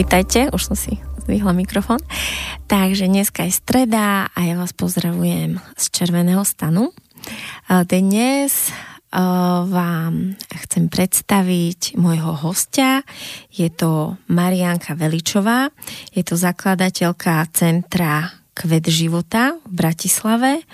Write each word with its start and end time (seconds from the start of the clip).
Vítajte, 0.00 0.48
už 0.48 0.72
som 0.72 0.76
si 0.80 0.96
zdvihla 1.28 1.52
mikrofón. 1.52 2.00
Takže 2.72 3.04
dneska 3.04 3.44
je 3.44 3.52
streda 3.52 4.32
a 4.32 4.38
ja 4.48 4.56
vás 4.56 4.72
pozdravujem 4.72 5.60
z 5.76 5.84
Červeného 5.92 6.40
stanu. 6.40 6.96
Dnes 7.68 8.72
vám 9.68 10.40
chcem 10.40 10.88
predstaviť 10.88 12.00
môjho 12.00 12.32
hostia. 12.32 13.04
Je 13.52 13.68
to 13.68 14.16
Marianka 14.32 14.96
Veličová, 14.96 15.68
je 16.16 16.24
to 16.24 16.32
zakladateľka 16.32 17.44
Centra 17.52 18.40
Kvet 18.56 18.88
života 18.88 19.60
v 19.68 19.84
Bratislave 19.84 20.64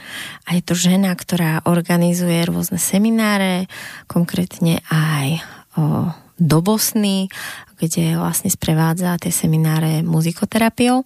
a 0.46 0.54
je 0.54 0.62
to 0.62 0.78
žena, 0.78 1.10
ktorá 1.18 1.66
organizuje 1.66 2.46
rôzne 2.46 2.78
semináre, 2.78 3.66
konkrétne 4.06 4.86
aj 4.86 5.42
o, 5.74 6.14
do 6.36 6.60
Bosny, 6.60 7.32
kde 7.80 8.16
vlastne 8.16 8.52
sprevádza 8.52 9.16
tie 9.20 9.32
semináre 9.32 10.04
muzikoterapiou. 10.04 11.04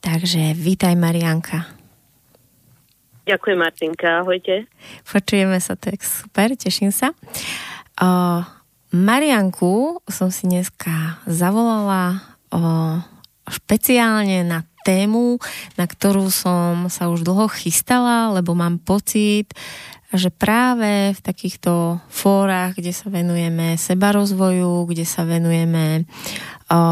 Takže 0.00 0.52
vítaj 0.56 0.96
Marianka. 0.96 1.68
Ďakujem 3.26 3.58
Martinka, 3.58 4.22
ahojte. 4.22 4.70
Počujeme 5.02 5.58
sa, 5.58 5.74
tak 5.74 5.98
super, 6.06 6.54
teším 6.54 6.94
sa. 6.94 7.10
O, 7.98 8.08
Marianku 8.94 9.98
som 10.06 10.30
si 10.30 10.46
dneska 10.46 11.18
zavolala 11.26 12.22
o, 12.54 13.02
špeciálne 13.50 14.46
na 14.46 14.62
tému, 14.86 15.42
na 15.74 15.90
ktorú 15.90 16.30
som 16.30 16.86
sa 16.86 17.10
už 17.10 17.26
dlho 17.26 17.50
chystala, 17.50 18.30
lebo 18.30 18.54
mám 18.54 18.78
pocit, 18.78 19.50
že 20.16 20.32
práve 20.32 21.12
v 21.14 21.20
takýchto 21.20 22.02
fórach, 22.10 22.74
kde 22.74 22.92
sa 22.92 23.08
venujeme 23.08 23.76
sebarozvoju, 23.76 24.88
kde 24.88 25.04
sa 25.04 25.22
venujeme 25.22 26.08
o 26.66 26.82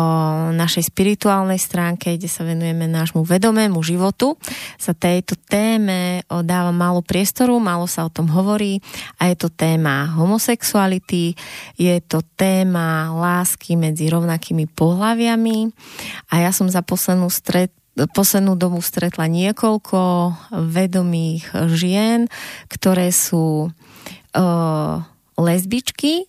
našej 0.55 0.87
spirituálnej 0.87 1.59
stránke, 1.59 2.15
kde 2.15 2.31
sa 2.31 2.47
venujeme 2.47 2.87
nášmu 2.87 3.27
vedomému 3.27 3.83
životu, 3.83 4.39
sa 4.79 4.95
tejto 4.95 5.35
téme 5.35 6.23
dáva 6.31 6.71
málo 6.71 7.03
priestoru, 7.03 7.59
málo 7.59 7.91
sa 7.91 8.07
o 8.07 8.15
tom 8.15 8.31
hovorí 8.31 8.79
a 9.19 9.27
je 9.27 9.37
to 9.37 9.51
téma 9.51 10.15
homosexuality, 10.15 11.35
je 11.75 11.97
to 12.07 12.23
téma 12.39 13.11
lásky 13.19 13.75
medzi 13.75 14.07
rovnakými 14.07 14.71
pohľaviami 14.71 15.75
a 16.31 16.35
ja 16.39 16.55
som 16.55 16.71
za 16.71 16.87
poslednú 16.87 17.27
stret 17.27 17.75
poslednú 17.95 18.59
dobu 18.59 18.83
stretla 18.83 19.31
niekoľko 19.31 20.35
vedomých 20.51 21.51
žien, 21.71 22.27
ktoré 22.67 23.15
sú 23.15 23.71
uh, 23.71 24.95
lesbičky 25.39 26.27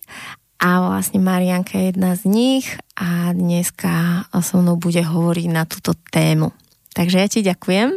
a 0.56 0.68
vlastne 0.88 1.20
Marianka 1.20 1.76
je 1.76 1.92
jedna 1.92 2.16
z 2.16 2.22
nich 2.26 2.66
a 2.96 3.34
dneska 3.36 4.24
so 4.40 4.62
mnou 4.62 4.80
bude 4.80 5.04
hovoriť 5.04 5.46
na 5.52 5.68
túto 5.68 5.92
tému. 6.08 6.54
Takže 6.96 7.16
ja 7.20 7.28
ti 7.28 7.40
ďakujem, 7.44 7.92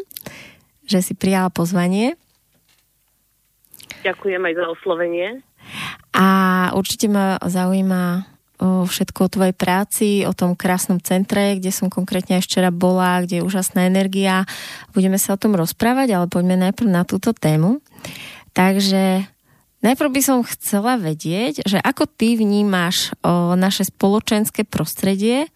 že 0.83 0.99
si 0.99 1.13
prijala 1.15 1.47
pozvanie. 1.47 2.19
Ďakujem 4.03 4.41
aj 4.43 4.53
za 4.59 4.65
oslovenie. 4.67 5.27
A 6.11 6.27
určite 6.75 7.07
ma 7.07 7.39
zaujíma 7.39 8.27
všetko 8.59 9.19
o 9.23 9.31
tvojej 9.31 9.55
práci, 9.55 10.09
o 10.27 10.35
tom 10.35 10.51
krásnom 10.51 10.99
centre, 10.99 11.55
kde 11.55 11.71
som 11.71 11.87
konkrétne 11.87 12.37
aj 12.39 12.43
včera 12.43 12.69
bola, 12.75 13.23
kde 13.23 13.39
je 13.39 13.47
úžasná 13.47 13.87
energia. 13.87 14.43
Budeme 14.91 15.15
sa 15.15 15.35
o 15.35 15.41
tom 15.41 15.55
rozprávať, 15.55 16.11
ale 16.11 16.25
poďme 16.27 16.69
najprv 16.69 16.89
na 16.91 17.07
túto 17.07 17.31
tému. 17.31 17.79
Takže 18.51 19.23
Najprv 19.79 20.11
by 20.11 20.21
som 20.21 20.43
chcela 20.43 20.99
vedieť, 20.99 21.63
že 21.63 21.79
ako 21.79 22.03
ty 22.03 22.35
vnímaš 22.35 23.15
o, 23.23 23.55
naše 23.55 23.87
spoločenské 23.87 24.67
prostredie 24.67 25.47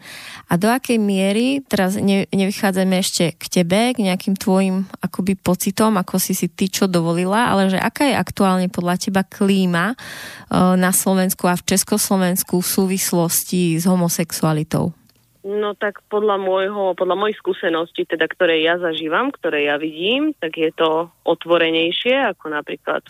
a 0.48 0.56
do 0.56 0.72
akej 0.72 0.96
miery, 0.96 1.60
teraz 1.68 2.00
ne, 2.00 2.24
nevychádzame 2.32 3.04
ešte 3.04 3.36
k 3.36 3.44
tebe, 3.52 3.92
k 3.92 4.00
nejakým 4.00 4.40
tvojim 4.40 4.88
akoby 5.04 5.36
pocitom, 5.36 6.00
ako 6.00 6.24
si 6.24 6.32
si 6.32 6.48
ty 6.48 6.72
čo 6.72 6.88
dovolila, 6.88 7.52
ale 7.52 7.68
že 7.68 7.76
aká 7.76 8.08
je 8.08 8.16
aktuálne 8.16 8.72
podľa 8.72 8.96
teba 9.12 9.28
klíma 9.28 9.92
o, 9.92 10.80
na 10.80 10.96
Slovensku 10.96 11.44
a 11.52 11.60
v 11.60 11.76
Československu 11.76 12.64
v 12.64 12.72
súvislosti 12.80 13.76
s 13.76 13.84
homosexualitou? 13.84 14.96
No 15.44 15.76
tak 15.76 16.00
podľa 16.08 16.40
môjho, 16.40 16.96
podľa 16.96 17.20
mojich 17.20 17.44
skúseností, 17.44 18.08
teda 18.08 18.32
ktoré 18.32 18.64
ja 18.64 18.80
zažívam, 18.80 19.36
ktoré 19.36 19.68
ja 19.68 19.76
vidím, 19.76 20.32
tak 20.40 20.56
je 20.56 20.72
to 20.72 21.12
otvorenejšie 21.28 22.32
ako 22.32 22.56
napríklad 22.56 23.04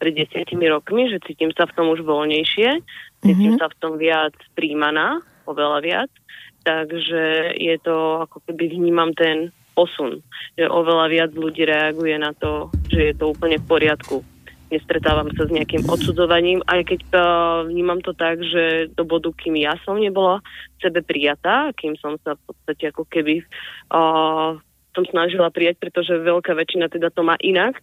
pred 0.00 0.16
desiatimi 0.16 0.72
rokmi, 0.72 1.12
že 1.12 1.20
cítim 1.28 1.52
sa 1.52 1.68
v 1.68 1.76
tom 1.76 1.92
už 1.92 2.00
voľnejšie, 2.00 2.80
cítim 3.20 3.54
mm-hmm. 3.54 3.60
sa 3.60 3.68
v 3.68 3.78
tom 3.78 4.00
viac 4.00 4.32
príjmaná, 4.56 5.20
oveľa 5.44 5.78
viac, 5.84 6.10
takže 6.64 7.54
je 7.60 7.76
to, 7.84 8.24
ako 8.24 8.40
keby 8.48 8.72
vnímam 8.72 9.12
ten 9.12 9.52
posun, 9.76 10.24
že 10.56 10.64
oveľa 10.66 11.06
viac 11.12 11.30
ľudí 11.36 11.68
reaguje 11.68 12.16
na 12.16 12.32
to, 12.32 12.72
že 12.88 13.12
je 13.12 13.14
to 13.14 13.32
úplne 13.32 13.60
v 13.60 13.68
poriadku. 13.68 14.24
Nestretávam 14.70 15.26
sa 15.34 15.50
s 15.50 15.54
nejakým 15.54 15.82
odsudzovaním, 15.90 16.62
aj 16.70 16.94
keď 16.94 17.00
uh, 17.10 17.20
vnímam 17.66 17.98
to 18.06 18.14
tak, 18.14 18.38
že 18.38 18.86
do 18.94 19.02
bodu, 19.02 19.34
kým 19.34 19.58
ja 19.58 19.74
som 19.82 19.98
nebola 19.98 20.38
v 20.78 20.78
sebe 20.78 21.02
prijatá, 21.02 21.74
kým 21.74 21.98
som 21.98 22.14
sa 22.22 22.38
v 22.38 22.42
podstate 22.46 22.94
ako 22.94 23.02
keby 23.10 23.42
uh, 23.90 24.54
som 24.94 25.04
snažila 25.10 25.50
prijať, 25.50 25.82
pretože 25.82 26.22
veľká 26.22 26.54
väčšina 26.54 26.86
teda 26.86 27.10
to 27.10 27.22
má 27.26 27.34
inak, 27.42 27.82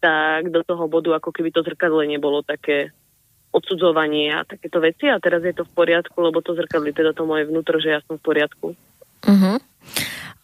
tak 0.00 0.52
do 0.52 0.62
toho 0.62 0.86
bodu 0.86 1.16
ako 1.16 1.32
keby 1.32 1.50
to 1.50 1.64
zrkadlenie 1.64 2.20
bolo 2.20 2.44
také 2.44 2.94
odsudzovanie 3.56 4.36
a 4.36 4.44
takéto 4.44 4.84
veci 4.84 5.08
a 5.08 5.16
teraz 5.16 5.40
je 5.40 5.56
to 5.56 5.64
v 5.64 5.72
poriadku, 5.72 6.16
lebo 6.20 6.44
to 6.44 6.52
zrkadli 6.52 6.92
teda 6.92 7.16
to 7.16 7.24
moje 7.24 7.48
vnútro, 7.48 7.80
že 7.80 7.96
ja 7.96 8.00
som 8.04 8.20
v 8.20 8.26
poriadku. 8.26 8.76
Uh-huh. 9.24 9.56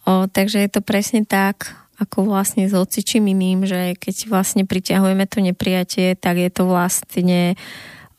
O, 0.03 0.25
takže 0.25 0.65
je 0.65 0.69
to 0.73 0.81
presne 0.81 1.23
tak, 1.23 1.77
ako 2.01 2.25
vlastne 2.25 2.65
s 2.65 2.73
ocičím 2.73 3.29
iným, 3.29 3.69
že 3.69 3.93
keď 3.95 4.27
vlastne 4.27 4.63
priťahujeme 4.65 5.29
to 5.29 5.45
neprijatie, 5.45 6.17
tak 6.17 6.41
je 6.41 6.49
to 6.49 6.65
vlastne 6.65 7.53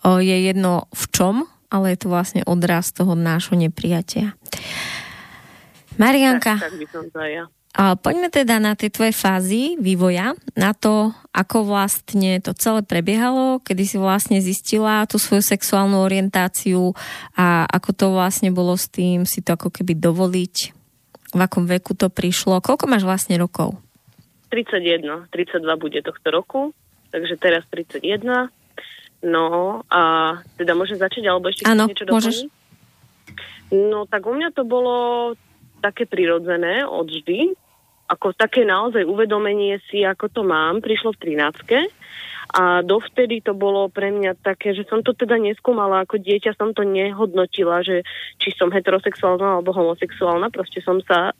o, 0.06 0.23
je 0.23 0.37
jedno 0.47 0.87
v 0.94 1.05
čom, 1.11 1.34
ale 1.75 1.93
je 1.93 2.06
to 2.06 2.09
vlastne 2.09 2.43
odraz 2.47 2.94
toho 2.94 3.19
nášho 3.19 3.59
neprijatia. 3.59 4.39
Marianka. 5.99 6.55
Tak, 6.59 6.71
tak 6.71 6.77
by 6.78 6.87
som 6.87 7.05
to 7.11 7.19
aj 7.19 7.33
ja. 7.34 7.44
A 7.75 7.99
poďme 7.99 8.31
teda 8.31 8.62
na 8.62 8.79
tie 8.79 8.87
tvoje 8.87 9.11
fázy 9.11 9.75
vývoja, 9.83 10.39
na 10.55 10.71
to, 10.79 11.11
ako 11.35 11.67
vlastne 11.67 12.39
to 12.39 12.55
celé 12.55 12.87
prebiehalo, 12.87 13.59
kedy 13.67 13.83
si 13.83 13.99
vlastne 13.99 14.39
zistila 14.39 15.03
tú 15.11 15.19
svoju 15.19 15.43
sexuálnu 15.43 15.99
orientáciu 15.99 16.95
a 17.35 17.67
ako 17.67 17.91
to 17.91 18.07
vlastne 18.15 18.55
bolo 18.55 18.79
s 18.79 18.87
tým 18.87 19.27
si 19.27 19.43
to 19.43 19.59
ako 19.59 19.75
keby 19.75 19.99
dovoliť, 19.99 20.55
v 21.35 21.41
akom 21.43 21.67
veku 21.67 21.99
to 21.99 22.07
prišlo. 22.15 22.62
Koľko 22.62 22.87
máš 22.87 23.03
vlastne 23.03 23.35
rokov? 23.43 23.75
31, 24.55 25.27
32 25.35 25.67
bude 25.75 25.99
tohto 25.99 26.29
roku, 26.31 26.70
takže 27.11 27.35
teraz 27.43 27.67
31. 27.75 28.55
No 29.27 29.82
a 29.91 30.03
teda 30.55 30.79
môžem 30.79 30.94
začať, 30.94 31.27
alebo 31.27 31.50
ešte 31.50 31.67
Áno, 31.67 31.91
niečo 31.91 32.06
doplniť? 32.06 32.15
môžeš. 32.23 32.37
No 33.75 34.06
tak 34.06 34.23
u 34.31 34.32
mňa 34.38 34.55
to 34.55 34.62
bolo 34.62 35.35
také 35.82 36.06
prirodzené 36.06 36.87
od 36.87 37.11
vždy, 37.11 37.63
ako 38.09 38.37
také 38.37 38.69
naozaj 38.69 39.05
uvedomenie 39.09 39.81
si, 39.89 40.05
ako 40.05 40.29
to 40.29 40.43
mám, 40.45 40.85
prišlo 40.85 41.17
v 41.17 41.37
13. 41.41 41.89
A 42.55 42.85
dovtedy 42.87 43.43
to 43.43 43.56
bolo 43.56 43.91
pre 43.91 44.15
mňa 44.15 44.39
také, 44.39 44.77
že 44.77 44.87
som 44.87 45.03
to 45.03 45.11
teda 45.17 45.41
neskúmala, 45.41 46.05
ako 46.05 46.23
dieťa 46.23 46.55
som 46.55 46.71
to 46.71 46.87
nehodnotila, 46.87 47.83
že 47.83 48.06
či 48.39 48.55
som 48.55 48.71
heterosexuálna 48.71 49.59
alebo 49.59 49.75
homosexuálna, 49.75 50.55
proste 50.55 50.79
som 50.85 51.03
sa 51.03 51.35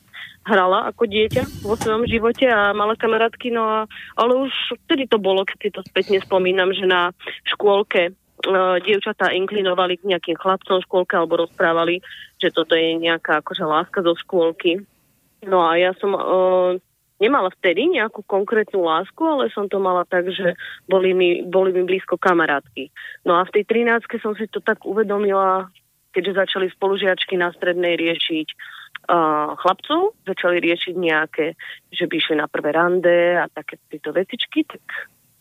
hrala 0.45 0.91
ako 0.91 1.07
dieťa 1.07 1.65
vo 1.65 1.77
svojom 1.79 2.05
živote 2.11 2.51
a 2.51 2.75
mala 2.77 2.99
kamarátky, 2.99 3.53
no 3.53 3.65
a, 3.65 3.81
ale 4.19 4.33
už 4.49 4.53
vtedy 4.85 5.09
to 5.09 5.17
bolo, 5.17 5.47
keď 5.47 5.59
si 5.61 5.71
to 5.71 5.81
spätne 5.87 6.19
spomínam, 6.21 6.75
že 6.75 6.85
na 6.85 7.15
škôlke 7.49 8.13
uh, 8.13 8.77
dievčatá 8.83 9.33
inklinovali 9.33 10.01
k 10.01 10.09
nejakým 10.11 10.37
chlapcom 10.37 10.81
v 10.81 10.87
škôlke 10.89 11.15
alebo 11.17 11.47
rozprávali, 11.47 12.05
že 12.43 12.53
toto 12.53 12.77
je 12.77 12.97
nejaká 12.99 13.41
akože 13.41 13.65
láska 13.65 14.05
zo 14.05 14.13
škôlky 14.19 14.85
No 15.45 15.65
a 15.65 15.77
ja 15.77 15.93
som 16.01 16.13
uh, 16.17 16.77
nemala 17.23 17.49
vtedy 17.61 17.87
nejakú 17.89 18.27
konkrétnu 18.27 18.85
lásku, 18.85 19.23
ale 19.23 19.53
som 19.55 19.71
to 19.71 19.79
mala 19.79 20.05
tak, 20.05 20.29
že 20.29 20.59
boli 20.91 21.15
mi, 21.15 21.41
boli 21.47 21.71
mi 21.71 21.87
blízko 21.87 22.19
kamarátky. 22.19 22.91
No 23.25 23.39
a 23.39 23.47
v 23.47 23.61
tej 23.61 23.65
13 23.69 24.05
som 24.21 24.35
si 24.35 24.51
to 24.51 24.59
tak 24.59 24.83
uvedomila, 24.83 25.71
keďže 26.13 26.47
začali 26.47 26.67
spolužiačky 26.75 27.39
na 27.39 27.55
strednej 27.55 27.95
riešiť 27.97 28.49
uh, 29.11 29.55
chlapcov, 29.59 30.19
začali 30.27 30.59
riešiť 30.61 30.95
nejaké, 30.95 31.47
že 31.95 32.05
by 32.05 32.15
išli 32.19 32.37
na 32.39 32.47
prvé 32.51 32.75
rande 32.75 33.39
a 33.39 33.47
také 33.51 33.79
tieto 33.91 34.11
vecičky, 34.11 34.67
tak 34.67 34.83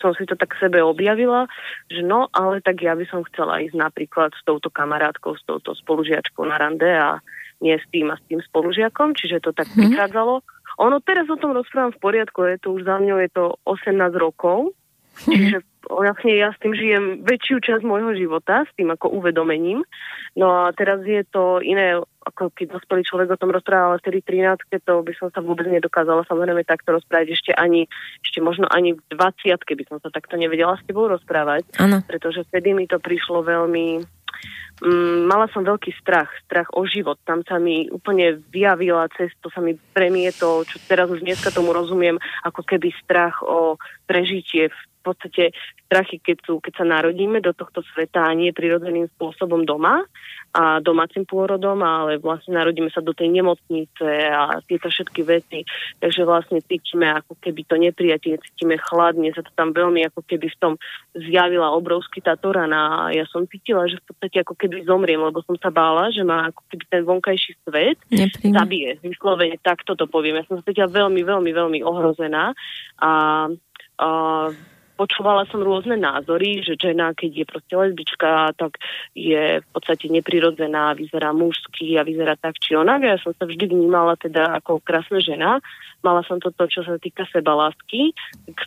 som 0.03 0.11
si 0.19 0.27
to 0.27 0.35
tak 0.35 0.51
sebe 0.59 0.83
objavila, 0.83 1.47
že 1.88 2.03
no, 2.03 2.27
ale 2.35 2.59
tak 2.59 2.83
ja 2.83 2.91
by 2.91 3.07
som 3.07 3.23
chcela 3.31 3.63
ísť 3.63 3.79
napríklad 3.79 4.35
s 4.35 4.44
touto 4.44 4.67
kamarátkou, 4.67 5.39
s 5.39 5.44
touto 5.47 5.71
spolužiačkou 5.71 6.44
na 6.44 6.59
rande 6.59 6.91
a 6.91 7.23
nie 7.63 7.80
s 7.80 7.86
tým 7.95 8.12
a 8.12 8.19
s 8.19 8.24
tým 8.27 8.44
spolužiakom, 8.44 9.15
čiže 9.15 9.39
to 9.39 9.56
tak 9.56 9.71
mm-hmm. 9.71 9.95
prichádzalo. 9.95 10.44
Ono 10.83 10.98
teraz 11.00 11.31
o 11.31 11.39
tom 11.39 11.56
rozprávam 11.56 11.95
v 11.95 12.01
poriadku, 12.04 12.44
je 12.44 12.60
to 12.60 12.75
už 12.75 12.83
za 12.83 13.00
mňou, 13.00 13.18
je 13.24 13.31
to 13.31 13.45
18 13.63 13.95
rokov, 14.19 14.75
Čiže 15.13 15.62
vlastne 15.86 16.33
ja 16.33 16.50
s 16.50 16.57
tým 16.57 16.74
žijem 16.74 17.21
väčšiu 17.21 17.62
časť 17.62 17.83
môjho 17.86 18.18
života, 18.18 18.65
s 18.65 18.71
tým 18.74 18.89
ako 18.89 19.13
uvedomením. 19.13 19.86
No 20.33 20.65
a 20.65 20.74
teraz 20.74 21.06
je 21.06 21.21
to 21.30 21.62
iné, 21.62 22.01
ako 22.25 22.50
keď 22.56 22.80
dospelý 22.80 23.06
človek 23.06 23.30
o 23.36 23.39
tom 23.39 23.54
rozprával, 23.54 23.94
ale 23.94 24.01
vtedy 24.01 24.25
13 24.25 24.57
to 24.81 24.94
by 25.06 25.13
som 25.13 25.30
sa 25.30 25.45
vôbec 25.45 25.69
nedokázala 25.69 26.25
samozrejme 26.25 26.65
takto 26.65 26.98
rozprávať. 26.98 27.38
Ešte 27.38 27.51
ani, 27.54 27.86
ešte 28.25 28.42
možno 28.42 28.65
ani 28.74 28.98
v 28.98 29.01
20 29.13 29.54
by 29.54 29.83
som 29.86 29.98
sa 30.01 30.10
takto 30.10 30.33
nevedela 30.39 30.74
s 30.80 30.86
tebou 30.89 31.06
rozprávať. 31.06 31.69
Ano. 31.77 32.01
Pretože 32.10 32.48
vtedy 32.50 32.74
mi 32.74 32.89
to 32.89 32.98
prišlo 32.98 33.45
veľmi 33.45 34.01
Mm, 34.81 35.30
mala 35.30 35.46
som 35.54 35.62
veľký 35.62 35.94
strach, 36.02 36.34
strach 36.50 36.68
o 36.74 36.81
život. 36.90 37.22
Tam 37.24 37.46
sa 37.46 37.62
mi 37.62 37.86
úplne 37.94 38.42
vyjavila 38.50 39.06
cesto, 39.14 39.54
sa 39.54 39.62
mi 39.62 39.78
premietol, 39.94 40.66
čo 40.66 40.81
teraz 40.90 41.14
už 41.14 41.22
dneska 41.22 41.54
tomu 41.54 41.70
rozumiem, 41.70 42.18
ako 42.42 42.66
keby 42.66 42.90
strach 43.06 43.46
o 43.46 43.78
prežitie 44.10 44.74
v 44.74 44.81
podstate 45.04 45.52
strachy, 45.94 46.18
keď, 46.24 46.38
sú, 46.48 46.54
keď 46.64 46.74
sa 46.80 46.86
narodíme 46.88 47.44
do 47.44 47.52
tohto 47.54 47.84
sveta 47.94 48.25
a 48.25 48.34
nie 48.34 48.56
prirodzeným 48.56 49.12
spôsobom 49.14 49.62
doma 49.68 50.08
a 50.54 50.80
domácim 50.80 51.25
pôrodom, 51.25 51.81
ale 51.81 52.22
vlastne 52.22 52.56
narodíme 52.58 52.90
sa 52.94 53.02
do 53.02 53.14
tej 53.14 53.30
nemocnice 53.30 54.06
a 54.31 54.58
tieto 54.66 54.90
všetky 54.90 55.22
veci. 55.25 55.66
Takže 55.98 56.24
vlastne 56.25 56.62
cítime 56.62 57.10
ako 57.10 57.38
keby 57.42 57.62
to 57.66 57.75
neprijatie, 57.78 58.38
cítime 58.38 58.78
chladne, 58.78 59.34
sa 59.34 59.42
to 59.42 59.50
tam 59.54 59.74
veľmi 59.74 60.08
ako 60.10 60.22
keby 60.25 60.50
v 60.50 60.58
tom 60.62 60.74
zjavila 61.18 61.74
obrovský 61.74 62.22
táto 62.22 62.54
rana 62.54 63.10
a 63.10 63.18
ja 63.18 63.25
som 63.30 63.50
cítila, 63.50 63.90
že 63.90 63.98
v 64.02 64.14
podstate 64.14 64.46
ako 64.46 64.54
keby 64.63 64.88
zomriem, 64.88 65.19
lebo 65.19 65.44
som 65.44 65.60
sa 65.60 65.68
bála, 65.68 66.07
že 66.15 66.24
ma 66.24 66.48
ako 66.48 66.62
keby 66.71 66.83
ten 66.88 67.04
vonkajší 67.04 67.51
svet 67.68 68.00
Nepríjme. 68.07 68.56
zabije. 68.56 68.89
Vyslovene 69.04 69.60
takto 69.60 70.00
to 70.00 70.07
poviem. 70.07 70.39
Ja 70.39 70.48
som 70.48 70.63
sa 70.63 70.63
cítila 70.63 70.88
veľmi, 70.88 71.19
veľmi, 71.19 71.51
veľmi 71.51 71.80
ohrozená 71.83 72.56
a, 73.04 73.12
a 74.00 74.07
počúvala 74.95 75.44
som 75.50 75.62
rôzne 75.62 75.98
názory, 75.98 76.62
že 76.62 76.78
žena, 76.78 77.12
keď 77.18 77.44
je 77.44 77.45
proste 77.50 77.74
lesbička, 77.74 78.54
tak 78.56 78.78
je 79.18 79.60
v 79.60 79.68
podstate 79.74 80.10
neprirodzená, 80.10 80.94
vyzerá 80.94 81.34
mužský 81.34 81.98
a 81.98 82.06
vyzerá 82.06 82.38
tak 82.38 82.57
či 82.62 82.78
onak. 82.78 83.01
Ja 83.01 83.18
som 83.22 83.34
sa 83.36 83.50
vždy 83.50 83.69
vnímala 83.74 84.13
teda 84.16 84.57
ako 84.62 84.81
krásna 84.86 85.19
žena. 85.19 85.60
Mala 86.04 86.22
som 86.28 86.38
toto, 86.38 86.68
čo 86.68 86.84
sa 86.84 87.00
týka 87.00 87.24
sebalásky. 87.31 88.12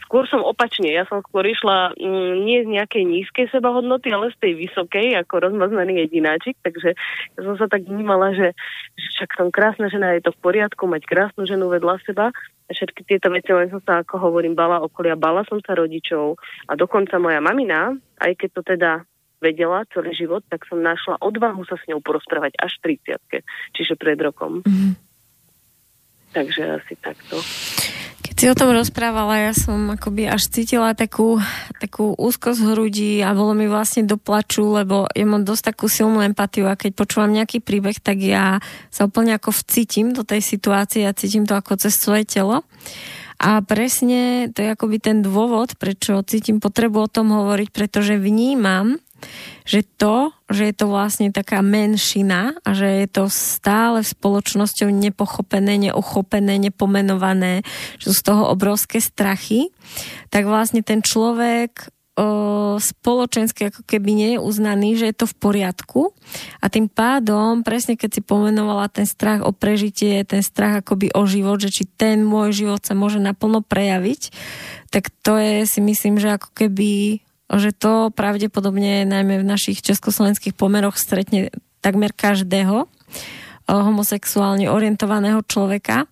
Skôr 0.09 0.25
som 0.27 0.41
opačne, 0.41 0.89
ja 0.89 1.05
som 1.05 1.21
skôr 1.21 1.45
išla 1.45 1.93
mm, 1.95 2.33
nie 2.43 2.59
z 2.65 2.69
nejakej 2.81 3.05
nízkej 3.05 3.47
sebahodnoty, 3.53 4.09
ale 4.09 4.33
z 4.33 4.41
tej 4.41 4.53
vysokej, 4.67 5.21
ako 5.21 5.53
rozmaznaný 5.53 6.09
jedináčik. 6.09 6.57
Takže 6.65 6.97
ja 7.37 7.41
som 7.45 7.55
sa 7.61 7.69
tak 7.69 7.85
vnímala, 7.85 8.33
že, 8.33 8.57
že 8.97 9.07
však 9.21 9.31
som 9.37 9.49
krásna 9.53 9.93
žena, 9.93 10.17
je 10.17 10.25
to 10.25 10.33
v 10.33 10.43
poriadku 10.43 10.89
mať 10.89 11.03
krásnu 11.05 11.45
ženu 11.45 11.69
vedľa 11.69 12.01
seba 12.09 12.33
všetky 12.71 13.07
tieto 13.07 13.31
veci, 13.31 13.55
len 13.55 13.71
som 13.71 13.83
sa, 13.83 14.03
ako 14.03 14.19
hovorím, 14.19 14.59
bala 14.59 14.83
okolia, 14.83 15.15
bala 15.15 15.47
som 15.47 15.63
sa 15.63 15.79
rodičov 15.79 16.39
a 16.67 16.73
dokonca 16.75 17.19
moja 17.23 17.39
mamina, 17.39 17.95
aj 18.19 18.33
keď 18.35 18.49
to 18.59 18.63
teda 18.67 18.93
vedela 19.39 19.85
celý 19.93 20.17
život, 20.17 20.43
tak 20.49 20.65
som 20.67 20.81
našla 20.81 21.21
odvahu 21.21 21.63
sa 21.69 21.77
s 21.77 21.85
ňou 21.87 22.01
porozprávať 22.01 22.57
až 22.59 22.73
v 22.83 22.99
30 22.99 23.45
čiže 23.77 23.95
pred 24.01 24.17
rokom. 24.19 24.65
Mm-hmm. 24.65 24.93
Takže 26.33 26.63
asi 26.81 26.95
takto. 27.01 27.41
Si 28.37 28.53
o 28.53 28.53
tom 28.53 28.69
rozprávala, 28.77 29.49
ja 29.49 29.57
som 29.57 29.97
akoby 29.97 30.29
až 30.29 30.53
cítila 30.53 30.93
takú, 30.93 31.41
takú 31.81 32.13
úzkosť 32.21 32.69
hrudí 32.69 33.25
a 33.25 33.33
bolo 33.33 33.57
mi 33.57 33.65
vlastne 33.65 34.05
do 34.05 34.21
lebo 34.61 35.09
ja 35.09 35.25
mám 35.25 35.41
dosť 35.41 35.73
takú 35.73 35.89
silnú 35.89 36.21
empatiu 36.21 36.69
a 36.69 36.77
keď 36.77 37.01
počúvam 37.01 37.33
nejaký 37.33 37.65
príbeh, 37.65 37.97
tak 37.97 38.21
ja 38.21 38.61
sa 38.93 39.09
úplne 39.09 39.41
ako 39.41 39.57
vcítim 39.57 40.13
do 40.13 40.21
tej 40.21 40.45
situácie 40.45 41.09
a 41.09 41.17
cítim 41.17 41.49
to 41.49 41.57
ako 41.57 41.81
cez 41.81 41.97
svoje 41.97 42.29
telo. 42.29 42.61
A 43.41 43.65
presne 43.65 44.53
to 44.53 44.61
je 44.61 44.69
akoby 44.69 45.01
ten 45.01 45.25
dôvod, 45.25 45.73
prečo 45.81 46.21
cítim 46.21 46.61
potrebu 46.61 47.09
o 47.09 47.13
tom 47.13 47.33
hovoriť, 47.33 47.73
pretože 47.73 48.21
vnímam, 48.21 49.01
že 49.67 49.83
to, 49.83 50.31
že 50.47 50.71
je 50.71 50.75
to 50.79 50.87
vlastne 50.87 51.35
taká 51.35 51.59
menšina 51.61 52.55
a 52.63 52.71
že 52.71 52.87
je 53.03 53.09
to 53.11 53.25
stále 53.27 53.99
spoločnosťou 54.05 54.89
nepochopené, 54.95 55.91
neuchopené, 55.91 56.61
nepomenované, 56.63 57.67
že 57.99 58.13
sú 58.13 58.15
z 58.15 58.23
toho 58.23 58.43
obrovské 58.53 59.03
strachy, 59.03 59.75
tak 60.31 60.47
vlastne 60.47 60.87
ten 60.87 61.03
človek 61.03 61.91
spoločensky 62.81 63.69
ako 63.69 63.85
keby 63.85 64.11
nie 64.17 64.31
je 64.35 64.39
uznaný, 64.41 64.97
že 64.97 65.13
je 65.13 65.17
to 65.21 65.27
v 65.29 65.37
poriadku. 65.37 66.17
A 66.65 66.73
tým 66.73 66.89
pádom, 66.89 67.61
presne 67.61 67.93
keď 67.93 68.17
si 68.17 68.23
pomenovala 68.25 68.89
ten 68.89 69.05
strach 69.05 69.45
o 69.45 69.53
prežitie, 69.53 70.25
ten 70.25 70.41
strach 70.41 70.81
akoby 70.81 71.13
o 71.13 71.29
život, 71.29 71.61
že 71.61 71.69
či 71.69 71.85
ten 71.85 72.25
môj 72.25 72.65
život 72.65 72.81
sa 72.81 72.97
môže 72.97 73.21
naplno 73.21 73.61
prejaviť, 73.61 74.33
tak 74.89 75.13
to 75.21 75.37
je 75.37 75.69
si 75.69 75.85
myslím, 75.85 76.17
že 76.17 76.41
ako 76.41 76.57
keby 76.57 77.21
že 77.47 77.71
to 77.71 78.11
pravdepodobne 78.11 79.07
najmä 79.07 79.43
v 79.43 79.47
našich 79.47 79.79
československých 79.83 80.59
pomeroch 80.59 80.99
stretne 80.99 81.55
takmer 81.79 82.11
každého 82.11 82.91
homosexuálne 83.67 84.71
orientovaného 84.71 85.43
človeka. 85.43 86.07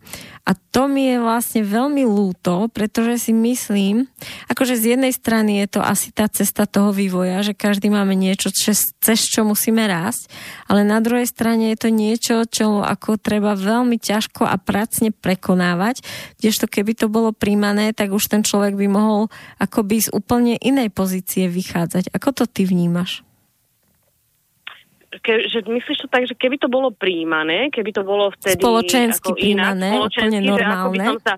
A 0.45 0.53
to 0.53 0.91
mi 0.91 1.09
je 1.09 1.17
vlastne 1.23 1.65
veľmi 1.65 2.05
lúto, 2.05 2.69
pretože 2.69 3.31
si 3.31 3.33
myslím, 3.33 4.05
akože 4.53 4.77
z 4.77 4.85
jednej 4.93 5.09
strany 5.15 5.65
je 5.65 5.79
to 5.79 5.81
asi 5.81 6.13
tá 6.13 6.29
cesta 6.29 6.69
toho 6.69 6.93
vývoja, 6.93 7.41
že 7.41 7.57
každý 7.57 7.89
máme 7.89 8.13
niečo, 8.13 8.53
cez, 8.53 8.93
cez 9.01 9.25
čo 9.25 9.41
musíme 9.49 9.89
rásť, 9.89 10.29
ale 10.69 10.85
na 10.85 11.01
druhej 11.01 11.25
strane 11.25 11.73
je 11.73 11.79
to 11.81 11.89
niečo, 11.89 12.37
čo 12.45 12.85
ako 12.85 13.17
treba 13.17 13.57
veľmi 13.57 13.97
ťažko 13.97 14.45
a 14.45 14.61
pracne 14.61 15.17
prekonávať, 15.17 16.05
kdežto 16.37 16.69
keby 16.69 16.93
to 16.93 17.09
bolo 17.09 17.33
príjmané, 17.33 17.97
tak 17.97 18.13
už 18.13 18.29
ten 18.29 18.45
človek 18.45 18.77
by 18.77 18.85
mohol 18.85 19.33
akoby 19.57 20.05
z 20.05 20.13
úplne 20.13 20.61
inej 20.61 20.93
pozície 20.93 21.49
vychádzať. 21.49 22.13
Ako 22.13 22.37
to 22.37 22.45
ty 22.45 22.69
vnímaš? 22.69 23.25
Ke, 25.21 25.47
že 25.47 25.63
myslíš 25.63 26.07
to 26.07 26.09
tak, 26.09 26.25
že 26.27 26.35
keby 26.35 26.57
to 26.59 26.67
bolo 26.67 26.91
príjmané, 26.91 27.69
keby 27.71 27.91
to 27.93 28.03
bolo 28.03 28.33
vtedy 28.35 28.59
spoločensky 28.59 29.31
ako 29.31 29.39
príjmané, 29.39 29.87
inak, 29.87 29.95
spoločensky, 29.95 30.27
úplne 30.27 30.39
normálne. 30.49 31.05
Som 31.05 31.19
sa, 31.23 31.35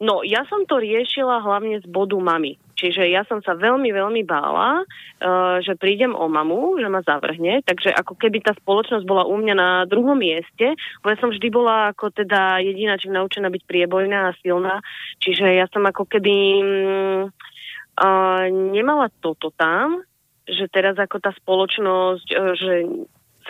no, 0.00 0.14
ja 0.24 0.42
som 0.46 0.60
to 0.64 0.78
riešila 0.78 1.42
hlavne 1.44 1.82
z 1.82 1.86
bodu 1.90 2.16
mami. 2.16 2.56
Čiže 2.80 3.12
ja 3.12 3.28
som 3.28 3.44
sa 3.44 3.52
veľmi, 3.52 3.92
veľmi 3.92 4.24
bála, 4.24 4.88
uh, 4.88 5.60
že 5.60 5.76
prídem 5.76 6.16
o 6.16 6.32
mamu, 6.32 6.80
že 6.80 6.88
ma 6.88 7.04
zavrhne, 7.04 7.60
takže 7.60 7.92
ako 7.92 8.16
keby 8.16 8.40
tá 8.40 8.56
spoločnosť 8.56 9.04
bola 9.04 9.28
u 9.28 9.36
mňa 9.36 9.54
na 9.54 9.70
druhom 9.84 10.16
mieste, 10.16 10.72
bo 11.04 11.12
ja 11.12 11.20
som 11.20 11.28
vždy 11.28 11.48
bola 11.52 11.92
ako 11.92 12.08
teda 12.08 12.64
jediná, 12.64 12.96
či 12.96 13.12
naučená 13.12 13.52
byť 13.52 13.62
priebojná 13.68 14.32
a 14.32 14.36
silná, 14.40 14.80
čiže 15.20 15.44
ja 15.44 15.68
som 15.68 15.84
ako 15.84 16.08
keby 16.08 16.34
um, 16.56 17.20
uh, 18.00 18.44
nemala 18.48 19.12
toto 19.20 19.52
tam, 19.52 20.00
že 20.52 20.66
teraz 20.70 20.98
ako 20.98 21.22
tá 21.22 21.30
spoločnosť, 21.34 22.26
e, 22.30 22.36
že 22.58 22.72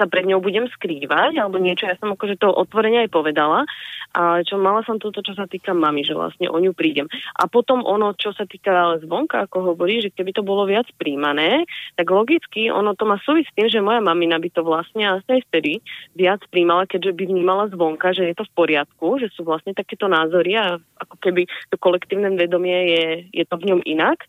sa 0.00 0.08
pred 0.08 0.24
ňou 0.24 0.40
budem 0.40 0.64
skrývať 0.72 1.36
alebo 1.36 1.60
niečo. 1.60 1.84
Ja 1.84 1.98
som 2.00 2.16
akože 2.16 2.40
to 2.40 2.48
otvorene 2.48 3.04
aj 3.04 3.12
povedala. 3.12 3.68
A 4.10 4.42
čo 4.42 4.58
mala 4.58 4.82
som 4.82 4.98
toto, 4.98 5.22
čo 5.22 5.38
sa 5.38 5.46
týka 5.46 5.70
mami, 5.70 6.02
že 6.02 6.18
vlastne 6.18 6.50
o 6.50 6.58
ňu 6.58 6.74
prídem. 6.74 7.06
A 7.38 7.46
potom 7.46 7.86
ono, 7.86 8.10
čo 8.16 8.34
sa 8.34 8.42
týka 8.42 8.74
ale 8.74 8.98
zvonka, 9.06 9.46
ako 9.46 9.70
hovorí, 9.74 10.02
že 10.02 10.10
keby 10.10 10.34
to 10.34 10.42
bolo 10.42 10.66
viac 10.66 10.88
príjmané, 10.98 11.62
tak 11.94 12.10
logicky 12.10 12.72
ono 12.72 12.98
to 12.98 13.06
má 13.06 13.22
súvisť 13.22 13.52
s 13.52 13.54
tým, 13.54 13.68
že 13.70 13.84
moja 13.84 14.02
mamina 14.02 14.42
by 14.42 14.50
to 14.50 14.66
vlastne 14.66 15.06
asi 15.06 15.38
aj 15.38 15.42
vtedy 15.52 15.78
viac 16.18 16.42
príjmala, 16.50 16.90
keďže 16.90 17.14
by 17.14 17.24
vnímala 17.30 17.70
zvonka, 17.70 18.10
že 18.10 18.26
je 18.26 18.34
to 18.34 18.48
v 18.50 18.54
poriadku, 18.56 19.22
že 19.22 19.30
sú 19.30 19.46
vlastne 19.46 19.76
takéto 19.78 20.10
názory 20.10 20.58
a 20.58 20.82
ako 20.98 21.16
keby 21.22 21.46
to 21.70 21.76
kolektívne 21.78 22.34
vedomie 22.34 22.78
je, 22.90 23.06
je 23.30 23.44
to 23.46 23.54
v 23.62 23.66
ňom 23.70 23.80
inak. 23.86 24.26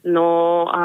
No 0.00 0.64
a 0.72 0.84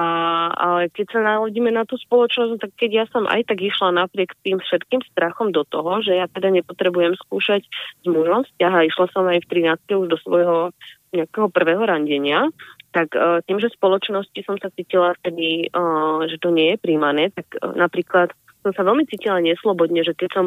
ale 0.51 0.91
keď 0.91 1.05
sa 1.15 1.19
naladíme 1.23 1.71
na 1.71 1.87
tú 1.87 1.95
spoločnosť, 1.95 2.59
tak 2.59 2.71
keď 2.75 2.91
ja 2.91 3.05
som 3.07 3.23
aj 3.23 3.47
tak 3.47 3.63
išla 3.63 3.95
napriek 3.95 4.35
tým 4.43 4.59
všetkým 4.59 4.99
strachom 5.11 5.55
do 5.55 5.63
toho, 5.63 6.03
že 6.03 6.19
ja 6.19 6.27
teda 6.27 6.51
nepotrebujem 6.51 7.15
skúšať 7.23 7.63
s 7.67 8.05
mužom 8.05 8.43
vzťah 8.43 8.73
a 8.75 8.87
išla 8.87 9.05
som 9.15 9.23
aj 9.31 9.39
v 9.47 9.71
13. 9.71 10.03
už 10.03 10.07
do 10.11 10.17
svojho 10.19 10.75
nejakého 11.15 11.47
prvého 11.47 11.79
randenia, 11.79 12.51
tak 12.91 13.15
uh, 13.15 13.39
tým, 13.47 13.63
že 13.63 13.71
spoločnosti 13.71 14.35
som 14.43 14.59
sa 14.59 14.67
cítila 14.75 15.15
vtedy, 15.23 15.71
uh, 15.71 16.27
že 16.27 16.35
to 16.43 16.51
nie 16.51 16.75
je 16.75 16.81
príjmané, 16.83 17.31
tak 17.31 17.47
uh, 17.59 17.71
napríklad 17.71 18.35
som 18.67 18.71
sa 18.75 18.83
veľmi 18.83 19.07
cítila 19.07 19.39
neslobodne, 19.39 20.03
že 20.03 20.11
keď 20.11 20.29
som 20.35 20.45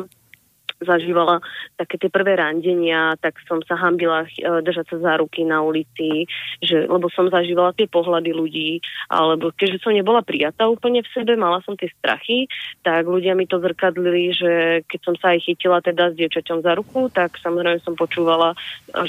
zažívala 0.83 1.43
také 1.75 1.99
tie 1.99 2.11
prvé 2.11 2.39
randenia, 2.39 3.15
tak 3.19 3.39
som 3.47 3.63
sa 3.67 3.75
hambila 3.79 4.27
e, 4.27 4.29
držať 4.63 4.95
sa 4.95 4.97
za 4.99 5.13
ruky 5.19 5.43
na 5.43 5.63
ulici, 5.63 6.27
že, 6.63 6.87
lebo 6.87 7.11
som 7.11 7.31
zažívala 7.31 7.75
tie 7.75 7.91
pohľady 7.91 8.31
ľudí, 8.35 8.71
alebo 9.11 9.51
keďže 9.55 9.83
som 9.83 9.95
nebola 9.95 10.23
prijatá 10.23 10.71
úplne 10.71 11.03
v 11.03 11.13
sebe, 11.15 11.35
mala 11.35 11.63
som 11.67 11.75
tie 11.75 11.91
strachy, 11.99 12.47
tak 12.87 13.07
ľudia 13.07 13.35
mi 13.35 13.51
to 13.51 13.59
zrkadlili, 13.59 14.35
že 14.35 14.53
keď 14.87 15.01
som 15.03 15.15
sa 15.19 15.35
aj 15.35 15.43
chytila 15.45 15.83
teda 15.83 16.15
s 16.15 16.19
dievčaťom 16.19 16.63
za 16.63 16.73
ruku, 16.79 17.11
tak 17.11 17.39
samozrejme 17.43 17.83
som 17.83 17.99
počúvala, 17.99 18.55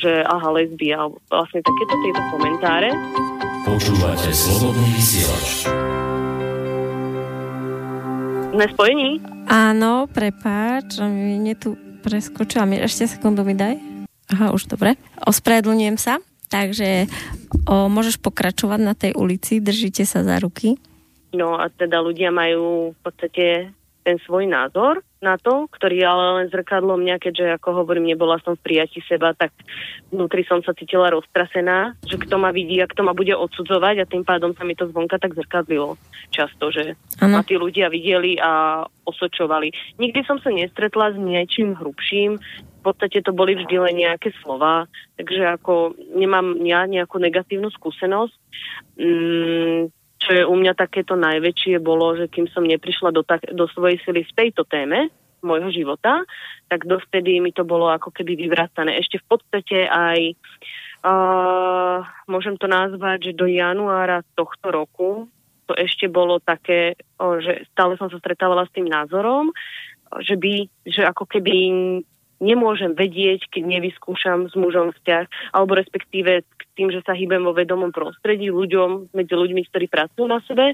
že 0.01 0.25
aha, 0.25 0.49
lesbia, 0.57 1.05
vlastne 1.29 1.61
takéto 1.61 1.95
tieto 2.01 2.21
komentáre. 2.33 2.89
Počúvate 3.67 4.29
slobodný 4.33 4.87
vysielač. 4.97 5.69
Sme 8.49 8.65
spojení? 8.73 9.21
Áno, 9.45 10.09
prepáč, 10.09 10.97
mne 11.05 11.53
tu 11.53 11.77
preskočila. 12.01 12.65
Ešte 12.81 13.05
sekundu 13.05 13.45
mi 13.45 13.53
daj. 13.53 13.77
Aha, 14.33 14.53
už 14.53 14.69
dobre. 14.69 14.97
Ospravedlňujem 15.21 15.97
sa. 16.01 16.17
takže 16.49 17.05
o, 17.69 17.85
môžeš 17.87 18.17
pokračovať 18.17 18.79
na 18.81 18.97
tej 18.97 19.13
ulici, 19.13 19.61
držíte 19.61 20.01
sa 20.03 20.25
za 20.25 20.41
ruky. 20.41 20.81
No 21.29 21.61
a 21.61 21.69
teda 21.69 22.01
ľudia 22.01 22.33
majú 22.33 22.97
v 22.97 22.99
podstate 23.05 23.69
ten 24.01 24.17
svoj 24.25 24.49
názor 24.49 25.05
na 25.19 25.35
to, 25.35 25.67
ktorý 25.67 25.99
ale 26.03 26.25
len 26.41 26.47
zrkadlo 26.47 26.95
mňa, 26.95 27.19
keďže 27.19 27.59
ako 27.59 27.83
hovorím, 27.83 28.07
nebola 28.07 28.39
som 28.39 28.55
v 28.55 28.63
prijati 28.63 29.03
seba, 29.03 29.35
tak 29.35 29.51
vnútri 30.11 30.47
som 30.47 30.63
sa 30.63 30.71
cítila 30.71 31.11
roztrasená, 31.11 31.99
že 32.07 32.15
kto 32.15 32.39
ma 32.39 32.55
vidí 32.55 32.79
a 32.79 32.87
kto 32.87 33.03
ma 33.03 33.11
bude 33.11 33.35
odsudzovať 33.35 33.95
a 33.99 34.09
tým 34.09 34.23
pádom 34.23 34.55
sa 34.55 34.63
mi 34.63 34.79
to 34.79 34.87
zvonka 34.87 35.19
tak 35.19 35.35
zrkadlilo 35.35 35.99
často, 36.31 36.71
že 36.71 36.95
ano. 37.19 37.35
ma 37.35 37.41
tí 37.43 37.59
ľudia 37.59 37.91
videli 37.91 38.39
a 38.39 38.83
osočovali. 39.03 39.99
Nikdy 39.99 40.19
som 40.23 40.39
sa 40.39 40.55
nestretla 40.55 41.11
s 41.11 41.17
niečím 41.19 41.75
hrubším, 41.75 42.39
v 42.79 42.81
podstate 42.81 43.19
to 43.19 43.35
boli 43.35 43.59
vždy 43.59 43.75
len 43.75 43.95
nejaké 43.99 44.31
slova, 44.39 44.87
takže 45.19 45.59
ako 45.59 45.99
nemám 46.15 46.55
ja 46.63 46.87
nejakú 46.87 47.19
negatívnu 47.19 47.67
skúsenosť. 47.75 48.35
Mm, 48.95 49.91
čo 50.19 50.29
je 50.35 50.43
u 50.43 50.55
mňa 50.55 50.75
takéto 50.75 51.15
najväčšie 51.15 51.79
bolo, 51.79 52.15
že 52.19 52.27
kým 52.27 52.51
som 52.51 52.67
neprišla 52.67 53.15
do, 53.15 53.23
tak, 53.23 53.47
do 53.55 53.65
svojej 53.71 53.97
sily 54.03 54.27
v 54.27 54.35
tejto 54.35 54.67
téme 54.67 55.07
môjho 55.39 55.71
života, 55.71 56.27
tak 56.67 56.83
dovtedy 56.83 57.39
mi 57.39 57.55
to 57.55 57.63
bolo 57.63 57.87
ako 57.87 58.11
keby 58.11 58.35
vyvracané. 58.35 58.99
Ešte 58.99 59.23
v 59.23 59.25
podstate 59.31 59.77
aj 59.87 60.35
uh, 61.07 62.03
môžem 62.27 62.59
to 62.59 62.67
nazvať, 62.67 63.31
že 63.31 63.39
do 63.39 63.47
januára 63.47 64.27
tohto 64.35 64.67
roku 64.67 65.31
to 65.69 65.77
ešte 65.77 66.09
bolo 66.09 66.41
také, 66.41 66.97
že 67.21 67.69
stále 67.69 67.93
som 67.95 68.09
sa 68.09 68.17
stretávala 68.17 68.65
s 68.65 68.73
tým 68.73 68.89
názorom, 68.89 69.53
že 70.25 70.33
by, 70.33 70.65
že 70.81 71.05
ako 71.05 71.29
keby 71.29 71.55
nemôžem 72.39 72.95
vedieť, 72.95 73.51
keď 73.51 73.63
nevyskúšam 73.79 74.47
s 74.47 74.55
mužom 74.55 74.95
vzťah, 74.95 75.53
alebo 75.55 75.75
respektíve 75.75 76.47
tým, 76.79 76.89
že 76.89 77.03
sa 77.03 77.11
hýbem 77.11 77.43
vo 77.43 77.51
vedomom 77.51 77.91
prostredí 77.91 78.47
ľuďom, 78.47 79.11
medzi 79.11 79.35
ľuďmi, 79.35 79.61
ktorí 79.67 79.91
pracujú 79.91 80.25
na 80.25 80.39
sebe, 80.47 80.73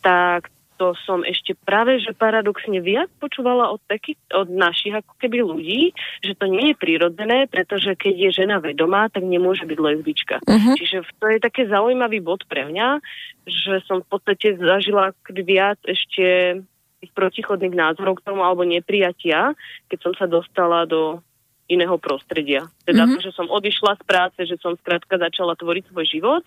tak 0.00 0.48
to 0.80 0.96
som 1.04 1.20
ešte 1.28 1.52
práve, 1.52 2.00
že 2.00 2.16
paradoxne 2.16 2.80
viac 2.80 3.12
počúvala 3.20 3.68
od, 3.68 3.84
taký, 3.84 4.16
od 4.32 4.48
našich 4.48 4.96
ako 4.96 5.12
keby 5.20 5.44
ľudí, 5.44 5.92
že 6.24 6.32
to 6.32 6.48
nie 6.48 6.72
je 6.72 6.80
prirodzené, 6.80 7.44
pretože 7.52 7.92
keď 8.00 8.14
je 8.16 8.30
žena 8.32 8.64
vedomá, 8.64 9.12
tak 9.12 9.28
nemôže 9.28 9.68
byť 9.68 9.76
lesbička. 9.76 10.40
Uh-huh. 10.40 10.74
Čiže 10.80 11.04
to 11.20 11.26
je 11.36 11.38
také 11.44 11.68
zaujímavý 11.68 12.24
bod 12.24 12.48
pre 12.48 12.64
mňa, 12.64 13.04
že 13.44 13.84
som 13.84 14.00
v 14.00 14.08
podstate 14.08 14.56
zažila 14.56 15.12
viac 15.28 15.76
ešte 15.84 16.56
tých 17.00 17.12
protichodných 17.16 17.72
názorov 17.72 18.20
k 18.20 18.26
tomu 18.28 18.44
alebo 18.44 18.62
neprijatia, 18.62 19.56
keď 19.88 19.98
som 20.04 20.12
sa 20.14 20.28
dostala 20.28 20.84
do 20.84 21.24
iného 21.70 21.94
prostredia. 22.02 22.66
Teda 22.82 23.06
mm-hmm. 23.06 23.22
to, 23.22 23.30
že 23.30 23.36
som 23.38 23.46
odišla 23.46 23.94
z 23.94 24.02
práce, 24.02 24.38
že 24.42 24.58
som 24.58 24.74
skrátka 24.74 25.16
začala 25.16 25.54
tvoriť 25.54 25.94
svoj 25.94 26.06
život, 26.10 26.44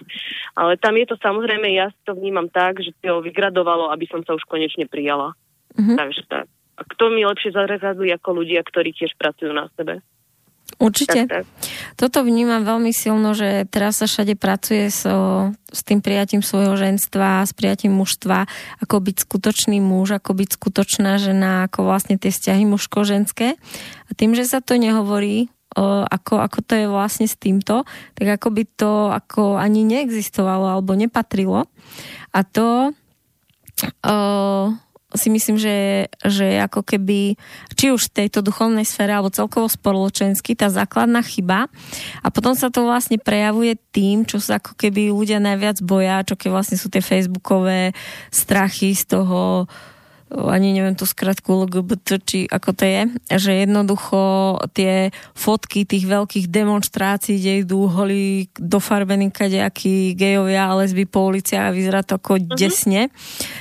ale 0.51 0.75
tam 0.75 1.00
je 1.00 1.07
to 1.07 1.15
samozrejme, 1.15 1.72
ja 1.72 1.89
to 2.03 2.12
vnímam 2.12 2.51
tak, 2.51 2.83
že 2.83 2.91
to 3.00 3.24
vygradovalo, 3.24 3.88
aby 3.89 4.03
som 4.12 4.19
sa 4.27 4.36
už 4.36 4.43
konečne 4.45 4.83
prijala. 4.86 5.31
Mm-hmm. 5.79 5.98
Takže 5.98 6.22
tak. 6.27 6.45
A 6.75 6.81
kto 6.83 7.13
mi 7.13 7.24
lepšie 7.24 7.55
zarazili 7.55 8.12
ako 8.12 8.43
ľudia, 8.43 8.62
ktorí 8.67 8.91
tiež 8.91 9.15
pracujú 9.15 9.55
na 9.55 9.72
sebe? 9.79 10.03
Určite. 10.81 11.29
Tak, 11.29 11.29
tak. 11.29 11.45
Toto 11.95 12.25
vnímam 12.25 12.65
veľmi 12.65 12.89
silno, 12.93 13.37
že 13.37 13.65
teraz 13.69 14.01
sa 14.01 14.09
všade 14.09 14.33
pracuje 14.37 14.89
so, 14.89 15.49
s 15.69 15.81
tým 15.85 16.01
prijatím 16.01 16.41
svojho 16.41 16.73
ženstva, 16.77 17.45
s 17.45 17.53
prijatím 17.53 17.93
mužstva, 17.97 18.45
ako 18.81 18.95
byť 19.01 19.15
skutočný 19.23 19.77
muž, 19.83 20.17
ako 20.17 20.31
byť 20.33 20.49
skutočná 20.57 21.21
žena, 21.21 21.69
ako 21.69 21.85
vlastne 21.85 22.17
tie 22.17 22.33
vzťahy 22.33 22.63
mužko-ženské. 22.65 23.57
A 24.07 24.11
tým, 24.13 24.33
že 24.33 24.49
sa 24.49 24.59
to 24.59 24.77
nehovorí, 24.77 25.49
o, 25.77 26.05
ako, 26.05 26.41
ako 26.41 26.59
to 26.65 26.73
je 26.77 26.87
vlastne 26.89 27.25
s 27.29 27.37
týmto, 27.37 27.85
tak 28.17 28.27
ako 28.39 28.47
by 28.53 28.63
to 28.65 28.91
ako 29.09 29.57
ani 29.57 29.85
neexistovalo 29.85 30.69
alebo 30.69 30.93
nepatrilo. 30.97 31.69
A 32.33 32.39
to 32.45 32.93
o, 34.05 34.15
si 35.13 35.29
myslím, 35.29 35.58
že, 35.58 36.10
že 36.25 36.62
ako 36.62 36.82
keby, 36.86 37.38
či 37.77 37.93
už 37.93 38.10
v 38.10 38.25
tejto 38.25 38.41
duchovnej 38.41 38.86
sfére, 38.86 39.13
alebo 39.13 39.34
celkovo 39.34 39.70
spoločensky, 39.70 40.58
tá 40.58 40.70
základná 40.70 41.22
chyba. 41.22 41.70
A 42.25 42.27
potom 42.34 42.58
sa 42.58 42.74
to 42.74 42.86
vlastne 42.86 43.22
prejavuje 43.22 43.77
tým, 43.93 44.25
čo 44.25 44.41
sa 44.41 44.58
ako 44.58 44.77
keby 44.77 45.13
ľudia 45.13 45.38
najviac 45.38 45.79
boja, 45.86 46.25
čo 46.25 46.34
keď 46.38 46.50
vlastne 46.50 46.77
sú 46.77 46.89
tie 46.89 47.01
facebookové 47.01 47.93
strachy 48.34 48.98
z 48.98 49.17
toho, 49.17 49.70
ani 50.33 50.73
neviem 50.73 50.97
tú 50.97 51.05
skratku 51.05 51.69
LGBT, 51.69 52.17
či 52.25 52.39
ako 52.49 52.73
to 52.73 52.83
je, 52.89 53.01
že 53.37 53.51
jednoducho 53.63 54.57
tie 54.73 55.13
fotky 55.37 55.85
tých 55.85 56.09
veľkých 56.09 56.49
demonstrácií, 56.49 57.37
kde 57.37 57.53
idú 57.61 57.85
holí 57.85 58.49
dofarbení 58.57 59.29
kadejakí 59.29 60.17
gejovia 60.17 60.73
a 60.73 60.77
lesby 60.81 61.05
po 61.05 61.29
uliciach 61.29 61.69
a 61.69 61.75
vyzerá 61.75 62.01
to 62.01 62.17
ako 62.17 62.41
uh-huh. 62.41 62.57
desne, 62.57 63.13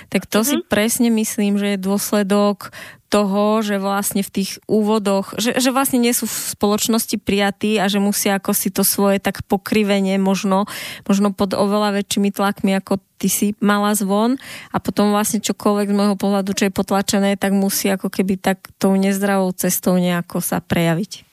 tak 0.08 0.24
to 0.24 0.40
uh-huh. 0.40 0.48
si 0.48 0.56
mhm. 0.58 0.66
presne 0.66 1.08
myslím, 1.12 1.60
že 1.60 1.76
je 1.76 1.84
dôsledok 1.84 2.72
toho, 3.12 3.60
že 3.60 3.76
vlastne 3.76 4.24
v 4.24 4.40
tých 4.40 4.56
úvodoch, 4.64 5.36
že, 5.36 5.52
že 5.60 5.68
vlastne 5.68 6.00
nie 6.00 6.16
sú 6.16 6.24
v 6.24 6.56
spoločnosti 6.56 7.20
prijatí 7.20 7.76
a 7.76 7.92
že 7.92 8.00
musia 8.00 8.40
ako 8.40 8.56
si 8.56 8.72
to 8.72 8.80
svoje 8.88 9.20
tak 9.20 9.44
pokrivenie 9.44 10.16
možno, 10.16 10.64
možno 11.04 11.36
pod 11.36 11.52
oveľa 11.52 12.00
väčšími 12.00 12.32
tlakmi, 12.32 12.72
ako 12.72 13.04
ty 13.20 13.28
si 13.28 13.52
mala 13.60 13.92
zvon 13.92 14.40
a 14.72 14.80
potom 14.80 15.12
vlastne 15.12 15.44
čokoľvek 15.44 15.92
z 15.92 15.94
môjho 15.94 16.16
pohľadu, 16.16 16.56
čo 16.56 16.72
je 16.72 16.72
potlačené, 16.72 17.36
tak 17.36 17.52
musí 17.52 17.92
ako 17.92 18.08
keby 18.08 18.40
tak 18.40 18.64
tou 18.80 18.96
nezdravou 18.96 19.52
cestou 19.52 20.00
nejako 20.00 20.40
sa 20.40 20.64
prejaviť. 20.64 21.28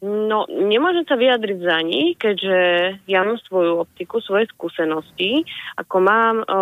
No, 0.00 0.48
nemôžem 0.48 1.04
sa 1.04 1.16
vyjadriť 1.20 1.58
za 1.60 1.78
ní, 1.84 2.16
keďže 2.16 2.58
ja 3.04 3.20
mám 3.20 3.36
svoju 3.44 3.84
optiku, 3.84 4.20
svoje 4.20 4.48
skúsenosti. 4.52 5.44
Ako 5.76 5.96
mám 6.04 6.36
o, 6.44 6.60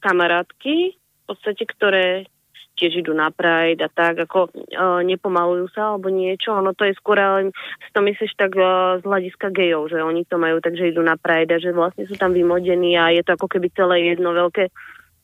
kamarátky, 0.00 0.92
v 0.94 1.24
podstate, 1.24 1.64
ktoré 1.68 2.28
tiež 2.78 3.02
idú 3.02 3.10
na 3.10 3.34
Pride 3.34 3.82
a 3.82 3.90
tak, 3.90 4.22
ako 4.22 4.54
uh, 4.54 5.02
nepomalujú 5.02 5.66
sa 5.74 5.92
alebo 5.92 6.08
niečo. 6.08 6.54
Ono 6.54 6.70
to 6.72 6.86
je 6.86 6.94
skôr, 6.94 7.18
ale 7.18 7.50
si 7.82 7.90
to 7.90 8.00
myslíš 8.00 8.32
tak 8.38 8.54
uh, 8.54 9.02
z 9.02 9.04
hľadiska 9.04 9.50
gejov, 9.50 9.90
že 9.90 9.98
oni 9.98 10.22
to 10.24 10.38
majú 10.38 10.62
tak, 10.62 10.78
že 10.78 10.94
idú 10.94 11.02
na 11.02 11.18
Pride 11.18 11.50
a 11.50 11.58
že 11.58 11.74
vlastne 11.74 12.06
sú 12.06 12.14
tam 12.14 12.30
vymodení 12.30 12.94
a 12.94 13.10
je 13.10 13.26
to 13.26 13.34
ako 13.34 13.50
keby 13.50 13.68
celé 13.74 14.14
jedno 14.14 14.30
veľké 14.30 14.70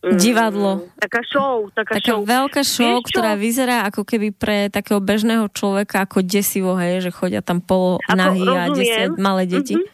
mm, 0.03 0.19
Divadlo. 0.19 0.91
Taká 0.99 1.23
show. 1.23 1.71
Taká, 1.71 2.03
taká 2.03 2.19
show. 2.19 2.21
veľká 2.27 2.63
show, 2.67 2.99
Vieš, 2.99 3.09
ktorá 3.15 3.33
vyzerá 3.39 3.87
ako 3.87 4.03
keby 4.03 4.35
pre 4.35 4.59
takého 4.75 4.99
bežného 4.99 5.47
človeka 5.55 6.03
ako 6.05 6.27
desivo, 6.27 6.75
hej, 6.75 7.07
že 7.07 7.15
chodia 7.15 7.39
tam 7.39 7.63
polo 7.63 8.03
nahy 8.11 8.43
a 8.51 8.75
desiat 8.75 9.15
malé 9.15 9.47
deti. 9.47 9.79
Mm-hmm. 9.79 9.94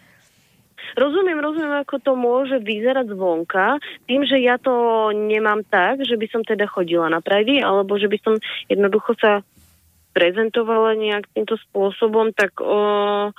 Rozumiem, 0.99 1.39
rozumiem, 1.39 1.83
ako 1.83 1.97
to 2.03 2.13
môže 2.19 2.57
vyzerať 2.63 3.13
zvonka, 3.15 3.79
tým, 4.07 4.27
že 4.27 4.43
ja 4.43 4.59
to 4.59 5.09
nemám 5.15 5.63
tak, 5.67 6.03
že 6.03 6.19
by 6.19 6.27
som 6.31 6.43
teda 6.43 6.67
chodila 6.67 7.07
na 7.07 7.23
Pride, 7.23 7.63
alebo 7.63 7.99
že 7.99 8.11
by 8.11 8.19
som 8.23 8.35
jednoducho 8.67 9.15
sa 9.19 9.47
prezentovala 10.11 10.99
nejak 10.99 11.31
týmto 11.31 11.55
spôsobom, 11.71 12.35
tak 12.35 12.59
o, 12.59 13.31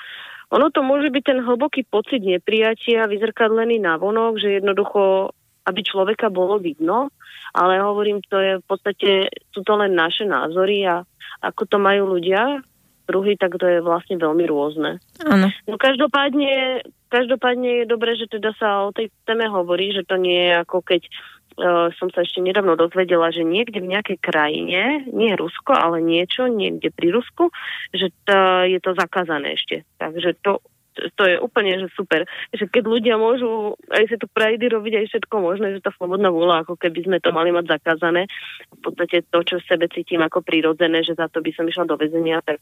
ono 0.51 0.67
to 0.71 0.81
môže 0.83 1.11
byť 1.11 1.23
ten 1.23 1.39
hlboký 1.43 1.83
pocit 1.83 2.23
neprijatia, 2.23 3.11
vyzrkadlený 3.11 3.83
na 3.83 3.99
vonok, 3.99 4.39
že 4.39 4.63
jednoducho, 4.63 5.35
aby 5.67 5.79
človeka 5.83 6.31
bolo 6.31 6.59
vidno, 6.59 7.11
ale 7.51 7.83
hovorím, 7.83 8.23
to 8.23 8.39
je 8.39 8.53
v 8.59 8.65
podstate, 8.65 9.11
sú 9.51 9.67
to 9.67 9.75
len 9.75 9.91
naše 9.91 10.23
názory 10.23 10.87
a 10.87 11.03
ako 11.43 11.67
to 11.67 11.77
majú 11.81 12.15
ľudia, 12.15 12.63
druhý, 13.07 13.37
tak 13.37 13.57
to 13.57 13.65
je 13.67 13.79
vlastne 13.83 14.17
veľmi 14.17 14.45
rôzne. 14.47 15.01
Ano. 15.25 15.47
No 15.67 15.75
každopádne, 15.75 16.85
každopádne 17.09 17.83
je 17.83 17.85
dobré, 17.89 18.15
že 18.15 18.29
teda 18.29 18.53
sa 18.57 18.87
o 18.87 18.95
tej 18.95 19.09
téme 19.25 19.49
hovorí, 19.49 19.91
že 19.91 20.07
to 20.07 20.15
nie 20.17 20.49
je 20.49 20.53
ako 20.61 20.77
keď 20.85 21.01
uh, 21.05 21.89
som 21.99 22.07
sa 22.13 22.23
ešte 22.23 22.39
nedávno 22.39 22.79
dozvedela, 22.79 23.33
že 23.33 23.43
niekde 23.43 23.83
v 23.83 23.91
nejakej 23.91 24.17
krajine, 24.21 25.05
nie 25.11 25.31
Rusko, 25.35 25.75
ale 25.75 25.99
niečo, 25.99 26.47
niekde 26.47 26.93
pri 26.93 27.11
Rusku, 27.11 27.51
že 27.91 28.13
to, 28.25 28.67
je 28.67 28.79
to 28.79 28.91
zakázané 28.95 29.57
ešte. 29.57 29.83
Takže 29.99 30.37
to 30.41 30.63
to 30.91 31.23
je 31.23 31.39
úplne 31.39 31.71
že 31.79 31.87
super, 31.95 32.27
že 32.51 32.67
keď 32.67 32.83
ľudia 32.83 33.15
môžu 33.15 33.79
aj 33.87 34.11
si 34.11 34.15
to 34.19 34.27
prajdy 34.27 34.67
robiť 34.67 34.93
aj 34.99 35.05
všetko 35.07 35.35
možné, 35.39 35.79
že 35.79 35.83
tá 35.83 35.91
slobodná 35.95 36.27
vôľa, 36.27 36.67
ako 36.67 36.75
keby 36.75 37.07
sme 37.07 37.17
to 37.23 37.31
mali 37.31 37.55
mať 37.55 37.79
zakázané, 37.79 38.27
v 38.75 38.79
podstate 38.83 39.23
to, 39.31 39.39
čo 39.39 39.55
v 39.63 39.67
sebe 39.67 39.85
cítim 39.87 40.19
ako 40.19 40.43
prirodzené, 40.43 40.99
že 41.07 41.15
za 41.15 41.31
to 41.31 41.39
by 41.39 41.51
som 41.55 41.67
išla 41.67 41.87
do 41.87 41.95
väzenia, 41.95 42.43
tak 42.43 42.59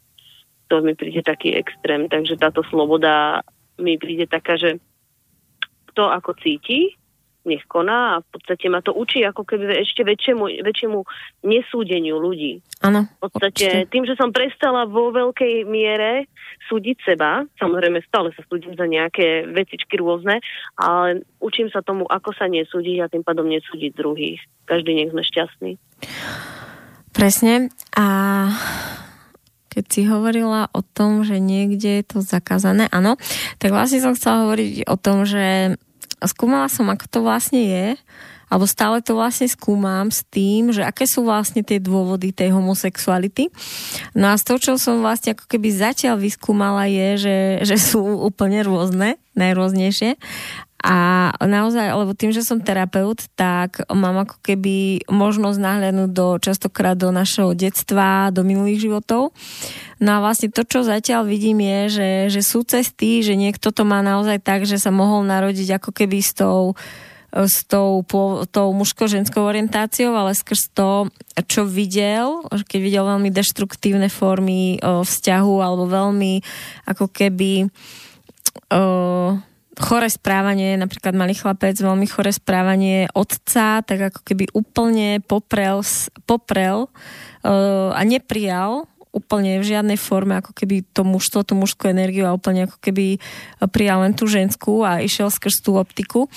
to 0.69 0.85
mi 0.85 0.93
príde 0.93 1.25
taký 1.25 1.57
extrém. 1.57 2.05
Takže 2.05 2.37
táto 2.37 2.61
sloboda 2.69 3.41
mi 3.81 3.97
príde 3.97 4.29
taká, 4.29 4.55
že 4.55 4.77
to 5.97 6.05
ako 6.07 6.37
cíti, 6.37 6.93
nech 7.47 7.63
koná 7.65 8.19
a 8.19 8.21
v 8.21 8.27
podstate 8.35 8.69
ma 8.69 8.83
to 8.83 8.91
učí 8.93 9.23
ako 9.23 9.47
keby 9.47 9.81
ešte 9.81 10.03
väčšiemu, 10.05 10.61
väčšiemu 10.61 10.99
nesúdeniu 11.47 12.19
ľudí. 12.19 12.61
Áno. 12.83 13.07
V 13.07 13.31
podstate 13.31 13.65
určite. 13.65 13.89
tým, 13.89 14.03
že 14.05 14.13
som 14.19 14.29
prestala 14.29 14.85
vo 14.85 15.09
veľkej 15.09 15.65
miere 15.65 16.27
súdiť 16.67 16.97
seba, 17.01 17.47
samozrejme 17.57 18.03
stále 18.05 18.35
sa 18.35 18.43
súdim 18.45 18.75
za 18.75 18.85
nejaké 18.85 19.49
vecičky 19.49 19.97
rôzne, 19.97 20.43
ale 20.77 21.25
učím 21.41 21.71
sa 21.71 21.81
tomu, 21.81 22.05
ako 22.05 22.35
sa 22.35 22.45
nesúdiť 22.45 22.97
a 23.01 23.09
tým 23.09 23.23
pádom 23.23 23.47
nesúdiť 23.47 23.95
druhých. 23.95 24.39
Každý 24.67 24.93
nech 24.93 25.09
sme 25.09 25.23
šťastný. 25.25 25.71
Presne. 27.15 27.73
A 27.97 28.05
keď 29.69 29.83
si 29.85 30.01
hovorila 30.09 30.67
o 30.73 30.81
tom, 30.81 31.21
že 31.21 31.37
niekde 31.37 32.01
je 32.01 32.03
to 32.03 32.17
zakázané, 32.25 32.89
áno, 32.89 33.15
tak 33.61 33.69
vlastne 33.69 34.01
som 34.01 34.17
chcela 34.17 34.49
hovoriť 34.49 34.89
o 34.89 34.95
tom, 34.97 35.23
že 35.23 35.77
skúmala 36.25 36.67
som, 36.67 36.89
ako 36.89 37.05
to 37.07 37.19
vlastne 37.23 37.61
je, 37.63 37.87
alebo 38.49 38.65
stále 38.65 38.97
to 39.05 39.13
vlastne 39.13 39.45
skúmam 39.45 40.09
s 40.09 40.25
tým, 40.25 40.73
že 40.73 40.81
aké 40.81 41.05
sú 41.05 41.21
vlastne 41.21 41.61
tie 41.61 41.77
dôvody 41.77 42.33
tej 42.33 42.49
homosexuality. 42.49 43.53
No 44.17 44.33
a 44.33 44.39
z 44.41 44.43
toho, 44.49 44.57
čo 44.57 44.71
som 44.81 45.05
vlastne 45.05 45.37
ako 45.37 45.45
keby 45.45 45.69
zatiaľ 45.69 46.17
vyskúmala 46.17 46.89
je, 46.89 47.29
že, 47.29 47.37
že 47.61 47.77
sú 47.77 48.01
úplne 48.01 48.65
rôzne, 48.65 49.21
najrôznejšie. 49.37 50.17
A 50.79 51.29
naozaj, 51.43 51.91
lebo 51.91 52.15
tým, 52.15 52.31
že 52.31 52.39
som 52.39 52.63
terapeut, 52.63 53.27
tak 53.35 53.83
mám 53.91 54.23
ako 54.23 54.39
keby 54.39 55.03
možnosť 55.11 55.59
nahľadnúť 55.59 56.11
do, 56.15 56.39
častokrát 56.39 56.95
do 56.95 57.11
našeho 57.11 57.51
detstva, 57.51 58.31
do 58.31 58.47
minulých 58.47 58.87
životov. 58.87 59.35
No 59.99 60.09
a 60.15 60.23
vlastne 60.23 60.47
to, 60.47 60.63
čo 60.63 60.87
zatiaľ 60.87 61.27
vidím 61.27 61.59
je, 61.59 61.79
že, 61.99 62.09
že 62.39 62.41
sú 62.47 62.63
cesty, 62.63 63.19
že 63.19 63.35
niekto 63.35 63.75
to 63.75 63.83
má 63.83 63.99
naozaj 63.99 64.39
tak, 64.39 64.63
že 64.63 64.79
sa 64.79 64.87
mohol 64.87 65.27
narodiť 65.27 65.83
ako 65.83 65.91
keby 65.91 66.23
s 66.23 66.31
tou 66.31 66.79
s 67.29 67.61
tou, 67.69 68.01
tou 68.49 68.67
mužko-ženskou 68.73 69.45
orientáciou, 69.45 70.17
ale 70.17 70.33
skrz 70.33 70.73
to, 70.73 71.13
čo 71.45 71.61
videl, 71.61 72.41
keď 72.49 72.79
videl 72.81 73.05
veľmi 73.05 73.29
deštruktívne 73.29 74.09
formy 74.09 74.81
o, 74.81 75.05
vzťahu 75.05 75.55
alebo 75.61 75.85
veľmi 75.85 76.41
ako 76.89 77.05
keby 77.05 77.69
o, 78.73 78.83
chore 79.79 80.11
správanie, 80.11 80.75
napríklad 80.75 81.15
malý 81.15 81.33
chlapec, 81.39 81.79
veľmi 81.79 82.05
chore 82.05 82.35
správanie 82.35 83.07
otca, 83.15 83.79
tak 83.81 84.11
ako 84.11 84.21
keby 84.27 84.51
úplne 84.51 85.23
poprel, 85.23 85.79
poprel 86.27 86.91
uh, 87.47 87.95
a 87.95 88.01
neprijal 88.03 88.85
úplne 89.09 89.57
v 89.57 89.65
žiadnej 89.65 89.97
forme 89.97 90.37
ako 90.37 90.53
keby 90.53 90.85
to 90.93 91.01
mužstvo, 91.01 91.41
tú 91.41 91.57
mužskú 91.57 91.89
energiu 91.89 92.29
a 92.29 92.37
úplne 92.37 92.69
ako 92.69 92.77
keby 92.77 93.17
prijal 93.73 94.05
len 94.05 94.13
tú 94.13 94.29
ženskú 94.29 94.85
a 94.85 95.01
išiel 95.01 95.33
skrz 95.33 95.65
tú 95.65 95.81
optiku. 95.81 96.29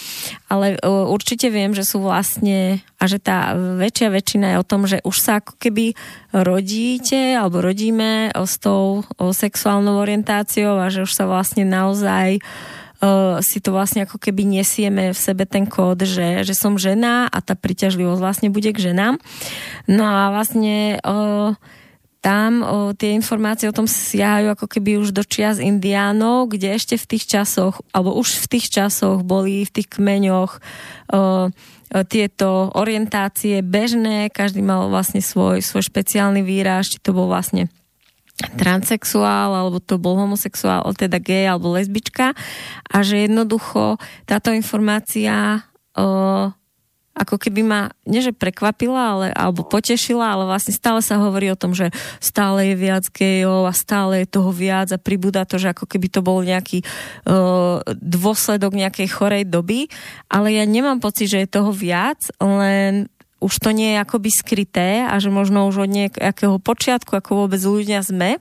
Ale 0.49 0.81
uh, 0.81 1.05
určite 1.13 1.53
viem, 1.53 1.77
že 1.77 1.85
sú 1.85 2.01
vlastne 2.01 2.81
a 2.97 3.05
že 3.05 3.21
tá 3.21 3.53
väčšia 3.53 4.09
väčšina 4.09 4.47
je 4.55 4.61
o 4.63 4.69
tom, 4.69 4.89
že 4.89 5.05
už 5.05 5.17
sa 5.21 5.45
ako 5.45 5.61
keby 5.61 5.93
rodíte 6.33 7.37
alebo 7.37 7.61
rodíme 7.61 8.33
s 8.33 8.57
tou 8.57 9.05
sexuálnou 9.21 10.01
orientáciou 10.01 10.81
a 10.81 10.89
že 10.89 11.05
už 11.05 11.13
sa 11.13 11.29
vlastne 11.29 11.69
naozaj 11.69 12.41
uh, 12.41 12.81
uh, 13.03 13.43
si 13.43 13.59
to 13.59 13.75
vlastne 13.75 14.07
ako 14.07 14.23
keby 14.23 14.47
nesieme 14.47 15.11
v 15.11 15.19
sebe 15.19 15.45
ten 15.45 15.67
kód, 15.67 16.07
že, 16.07 16.47
že 16.47 16.55
som 16.55 16.79
žena 16.79 17.27
a 17.27 17.43
tá 17.43 17.59
priťažlivosť 17.59 18.21
vlastne 18.23 18.49
bude 18.55 18.71
k 18.71 18.79
ženám. 18.79 19.19
No 19.91 20.07
a 20.07 20.31
vlastne 20.31 21.03
uh, 21.03 21.59
tam 22.23 22.63
o, 22.63 22.95
tie 22.95 23.19
informácie 23.19 23.67
o 23.67 23.75
tom 23.75 23.91
siahajú 23.91 24.55
ako 24.55 24.71
keby 24.71 25.03
už 25.03 25.11
do 25.11 25.27
čias 25.27 25.59
indiánov, 25.59 26.55
kde 26.55 26.79
ešte 26.79 26.95
v 26.95 27.19
tých 27.19 27.27
časoch, 27.27 27.83
alebo 27.91 28.15
už 28.15 28.47
v 28.47 28.57
tých 28.57 28.71
časoch 28.71 29.27
boli 29.27 29.67
v 29.67 29.75
tých 29.75 29.91
kmeňoch 29.91 30.63
tieto 32.09 32.73
orientácie 32.73 33.61
bežné, 33.61 34.31
každý 34.33 34.65
mal 34.65 34.89
vlastne 34.89 35.21
svoj, 35.21 35.61
svoj 35.61 35.85
špeciálny 35.91 36.41
výraz, 36.41 36.89
či 36.89 37.03
to 37.03 37.13
bol 37.13 37.29
vlastne 37.29 37.69
transexuál, 38.57 39.55
alebo 39.55 39.79
to 39.79 40.01
bol 40.01 40.17
homosexuál, 40.19 40.89
teda 40.97 41.21
gay 41.21 41.47
alebo 41.47 41.73
lesbička. 41.73 42.33
A 42.89 42.97
že 43.05 43.29
jednoducho 43.29 44.01
táto 44.27 44.51
informácia 44.51 45.63
uh, 45.97 46.51
ako 47.13 47.37
keby 47.37 47.61
ma, 47.61 47.81
nie 48.09 48.25
že 48.25 48.33
prekvapila, 48.33 49.03
ale, 49.13 49.27
alebo 49.37 49.69
potešila, 49.69 50.33
ale 50.33 50.49
vlastne 50.49 50.73
stále 50.73 51.05
sa 51.05 51.21
hovorí 51.21 51.53
o 51.53 51.61
tom, 51.61 51.77
že 51.77 51.93
stále 52.25 52.73
je 52.73 52.75
viac 52.81 53.05
gejov 53.13 53.69
a 53.69 53.77
stále 53.77 54.25
je 54.25 54.33
toho 54.33 54.49
viac 54.49 54.89
a 54.97 54.99
pribúda 54.99 55.45
to, 55.45 55.61
že 55.61 55.77
ako 55.77 55.85
keby 55.85 56.09
to 56.09 56.25
bol 56.25 56.41
nejaký 56.41 56.81
uh, 57.29 57.85
dôsledok 58.01 58.73
nejakej 58.73 59.13
chorej 59.13 59.45
doby, 59.45 59.93
ale 60.33 60.57
ja 60.57 60.65
nemám 60.65 61.05
pocit, 61.05 61.29
že 61.29 61.45
je 61.45 61.53
toho 61.53 61.69
viac, 61.69 62.33
len 62.41 63.13
už 63.43 63.59
to 63.59 63.75
nie 63.75 63.99
je 63.99 63.99
akoby 63.99 64.31
skryté 64.31 65.03
a 65.03 65.19
že 65.19 65.35
možno 65.35 65.67
už 65.67 65.85
od 65.85 65.91
nejakého 65.91 66.63
počiatku, 66.63 67.11
ako 67.19 67.45
vôbec 67.45 67.59
ľudia 67.59 67.99
sme, 68.07 68.39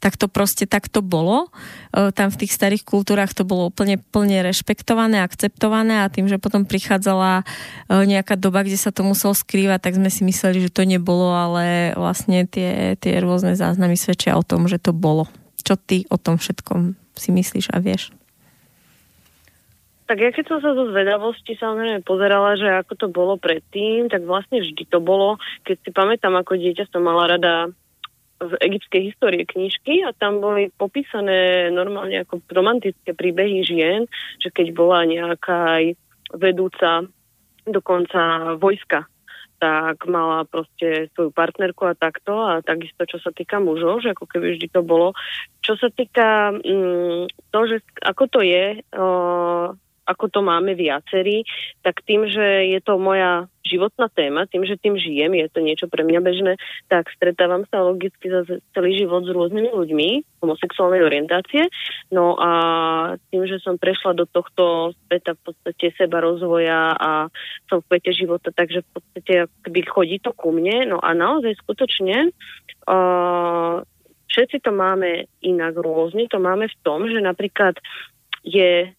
tak 0.00 0.16
to 0.16 0.26
proste 0.26 0.64
takto 0.64 1.04
bolo. 1.04 1.52
E, 1.92 2.08
tam 2.16 2.32
v 2.32 2.40
tých 2.40 2.56
starých 2.56 2.88
kultúrach 2.88 3.36
to 3.36 3.44
bolo 3.44 3.68
úplne 3.68 4.00
plne 4.00 4.40
rešpektované, 4.40 5.20
akceptované 5.20 6.00
a 6.00 6.08
tým, 6.08 6.26
že 6.32 6.40
potom 6.40 6.64
prichádzala 6.64 7.44
e, 7.44 8.08
nejaká 8.08 8.40
doba, 8.40 8.64
kde 8.64 8.80
sa 8.80 8.88
to 8.88 9.04
muselo 9.04 9.36
skrývať, 9.36 9.84
tak 9.84 10.00
sme 10.00 10.08
si 10.08 10.24
mysleli, 10.24 10.64
že 10.64 10.72
to 10.72 10.88
nebolo, 10.88 11.36
ale 11.36 11.92
vlastne 11.92 12.48
tie, 12.48 12.96
tie 12.96 13.20
rôzne 13.20 13.52
záznamy 13.52 14.00
svedčia 14.00 14.40
o 14.40 14.42
tom, 14.42 14.64
že 14.64 14.80
to 14.80 14.96
bolo. 14.96 15.28
Čo 15.60 15.76
ty 15.76 16.08
o 16.08 16.16
tom 16.16 16.40
všetkom 16.40 16.96
si 17.12 17.28
myslíš 17.36 17.76
a 17.76 17.78
vieš? 17.84 18.16
Tak 20.08 20.16
ja 20.24 20.32
keď 20.32 20.44
som 20.48 20.58
sa 20.64 20.72
zo 20.72 20.88
zvedavosti 20.88 21.52
samozrejme 21.60 22.00
pozerala, 22.00 22.56
že 22.56 22.64
ako 22.80 22.92
to 22.96 23.06
bolo 23.12 23.36
predtým, 23.36 24.08
tak 24.08 24.24
vlastne 24.24 24.64
vždy 24.64 24.88
to 24.88 25.04
bolo, 25.04 25.36
keď 25.68 25.76
si 25.84 25.90
pamätám, 25.92 26.32
ako 26.32 26.56
dieťa 26.56 26.88
som 26.88 27.04
mala 27.04 27.36
rada 27.36 27.68
z 28.40 28.52
egyptskej 28.56 29.02
histórie 29.12 29.44
knižky 29.44 30.00
a 30.06 30.16
tam 30.16 30.40
boli 30.40 30.72
popísané 30.80 31.68
normálne 31.68 32.24
ako 32.24 32.40
romantické 32.48 33.12
príbehy 33.12 33.66
žien, 33.66 34.08
že 34.40 34.48
keď 34.48 34.72
bola 34.72 35.04
nejaká 35.04 35.82
aj 35.82 35.84
vedúca 36.32 37.04
dokonca 37.68 38.54
vojska, 38.56 39.04
tak 39.58 40.06
mala 40.06 40.46
proste 40.46 41.10
svoju 41.18 41.34
partnerku 41.34 41.82
a 41.84 41.98
takto 41.98 42.32
a 42.46 42.62
takisto, 42.62 43.02
čo 43.04 43.18
sa 43.18 43.34
týka 43.34 43.58
mužov, 43.58 44.06
že 44.06 44.14
ako 44.14 44.24
keby 44.30 44.54
vždy 44.54 44.70
to 44.70 44.86
bolo. 44.86 45.18
Čo 45.66 45.74
sa 45.74 45.90
týka 45.90 46.54
mm, 46.54 47.50
to, 47.50 47.60
že 47.66 47.82
ako 48.06 48.24
to 48.30 48.40
je, 48.46 48.80
uh, 48.94 49.74
ako 50.08 50.32
to 50.32 50.40
máme 50.40 50.72
viacerí, 50.72 51.44
tak 51.84 52.00
tým, 52.08 52.24
že 52.24 52.72
je 52.72 52.80
to 52.80 52.96
moja 52.96 53.44
životná 53.68 54.08
téma, 54.08 54.48
tým, 54.48 54.64
že 54.64 54.80
tým 54.80 54.96
žijem, 54.96 55.36
je 55.36 55.48
to 55.52 55.60
niečo 55.60 55.86
pre 55.92 56.00
mňa 56.00 56.20
bežné, 56.24 56.52
tak 56.88 57.12
stretávam 57.12 57.68
sa 57.68 57.84
logicky 57.84 58.32
za 58.32 58.48
celý 58.72 58.96
život 58.96 59.28
s 59.28 59.30
rôznymi 59.36 59.68
ľuďmi 59.76 60.08
homosexuálnej 60.40 61.04
orientácie. 61.04 61.68
No 62.08 62.40
a 62.40 62.50
tým, 63.28 63.44
že 63.44 63.60
som 63.60 63.76
prešla 63.76 64.16
do 64.16 64.24
tohto 64.24 64.96
sveta 65.06 65.36
v 65.36 65.52
podstate 65.52 65.92
seba 66.00 66.24
rozvoja 66.24 66.96
a 66.96 67.28
som 67.68 67.84
v 67.84 68.00
pete 68.00 68.16
života, 68.16 68.48
takže 68.48 68.80
v 68.80 68.90
podstate 68.96 69.32
akoby 69.44 69.80
chodí 69.84 70.16
to 70.24 70.32
ku 70.32 70.48
mne. 70.48 70.88
No 70.88 70.98
a 71.04 71.12
naozaj 71.12 71.60
skutočne 71.60 72.32
uh, 72.88 73.84
všetci 74.32 74.64
to 74.64 74.72
máme 74.72 75.28
inak 75.44 75.76
rôzne. 75.76 76.24
To 76.32 76.40
máme 76.40 76.72
v 76.72 76.76
tom, 76.80 77.04
že 77.04 77.20
napríklad 77.20 77.76
je 78.46 78.96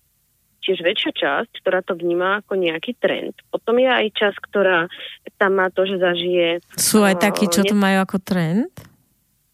tiež 0.64 0.84
väčšia 0.84 1.12
časť, 1.16 1.52
ktorá 1.64 1.80
to 1.82 1.96
vníma 1.96 2.44
ako 2.44 2.60
nejaký 2.60 2.96
trend. 3.00 3.36
Potom 3.50 3.80
je 3.80 3.90
aj 3.90 4.08
časť, 4.16 4.38
ktorá 4.52 4.88
tam 5.40 5.52
má 5.60 5.72
to, 5.72 5.88
že 5.88 5.98
zažije... 6.00 6.60
Sú 6.76 7.04
aj 7.04 7.20
takí, 7.20 7.48
čo 7.48 7.64
to 7.64 7.76
majú 7.76 8.04
ako 8.04 8.18
trend? 8.20 8.72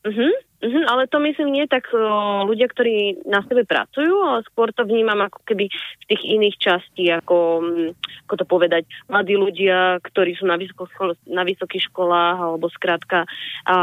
Uh-huh. 0.06 0.34
Mm-hmm, 0.64 0.88
ale 0.88 1.04
to 1.12 1.20
myslím 1.20 1.52
nie 1.52 1.68
tak 1.68 1.92
o, 1.92 2.00
ľudia, 2.48 2.72
ktorí 2.72 3.28
na 3.28 3.44
sebe 3.44 3.68
pracujú, 3.68 4.24
ale 4.24 4.40
skôr 4.48 4.72
to 4.72 4.88
vnímam 4.88 5.20
ako 5.28 5.44
keby 5.44 5.68
v 5.68 6.06
tých 6.08 6.24
iných 6.24 6.56
častí, 6.56 7.12
ako, 7.12 7.60
mm, 7.60 7.90
ako 8.26 8.34
to 8.40 8.46
povedať, 8.48 8.88
mladí 9.12 9.36
ľudia, 9.36 10.00
ktorí 10.00 10.40
sú 10.40 10.48
na, 10.48 10.56
vysoko, 10.56 10.88
na 11.28 11.44
vysokých 11.44 11.92
školách, 11.92 12.38
alebo 12.40 12.72
skrátka 12.72 13.28
a, 13.68 13.78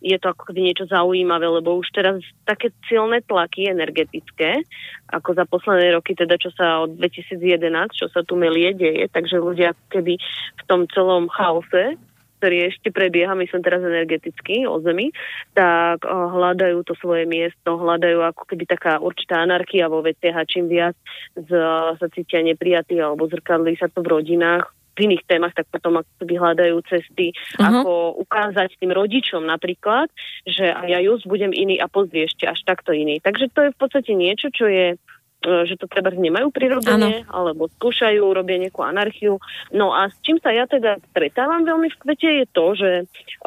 je 0.00 0.16
to 0.16 0.26
ako 0.32 0.48
keby 0.48 0.72
niečo 0.72 0.88
zaujímavé, 0.88 1.44
lebo 1.44 1.76
už 1.76 1.92
teraz 1.92 2.16
také 2.48 2.72
silné 2.88 3.20
tlaky 3.28 3.68
energetické, 3.68 4.64
ako 5.12 5.36
za 5.36 5.44
posledné 5.44 5.92
roky, 6.00 6.16
teda 6.16 6.40
čo 6.40 6.48
sa 6.56 6.88
od 6.88 6.96
2011, 6.96 7.92
čo 7.92 8.08
sa 8.08 8.24
tu 8.24 8.40
melie 8.40 8.72
deje, 8.72 9.04
takže 9.12 9.36
ľudia 9.36 9.76
keby 9.92 10.16
v 10.56 10.62
tom 10.64 10.88
celom 10.88 11.28
chaose 11.28 12.00
ktorý 12.38 12.70
ešte 12.70 12.94
prebieha, 12.94 13.34
myslím 13.34 13.60
teraz 13.66 13.82
energeticky 13.82 14.64
o 14.64 14.78
Zemi, 14.78 15.10
tak 15.52 16.06
hľadajú 16.06 16.86
to 16.86 16.94
svoje 16.96 17.26
miesto, 17.26 17.74
hľadajú 17.74 18.22
ako 18.22 18.42
keby 18.46 18.64
taká 18.70 19.02
určitá 19.02 19.42
anarchia 19.42 19.90
vo 19.90 20.00
a 20.06 20.42
čím 20.46 20.70
viac 20.70 20.94
z, 21.34 21.50
sa 21.98 22.06
cítia 22.14 22.40
neprijatí 22.46 22.96
alebo 22.96 23.26
zrkadlí 23.26 23.74
sa 23.76 23.90
to 23.90 24.00
v 24.00 24.14
rodinách, 24.14 24.70
v 24.98 25.06
iných 25.06 25.24
témach, 25.30 25.54
tak 25.54 25.70
potom 25.70 26.02
ako 26.02 26.10
keby 26.18 26.34
hľadajú 26.42 26.76
cesty, 26.90 27.30
uh-huh. 27.30 27.62
ako 27.62 27.92
ukázať 28.26 28.74
tým 28.82 28.90
rodičom 28.90 29.46
napríklad, 29.46 30.10
že 30.42 30.74
aj 30.74 30.88
ja 30.90 30.98
just 30.98 31.22
budem 31.30 31.54
iný 31.54 31.78
a 31.78 31.86
pozri 31.86 32.26
ešte 32.26 32.50
až 32.50 32.58
takto 32.66 32.90
iný. 32.90 33.22
Takže 33.22 33.46
to 33.54 33.70
je 33.70 33.74
v 33.74 33.78
podstate 33.78 34.12
niečo, 34.18 34.50
čo 34.50 34.66
je 34.66 34.98
že 35.42 35.78
to 35.78 35.86
treba 35.86 36.10
nemajú 36.10 36.50
prirodzene, 36.50 37.22
ano. 37.22 37.30
alebo 37.30 37.70
skúšajú, 37.78 38.22
robia 38.34 38.58
nejakú 38.58 38.82
anarchiu. 38.82 39.38
No 39.70 39.94
a 39.94 40.10
s 40.10 40.16
čím 40.26 40.42
sa 40.42 40.50
ja 40.50 40.66
teda 40.66 40.98
stretávam 41.14 41.62
veľmi 41.62 41.88
v 41.94 41.96
kvete 42.02 42.30
je 42.42 42.46
to, 42.50 42.66
že 42.74 42.90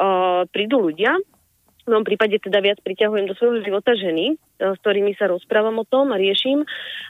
uh, 0.00 0.48
prídu 0.48 0.88
ľudia, 0.88 1.20
v 1.82 1.90
mojom 1.90 2.06
prípade 2.06 2.38
teda 2.38 2.62
viac 2.62 2.78
priťahujem 2.80 3.26
do 3.26 3.34
svojho 3.34 3.66
života 3.66 3.98
ženy, 3.98 4.34
e, 4.34 4.34
s 4.58 4.78
ktorými 4.80 5.18
sa 5.18 5.26
rozprávam 5.26 5.82
o 5.82 5.88
tom 5.88 6.14
a 6.14 6.20
riešim 6.20 6.62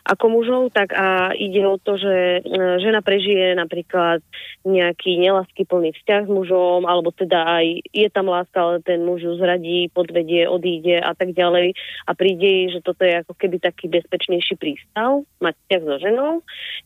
ako 0.09 0.25
mužov, 0.33 0.63
tak 0.73 0.97
a 0.97 1.37
ide 1.37 1.61
o 1.69 1.77
to, 1.77 2.01
že 2.01 2.41
e, 2.41 2.81
žena 2.81 3.05
prežije 3.05 3.53
napríklad 3.53 4.25
nejaký 4.65 5.21
nelásky 5.21 5.69
plný 5.69 5.93
vzťah 5.93 6.25
s 6.25 6.31
mužom, 6.31 6.89
alebo 6.89 7.13
teda 7.13 7.61
aj 7.61 7.67
je 7.93 8.09
tam 8.09 8.33
láska, 8.33 8.57
ale 8.57 8.81
ten 8.81 9.05
muž 9.05 9.21
ju 9.21 9.37
zradí, 9.37 9.93
podvedie, 9.93 10.49
odíde 10.49 11.05
a 11.05 11.13
tak 11.13 11.37
ďalej 11.37 11.77
a 12.09 12.11
príde 12.17 12.49
jej, 12.49 12.67
že 12.73 12.81
toto 12.81 13.05
je 13.05 13.21
ako 13.21 13.37
keby 13.37 13.61
taký 13.61 13.93
bezpečnejší 13.93 14.57
prístav, 14.57 15.29
mať 15.45 15.55
vzťah 15.55 15.83
so 15.85 15.97
ženou. 16.01 16.33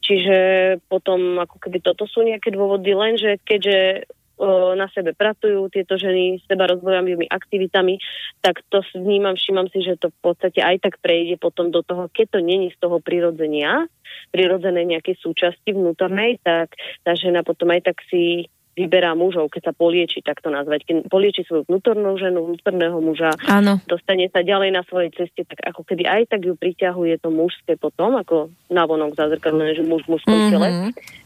Čiže 0.03 0.37
potom 0.91 1.39
ako 1.39 1.57
keby 1.63 1.79
toto 1.85 2.11
sú 2.11 2.27
nejaké 2.27 2.51
dôvody, 2.51 2.91
lenže 2.97 3.39
keďže 3.47 4.11
na 4.77 4.87
sebe 4.93 5.17
pracujú 5.17 5.73
tieto 5.73 5.97
ženy 5.97 6.41
s 6.41 6.45
seba 6.45 6.69
rozvojovými 6.69 7.25
aktivitami, 7.33 7.97
tak 8.45 8.61
to 8.69 8.85
vnímam, 8.93 9.33
všímam 9.33 9.69
si, 9.73 9.81
že 9.81 9.97
to 9.97 10.13
v 10.13 10.19
podstate 10.21 10.61
aj 10.61 10.85
tak 10.85 11.01
prejde 11.01 11.41
potom 11.41 11.73
do 11.73 11.81
toho, 11.81 12.13
keď 12.13 12.37
to 12.37 12.41
není 12.45 12.69
z 12.69 12.79
toho 12.79 13.01
prirodzenia, 13.01 13.89
prirodzené 14.31 14.85
nejaké 14.85 15.17
súčasti 15.17 15.73
vnútornej, 15.73 16.37
tak 16.45 16.77
tá 17.01 17.17
žena 17.17 17.41
potom 17.41 17.73
aj 17.73 17.89
tak 17.93 18.05
si 18.13 18.53
vyberá 18.77 19.17
mužov, 19.17 19.49
keď 19.49 19.73
sa 19.73 19.75
polieči, 19.75 20.21
tak 20.21 20.45
to 20.45 20.53
nazvať. 20.53 20.85
Keď 20.85 20.97
polieči 21.09 21.49
svoju 21.49 21.65
vnútornú 21.65 22.21
ženu, 22.21 22.45
vnútorného 22.45 23.01
muža, 23.01 23.33
Áno. 23.49 23.81
dostane 23.89 24.29
sa 24.29 24.45
ďalej 24.45 24.71
na 24.77 24.85
svojej 24.85 25.17
ceste, 25.17 25.49
tak 25.49 25.65
ako 25.65 25.81
keby 25.89 26.05
aj 26.05 26.37
tak 26.37 26.45
ju 26.45 26.53
priťahuje 26.53 27.25
to 27.25 27.33
mužské 27.33 27.81
potom, 27.81 28.21
ako 28.21 28.53
navonok 28.69 29.17
zázrkadlené, 29.17 29.81
že 29.81 29.89
muž 29.89 30.05
v 30.05 30.21
mužskom 30.21 30.37
mm-hmm. 30.37 30.53
tele. 30.53 30.69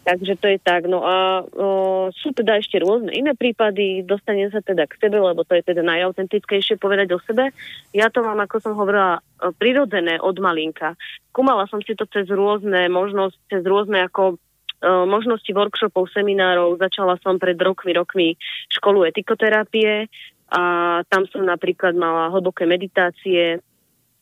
Takže 0.07 0.33
to 0.39 0.47
je 0.47 0.59
tak. 0.63 0.87
No 0.87 1.03
a 1.03 1.43
o, 1.43 2.09
sú 2.15 2.31
teda 2.31 2.63
ešte 2.63 2.79
rôzne 2.79 3.11
iné 3.11 3.35
prípady, 3.35 4.07
dostane 4.07 4.47
sa 4.55 4.63
teda 4.63 4.87
k 4.87 4.97
sebe, 5.03 5.19
lebo 5.19 5.43
to 5.43 5.59
je 5.59 5.67
teda 5.67 5.83
najautentickejšie 5.83 6.79
povedať 6.79 7.11
o 7.13 7.21
sebe. 7.27 7.51
Ja 7.91 8.15
to 8.15 8.23
mám, 8.23 8.39
ako 8.39 8.63
som 8.63 8.79
hovorila, 8.79 9.19
prirodzené 9.59 10.23
od 10.23 10.39
malinka. 10.39 10.95
Kumala 11.35 11.67
som 11.67 11.83
si 11.83 11.99
to 11.99 12.07
cez 12.07 12.31
rôzne 12.31 12.87
možnosti, 12.87 13.43
cez 13.51 13.67
rôzne 13.67 14.07
ako 14.07 14.39
E, 14.39 14.50
možnosti 14.85 15.51
workshopov, 15.53 16.09
seminárov. 16.12 16.81
Začala 16.81 17.21
som 17.21 17.37
pred 17.37 17.57
rokmi, 17.61 17.93
rokmi 17.93 18.29
školu 18.73 19.05
etikoterapie 19.09 20.09
a 20.51 20.62
tam 21.07 21.29
som 21.31 21.47
napríklad 21.47 21.95
mala 21.95 22.33
hlboké 22.33 22.66
meditácie 22.66 23.62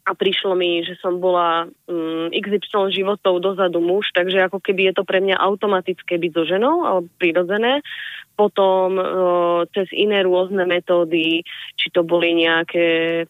a 0.08 0.16
prišlo 0.16 0.56
mi, 0.56 0.80
že 0.80 0.96
som 1.04 1.20
bola 1.20 1.68
um, 1.84 2.32
mm, 2.32 2.32
XY 2.32 2.88
životov 2.96 3.44
dozadu 3.44 3.84
muž, 3.84 4.08
takže 4.16 4.48
ako 4.48 4.56
keby 4.64 4.88
je 4.88 4.94
to 4.96 5.04
pre 5.04 5.20
mňa 5.20 5.36
automatické 5.36 6.16
byť 6.16 6.32
so 6.32 6.44
ženou, 6.48 6.88
alebo 6.88 7.08
prirodzené. 7.20 7.84
Potom 8.32 8.96
uh, 8.96 9.68
cez 9.76 9.92
iné 9.92 10.24
rôzne 10.24 10.64
metódy, 10.64 11.44
či 11.76 11.86
to 11.92 12.00
boli 12.08 12.32
nejaké 12.40 13.28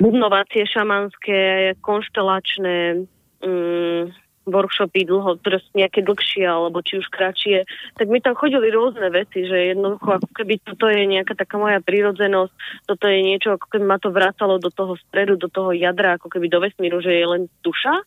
bubnovacie 0.00 0.64
šamanské, 0.64 1.76
konštelačné, 1.84 3.04
um, 3.44 4.08
workshopy 4.44 5.08
dlho, 5.08 5.40
proste 5.40 5.72
nejaké 5.72 6.04
dlhšie 6.04 6.44
alebo 6.44 6.84
či 6.84 7.00
už 7.00 7.08
kratšie, 7.08 7.64
tak 7.96 8.06
mi 8.08 8.20
tam 8.20 8.36
chodili 8.36 8.68
rôzne 8.68 9.08
veci, 9.08 9.44
že 9.48 9.72
jednoducho 9.72 10.20
ako 10.20 10.30
keby 10.36 10.60
toto 10.60 10.88
je 10.88 11.02
nejaká 11.08 11.32
taká 11.36 11.56
moja 11.56 11.80
prírodzenosť, 11.80 12.52
toto 12.84 13.04
je 13.08 13.20
niečo, 13.24 13.56
ako 13.56 13.66
keby 13.72 13.84
ma 13.84 13.98
to 14.00 14.12
vracalo 14.12 14.60
do 14.60 14.68
toho 14.68 14.94
stredu, 15.08 15.40
do 15.40 15.48
toho 15.48 15.72
jadra, 15.72 16.20
ako 16.20 16.28
keby 16.28 16.46
do 16.52 16.60
vesmíru, 16.60 17.00
že 17.00 17.12
je 17.12 17.26
len 17.26 17.42
duša 17.64 18.04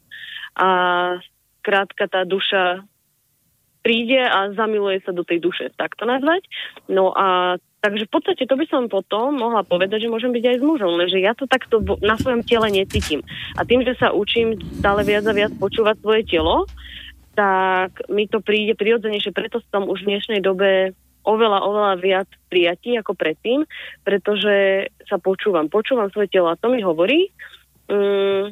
a 0.58 0.69
krátka 1.65 2.08
tá 2.08 2.23
duša 2.23 2.86
príde 3.82 4.19
a 4.19 4.52
zamiluje 4.52 5.00
sa 5.06 5.15
do 5.15 5.23
tej 5.23 5.39
duše, 5.39 5.71
tak 5.80 5.95
to 5.95 6.04
nazvať. 6.04 6.43
No 6.91 7.15
a 7.15 7.56
Takže 7.88 8.08
v 8.08 8.13
podstate 8.13 8.43
to 8.43 8.60
by 8.60 8.65
som 8.67 8.91
potom 8.91 9.39
mohla 9.39 9.63
povedať, 9.63 10.04
že 10.04 10.12
môžem 10.12 10.36
byť 10.36 10.43
aj 10.43 10.58
s 10.60 10.63
mužom, 10.63 10.91
lenže 11.00 11.23
ja 11.23 11.32
to 11.32 11.47
takto 11.47 11.80
na 12.04 12.19
svojom 12.19 12.43
tele 12.43 12.67
necítim. 12.67 13.23
A 13.56 13.63
tým, 13.63 13.88
že 13.88 13.95
sa 13.95 14.12
učím 14.12 14.60
stále 14.84 15.08
viac 15.08 15.23
a 15.23 15.32
viac 15.32 15.56
počúvať 15.56 15.95
svoje 16.04 16.28
telo, 16.28 16.67
tak 17.38 18.04
mi 18.12 18.28
to 18.28 18.43
príde 18.43 18.76
prirodzenejšie, 18.76 19.32
preto 19.32 19.63
som 19.71 19.88
už 19.88 20.04
v 20.04 20.19
dnešnej 20.19 20.41
dobe 20.43 20.91
oveľa, 21.23 21.60
oveľa 21.63 21.93
viac 22.04 22.30
prijatí 22.52 23.00
ako 23.00 23.15
predtým, 23.15 23.63
pretože 24.04 24.88
sa 25.08 25.15
počúvam. 25.19 25.71
Počúvam 25.71 26.12
svoje 26.12 26.28
telo 26.28 26.52
a 26.52 26.60
to 26.60 26.67
mi 26.67 26.84
hovorí, 26.84 27.32
um, 27.88 28.52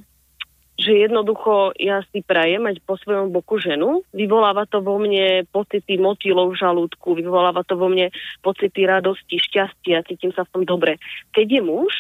že 0.76 0.92
jednoducho 1.08 1.72
ja 1.80 2.04
si 2.12 2.20
prajem 2.20 2.68
mať 2.68 2.84
po 2.84 3.00
svojom 3.00 3.32
boku 3.32 3.60
ženu. 3.64 4.04
Vyvoláva 4.12 4.68
to 4.68 4.84
vo 4.84 5.00
mne 5.00 5.48
pocity 5.50 5.96
motýlov 5.96 6.56
žalúdku, 6.60 7.16
vyvoláva 7.16 7.64
to 7.64 7.80
vo 7.80 7.88
mne 7.88 8.12
pocity 8.44 8.84
radosti, 8.84 9.40
šťastia, 9.40 10.04
cítim 10.04 10.36
sa 10.36 10.44
v 10.44 10.52
tom 10.52 10.64
dobre. 10.68 11.00
Keď 11.32 11.48
je 11.48 11.62
muž, 11.64 11.94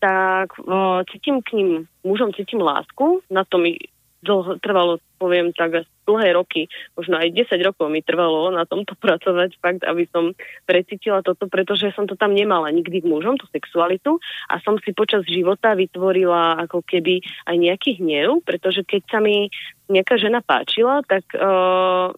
tak 0.00 0.56
uh, 0.60 1.04
cítim 1.08 1.40
k 1.40 1.56
ním, 1.56 1.70
mužom 2.04 2.32
cítim 2.36 2.60
lásku, 2.60 3.24
na 3.32 3.44
to 3.44 3.56
mi 3.56 3.76
dlho, 4.24 4.56
trvalo, 4.58 4.98
poviem 5.20 5.52
tak, 5.52 5.84
dlhé 6.08 6.36
roky, 6.36 6.68
možno 6.96 7.16
aj 7.20 7.32
10 7.32 7.60
rokov 7.64 7.88
mi 7.88 8.00
trvalo 8.00 8.52
na 8.52 8.64
tomto 8.64 8.96
pracovať, 9.04 9.60
fakt, 9.60 9.82
aby 9.84 10.08
som 10.08 10.32
precítila 10.64 11.20
toto, 11.20 11.48
pretože 11.48 11.92
som 11.92 12.08
to 12.08 12.16
tam 12.16 12.32
nemala 12.32 12.72
nikdy 12.72 13.04
k 13.04 13.08
mužom, 13.08 13.36
tú 13.36 13.44
sexualitu. 13.52 14.16
A 14.48 14.60
som 14.64 14.80
si 14.80 14.96
počas 14.96 15.24
života 15.28 15.76
vytvorila 15.76 16.64
ako 16.64 16.80
keby 16.84 17.20
aj 17.48 17.56
nejaký 17.60 18.00
hnev, 18.00 18.40
pretože 18.44 18.80
keď 18.84 19.02
sa 19.12 19.18
mi 19.20 19.52
nejaká 19.92 20.16
žena 20.16 20.40
páčila, 20.40 21.04
tak 21.04 21.28
uh, 21.36 22.08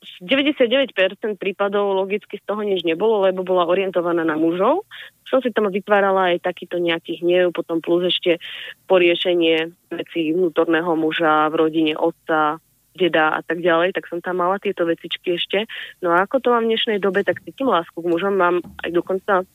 99% 0.00 0.96
prípadov 1.36 1.92
logicky 1.92 2.40
z 2.40 2.44
toho 2.48 2.64
nič 2.64 2.84
nebolo, 2.88 3.28
lebo 3.28 3.44
bola 3.44 3.68
orientovaná 3.68 4.24
na 4.24 4.36
mužov. 4.36 4.88
Som 5.28 5.44
si 5.44 5.52
tam 5.52 5.68
vytvárala 5.68 6.34
aj 6.34 6.44
takýto 6.48 6.80
nejaký 6.80 7.20
hnev, 7.20 7.52
potom 7.52 7.84
plus 7.84 8.08
ešte 8.08 8.40
poriešenie 8.88 9.68
veci 9.92 10.32
vnútorného 10.32 10.96
muža 10.96 11.52
v 11.52 11.54
rodine 11.54 11.94
otca, 11.96 12.58
deda 12.96 13.38
a 13.38 13.40
tak 13.40 13.62
ďalej, 13.62 13.94
tak 13.94 14.10
som 14.10 14.18
tam 14.18 14.42
mala 14.42 14.58
tieto 14.58 14.82
vecičky 14.82 15.38
ešte. 15.38 15.64
No 16.02 16.10
a 16.10 16.26
ako 16.26 16.42
to 16.42 16.48
mám 16.50 16.66
v 16.66 16.74
dnešnej 16.74 16.98
dobe, 16.98 17.22
tak 17.22 17.44
cítim 17.46 17.70
lásku 17.70 17.94
k 17.94 18.10
mužom, 18.10 18.34
mám 18.34 18.60
aj 18.82 18.90
dokonca 18.90 19.46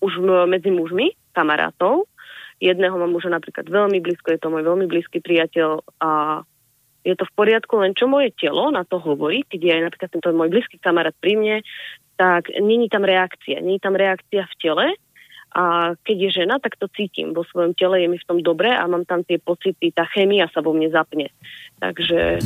už 0.00 0.12
medzi 0.48 0.72
mužmi 0.72 1.12
kamarátov. 1.36 2.08
Jedného 2.60 2.96
mám 2.96 3.12
muža 3.12 3.28
napríklad 3.32 3.68
veľmi 3.68 4.00
blízko, 4.00 4.32
je 4.32 4.40
to 4.40 4.52
môj 4.52 4.64
veľmi 4.64 4.88
blízky 4.88 5.20
priateľ 5.20 5.84
a 6.00 6.42
je 7.04 7.14
to 7.16 7.24
v 7.24 7.36
poriadku, 7.36 7.80
len 7.80 7.96
čo 7.96 8.04
moje 8.04 8.32
telo 8.36 8.68
na 8.68 8.84
to 8.84 9.00
hovorí, 9.00 9.44
keď 9.48 9.60
je 9.60 9.72
aj 9.72 9.82
napríklad 9.88 10.10
tento 10.12 10.28
môj 10.36 10.48
blízky 10.52 10.76
kamarát 10.76 11.16
pri 11.16 11.32
mne, 11.36 11.56
tak 12.20 12.52
není 12.60 12.92
tam 12.92 13.08
reakcia. 13.08 13.64
Není 13.64 13.80
tam 13.80 13.96
reakcia 13.96 14.44
v 14.44 14.58
tele 14.60 14.86
a 15.50 15.96
keď 16.06 16.16
je 16.28 16.30
žena, 16.44 16.60
tak 16.60 16.76
to 16.76 16.86
cítim. 16.92 17.32
Vo 17.32 17.42
svojom 17.48 17.74
tele 17.74 18.04
je 18.04 18.08
mi 18.12 18.18
v 18.20 18.28
tom 18.28 18.38
dobre 18.44 18.70
a 18.70 18.84
mám 18.86 19.08
tam 19.08 19.24
tie 19.24 19.40
pocity, 19.40 19.90
tá 19.90 20.04
chémia 20.06 20.46
sa 20.52 20.60
vo 20.60 20.76
mne 20.76 20.92
zapne. 20.92 21.32
Takže 21.80 22.44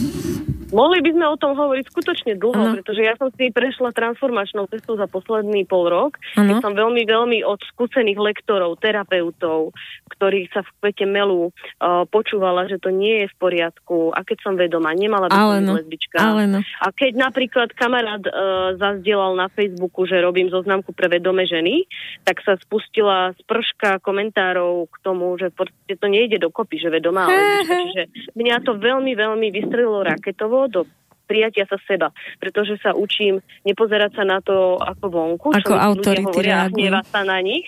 Mohli 0.75 1.07
by 1.07 1.11
sme 1.15 1.27
o 1.31 1.37
tom 1.39 1.55
hovoriť 1.55 1.85
skutočne 1.87 2.33
dlho, 2.35 2.59
ano. 2.59 2.75
pretože 2.75 3.07
ja 3.07 3.15
som 3.15 3.31
si 3.31 3.55
prešla 3.55 3.95
transformačnou 3.95 4.67
cestou 4.67 4.99
za 4.99 5.07
posledný 5.07 5.63
pol 5.71 5.87
rok. 5.87 6.19
Ja 6.35 6.59
som 6.59 6.75
veľmi, 6.75 7.07
veľmi 7.07 7.47
od 7.47 7.63
skúsených 7.71 8.19
lektorov, 8.19 8.83
terapeutov, 8.83 9.71
ktorí 10.11 10.51
sa 10.51 10.67
v 10.67 10.71
kvete 10.83 11.07
melu 11.07 11.55
uh, 11.55 12.03
počúvala, 12.11 12.67
že 12.67 12.83
to 12.83 12.91
nie 12.91 13.23
je 13.23 13.27
v 13.31 13.37
poriadku 13.39 14.11
a 14.11 14.27
keď 14.27 14.39
som 14.43 14.59
vedomá, 14.59 14.91
nemala 14.99 15.31
by 15.31 15.39
som 15.39 15.63
no. 15.63 15.79
lesbička. 15.79 16.19
Ale 16.19 16.51
no. 16.51 16.59
A 16.83 16.91
keď 16.91 17.23
napríklad 17.23 17.71
kamarát 17.79 18.23
uh, 18.27 18.75
zazdielal 18.75 19.39
na 19.39 19.47
Facebooku, 19.55 20.11
že 20.11 20.19
robím 20.19 20.51
zoznamku 20.51 20.91
pre 20.91 21.07
vedomé 21.07 21.47
ženy, 21.47 21.87
tak 22.27 22.43
sa 22.43 22.59
spustila 22.59 23.31
sprška 23.47 24.03
komentárov 24.03 24.91
k 24.91 24.97
tomu, 25.07 25.39
že 25.39 25.55
to 25.55 26.07
nejde 26.11 26.43
dokopy, 26.43 26.83
že 26.83 26.91
vedomá 26.91 27.31
lesbička. 27.31 27.79
Čiže 27.95 28.03
mňa 28.35 28.57
to 28.67 28.75
veľmi, 28.75 29.15
veľmi 29.15 29.55
vystrelilo 29.55 30.03
raketovo 30.03 30.64
celkovo 30.65 30.85
do 30.85 30.91
prijatia 31.25 31.65
sa 31.65 31.81
seba, 31.89 32.13
pretože 32.37 32.77
sa 32.85 32.93
učím 32.93 33.41
nepozerať 33.65 34.13
sa 34.13 34.25
na 34.29 34.45
to 34.45 34.77
ako 34.77 35.05
vonku, 35.09 35.57
ako 35.57 35.73
čo 35.73 35.77
autority 35.81 36.29
hovoria, 36.29 36.69
hneva 36.69 37.01
sa 37.01 37.25
na 37.25 37.41
nich, 37.41 37.65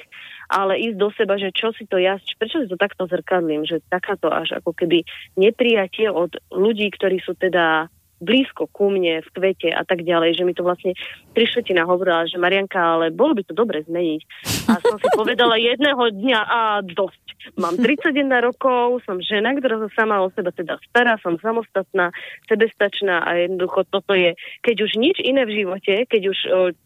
ale 0.52 0.76
ísť 0.76 0.96
do 1.00 1.08
seba, 1.16 1.40
že 1.40 1.48
čo 1.56 1.72
si 1.72 1.88
to 1.88 1.96
ja, 1.96 2.20
prečo 2.36 2.60
si 2.60 2.68
to 2.68 2.76
takto 2.76 3.08
zrkadlím, 3.08 3.64
že 3.64 3.80
takáto 3.88 4.28
až 4.28 4.60
ako 4.60 4.76
keby 4.76 5.08
neprijatie 5.40 6.12
od 6.12 6.36
ľudí, 6.52 6.92
ktorí 6.92 7.24
sú 7.24 7.32
teda 7.32 7.88
blízko 8.20 8.68
ku 8.68 8.92
mne 8.92 9.24
v 9.24 9.28
kvete 9.32 9.72
a 9.72 9.84
tak 9.88 10.04
ďalej, 10.04 10.36
že 10.36 10.44
mi 10.44 10.52
to 10.52 10.60
vlastne 10.64 10.92
tri 11.32 11.48
štvrtina 11.48 11.88
hovorila, 11.88 12.28
že 12.28 12.40
Marianka, 12.40 12.76
ale 12.76 13.12
bolo 13.12 13.36
by 13.36 13.42
to 13.44 13.56
dobre 13.56 13.84
zmeniť. 13.88 14.20
A 14.66 14.78
som 14.82 14.96
si 14.98 15.08
povedala 15.14 15.56
jedného 15.56 16.02
dňa 16.10 16.40
a 16.42 16.60
dosť 16.82 17.26
Mám 17.54 17.78
31 17.78 18.26
rokov, 18.42 19.06
som 19.06 19.22
žena, 19.22 19.54
ktorá 19.54 19.78
sa 19.86 19.88
sama 19.94 20.18
o 20.18 20.34
seba 20.34 20.50
teda 20.50 20.82
stará, 20.90 21.14
som 21.22 21.38
samostatná, 21.38 22.10
sebestačná 22.50 23.22
a 23.22 23.46
jednoducho 23.46 23.86
toto 23.86 24.18
je, 24.18 24.34
keď 24.66 24.76
už 24.82 24.98
nič 24.98 25.22
iné 25.22 25.46
v 25.46 25.62
živote, 25.62 26.10
keď 26.10 26.22
už, 26.34 26.38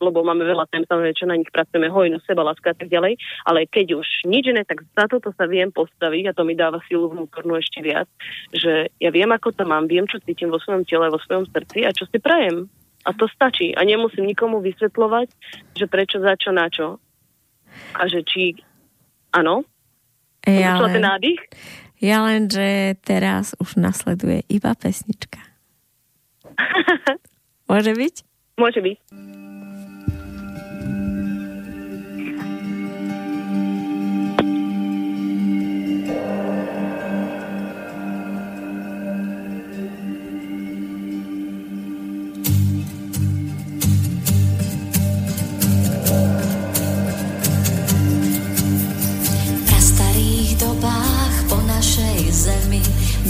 lebo 0.05 0.21
máme 0.21 0.45
veľa 0.45 0.69
tém, 0.69 0.85
samozrejme, 0.85 1.17
čo 1.17 1.31
na 1.31 1.41
nich 1.41 1.49
pracujeme, 1.49 1.89
hojno, 1.89 2.21
seba, 2.29 2.45
láska 2.45 2.77
a 2.77 2.77
tak 2.77 2.93
ďalej, 2.93 3.17
ale 3.49 3.65
keď 3.73 4.05
už 4.05 4.29
nič 4.29 4.53
iné, 4.53 4.69
tak 4.69 4.85
za 4.85 5.09
toto 5.09 5.33
sa 5.33 5.49
viem 5.49 5.73
postaviť 5.73 6.29
a 6.29 6.37
to 6.37 6.45
mi 6.45 6.53
dáva 6.53 6.85
silu 6.85 7.09
vnútornú 7.09 7.57
ešte 7.57 7.81
viac, 7.81 8.11
že 8.53 8.93
ja 9.01 9.09
viem, 9.09 9.33
ako 9.33 9.57
to 9.57 9.65
mám, 9.65 9.89
viem, 9.89 10.05
čo 10.05 10.21
cítim 10.21 10.53
vo 10.53 10.61
svojom 10.61 10.85
tele, 10.85 11.09
vo 11.09 11.21
svojom 11.25 11.49
srdci 11.49 11.89
a 11.89 11.95
čo 11.97 12.05
si 12.05 12.21
prajem. 12.21 12.69
A 13.09 13.17
to 13.17 13.25
stačí. 13.33 13.73
A 13.73 13.81
nemusím 13.81 14.29
nikomu 14.29 14.61
vysvetľovať, 14.61 15.33
že 15.73 15.89
prečo, 15.89 16.21
za 16.21 16.37
čo, 16.37 16.53
na 16.53 16.69
čo. 16.69 17.01
A 17.99 18.07
že 18.07 18.23
či 18.25 18.57
Áno. 19.31 19.63
Ja 20.47 20.81
len, 20.83 20.91
ten 20.99 21.05
nádych? 21.07 21.41
Ja 22.03 22.25
len, 22.27 22.51
že 22.51 22.99
teraz 23.05 23.55
už 23.63 23.79
nasleduje 23.79 24.43
iba 24.51 24.75
pesnička. 24.75 25.39
Môže 27.71 27.95
byť? 27.95 28.15
Môže 28.59 28.81
byť. 28.83 28.99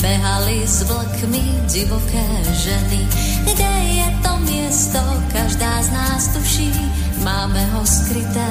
Behali 0.01 0.65
s 0.69 0.85
vlkmi 0.85 1.45
divoké 1.73 2.27
ženy. 2.53 3.01
Kde 3.49 3.73
je 3.97 4.09
to 4.21 4.33
miesto, 4.45 5.01
každá 5.33 5.83
z 5.83 5.89
nás 5.91 6.29
tuší, 6.37 6.73
máme 7.25 7.65
ho 7.73 7.83
skryté 7.87 8.51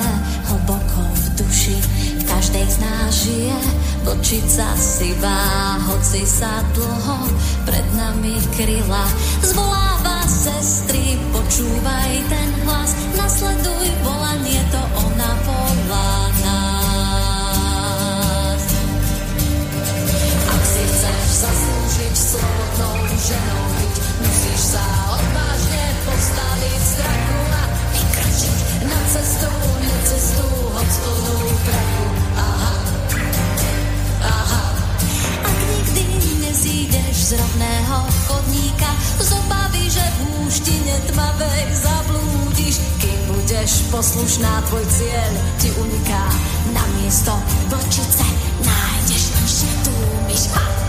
hlboko 0.49 1.01
v 1.05 1.25
duši. 1.37 1.77
V 2.19 2.23
každej 2.25 2.65
z 2.65 2.77
nás 2.81 3.09
žije 3.13 3.59
vlčica 4.05 4.67
sivá, 4.77 5.77
hoci 5.85 6.25
sa 6.25 6.65
dlho 6.73 7.17
pred 7.65 7.85
nami 7.93 8.37
kryla. 8.57 9.05
Zvoláva 9.45 10.25
sestry, 10.25 11.17
počúvaj 11.33 12.11
ten 12.29 12.49
hlas, 12.65 12.91
nasleduj 13.17 13.88
zaslúžiť 21.99 22.15
slobodnou 22.15 22.95
ženou 23.19 23.63
byť. 23.75 23.95
Musíš 24.23 24.61
sa 24.71 24.83
odvážne 25.11 25.85
postaviť 26.07 26.79
strachu 26.79 27.39
a 27.51 27.63
vykračiť 27.91 28.57
na 28.87 28.99
cestu, 29.11 29.51
necestu, 29.83 30.45
hoď 30.47 30.91
plnú 31.03 31.37
prachu. 31.67 32.05
Aha, 32.39 32.73
aha. 34.23 34.63
Ak 35.43 35.59
nikdy 35.91 36.31
nezídeš 36.47 37.15
z 37.15 37.31
rovného 37.35 37.97
chodníka, 38.31 38.91
z 39.19 39.29
obavy, 39.35 39.83
že 39.91 40.03
v 40.03 40.19
húštine 40.31 40.95
tmavej 41.11 41.67
zablúdiš, 41.83 42.75
kým 43.03 43.19
budeš 43.27 43.83
poslušná, 43.91 44.63
tvoj 44.71 44.85
cieľ 44.87 45.31
ti 45.59 45.69
uniká. 45.75 46.23
Na 46.71 46.83
miesto 47.01 47.35
vlčice 47.67 48.27
nájdeš 48.63 49.23
šitú 49.43 49.95
myš. 50.29 50.47
Ha! 50.55 50.88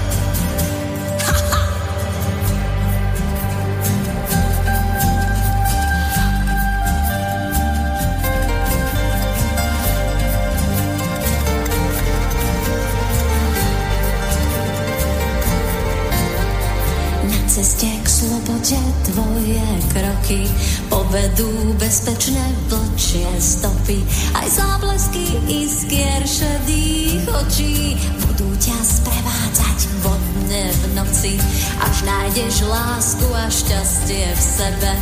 Ceste 17.50 17.90
k 17.90 18.06
slobode 18.06 18.78
tvoje 19.10 19.66
kroky 19.90 20.46
povedú 20.86 21.50
bezpečné 21.82 22.46
vlčie 22.70 23.26
stopy. 23.42 24.06
Aj 24.38 24.46
záblesky 24.46 25.34
iskier 25.50 26.22
šedých 26.22 27.26
očí 27.26 27.98
budú 28.22 28.46
ťa 28.54 28.78
sprevádzať 28.78 29.78
vodne 29.98 30.70
v 30.70 30.82
noci, 30.94 31.34
až 31.82 31.96
nájdeš 32.06 32.70
lásku 32.70 33.26
a 33.34 33.50
šťastie 33.50 34.30
v 34.30 34.42
sebe, 34.46 34.92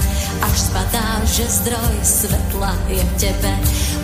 až 0.41 0.57
spadá, 0.57 1.21
že 1.29 1.45
zdroj 1.53 1.97
svetla 2.01 2.73
je 2.89 3.03
v 3.05 3.13
tebe. 3.29 3.53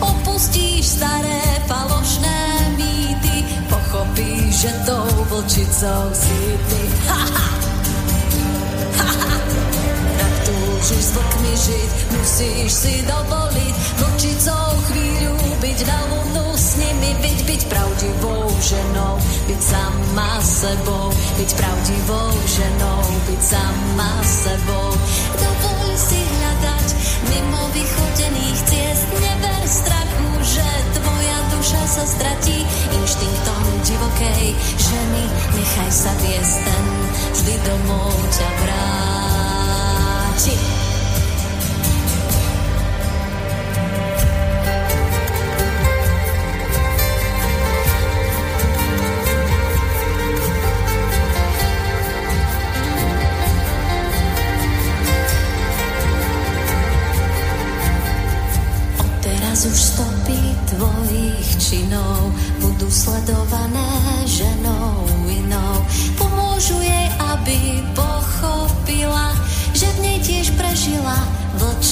Opustíš 0.05 1.01
staré 1.01 1.41
falošné 1.65 2.39
mýty, 2.77 3.41
pochopíš, 3.73 4.69
že 4.69 4.71
tou 4.85 5.09
vlčicou 5.33 6.13
si 6.13 6.37
ty. 6.69 6.81
Ha, 7.05 7.21
ha! 7.21 7.64
Túžiš 10.45 11.03
s 11.03 11.11
vlkmi 11.17 11.53
žiť, 11.57 11.89
musíš 12.13 12.69
si 12.69 12.93
dovoliť 13.05 13.75
vlčicou 13.97 14.67
chvíľu 14.91 15.35
byť 15.57 15.79
na 15.89 15.99
lunu 16.11 16.47
s 16.53 16.77
nimi, 16.77 17.11
byť, 17.19 17.39
byť 17.49 17.61
pravdivou 17.65 18.45
ženou, 18.61 19.15
byť 19.49 19.61
sama 19.61 20.31
sebou, 20.41 21.07
byť 21.41 21.51
pravdivou 21.57 22.29
ženou, 22.45 23.01
byť 23.25 23.41
sama 23.41 24.11
sebou. 24.21 24.89
Dovol 25.41 25.87
si 25.97 26.19
hľadať 26.21 26.87
mimo 27.33 27.61
vychodených 27.73 28.59
ciest, 28.69 29.03
tvoja 29.09 29.44
duša 31.65 31.81
sa 31.89 32.05
stratí 32.05 32.61
inštinktom 32.93 33.65
divokej 33.81 34.53
ženy. 34.77 35.25
Nechaj 35.57 35.89
sa 35.89 36.13
viesť 36.21 36.61
ten, 36.61 36.85
vždy 37.33 37.55
domov 37.65 38.13
ťa 38.29 38.49
vráti. 38.61 40.74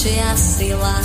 Vlčia 0.04 0.36
sila. 0.36 0.96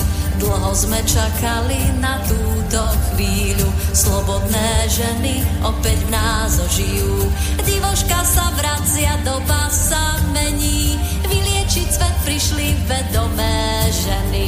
Dlho 0.44 0.72
sme 0.76 1.00
čakali 1.08 1.80
na 2.04 2.20
túto 2.28 2.84
chvíľu, 3.12 3.72
slobodné 3.96 4.72
ženy 4.92 5.40
opäť 5.64 6.04
v 6.04 6.10
nás 6.12 6.60
ožijú. 6.60 7.32
Divoška 7.64 8.20
sa 8.28 8.52
vracia, 8.60 9.16
doba 9.24 9.72
sa 9.72 10.20
mení, 10.36 11.00
vyliečiť 11.32 11.88
svet 11.88 12.16
prišli 12.28 12.76
vedomé 12.92 13.88
ženy. 13.88 14.48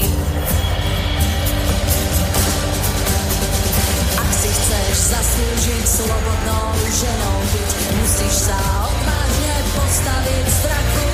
zaslúžiť 4.92 5.86
slobodnou 5.88 6.68
ženou 6.88 7.38
byť. 7.52 7.70
Musíš 8.00 8.36
sa 8.48 8.60
odvážne 8.88 9.56
postaviť 9.76 10.46
strachu 10.48 11.11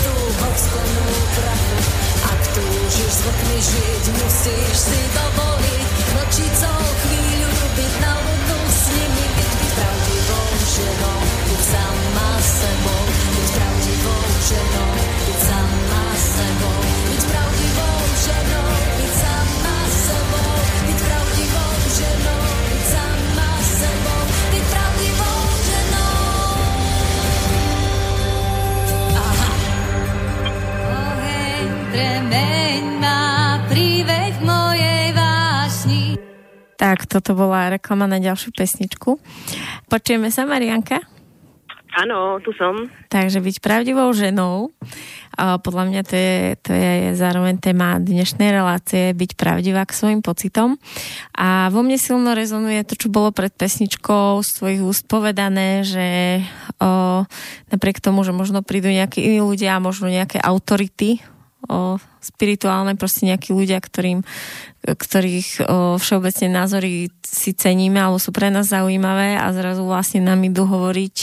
necestu, 0.00 0.12
hoď 0.40 0.56
sklonú 0.56 1.18
prachu. 1.36 1.78
Ak 2.30 2.42
túžiš 2.54 3.12
s 3.12 3.20
vlkmi 3.24 3.58
žiť, 3.60 4.04
musíš 4.16 4.74
si 4.76 5.00
dovoliť 5.12 5.88
vlčicou 6.14 6.80
chvíľu 7.00 7.50
byť 7.76 7.92
na 8.00 8.12
ľudnú 8.16 8.60
s 8.68 8.82
nimi, 8.94 9.26
byť, 9.36 9.52
byť 9.60 9.72
pravdivou 9.76 10.48
ženou, 10.74 11.20
byť 11.48 11.60
sama 11.60 12.30
sebou, 12.40 13.02
byť 13.08 13.48
pravdivou 13.56 14.24
ženou, 14.48 14.90
byť 15.20 15.38
sama 15.40 16.04
sebou, 16.16 16.78
byť 17.08 17.22
pravdivou 17.28 17.96
ženou, 18.24 18.59
Tak, 36.80 37.04
toto 37.04 37.36
bola 37.36 37.76
reklama 37.76 38.08
na 38.08 38.16
ďalšiu 38.16 38.56
pesničku. 38.56 39.20
Počujeme 39.92 40.32
sa, 40.32 40.48
Marianka? 40.48 41.02
Áno, 41.90 42.38
tu 42.40 42.54
som. 42.54 42.88
Takže 43.10 43.42
byť 43.42 43.56
pravdivou 43.58 44.08
ženou 44.14 44.70
podľa 45.40 45.84
mňa 45.88 46.02
to 46.04 46.14
je, 46.16 46.36
to 46.60 46.70
je 46.74 46.92
zároveň 47.16 47.56
téma 47.56 47.96
dnešnej 47.96 48.52
relácie, 48.52 49.16
byť 49.16 49.30
pravdivá 49.38 49.86
k 49.88 49.96
svojim 49.96 50.20
pocitom. 50.20 50.76
A 51.32 51.72
vo 51.72 51.80
mne 51.80 51.96
silno 51.96 52.36
rezonuje 52.36 52.84
to, 52.84 52.98
čo 52.98 53.08
bolo 53.08 53.32
pred 53.32 53.54
pesničkou 53.54 54.44
z 54.44 54.50
tvojich 54.60 54.82
úst 54.84 55.08
povedané, 55.08 55.86
že 55.86 56.40
o, 56.76 57.24
napriek 57.72 58.04
tomu, 58.04 58.20
že 58.26 58.36
možno 58.36 58.60
prídu 58.60 58.92
nejakí 58.92 59.22
iní 59.22 59.40
ľudia, 59.40 59.80
možno 59.80 60.12
nejaké 60.12 60.36
autority 60.42 61.24
o, 61.68 62.00
spirituálne, 62.22 62.96
proste 62.96 63.28
nejakí 63.28 63.52
ľudia, 63.52 63.80
ktorým, 63.82 64.24
ktorých 64.86 65.48
o, 65.60 65.64
všeobecne 66.00 66.48
názory 66.48 67.12
si 67.20 67.52
ceníme 67.52 68.00
alebo 68.00 68.22
sú 68.22 68.32
pre 68.32 68.48
nás 68.48 68.72
zaujímavé 68.72 69.36
a 69.36 69.50
zrazu 69.52 69.84
vlastne 69.84 70.24
nám 70.24 70.40
idú 70.46 70.64
hovoriť 70.64 71.16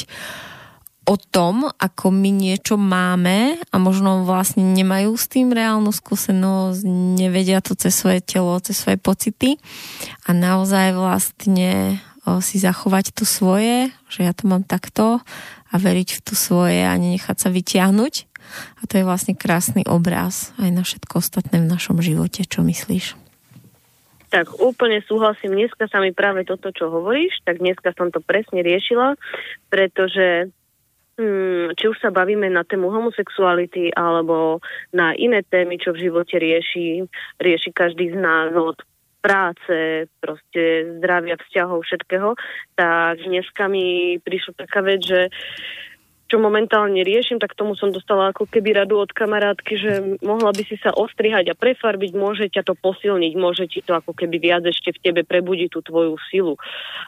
o 1.08 1.16
tom, 1.16 1.72
ako 1.80 2.12
my 2.12 2.30
niečo 2.36 2.76
máme 2.76 3.56
a 3.72 3.76
možno 3.80 4.28
vlastne 4.28 4.76
nemajú 4.76 5.16
s 5.16 5.32
tým 5.32 5.56
reálnu 5.56 5.96
skúsenosť, 5.96 6.84
nevedia 7.16 7.64
to 7.64 7.80
cez 7.80 7.96
svoje 7.96 8.20
telo, 8.20 8.60
cez 8.60 8.76
svoje 8.76 9.00
pocity 9.00 9.56
a 10.28 10.36
naozaj 10.36 10.92
vlastne 10.92 12.04
o, 12.28 12.44
si 12.44 12.60
zachovať 12.60 13.16
to 13.16 13.24
svoje, 13.24 13.88
že 14.12 14.28
ja 14.28 14.36
to 14.36 14.52
mám 14.52 14.68
takto 14.68 15.24
a 15.72 15.76
veriť 15.80 16.20
v 16.20 16.24
to 16.28 16.36
svoje 16.36 16.84
a 16.84 16.92
nenechať 16.96 17.40
sa 17.40 17.50
vytiahnuť. 17.56 18.27
A 18.80 18.84
to 18.86 19.00
je 19.00 19.08
vlastne 19.08 19.34
krásny 19.34 19.84
obraz 19.88 20.56
aj 20.62 20.70
na 20.72 20.84
všetko 20.84 21.20
ostatné 21.20 21.64
v 21.64 21.70
našom 21.70 22.00
živote. 22.00 22.46
Čo 22.46 22.64
myslíš? 22.66 23.18
Tak 24.28 24.60
úplne 24.60 25.00
súhlasím. 25.08 25.56
Dneska 25.56 25.88
sa 25.88 26.04
mi 26.04 26.12
práve 26.12 26.44
toto, 26.44 26.76
čo 26.76 26.92
hovoríš, 26.92 27.40
tak 27.48 27.64
dneska 27.64 27.96
som 27.96 28.12
to 28.12 28.20
presne 28.20 28.60
riešila, 28.60 29.16
pretože 29.72 30.52
Hmm, 31.18 31.74
či 31.74 31.90
už 31.90 31.98
sa 31.98 32.14
bavíme 32.14 32.46
na 32.46 32.62
tému 32.62 32.94
homosexuality 32.94 33.90
alebo 33.98 34.62
na 34.94 35.18
iné 35.18 35.42
témy, 35.42 35.82
čo 35.82 35.90
v 35.90 36.06
živote 36.06 36.38
rieši, 36.38 37.10
rieši 37.42 37.74
každý 37.74 38.14
z 38.14 38.22
nás 38.22 38.54
od 38.54 38.78
práce, 39.18 40.06
proste 40.22 40.86
zdravia, 41.02 41.42
vzťahov, 41.42 41.82
všetkého, 41.82 42.38
tak 42.78 43.18
dneska 43.26 43.66
mi 43.66 44.22
prišla 44.22 44.62
taká 44.62 44.86
vec, 44.86 45.02
že 45.02 45.34
čo 46.28 46.44
momentálne 46.44 47.02
riešim, 47.08 47.40
tak 47.40 47.56
tomu 47.56 47.74
som 47.80 47.96
dostala 47.96 48.36
ako 48.36 48.52
keby 48.52 48.76
radu 48.76 49.00
od 49.00 49.12
kamarátky, 49.16 49.74
že 49.80 49.92
mohla 50.20 50.52
by 50.52 50.64
si 50.68 50.76
sa 50.84 50.92
ostrihať 50.92 51.56
a 51.56 51.56
prefarbiť, 51.56 52.12
môže 52.14 52.52
ťa 52.52 52.68
to 52.68 52.76
posilniť, 52.76 53.34
môže 53.40 53.66
ti 53.72 53.80
to 53.80 53.96
ako 53.96 54.12
keby 54.12 54.36
viac 54.36 54.68
ešte 54.68 54.92
v 54.92 55.02
tebe 55.02 55.22
prebudí 55.24 55.72
tú 55.72 55.80
tvoju 55.80 56.20
silu, 56.28 56.60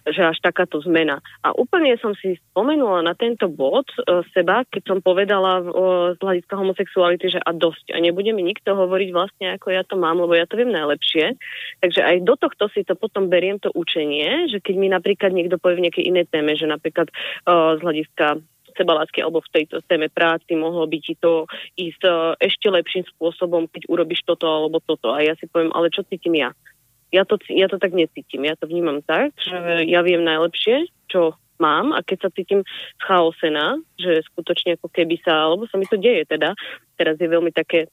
že 0.07 0.23
až 0.23 0.39
takáto 0.39 0.79
zmena. 0.79 1.19
A 1.43 1.51
úplne 1.51 1.99
som 1.99 2.15
si 2.15 2.39
spomenula 2.51 3.03
na 3.03 3.11
tento 3.11 3.51
bod 3.51 3.91
e, 3.99 4.23
seba, 4.31 4.63
keď 4.71 4.83
som 4.87 4.99
povedala 5.03 5.59
e, 5.59 5.63
z 6.15 6.19
hľadiska 6.23 6.55
homosexuality, 6.55 7.35
že 7.35 7.39
a 7.43 7.51
dosť. 7.51 7.91
A 7.91 7.99
nebude 7.99 8.31
mi 8.31 8.47
nikto 8.47 8.71
hovoriť 8.71 9.09
vlastne, 9.11 9.59
ako 9.59 9.67
ja 9.75 9.83
to 9.83 9.99
mám, 9.99 10.23
lebo 10.23 10.31
ja 10.31 10.47
to 10.47 10.55
viem 10.55 10.71
najlepšie. 10.71 11.35
Takže 11.83 12.01
aj 12.07 12.15
do 12.23 12.39
tohto 12.39 12.71
si 12.71 12.87
to 12.87 12.95
potom 12.95 13.27
beriem 13.27 13.59
to 13.59 13.67
učenie, 13.75 14.47
že 14.47 14.63
keď 14.63 14.75
mi 14.79 14.87
napríklad 14.87 15.35
niekto 15.35 15.59
povie 15.59 15.83
v 15.83 15.85
nejakej 15.91 16.07
inej 16.07 16.25
téme, 16.31 16.55
že 16.55 16.71
napríklad 16.71 17.11
e, 17.11 17.13
z 17.75 17.79
hľadiska 17.83 18.39
sebalásky 18.79 19.19
alebo 19.19 19.43
v 19.43 19.51
tejto 19.51 19.83
téme 19.83 20.07
práci 20.07 20.55
mohlo 20.55 20.87
by 20.87 20.97
ti 21.03 21.19
to 21.19 21.43
ísť 21.75 22.01
e, 22.07 22.11
ešte 22.47 22.71
lepším 22.71 23.03
spôsobom, 23.11 23.67
keď 23.67 23.91
urobíš 23.91 24.23
toto 24.23 24.47
alebo 24.47 24.79
toto. 24.79 25.11
A 25.11 25.19
ja 25.19 25.35
si 25.35 25.51
poviem, 25.51 25.75
ale 25.75 25.91
čo 25.91 26.07
cítim 26.07 26.39
ja? 26.39 26.55
Ja 27.11 27.27
to, 27.27 27.35
ja 27.51 27.67
to 27.67 27.75
tak 27.75 27.91
necítim. 27.91 28.47
Ja 28.47 28.55
to 28.55 28.69
vnímam 28.69 29.03
tak, 29.03 29.35
že 29.41 29.83
ja 29.89 29.99
viem 30.05 30.23
najlepšie, 30.23 30.87
čo 31.11 31.35
mám 31.59 31.91
a 31.91 31.99
keď 31.99 32.17
sa 32.25 32.29
cítim 32.31 32.63
schaosená, 33.03 33.77
že 33.99 34.23
skutočne 34.31 34.79
ako 34.79 34.87
keby 34.87 35.19
sa, 35.21 35.51
alebo 35.51 35.67
sa 35.67 35.75
mi 35.75 35.85
to 35.85 35.99
deje 35.99 36.23
teda, 36.25 36.55
teraz 36.95 37.19
je 37.19 37.27
veľmi 37.27 37.51
také 37.51 37.91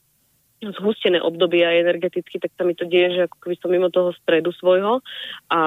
zhustené 0.61 1.21
obdobie 1.21 1.61
aj 1.61 1.85
energeticky, 1.85 2.41
tak 2.41 2.49
sa 2.57 2.65
mi 2.65 2.73
to 2.73 2.89
deje, 2.89 3.13
že 3.13 3.21
ako 3.29 3.37
keby 3.45 3.57
som 3.61 3.69
mimo 3.69 3.89
toho 3.93 4.17
stredu 4.17 4.51
svojho 4.57 5.05
a 5.53 5.61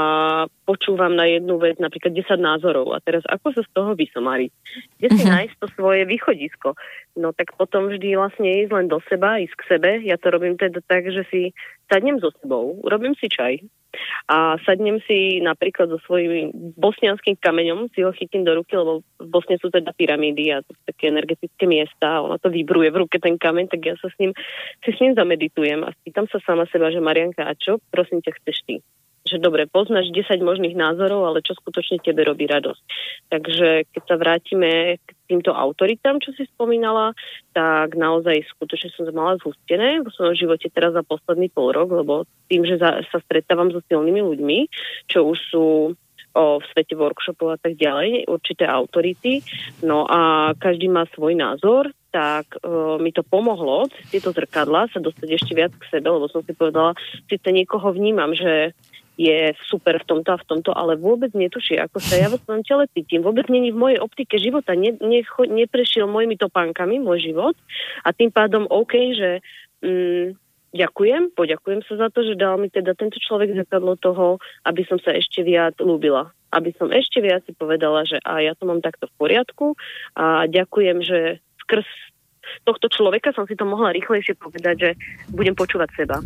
počúvam 0.66 1.14
na 1.14 1.30
jednu 1.30 1.62
vec 1.62 1.78
napríklad 1.78 2.14
10 2.14 2.42
názorov 2.42 2.98
a 2.98 3.04
teraz 3.04 3.22
ako 3.30 3.54
sa 3.54 3.62
z 3.62 3.70
toho 3.70 3.92
vysomariť? 3.94 4.52
Kde 4.98 5.08
si 5.14 5.22
uh-huh. 5.22 5.34
nájsť 5.38 5.56
to 5.62 5.68
svoje 5.78 6.02
východisko? 6.10 6.74
No 7.22 7.30
tak 7.38 7.54
potom 7.54 7.94
vždy 7.94 8.18
vlastne 8.18 8.50
ísť 8.66 8.72
len 8.74 8.88
do 8.90 8.98
seba, 9.06 9.38
ísť 9.38 9.56
k 9.62 9.68
sebe. 9.78 9.92
Ja 10.02 10.18
to 10.18 10.34
robím 10.34 10.58
teda 10.58 10.82
tak, 10.82 11.06
že 11.06 11.22
si 11.30 11.54
sadnem 11.92 12.22
so 12.22 12.30
sebou, 12.40 12.80
urobím 12.86 13.18
si 13.18 13.28
čaj, 13.28 13.60
a 14.30 14.62
sadnem 14.62 15.02
si 15.10 15.42
napríklad 15.42 15.90
so 15.90 15.98
svojím 16.06 16.54
bosnianským 16.78 17.42
kameňom, 17.42 17.90
si 17.90 18.06
ho 18.06 18.14
chytím 18.14 18.46
do 18.46 18.62
ruky, 18.62 18.78
lebo 18.78 19.02
v 19.18 19.28
Bosne 19.28 19.58
sú 19.58 19.74
teda 19.74 19.90
pyramídy 19.98 20.54
a 20.54 20.62
to 20.62 20.78
také 20.86 21.10
energetické 21.10 21.66
miesta 21.66 22.22
a 22.22 22.22
ona 22.22 22.38
to 22.38 22.54
vybruje 22.54 22.94
v 22.94 23.00
ruke 23.02 23.18
ten 23.18 23.42
kameň, 23.42 23.74
tak 23.74 23.82
ja 23.82 23.98
sa 23.98 24.14
s 24.14 24.16
ním, 24.22 24.38
si 24.86 24.94
s 24.94 25.02
ním 25.02 25.18
zameditujem 25.18 25.82
a 25.82 25.90
spýtam 26.02 26.30
sa 26.30 26.38
sama 26.46 26.70
seba, 26.70 26.94
že 26.94 27.02
Marianka, 27.02 27.50
a 27.50 27.58
čo 27.58 27.82
prosím 27.90 28.22
ťa 28.22 28.38
chceš 28.38 28.58
ty? 28.70 28.76
Že 29.30 29.38
dobre, 29.38 29.70
poznáš 29.70 30.10
10 30.10 30.42
možných 30.42 30.74
názorov, 30.74 31.30
ale 31.30 31.46
čo 31.46 31.54
skutočne 31.54 32.02
tebe 32.02 32.26
robí 32.26 32.50
radosť. 32.50 32.84
Takže 33.30 33.68
keď 33.94 34.04
sa 34.10 34.16
vrátime 34.18 34.98
k 34.98 35.10
týmto 35.30 35.54
autoritám, 35.54 36.18
čo 36.18 36.34
si 36.34 36.50
spomínala, 36.50 37.14
tak 37.54 37.94
naozaj 37.94 38.50
skutočne 38.58 38.90
som 38.98 39.06
to 39.06 39.14
mala 39.14 39.38
zhustené 39.38 40.02
vo 40.02 40.10
svojom 40.10 40.34
živote 40.34 40.74
teraz 40.74 40.98
za 40.98 41.06
posledný 41.06 41.54
pol 41.54 41.70
rok, 41.70 41.94
lebo 41.94 42.26
tým, 42.50 42.66
že 42.66 42.82
za, 42.82 43.06
sa 43.14 43.22
stretávam 43.22 43.70
so 43.70 43.86
silnými 43.86 44.26
ľuďmi, 44.26 44.60
čo 45.06 45.30
už 45.30 45.38
sú 45.54 45.66
o, 46.34 46.44
v 46.58 46.66
svete 46.74 46.98
workshopov 46.98 47.54
a 47.54 47.60
tak 47.62 47.78
ďalej, 47.78 48.26
určité 48.26 48.66
autority, 48.66 49.46
no 49.86 50.10
a 50.10 50.52
každý 50.58 50.90
má 50.90 51.06
svoj 51.14 51.38
názor, 51.38 51.94
tak 52.10 52.58
uh, 52.66 52.98
mi 52.98 53.14
to 53.14 53.22
pomohlo 53.22 53.86
cez 53.94 54.18
tieto 54.18 54.34
zrkadla 54.34 54.90
sa 54.90 54.98
dostať 54.98 55.30
ešte 55.30 55.54
viac 55.54 55.74
k 55.78 55.90
sebe, 55.94 56.10
lebo 56.10 56.26
som 56.26 56.42
si 56.42 56.58
povedala, 56.58 56.98
síce 57.30 57.46
niekoho 57.54 57.94
vnímam, 57.94 58.34
že 58.34 58.74
je 59.20 59.52
super 59.68 60.00
v 60.00 60.08
tomto 60.08 60.32
a 60.32 60.40
v 60.40 60.48
tomto, 60.48 60.72
ale 60.72 60.96
vôbec 60.96 61.36
netuší, 61.36 61.76
ako 61.76 62.00
sa 62.00 62.16
ja 62.16 62.32
vo 62.32 62.40
svojom 62.40 62.64
tele 62.64 62.88
cítim. 62.96 63.20
Vôbec 63.20 63.52
není 63.52 63.76
v 63.76 63.82
mojej 63.84 64.00
optike 64.00 64.40
života. 64.40 64.80
Ne, 64.80 64.96
ne, 65.04 65.28
neprešiel 65.28 66.08
mojimi 66.08 66.40
topánkami 66.40 67.04
môj 67.04 67.28
život 67.28 67.60
a 68.08 68.16
tým 68.16 68.32
pádom 68.32 68.64
OK, 68.72 68.96
že 69.12 69.44
mm, 69.84 70.40
ďakujem, 70.72 71.36
poďakujem 71.36 71.84
sa 71.84 72.00
za 72.00 72.08
to, 72.16 72.24
že 72.24 72.40
dal 72.40 72.56
mi 72.56 72.72
teda 72.72 72.96
tento 72.96 73.20
človek 73.20 73.60
zrkadlo 73.60 74.00
toho, 74.00 74.40
aby 74.64 74.88
som 74.88 74.96
sa 75.04 75.12
ešte 75.12 75.44
viac 75.44 75.76
ľúbila. 75.84 76.32
Aby 76.56 76.72
som 76.80 76.88
ešte 76.88 77.20
viac 77.20 77.44
si 77.44 77.52
povedala, 77.52 78.08
že 78.08 78.24
a 78.24 78.40
ja 78.40 78.56
to 78.56 78.64
mám 78.72 78.80
takto 78.80 79.12
v 79.12 79.18
poriadku 79.20 79.76
a 80.16 80.48
ďakujem, 80.48 81.04
že 81.04 81.44
skrz 81.68 81.86
tohto 82.64 82.88
človeka 82.88 83.36
som 83.36 83.44
si 83.46 83.60
to 83.60 83.68
mohla 83.68 83.92
rýchlejšie 83.92 84.40
povedať, 84.40 84.76
že 84.80 84.90
budem 85.30 85.54
počúvať 85.54 85.92
seba. 85.94 86.18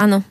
Áno, 0.00 0.24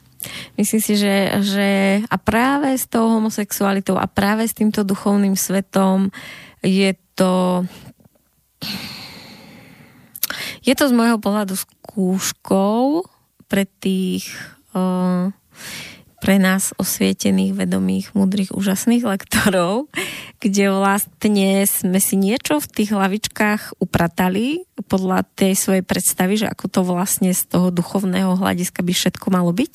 Myslím 0.60 0.82
si, 0.84 0.99
že, 0.99 1.39
že 1.39 1.69
a 2.03 2.15
práve 2.19 2.75
s 2.75 2.86
tou 2.88 3.08
homosexualitou 3.08 3.95
a 3.95 4.08
práve 4.08 4.43
s 4.47 4.53
týmto 4.53 4.84
duchovným 4.84 5.39
svetom 5.39 6.12
je 6.60 6.91
to 7.15 7.63
je 10.63 10.73
to 10.75 10.86
z 10.91 10.93
môjho 10.93 11.17
pohľadu 11.17 11.55
skúškou 11.55 13.08
pre 13.47 13.63
tých 13.79 14.27
uh, 14.75 15.32
pre 16.19 16.36
nás 16.36 16.75
osvietených, 16.75 17.55
vedomých, 17.55 18.12
múdrych, 18.12 18.51
úžasných 18.51 19.08
lektorov, 19.08 19.88
kde 20.43 20.71
vlastne 20.71 21.63
sme 21.63 21.99
si 22.03 22.19
niečo 22.19 22.60
v 22.60 22.67
tých 22.67 22.91
hlavičkách 22.91 23.79
upratali 23.79 24.67
podľa 24.88 25.27
tej 25.36 25.55
svojej 25.55 25.84
predstavy, 25.84 26.39
že 26.39 26.47
ako 26.47 26.65
to 26.71 26.82
vlastne 26.88 27.32
z 27.32 27.43
toho 27.47 27.71
duchovného 27.71 28.36
hľadiska 28.36 28.84
by 28.84 28.91
všetko 28.95 29.27
malo 29.32 29.51
byť. 29.51 29.73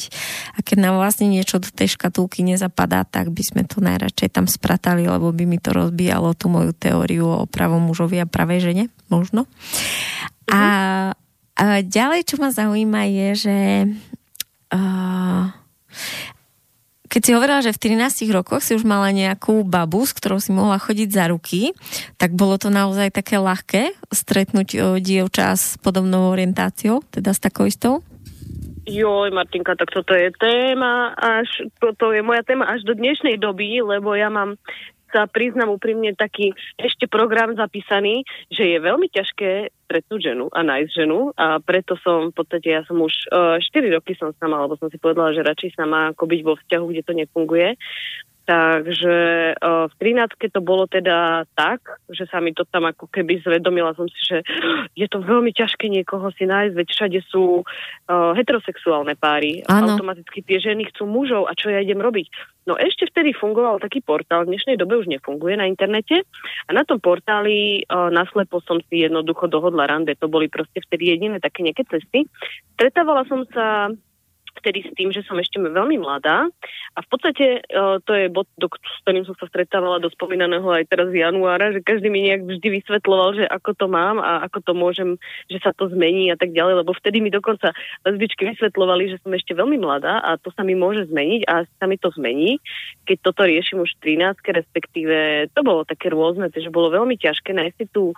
A 0.56 0.64
keď 0.64 0.76
nám 0.88 1.00
vlastne 1.00 1.28
niečo 1.28 1.60
do 1.60 1.68
tej 1.68 1.96
škatulky 1.96 2.44
nezapadá, 2.44 3.04
tak 3.04 3.32
by 3.32 3.42
sme 3.44 3.62
to 3.64 3.84
najradšej 3.84 4.32
tam 4.32 4.48
spratali, 4.48 5.04
lebo 5.04 5.32
by 5.32 5.44
mi 5.44 5.56
to 5.60 5.72
rozbíjalo 5.72 6.36
tú 6.36 6.52
moju 6.52 6.72
teóriu 6.76 7.28
o 7.28 7.48
pravom 7.48 7.88
mužovi 7.88 8.20
a 8.20 8.28
pravej 8.28 8.72
žene, 8.72 8.84
možno. 9.12 9.48
A, 10.48 10.62
a 11.56 11.64
ďalej, 11.80 12.28
čo 12.28 12.36
ma 12.40 12.52
zaujíma, 12.52 13.08
je, 13.08 13.28
že 13.36 13.58
uh, 14.72 15.52
keď 17.14 17.22
si 17.22 17.30
hovorila, 17.30 17.62
že 17.62 17.70
v 17.70 17.94
13 17.94 18.26
rokoch 18.34 18.58
si 18.58 18.74
už 18.74 18.82
mala 18.82 19.14
nejakú 19.14 19.62
babu, 19.62 20.02
s 20.02 20.10
ktorou 20.10 20.42
si 20.42 20.50
mohla 20.50 20.82
chodiť 20.82 21.14
za 21.14 21.30
ruky, 21.30 21.70
tak 22.18 22.34
bolo 22.34 22.58
to 22.58 22.74
naozaj 22.74 23.14
také 23.14 23.38
ľahké 23.38 23.94
stretnúť 24.10 24.98
dievča 24.98 25.54
s 25.54 25.78
podobnou 25.78 26.34
orientáciou, 26.34 27.06
teda 27.14 27.30
s 27.30 27.38
takou 27.38 27.70
istou? 27.70 28.02
Joj, 28.84 29.30
Martinka, 29.30 29.78
tak 29.78 29.94
toto 29.94 30.10
je 30.12 30.28
téma 30.34 31.14
až, 31.14 31.70
toto 31.78 32.10
je 32.10 32.20
moja 32.20 32.42
téma 32.42 32.66
až 32.66 32.82
do 32.82 32.98
dnešnej 32.98 33.38
doby, 33.38 33.78
lebo 33.78 34.18
ja 34.18 34.26
mám 34.26 34.58
sa 35.14 35.30
priznám 35.30 35.70
úprimne 35.70 36.10
taký 36.18 36.50
ešte 36.74 37.06
program 37.06 37.54
zapísaný, 37.54 38.26
že 38.50 38.66
je 38.66 38.78
veľmi 38.82 39.06
ťažké 39.14 39.70
stretnúť 39.86 40.34
ženu 40.34 40.50
a 40.50 40.66
nájsť 40.66 40.90
ženu 40.90 41.30
a 41.38 41.62
preto 41.62 41.94
som 42.02 42.32
v 42.32 42.34
podstate, 42.34 42.74
ja 42.74 42.82
som 42.88 42.98
už 42.98 43.14
uh, 43.30 43.60
e, 43.60 43.62
4 43.62 43.94
roky 43.94 44.18
som 44.18 44.34
sama, 44.40 44.64
lebo 44.64 44.74
som 44.80 44.90
si 44.90 44.98
povedala, 44.98 45.36
že 45.36 45.46
radšej 45.46 45.76
sama 45.78 46.10
ako 46.10 46.24
byť 46.26 46.40
vo 46.42 46.58
vzťahu, 46.58 46.84
kde 46.90 47.02
to 47.04 47.12
nefunguje. 47.14 47.68
Takže 48.44 49.16
uh, 49.56 49.88
v 49.88 49.94
13. 49.96 50.36
to 50.52 50.60
bolo 50.60 50.84
teda 50.84 51.48
tak, 51.56 51.80
že 52.12 52.28
sa 52.28 52.44
mi 52.44 52.52
to 52.52 52.68
tam 52.68 52.84
ako 52.84 53.08
keby 53.08 53.40
zvedomila 53.40 53.96
som 53.96 54.04
si, 54.04 54.20
že 54.20 54.44
je 54.92 55.08
to 55.08 55.24
veľmi 55.24 55.48
ťažké 55.48 55.88
niekoho 55.88 56.28
si 56.36 56.44
nájsť, 56.44 56.76
veď 56.76 56.88
všade 56.92 57.18
sú 57.32 57.64
uh, 57.64 58.36
heterosexuálne 58.36 59.16
páry. 59.16 59.64
Ano. 59.64 59.96
Automaticky 59.96 60.44
tie 60.44 60.60
ženy 60.60 60.92
chcú 60.92 61.08
mužov 61.08 61.48
a 61.48 61.56
čo 61.56 61.72
ja 61.72 61.80
idem 61.80 62.04
robiť? 62.04 62.28
No 62.68 62.76
ešte 62.76 63.08
vtedy 63.08 63.32
fungoval 63.32 63.80
taký 63.80 64.04
portál, 64.04 64.44
v 64.44 64.52
dnešnej 64.52 64.76
dobe 64.76 65.00
už 65.00 65.08
nefunguje 65.08 65.56
na 65.56 65.64
internete 65.64 66.28
a 66.68 66.70
na 66.76 66.84
tom 66.84 67.00
portáli 67.00 67.88
uh, 67.88 68.12
naslepo 68.12 68.60
som 68.68 68.76
si 68.92 69.08
jednoducho 69.08 69.48
dohodla 69.48 69.88
rande. 69.88 70.12
To 70.20 70.28
boli 70.28 70.52
proste 70.52 70.84
vtedy 70.84 71.16
jediné 71.16 71.40
také 71.40 71.64
nejaké 71.64 71.88
cesty. 71.88 72.28
Stretávala 72.76 73.24
som 73.24 73.48
sa 73.48 73.88
vtedy 74.58 74.86
s 74.86 74.90
tým, 74.94 75.10
že 75.10 75.26
som 75.26 75.36
ešte 75.36 75.58
veľmi 75.58 75.98
mladá. 75.98 76.48
A 76.94 76.98
v 77.02 77.08
podstate 77.10 77.60
uh, 77.60 77.98
to 78.02 78.12
je 78.14 78.26
bod, 78.30 78.46
do, 78.56 78.70
ktorým 79.02 79.26
som 79.26 79.34
sa 79.38 79.50
stretávala 79.50 79.98
do 79.98 80.08
spomínaného 80.10 80.64
aj 80.70 80.88
teraz 80.88 81.10
v 81.10 81.22
januára, 81.22 81.74
že 81.74 81.82
každý 81.82 82.08
mi 82.08 82.24
nejak 82.26 82.46
vždy 82.46 82.68
vysvetloval, 82.80 83.38
že 83.38 83.44
ako 83.50 83.70
to 83.74 83.86
mám 83.90 84.22
a 84.22 84.46
ako 84.46 84.58
to 84.62 84.72
môžem, 84.72 85.10
že 85.50 85.58
sa 85.60 85.74
to 85.74 85.90
zmení 85.90 86.30
a 86.30 86.36
tak 86.38 86.54
ďalej, 86.54 86.84
lebo 86.86 86.94
vtedy 86.94 87.18
mi 87.20 87.30
dokonca 87.34 87.74
lesbičky 88.06 88.46
vysvetlovali, 88.54 89.10
že 89.10 89.20
som 89.20 89.34
ešte 89.34 89.52
veľmi 89.56 89.78
mladá 89.82 90.22
a 90.22 90.38
to 90.38 90.54
sa 90.54 90.62
mi 90.62 90.78
môže 90.78 91.10
zmeniť 91.10 91.42
a 91.50 91.66
sa 91.66 91.86
mi 91.90 91.98
to 91.98 92.14
zmení, 92.14 92.62
keď 93.04 93.16
toto 93.20 93.42
riešim 93.44 93.82
už 93.82 93.90
13, 94.00 94.38
respektíve 94.54 95.48
to 95.50 95.60
bolo 95.66 95.82
také 95.82 96.08
rôzne, 96.12 96.48
takže 96.48 96.70
bolo 96.70 96.94
veľmi 96.94 97.18
ťažké 97.18 97.50
nájsť 97.52 97.90
tú 97.90 98.14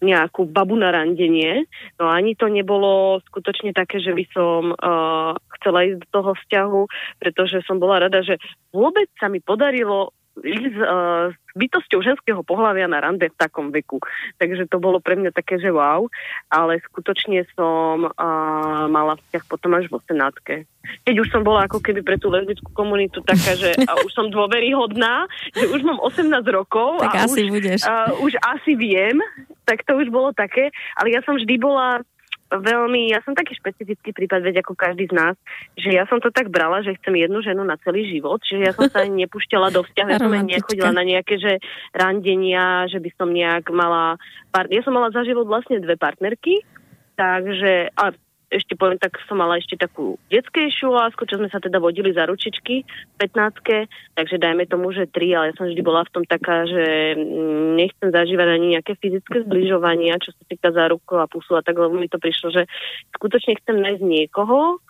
nejakú 0.00 0.48
babu 0.48 0.76
na 0.76 0.90
randenie. 0.90 1.68
No 2.00 2.08
ani 2.08 2.32
to 2.36 2.48
nebolo 2.48 3.20
skutočne 3.28 3.76
také, 3.76 4.00
že 4.00 4.16
by 4.16 4.24
som 4.32 4.72
uh, 4.72 5.36
chcela 5.60 5.84
ísť 5.86 6.00
do 6.04 6.08
toho 6.08 6.30
vzťahu, 6.36 6.80
pretože 7.20 7.60
som 7.68 7.76
bola 7.76 8.08
rada, 8.08 8.24
že 8.24 8.40
vôbec 8.72 9.12
sa 9.20 9.28
mi 9.28 9.44
podarilo 9.44 10.16
ísť 10.42 10.76
uh, 10.80 11.30
s 11.30 11.52
bytosťou 11.56 12.00
ženského 12.00 12.40
pohľavia 12.46 12.86
na 12.86 13.02
rande 13.02 13.26
v 13.26 13.38
takom 13.38 13.74
veku. 13.74 13.98
Takže 14.38 14.70
to 14.70 14.78
bolo 14.78 15.02
pre 15.02 15.18
mňa 15.18 15.34
také, 15.34 15.58
že 15.58 15.70
wow, 15.72 16.06
ale 16.48 16.78
skutočne 16.90 17.44
som 17.54 18.08
uh, 18.08 18.86
mala 18.86 19.18
vzťah 19.18 19.44
potom 19.50 19.74
až 19.76 19.90
vo 19.90 19.98
senátke. 20.04 20.64
Keď 21.04 21.14
už 21.20 21.28
som 21.28 21.42
bola 21.44 21.68
ako 21.68 21.78
keby 21.84 22.00
pre 22.00 22.16
tú 22.16 22.32
lesbickú 22.32 22.72
komunitu 22.72 23.20
taká, 23.20 23.52
že 23.52 23.76
a 23.84 24.00
už 24.00 24.10
som 24.16 24.32
dôveryhodná, 24.32 25.28
že 25.52 25.68
už 25.68 25.84
mám 25.84 26.00
18 26.00 26.30
rokov 26.50 27.04
tak 27.04 27.14
a 27.14 27.28
asi 27.28 27.46
už, 27.46 27.50
budeš. 27.52 27.80
Uh, 27.84 28.24
už 28.24 28.32
asi 28.40 28.72
viem, 28.74 29.20
tak 29.68 29.84
to 29.84 29.94
už 29.94 30.08
bolo 30.08 30.32
také, 30.32 30.72
ale 30.96 31.14
ja 31.14 31.20
som 31.22 31.36
vždy 31.36 31.54
bola 31.60 32.02
veľmi, 32.50 33.14
ja 33.14 33.22
som 33.22 33.38
taký 33.38 33.54
špecifický 33.54 34.10
prípad, 34.10 34.42
veď 34.42 34.66
ako 34.66 34.74
každý 34.74 35.06
z 35.06 35.14
nás, 35.14 35.34
že 35.78 35.94
ja 35.94 36.02
som 36.10 36.18
to 36.18 36.34
tak 36.34 36.50
brala, 36.50 36.82
že 36.82 36.98
chcem 36.98 37.14
jednu 37.14 37.38
ženu 37.46 37.62
na 37.62 37.78
celý 37.86 38.10
život, 38.10 38.42
čiže 38.42 38.62
ja 38.66 38.72
som 38.74 38.90
sa 38.90 39.06
ani 39.06 39.24
nepúšťala 39.26 39.70
do 39.70 39.86
vzťahu, 39.86 40.08
ja 40.10 40.18
som 40.18 40.34
ani 40.34 40.58
nechodila 40.58 40.90
na 40.90 41.06
nejaké, 41.06 41.38
že 41.38 41.62
randenia, 41.94 42.90
že 42.90 42.98
by 42.98 43.10
som 43.14 43.30
nejak 43.30 43.70
mala, 43.70 44.18
part- 44.50 44.70
ja 44.74 44.82
som 44.82 44.94
mala 44.94 45.14
za 45.14 45.22
život 45.22 45.46
vlastne 45.46 45.78
dve 45.78 45.94
partnerky, 45.94 46.66
takže, 47.14 47.94
a 47.94 48.10
ešte 48.50 48.74
poviem, 48.74 48.98
tak 48.98 49.14
som 49.30 49.38
mala 49.38 49.62
ešte 49.62 49.78
takú 49.78 50.18
detskejšiu 50.26 50.90
lásku, 50.90 51.22
čo 51.22 51.38
sme 51.38 51.46
sa 51.46 51.62
teda 51.62 51.78
vodili 51.78 52.10
za 52.10 52.26
ručičky 52.26 52.82
v 52.82 53.16
15 53.22 53.86
takže 54.18 54.36
dajme 54.42 54.66
tomu, 54.66 54.90
že 54.90 55.06
tri, 55.06 55.30
ale 55.32 55.54
ja 55.54 55.54
som 55.54 55.70
vždy 55.70 55.82
bola 55.86 56.02
v 56.02 56.12
tom 56.12 56.24
taká, 56.26 56.66
že 56.66 57.14
mm, 57.14 57.78
nechcem 57.78 58.08
zažívať 58.10 58.48
ani 58.50 58.66
nejaké 58.76 58.98
fyzické 58.98 59.46
zbližovania, 59.46 60.18
čo 60.18 60.34
sa 60.34 60.42
týka 60.50 60.74
za 60.74 60.90
ruku 60.90 61.14
a 61.16 61.30
pusu 61.30 61.54
a 61.54 61.62
tak, 61.62 61.78
lebo 61.78 61.94
mi 61.94 62.10
to 62.10 62.18
prišlo, 62.18 62.50
že 62.50 62.66
skutočne 63.14 63.54
chcem 63.62 63.78
nájsť 63.78 64.02
niekoho, 64.02 64.82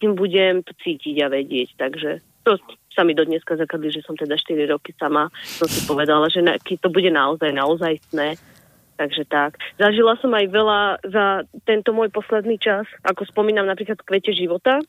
tým 0.00 0.12
budem 0.16 0.60
to 0.60 0.76
cítiť 0.80 1.16
a 1.24 1.32
vedieť, 1.32 1.76
takže 1.80 2.20
to 2.44 2.56
sa 2.90 3.04
mi 3.04 3.12
do 3.12 3.24
dneska 3.24 3.56
zakadli, 3.56 3.92
že 3.92 4.04
som 4.04 4.16
teda 4.16 4.36
4 4.36 4.72
roky 4.72 4.96
sama, 4.96 5.28
som 5.44 5.68
si 5.68 5.84
povedala, 5.84 6.28
že 6.32 6.40
keď 6.40 6.76
to 6.84 6.88
bude 6.88 7.08
naozaj 7.12 7.52
naozajstné, 7.52 8.36
Takže 9.00 9.24
tak. 9.32 9.56
Zažila 9.80 10.20
som 10.20 10.28
aj 10.36 10.46
veľa 10.52 10.80
za 11.08 11.48
tento 11.64 11.96
môj 11.96 12.12
posledný 12.12 12.60
čas, 12.60 12.84
ako 13.00 13.24
spomínam 13.24 13.64
napríklad 13.64 13.96
v 13.96 14.04
kvete 14.04 14.36
života, 14.36 14.84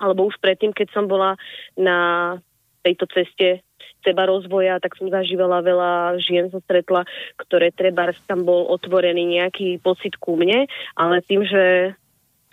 alebo 0.00 0.24
už 0.24 0.40
predtým, 0.40 0.72
keď 0.72 0.88
som 0.96 1.04
bola 1.04 1.36
na 1.76 2.40
tejto 2.80 3.04
ceste 3.12 3.60
seba 4.00 4.24
rozvoja, 4.24 4.80
tak 4.80 4.96
som 4.96 5.12
zažívala 5.12 5.60
veľa 5.60 6.16
žien, 6.16 6.48
som 6.48 6.64
stretla, 6.64 7.04
ktoré 7.44 7.70
treba 7.76 8.16
tam 8.24 8.48
bol 8.48 8.72
otvorený 8.72 9.36
nejaký 9.36 9.84
pocit 9.84 10.16
ku 10.16 10.34
mne, 10.34 10.64
ale 10.96 11.20
tým, 11.20 11.44
že 11.44 11.92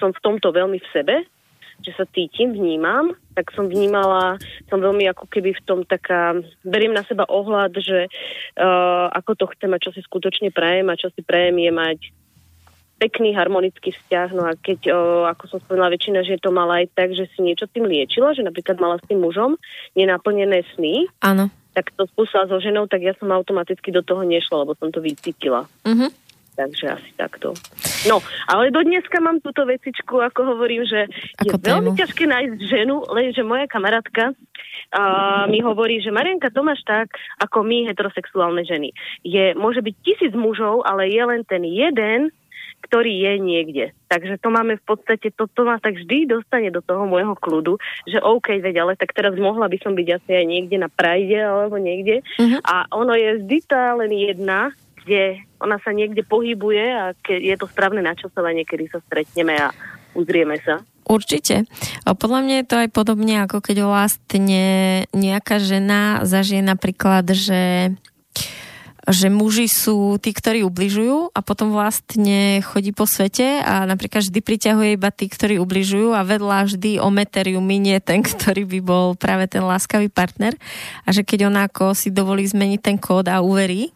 som 0.03 0.11
v 0.11 0.19
tomto 0.19 0.51
veľmi 0.51 0.83
v 0.83 0.91
sebe, 0.91 1.15
že 1.83 1.95
sa 1.95 2.05
cítim, 2.09 2.51
vnímam, 2.55 3.15
tak 3.35 3.55
som 3.55 3.67
vnímala, 3.71 4.35
som 4.67 4.79
veľmi 4.83 5.07
ako 5.11 5.25
keby 5.31 5.55
v 5.55 5.65
tom 5.65 5.79
taká, 5.87 6.35
beriem 6.63 6.91
na 6.91 7.03
seba 7.07 7.23
ohľad, 7.27 7.79
že 7.79 8.07
uh, 8.59 9.07
ako 9.15 9.31
to 9.39 9.45
chcem 9.55 9.71
a 9.71 9.81
čo 9.81 9.95
si 9.95 10.03
skutočne 10.03 10.51
prajem 10.51 10.87
a 10.91 10.99
čo 10.99 11.07
si 11.11 11.23
prajem 11.23 11.55
je 11.59 11.71
mať 11.71 11.99
pekný 12.99 13.31
harmonický 13.31 13.95
vzťah, 13.95 14.29
no 14.35 14.43
a 14.43 14.53
keď, 14.59 14.91
o, 14.91 15.23
ako 15.23 15.43
som 15.47 15.59
spomínala, 15.63 15.95
väčšina 15.95 16.19
že 16.27 16.35
to 16.43 16.51
mala 16.51 16.83
aj 16.83 16.91
tak, 16.91 17.15
že 17.15 17.31
si 17.31 17.39
niečo 17.39 17.65
tým 17.71 17.87
liečila, 17.87 18.35
že 18.35 18.43
napríklad 18.43 18.75
mala 18.75 18.99
s 18.99 19.07
tým 19.07 19.23
mužom 19.23 19.55
nenaplnené 19.95 20.67
sny, 20.75 21.07
Áno. 21.23 21.47
tak 21.71 21.95
to 21.95 22.03
spúsala 22.11 22.51
so 22.51 22.59
ženou, 22.59 22.91
tak 22.91 22.99
ja 22.99 23.15
som 23.15 23.31
automaticky 23.31 23.95
do 23.95 24.03
toho 24.03 24.27
nešla, 24.27 24.67
lebo 24.67 24.75
som 24.75 24.91
to 24.91 24.99
vycítila. 24.99 25.63
Uh-huh. 25.87 26.11
Takže 26.59 26.85
asi 26.91 27.11
takto. 27.15 27.55
No, 28.11 28.19
ale 28.51 28.67
do 28.67 28.83
dneska 28.83 29.23
mám 29.23 29.39
túto 29.39 29.63
vecičku, 29.63 30.19
ako 30.19 30.43
hovorím, 30.43 30.83
že 30.83 31.07
Ako 31.39 31.55
je 31.55 31.71
veľmi 31.71 31.95
tému. 31.95 31.99
ťažké 32.03 32.23
nájsť 32.27 32.59
ženu, 32.67 32.99
lenže 33.07 33.47
moja 33.47 33.63
kamarátka 33.71 34.35
uh, 34.35 35.47
mi 35.47 35.63
hovorí, 35.63 36.03
že 36.03 36.11
Marianka, 36.11 36.51
to 36.51 36.59
máš 36.59 36.83
tak, 36.83 37.15
ako 37.39 37.63
my, 37.63 37.87
heterosexuálne 37.87 38.67
ženy. 38.67 38.91
Je, 39.23 39.55
môže 39.55 39.79
byť 39.79 39.95
tisíc 40.03 40.35
mužov, 40.35 40.83
ale 40.83 41.07
je 41.07 41.23
len 41.23 41.47
ten 41.47 41.63
jeden, 41.63 42.27
ktorý 42.83 43.11
je 43.11 43.33
niekde. 43.39 43.85
Takže 44.07 44.39
to 44.39 44.49
máme 44.51 44.79
v 44.79 44.83
podstate, 44.83 45.31
to, 45.35 45.47
to 45.51 45.61
ma 45.67 45.79
tak 45.79 45.99
vždy 45.99 46.27
dostane 46.27 46.71
do 46.71 46.79
toho 46.83 47.07
môjho 47.07 47.35
kľudu, 47.39 47.79
že 48.07 48.19
OK, 48.23 48.59
veď, 48.59 48.83
ale 48.83 48.93
tak 48.99 49.15
teraz 49.15 49.35
mohla 49.35 49.67
by 49.67 49.77
som 49.83 49.95
byť 49.95 50.07
asi 50.15 50.31
aj 50.43 50.45
niekde 50.47 50.75
na 50.79 50.91
Prajde 50.91 51.39
alebo 51.39 51.79
niekde. 51.79 52.19
Mhm. 52.39 52.63
A 52.67 52.87
ono 52.91 53.15
je 53.15 53.43
vždy 53.43 53.57
tá 53.67 53.95
len 53.95 54.11
jedna, 54.11 54.75
kde 55.03 55.43
ona 55.59 55.77
sa 55.83 55.91
niekde 55.91 56.23
pohybuje 56.23 56.85
a 56.91 57.03
ke, 57.19 57.39
je 57.39 57.55
to 57.59 57.67
správne 57.67 57.99
načasovanie, 57.99 58.63
kedy 58.63 58.87
sa 58.91 58.99
stretneme 59.03 59.55
a 59.59 59.71
uzrieme 60.15 60.59
sa. 60.63 60.83
Určite. 61.09 61.65
A 62.05 62.13
podľa 62.13 62.45
mňa 62.45 62.55
je 62.61 62.67
to 62.69 62.75
aj 62.85 62.89
podobne, 62.93 63.41
ako 63.41 63.65
keď 63.65 63.81
vlastne 63.81 64.65
nejaká 65.09 65.57
žena 65.57 66.21
zažije 66.21 66.61
napríklad, 66.61 67.25
že 67.33 67.93
že 69.09 69.33
muži 69.33 69.65
sú 69.65 70.21
tí, 70.21 70.29
ktorí 70.29 70.61
ubližujú 70.61 71.33
a 71.33 71.39
potom 71.41 71.73
vlastne 71.73 72.61
chodí 72.61 72.93
po 72.93 73.09
svete 73.09 73.57
a 73.65 73.89
napríklad 73.89 74.21
vždy 74.21 74.39
priťahuje 74.39 74.89
iba 74.95 75.09
tí, 75.09 75.25
ktorí 75.25 75.57
ubližujú 75.57 76.13
a 76.13 76.21
vedľa 76.21 76.69
vždy 76.69 77.01
o 77.01 77.09
meter 77.09 77.49
minie 77.57 77.97
ten, 78.05 78.21
ktorý 78.21 78.69
by 78.69 78.79
bol 78.85 79.05
práve 79.17 79.49
ten 79.49 79.65
láskavý 79.65 80.13
partner 80.13 80.53
a 81.03 81.09
že 81.09 81.25
keď 81.25 81.49
ona 81.49 81.65
ako 81.65 81.97
si 81.97 82.13
dovolí 82.13 82.45
zmeniť 82.45 82.79
ten 82.85 82.97
kód 83.01 83.25
a 83.33 83.41
uverí, 83.41 83.89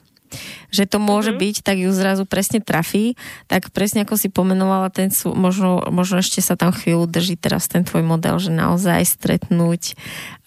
že 0.74 0.90
to 0.90 0.98
môže 0.98 1.34
mm-hmm. 1.34 1.44
byť, 1.46 1.56
tak 1.62 1.78
ju 1.82 1.90
zrazu 1.94 2.24
presne 2.26 2.60
trafí. 2.60 3.14
Tak 3.46 3.70
presne 3.70 4.04
ako 4.04 4.18
si 4.18 4.28
pomenovala, 4.34 4.90
ten 4.90 5.14
možno, 5.24 5.86
možno 5.94 6.20
ešte 6.22 6.42
sa 6.42 6.58
tam 6.58 6.74
chvíľu 6.74 7.06
drží 7.06 7.38
teraz 7.38 7.70
ten 7.70 7.86
tvoj 7.86 8.02
model, 8.02 8.42
že 8.42 8.50
naozaj 8.50 9.06
stretnúť 9.06 9.94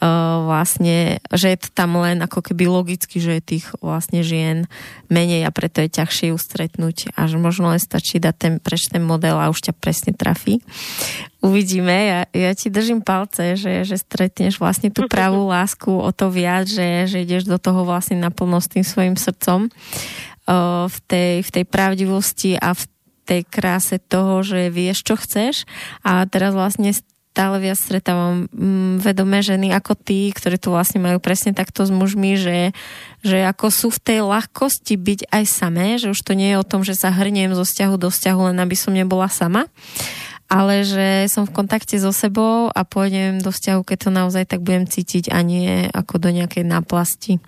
uh, 0.03 0.47
vlastne, 0.47 1.23
že 1.31 1.55
je 1.55 1.59
to 1.63 1.69
tam 1.71 1.99
len 2.03 2.19
ako 2.21 2.43
keby 2.43 2.67
logicky, 2.67 3.23
že 3.23 3.39
je 3.39 3.43
tých 3.57 3.67
vlastne 3.79 4.27
žien 4.27 4.67
menej 5.07 5.47
a 5.47 5.55
preto 5.55 5.81
je 5.85 5.91
ťažšie 5.91 6.35
ju 6.35 6.39
stretnúť 6.39 7.15
a 7.15 7.31
že 7.31 7.39
možno 7.39 7.71
len 7.71 7.81
stačí 7.81 8.19
dať 8.19 8.35
ten, 8.35 8.55
preč 8.59 8.91
ten 8.91 9.03
model 9.03 9.39
a 9.39 9.51
už 9.51 9.71
ťa 9.71 9.73
presne 9.79 10.13
trafí. 10.13 10.59
Uvidíme, 11.47 11.95
ja, 11.95 12.21
ja 12.35 12.51
ti 12.59 12.67
držím 12.67 13.01
palce, 13.07 13.55
že, 13.55 13.87
že 13.87 13.97
stretneš 14.03 14.59
vlastne 14.59 14.91
tú 14.91 15.07
pravú 15.13 15.47
lásku 15.47 15.89
o 15.89 16.11
to 16.11 16.29
viac, 16.29 16.67
že, 16.67 17.07
že 17.07 17.23
ideš 17.23 17.47
do 17.47 17.57
toho 17.63 17.87
vlastne 17.87 18.19
naplno 18.19 18.59
s 18.59 18.67
tým 18.67 18.83
svojim 18.83 19.15
srdcom. 19.15 19.71
Uh, 20.47 20.87
v, 20.87 20.99
tej, 21.11 21.33
v 21.43 21.51
tej 21.51 21.65
pravdivosti 21.67 22.55
a 22.55 22.71
v 22.71 22.87
tej 23.27 23.43
kráse 23.43 23.99
toho, 23.99 24.47
že 24.47 24.71
vieš, 24.71 25.03
čo 25.03 25.19
chceš. 25.19 25.67
A 26.07 26.23
teraz 26.31 26.55
vlastne 26.55 26.95
stále 27.37 27.61
viac 27.61 27.77
stretávam 27.77 28.49
mm, 28.49 29.05
vedomé 29.05 29.45
ženy 29.45 29.69
ako 29.77 29.93
ty, 29.93 30.33
ktorí 30.33 30.57
tu 30.57 30.73
vlastne 30.73 31.05
majú 31.05 31.21
presne 31.21 31.53
takto 31.53 31.85
s 31.85 31.93
mužmi, 31.93 32.33
že, 32.41 32.73
že 33.21 33.45
ako 33.45 33.69
sú 33.69 33.89
v 33.93 34.01
tej 34.01 34.21
ľahkosti 34.25 34.97
byť 34.97 35.21
aj 35.29 35.45
samé, 35.45 36.01
že 36.01 36.09
už 36.09 36.17
to 36.25 36.33
nie 36.33 36.57
je 36.57 36.61
o 36.63 36.65
tom, 36.65 36.81
že 36.81 36.97
sa 36.97 37.13
hrniem 37.13 37.53
zo 37.53 37.69
vzťahu 37.69 38.01
do 38.01 38.09
vzťahu, 38.09 38.41
len 38.49 38.57
aby 38.57 38.73
som 38.73 38.97
nebola 38.97 39.29
sama, 39.29 39.69
ale 40.47 40.87
že 40.87 41.27
som 41.27 41.47
v 41.47 41.55
kontakte 41.55 41.99
so 41.99 42.15
sebou 42.15 42.71
a 42.71 42.83
pôjdem 42.87 43.43
do 43.43 43.51
vzťahu, 43.51 43.81
keď 43.83 43.99
to 43.99 44.11
naozaj 44.11 44.45
tak 44.47 44.63
budem 44.63 44.87
cítiť 44.87 45.31
a 45.35 45.43
nie 45.43 45.91
ako 45.91 46.23
do 46.23 46.31
nejakej 46.31 46.65
náplasti. 46.67 47.43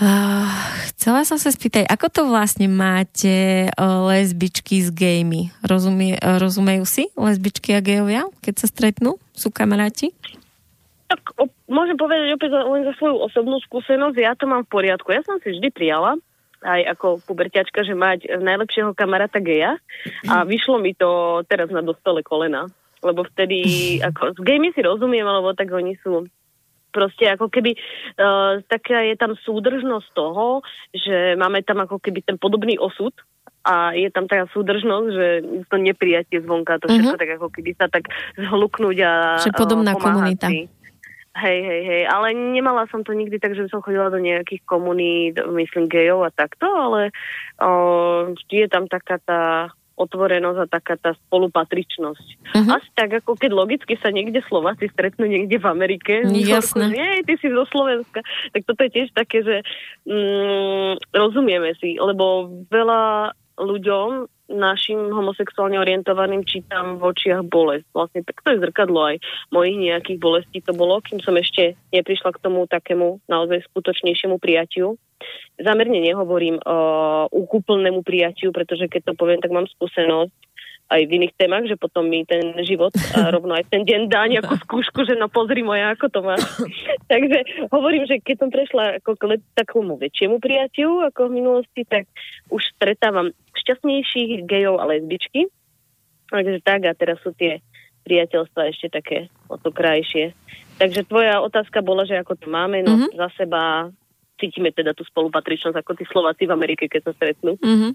Uh, 0.00 0.48
chcela 0.88 1.28
som 1.28 1.36
sa 1.36 1.52
spýtať, 1.52 1.84
ako 1.84 2.06
to 2.08 2.22
vlastne 2.24 2.72
máte 2.72 3.68
uh, 3.68 4.08
lesbičky 4.08 4.80
s 4.80 4.88
gejmi? 4.88 5.52
Rozumie, 5.60 6.16
uh, 6.16 6.40
rozumejú 6.40 6.88
si 6.88 7.12
lesbičky 7.20 7.76
a 7.76 7.84
gejovia, 7.84 8.24
keď 8.40 8.64
sa 8.64 8.66
stretnú? 8.72 9.20
Sú 9.36 9.52
kamaráti? 9.52 10.16
tak 11.10 11.34
môžem 11.66 11.98
povedať 11.98 12.38
opäť 12.38 12.54
len 12.54 12.86
za 12.86 12.94
svoju 12.94 13.18
osobnú 13.18 13.58
skúsenosť, 13.66 14.14
ja 14.14 14.38
to 14.38 14.46
mám 14.46 14.62
v 14.62 14.72
poriadku. 14.78 15.10
Ja 15.10 15.26
som 15.26 15.42
si 15.42 15.58
vždy 15.58 15.74
prijala, 15.74 16.14
aj 16.60 16.80
ako 16.96 17.24
puberťačka, 17.24 17.84
že 17.84 17.96
mať 17.96 18.40
najlepšieho 18.40 18.92
kamaráta 18.92 19.40
geja 19.40 19.80
a 20.28 20.44
vyšlo 20.44 20.76
mi 20.76 20.92
to 20.92 21.40
teraz 21.48 21.72
na 21.72 21.80
dostole 21.80 22.20
kolena. 22.20 22.68
Lebo 23.00 23.24
vtedy, 23.24 23.60
ako 24.08 24.36
s 24.36 24.40
gejmi 24.44 24.72
si 24.76 24.80
rozumiem, 24.84 25.24
lebo 25.24 25.56
tak 25.56 25.72
oni 25.72 25.96
sú 26.04 26.28
proste 26.90 27.30
ako 27.30 27.46
keby 27.48 27.78
uh, 28.18 28.60
taká 28.66 29.06
je 29.06 29.14
tam 29.14 29.38
súdržnosť 29.38 30.08
toho, 30.10 30.60
že 30.90 31.38
máme 31.38 31.62
tam 31.62 31.86
ako 31.86 32.02
keby 32.02 32.26
ten 32.26 32.34
podobný 32.34 32.76
osud 32.82 33.14
a 33.62 33.94
je 33.94 34.10
tam 34.10 34.26
taká 34.26 34.50
súdržnosť, 34.50 35.08
že 35.14 35.26
to 35.70 35.76
neprijatie 35.78 36.42
zvonka, 36.42 36.82
to 36.82 36.90
všetko 36.90 37.14
mm-hmm. 37.14 37.22
tak 37.22 37.30
ako 37.38 37.48
keby 37.54 37.70
sa 37.78 37.86
tak 37.86 38.10
zhluknúť 38.34 38.96
a 39.06 39.12
Že 39.38 39.54
podobná 39.54 39.94
uh, 39.94 40.00
komunita. 40.02 40.50
Si. 40.50 40.79
Hej, 41.40 41.58
hej, 41.64 41.82
hej, 41.88 42.02
ale 42.04 42.36
nemala 42.36 42.84
som 42.92 43.00
to 43.00 43.16
nikdy 43.16 43.40
tak, 43.40 43.56
že 43.56 43.72
som 43.72 43.80
chodila 43.80 44.12
do 44.12 44.20
nejakých 44.20 44.60
komunít, 44.68 45.40
myslím, 45.40 45.88
gejov 45.88 46.28
a 46.28 46.30
takto, 46.30 46.68
ale 46.68 47.16
o, 47.56 47.70
vždy 48.36 48.54
je 48.64 48.68
tam 48.68 48.84
taká 48.84 49.16
tá 49.24 49.72
otvorenosť 50.00 50.58
a 50.64 50.66
taká 50.72 50.96
tá 50.96 51.12
spolupatričnosť. 51.28 52.26
Uh-huh. 52.56 52.72
Asi 52.72 52.88
tak, 52.96 53.20
ako 53.20 53.36
keď 53.36 53.50
logicky 53.52 54.00
sa 54.00 54.08
niekde 54.08 54.40
Slováci 54.48 54.88
stretnú 54.88 55.28
niekde 55.28 55.60
v 55.60 55.66
Amerike. 55.68 56.24
Jasné. 56.24 56.88
Nie, 56.88 57.20
ty 57.20 57.36
si 57.36 57.52
zo 57.52 57.68
Slovenska. 57.68 58.24
Tak 58.56 58.64
toto 58.64 58.80
je 58.88 58.90
tiež 58.96 59.08
také, 59.12 59.44
že 59.44 59.60
mm, 60.08 61.12
rozumieme 61.12 61.76
si, 61.76 62.00
lebo 62.00 62.48
veľa 62.72 63.36
ľuďom, 63.60 64.26
našim 64.50 65.14
homosexuálne 65.14 65.78
orientovaným 65.78 66.42
čítam 66.42 66.98
v 66.98 67.14
očiach 67.14 67.46
bolesť. 67.46 67.86
Vlastne 67.94 68.20
tak 68.26 68.42
to 68.42 68.48
je 68.50 68.62
zrkadlo 68.66 69.14
aj 69.14 69.16
mojich 69.54 69.78
nejakých 69.78 70.18
bolestí 70.18 70.58
to 70.58 70.74
bolo, 70.74 70.98
kým 70.98 71.22
som 71.22 71.38
ešte 71.38 71.78
neprišla 71.94 72.34
k 72.34 72.42
tomu 72.42 72.66
takému 72.66 73.22
naozaj 73.30 73.62
skutočnejšiemu 73.70 74.42
prijatiu. 74.42 74.98
Zamerne 75.60 76.02
nehovorím 76.02 76.58
o 76.66 76.76
úplnému 77.30 78.02
prijatiu, 78.02 78.50
pretože 78.50 78.90
keď 78.90 79.12
to 79.12 79.14
poviem, 79.14 79.38
tak 79.38 79.54
mám 79.54 79.70
skúsenosť 79.70 80.32
aj 80.90 81.06
v 81.06 81.14
iných 81.22 81.34
témach, 81.38 81.64
že 81.70 81.78
potom 81.78 82.10
mi 82.10 82.26
ten 82.26 82.42
život 82.66 82.90
a 83.14 83.30
rovno 83.34 83.54
aj 83.54 83.70
ten 83.70 83.86
deň 83.86 84.10
dá 84.10 84.26
nejakú 84.26 84.58
skúšku, 84.66 85.06
že 85.06 85.14
no 85.14 85.30
pozri 85.30 85.62
moja, 85.62 85.94
ako 85.94 86.06
to 86.10 86.20
má. 86.26 86.34
Takže 87.12 87.70
hovorím, 87.70 88.10
že 88.10 88.18
keď 88.18 88.36
som 88.42 88.50
prešla 88.50 88.98
ako 88.98 89.14
k 89.14 89.38
takomu 89.54 89.94
väčšiemu 89.96 90.42
prijatiu 90.42 90.98
ako 91.06 91.30
v 91.30 91.36
minulosti, 91.38 91.86
tak 91.86 92.10
už 92.50 92.62
stretávam 92.74 93.30
šťastnejších 93.54 94.44
gejov 94.50 94.82
a 94.82 94.90
lesbičky. 94.90 95.46
Takže 96.30 96.62
tak 96.62 96.86
a 96.86 96.92
teraz 96.94 97.18
sú 97.22 97.34
tie 97.34 97.62
priateľstva 98.06 98.70
ešte 98.70 98.88
také 98.90 99.18
o 99.46 99.58
to 99.58 99.70
krajšie. 99.70 100.34
Takže 100.80 101.04
tvoja 101.04 101.44
otázka 101.44 101.84
bola, 101.84 102.08
že 102.08 102.16
ako 102.16 102.34
to 102.40 102.48
máme, 102.48 102.80
no 102.80 102.96
mm-hmm. 102.96 103.12
za 103.12 103.28
seba 103.36 103.92
cítime 104.40 104.72
teda 104.72 104.96
tú 104.96 105.04
spolupatričnosť 105.04 105.76
ako 105.76 105.92
tí 105.92 106.04
Slováci 106.08 106.48
v 106.48 106.56
Amerike, 106.56 106.88
keď 106.88 107.10
sa 107.10 107.12
stretnú. 107.12 107.60
Mm-hmm. 107.60 107.92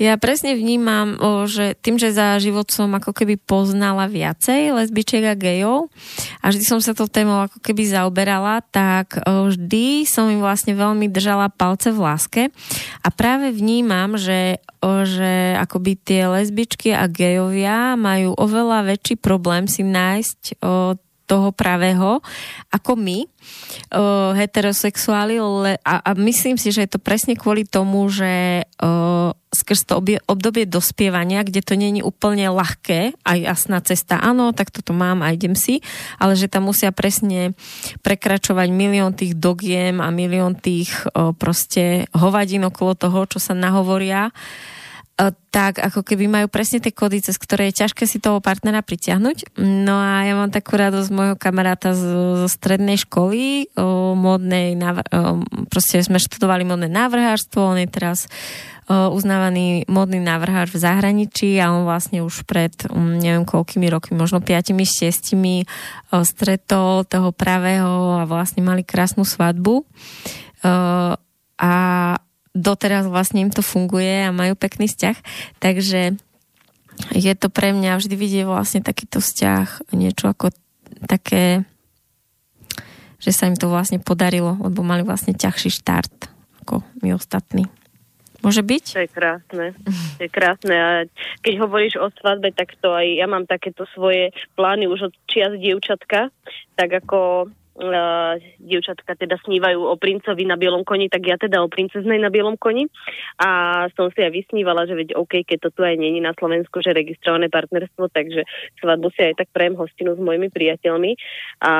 Ja 0.00 0.16
presne 0.16 0.56
vnímam, 0.56 1.20
že 1.44 1.76
tým, 1.76 2.00
že 2.00 2.16
za 2.16 2.40
život 2.40 2.72
som 2.72 2.88
ako 2.96 3.12
keby 3.12 3.36
poznala 3.36 4.08
viacej 4.08 4.72
lesbičiek 4.72 5.28
a 5.28 5.36
gejov 5.36 5.92
a 6.40 6.48
vždy 6.48 6.64
som 6.64 6.80
sa 6.80 6.96
tou 6.96 7.04
témou 7.04 7.44
ako 7.44 7.60
keby 7.60 7.84
zaoberala, 7.84 8.64
tak 8.72 9.20
vždy 9.28 10.08
som 10.08 10.32
im 10.32 10.40
vlastne 10.40 10.72
veľmi 10.72 11.12
držala 11.12 11.52
palce 11.52 11.92
v 11.92 12.00
láske 12.00 12.42
a 13.04 13.08
práve 13.12 13.52
vnímam, 13.52 14.16
že, 14.16 14.64
o, 14.80 15.04
že 15.04 15.60
akoby 15.60 16.00
tie 16.00 16.32
lesbičky 16.32 16.96
a 16.96 17.04
gejovia 17.04 17.92
majú 18.00 18.32
oveľa 18.40 18.96
väčší 18.96 19.20
problém 19.20 19.68
si 19.68 19.84
nájsť 19.84 20.64
o, 20.64 20.96
toho 21.30 21.54
pravého 21.54 22.18
ako 22.74 22.98
my, 22.98 23.22
uh, 23.22 24.34
heterosexuáli, 24.34 25.38
le, 25.38 25.78
a, 25.86 25.94
a 26.02 26.10
myslím 26.18 26.58
si, 26.58 26.74
že 26.74 26.82
je 26.86 26.98
to 26.98 27.00
presne 27.02 27.38
kvôli 27.38 27.62
tomu, 27.62 28.10
že 28.10 28.66
uh, 28.82 29.30
skrz 29.50 29.86
to 29.86 29.98
obie, 29.98 30.18
obdobie 30.26 30.66
dospievania, 30.66 31.46
kde 31.46 31.62
to 31.62 31.74
není 31.74 32.02
úplne 32.02 32.50
ľahké 32.50 33.18
a 33.22 33.30
jasná 33.38 33.82
cesta, 33.82 34.18
áno, 34.18 34.50
tak 34.54 34.70
toto 34.74 34.90
mám 34.94 35.22
a 35.22 35.34
idem 35.34 35.54
si, 35.54 35.82
ale 36.18 36.34
že 36.34 36.50
tam 36.50 36.70
musia 36.70 36.90
presne 36.94 37.54
prekračovať 38.02 38.68
milión 38.70 39.14
tých 39.14 39.38
dogiem 39.38 39.98
a 40.02 40.10
milión 40.10 40.58
tých 40.58 40.90
uh, 41.14 41.30
proste 41.34 42.10
hovadín 42.14 42.66
okolo 42.66 42.98
toho, 42.98 43.26
čo 43.30 43.38
sa 43.38 43.54
nahovoria 43.54 44.34
tak 45.52 45.76
ako 45.76 46.00
keby 46.00 46.32
majú 46.32 46.46
presne 46.48 46.80
tie 46.80 46.96
kódy, 46.96 47.20
cez 47.20 47.36
ktoré 47.36 47.68
je 47.68 47.84
ťažké 47.84 48.08
si 48.08 48.22
toho 48.22 48.40
partnera 48.40 48.80
pritiahnuť. 48.80 49.60
No 49.60 50.00
a 50.00 50.24
ja 50.24 50.32
mám 50.32 50.48
takú 50.48 50.80
radosť 50.80 51.10
môjho 51.12 51.36
kamaráta 51.36 51.92
zo, 51.92 52.40
zo 52.40 52.48
strednej 52.48 52.96
školy, 52.96 53.68
o 53.76 54.16
modnej, 54.16 54.80
o, 54.80 55.44
proste 55.68 56.00
sme 56.00 56.16
študovali 56.16 56.64
modné 56.64 56.88
návrhárstvo, 56.88 57.76
on 57.76 57.82
je 57.84 57.90
teraz 57.92 58.32
o, 58.88 59.12
uznávaný 59.12 59.84
modný 59.92 60.24
návrhár 60.24 60.72
v 60.72 60.80
zahraničí 60.80 61.60
a 61.60 61.68
on 61.68 61.84
vlastne 61.84 62.24
už 62.24 62.48
pred 62.48 62.72
um, 62.88 63.20
neviem 63.20 63.44
koľkými 63.44 63.92
rokmi, 63.92 64.16
možno 64.16 64.40
5 64.40 64.72
šiestimi 64.72 65.68
stretol 66.24 67.04
toho 67.04 67.28
pravého 67.36 68.16
a 68.16 68.24
vlastne 68.24 68.64
mali 68.64 68.88
krásnu 68.88 69.28
svadbu. 69.28 69.84
O, 69.84 69.84
a 71.60 71.74
doteraz 72.56 73.06
vlastne 73.06 73.46
im 73.46 73.52
to 73.52 73.62
funguje 73.62 74.26
a 74.26 74.34
majú 74.34 74.58
pekný 74.58 74.90
vzťah. 74.90 75.16
Takže 75.62 76.18
je 77.14 77.32
to 77.38 77.48
pre 77.48 77.72
mňa 77.72 77.96
vždy 77.96 78.14
vidieť 78.14 78.44
vlastne 78.44 78.80
takýto 78.84 79.22
vzťah, 79.22 79.94
niečo 79.96 80.28
ako 80.28 80.52
také, 81.06 81.64
že 83.22 83.30
sa 83.32 83.48
im 83.48 83.56
to 83.56 83.70
vlastne 83.70 84.02
podarilo, 84.02 84.58
lebo 84.60 84.84
mali 84.84 85.06
vlastne 85.06 85.32
ťažší 85.32 85.70
štart 85.80 86.28
ako 86.66 86.84
my 87.00 87.16
ostatní. 87.16 87.66
Môže 88.40 88.64
byť? 88.64 88.84
To 88.96 89.04
je 89.04 89.10
krásne. 89.12 89.66
To 90.16 90.20
je 90.24 90.30
krásne. 90.32 90.72
A 90.72 90.88
keď 91.44 91.54
hovoríš 91.60 92.00
o 92.00 92.08
svadbe, 92.08 92.48
tak 92.56 92.72
to 92.80 92.88
aj 92.96 93.04
ja 93.04 93.28
mám 93.28 93.44
takéto 93.44 93.84
svoje 93.92 94.32
plány 94.56 94.88
už 94.88 95.12
od 95.12 95.14
čias 95.28 95.52
dievčatka, 95.60 96.32
tak 96.72 96.88
ako 97.04 97.52
uh, 97.80 98.36
dievčatka 98.60 99.16
teda 99.16 99.36
snívajú 99.44 99.80
o 99.80 99.94
princovi 99.96 100.44
na 100.44 100.56
bielom 100.56 100.84
koni, 100.84 101.08
tak 101.08 101.24
ja 101.24 101.36
teda 101.36 101.60
o 101.64 101.68
princeznej 101.68 102.20
na 102.20 102.32
bielom 102.32 102.56
koni. 102.56 102.88
A 103.40 103.84
som 103.98 104.08
si 104.12 104.20
aj 104.20 104.32
vysnívala, 104.32 104.84
že 104.84 104.96
veď 104.96 105.16
OK, 105.16 105.44
keď 105.44 105.68
to 105.68 105.70
tu 105.74 105.80
aj 105.84 105.96
není 105.96 106.20
na 106.20 106.32
Slovensku, 106.36 106.80
že 106.80 106.96
registrované 106.96 107.52
partnerstvo, 107.52 108.08
takže 108.12 108.44
svadbu 108.80 109.08
si 109.12 109.20
aj 109.32 109.44
tak 109.44 109.48
prejem 109.52 109.76
hostinu 109.76 110.16
s 110.16 110.20
mojimi 110.20 110.48
priateľmi. 110.48 111.16
A 111.64 111.72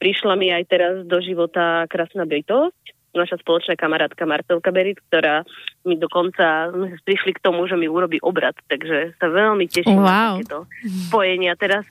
prišla 0.00 0.34
mi 0.40 0.52
aj 0.52 0.64
teraz 0.68 0.94
do 1.04 1.18
života 1.20 1.84
krásna 1.92 2.24
bytosť, 2.24 2.95
naša 3.16 3.40
spoločná 3.40 3.74
kamarátka 3.74 4.28
Marcelka 4.28 4.70
Berit, 4.70 5.00
ktorá 5.08 5.42
mi 5.86 5.96
dokonca 5.96 6.74
prišli 7.06 7.38
k 7.38 7.42
tomu, 7.42 7.64
že 7.70 7.78
mi 7.78 7.86
urobí 7.86 8.18
obrad, 8.20 8.58
takže 8.66 9.14
sa 9.16 9.30
veľmi 9.30 9.70
teším 9.70 10.02
wow. 10.02 10.04
na 10.04 10.42
takéto 10.42 10.58
spojenia. 11.08 11.54
Teraz 11.54 11.86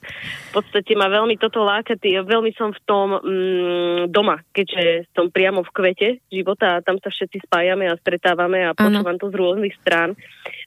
v 0.52 0.62
podstate 0.62 0.92
ma 0.94 1.08
veľmi 1.08 1.40
toto 1.40 1.64
láka, 1.64 1.96
tý, 1.96 2.20
veľmi 2.20 2.52
som 2.54 2.76
v 2.76 2.80
tom 2.84 3.08
mm, 3.16 4.12
doma, 4.12 4.44
keďže 4.52 5.10
som 5.16 5.32
priamo 5.32 5.64
v 5.64 5.70
kvete 5.72 6.08
života 6.28 6.78
a 6.78 6.84
tam 6.84 7.00
sa 7.00 7.08
všetci 7.08 7.48
spájame 7.48 7.88
a 7.88 7.98
stretávame 7.98 8.68
a 8.68 8.76
počúvam 8.76 9.16
to 9.16 9.32
z 9.32 9.38
rôznych 9.40 9.74
strán 9.80 10.12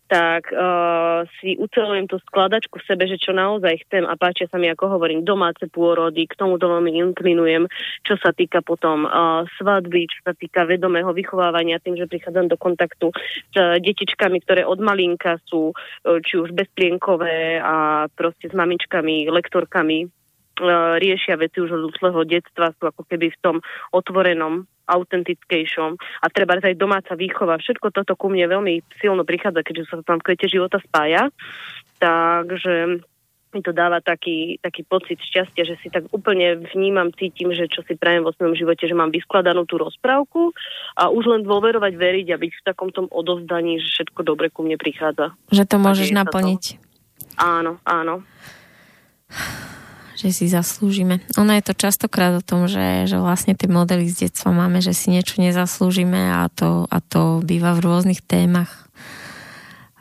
tak 0.09 0.49
uh, 0.49 1.23
si 1.37 1.53
ucelujem 1.61 2.09
tú 2.09 2.17
skladačku 2.25 2.81
v 2.81 2.87
sebe, 2.89 3.05
že 3.05 3.21
čo 3.21 3.29
naozaj 3.29 3.85
chcem 3.85 4.03
a 4.09 4.17
páčia 4.17 4.49
sa 4.49 4.57
mi, 4.57 4.65
ako 4.65 4.97
hovorím, 4.97 5.21
domáce 5.21 5.69
pôrody, 5.69 6.25
k 6.25 6.33
tomu 6.33 6.57
veľmi 6.57 6.97
inklinujem, 6.97 7.69
čo 8.01 8.17
sa 8.17 8.33
týka 8.33 8.65
potom 8.65 9.05
uh, 9.05 9.45
svadby, 9.61 10.09
čo 10.09 10.19
sa 10.25 10.33
týka 10.33 10.65
vedomého 10.65 11.13
vychovávania, 11.13 11.77
tým, 11.77 11.95
že 11.95 12.09
prichádzam 12.09 12.49
do 12.49 12.57
kontaktu 12.57 13.13
s 13.13 13.55
uh, 13.55 13.77
detičkami, 13.77 14.41
ktoré 14.41 14.65
od 14.65 14.81
malinka 14.81 15.37
sú 15.45 15.71
uh, 15.71 16.17
či 16.25 16.41
už 16.41 16.57
bezplienkové 16.57 17.61
a 17.61 18.09
proste 18.09 18.49
s 18.49 18.55
mamičkami, 18.57 19.29
lektorkami, 19.29 20.09
riešia 20.99 21.39
veci 21.39 21.63
už 21.63 21.71
od 21.71 21.83
útleho 21.89 22.21
detstva, 22.27 22.75
sú 22.75 22.89
ako 22.89 23.07
keby 23.07 23.31
v 23.31 23.41
tom 23.41 23.55
otvorenom 23.95 24.67
autentickejšom 24.89 25.91
a 25.95 26.25
treba 26.33 26.57
aj 26.57 26.75
domáca 26.75 27.13
výchova. 27.13 27.61
Všetko 27.61 27.93
toto 27.93 28.17
ku 28.17 28.27
mne 28.33 28.49
veľmi 28.49 28.81
silno 28.97 29.21
prichádza, 29.21 29.61
keďže 29.61 29.85
sa 29.89 29.95
tam 30.01 30.17
v 30.19 30.33
kvete 30.33 30.49
života 30.49 30.81
spája. 30.81 31.29
Takže 32.01 33.05
mi 33.49 33.61
to 33.65 33.73
dáva 33.73 33.97
taký, 33.97 34.61
taký 34.61 34.85
pocit 34.85 35.17
šťastia, 35.17 35.65
že 35.65 35.75
si 35.81 35.89
tak 35.89 36.05
úplne 36.13 36.61
vnímam, 36.73 37.09
cítim, 37.13 37.49
že 37.49 37.65
čo 37.65 37.81
si 37.81 37.97
prajem 37.97 38.21
vo 38.21 38.33
svojom 38.33 38.53
živote, 38.53 38.85
že 38.85 38.93
mám 38.93 39.09
vyskladanú 39.09 39.65
tú 39.65 39.81
rozprávku 39.81 40.53
a 40.93 41.09
už 41.09 41.23
len 41.25 41.41
dôverovať, 41.45 41.93
veriť 41.97 42.27
a 42.29 42.37
byť 42.37 42.51
v 42.53 42.65
takom 42.65 42.89
tom 42.93 43.09
odovzdaní, 43.09 43.81
že 43.81 43.89
všetko 43.89 44.21
dobre 44.21 44.53
ku 44.53 44.61
mne 44.61 44.77
prichádza. 44.77 45.33
Že 45.49 45.65
to 45.65 45.77
môžeš 45.81 46.09
naplniť. 46.13 46.63
To. 46.77 47.41
Áno, 47.41 47.81
áno 47.85 48.21
že 50.19 50.35
si 50.35 50.51
zaslúžime. 50.51 51.23
Ono 51.39 51.55
je 51.55 51.63
to 51.63 51.71
častokrát 51.71 52.35
o 52.35 52.43
tom, 52.43 52.67
že, 52.67 53.07
že 53.07 53.15
vlastne 53.15 53.55
tie 53.55 53.71
modely 53.71 54.11
z 54.11 54.27
detstva 54.27 54.51
máme, 54.51 54.83
že 54.83 54.91
si 54.91 55.15
niečo 55.15 55.39
nezaslúžime 55.39 56.43
a 56.43 56.51
to, 56.51 56.83
a 56.91 56.99
to 56.99 57.39
býva 57.39 57.71
v 57.71 57.87
rôznych 57.87 58.19
témach. 58.19 58.91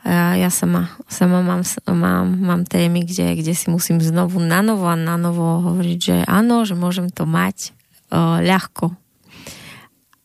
Ja, 0.03 0.35
ja 0.35 0.51
sama, 0.51 0.91
sama 1.07 1.39
mám, 1.39 1.63
mám, 1.87 2.27
mám 2.35 2.61
témy, 2.67 3.07
kde, 3.07 3.39
kde 3.39 3.55
si 3.55 3.71
musím 3.71 4.03
znovu 4.03 4.43
na 4.43 4.59
novo 4.59 4.91
a 4.91 4.99
na 4.99 5.15
novo 5.15 5.63
hovoriť, 5.63 5.99
že 5.99 6.15
áno, 6.27 6.67
že 6.67 6.75
môžem 6.75 7.07
to 7.07 7.23
mať 7.23 7.71
uh, 8.11 8.43
ľahko. 8.43 8.91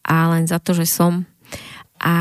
A 0.07 0.35
len 0.35 0.51
za 0.51 0.59
to, 0.59 0.75
že 0.75 0.91
som. 0.91 1.27
A 2.03 2.15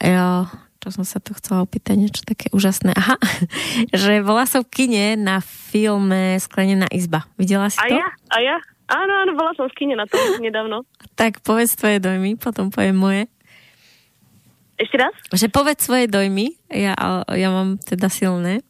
uh, 0.00 0.44
čo 0.78 0.94
som 0.94 1.02
sa 1.02 1.18
tu 1.18 1.34
chcela 1.34 1.66
opýtať, 1.66 1.98
niečo 1.98 2.22
také 2.22 2.46
úžasné. 2.54 2.94
Aha, 2.94 3.18
že 4.06 4.22
bola 4.22 4.46
som 4.46 4.62
v 4.62 4.70
kine 4.70 5.18
na 5.18 5.42
filme 5.42 6.38
Sklenená 6.38 6.86
izba. 6.94 7.26
Videla 7.34 7.66
si 7.66 7.78
to? 7.82 7.90
A 7.90 7.98
ja, 7.98 8.08
a 8.30 8.36
ja. 8.38 8.56
Áno, 8.88 9.12
áno, 9.20 9.36
bola 9.36 9.52
som 9.52 9.68
v 9.68 9.76
kine 9.84 9.98
na 9.98 10.08
to 10.08 10.16
nedávno. 10.44 10.86
Tak 11.18 11.42
povedz 11.42 11.76
tvoje 11.76 12.00
dojmy, 12.00 12.38
potom 12.38 12.70
poviem 12.70 12.96
moje. 12.96 13.22
Ešte 14.78 14.96
raz? 14.96 15.14
Že 15.34 15.50
povedz 15.50 15.82
svoje 15.82 16.06
dojmy, 16.06 16.54
ja, 16.70 16.94
ja 17.34 17.48
mám 17.50 17.82
teda 17.82 18.06
silné. 18.06 18.62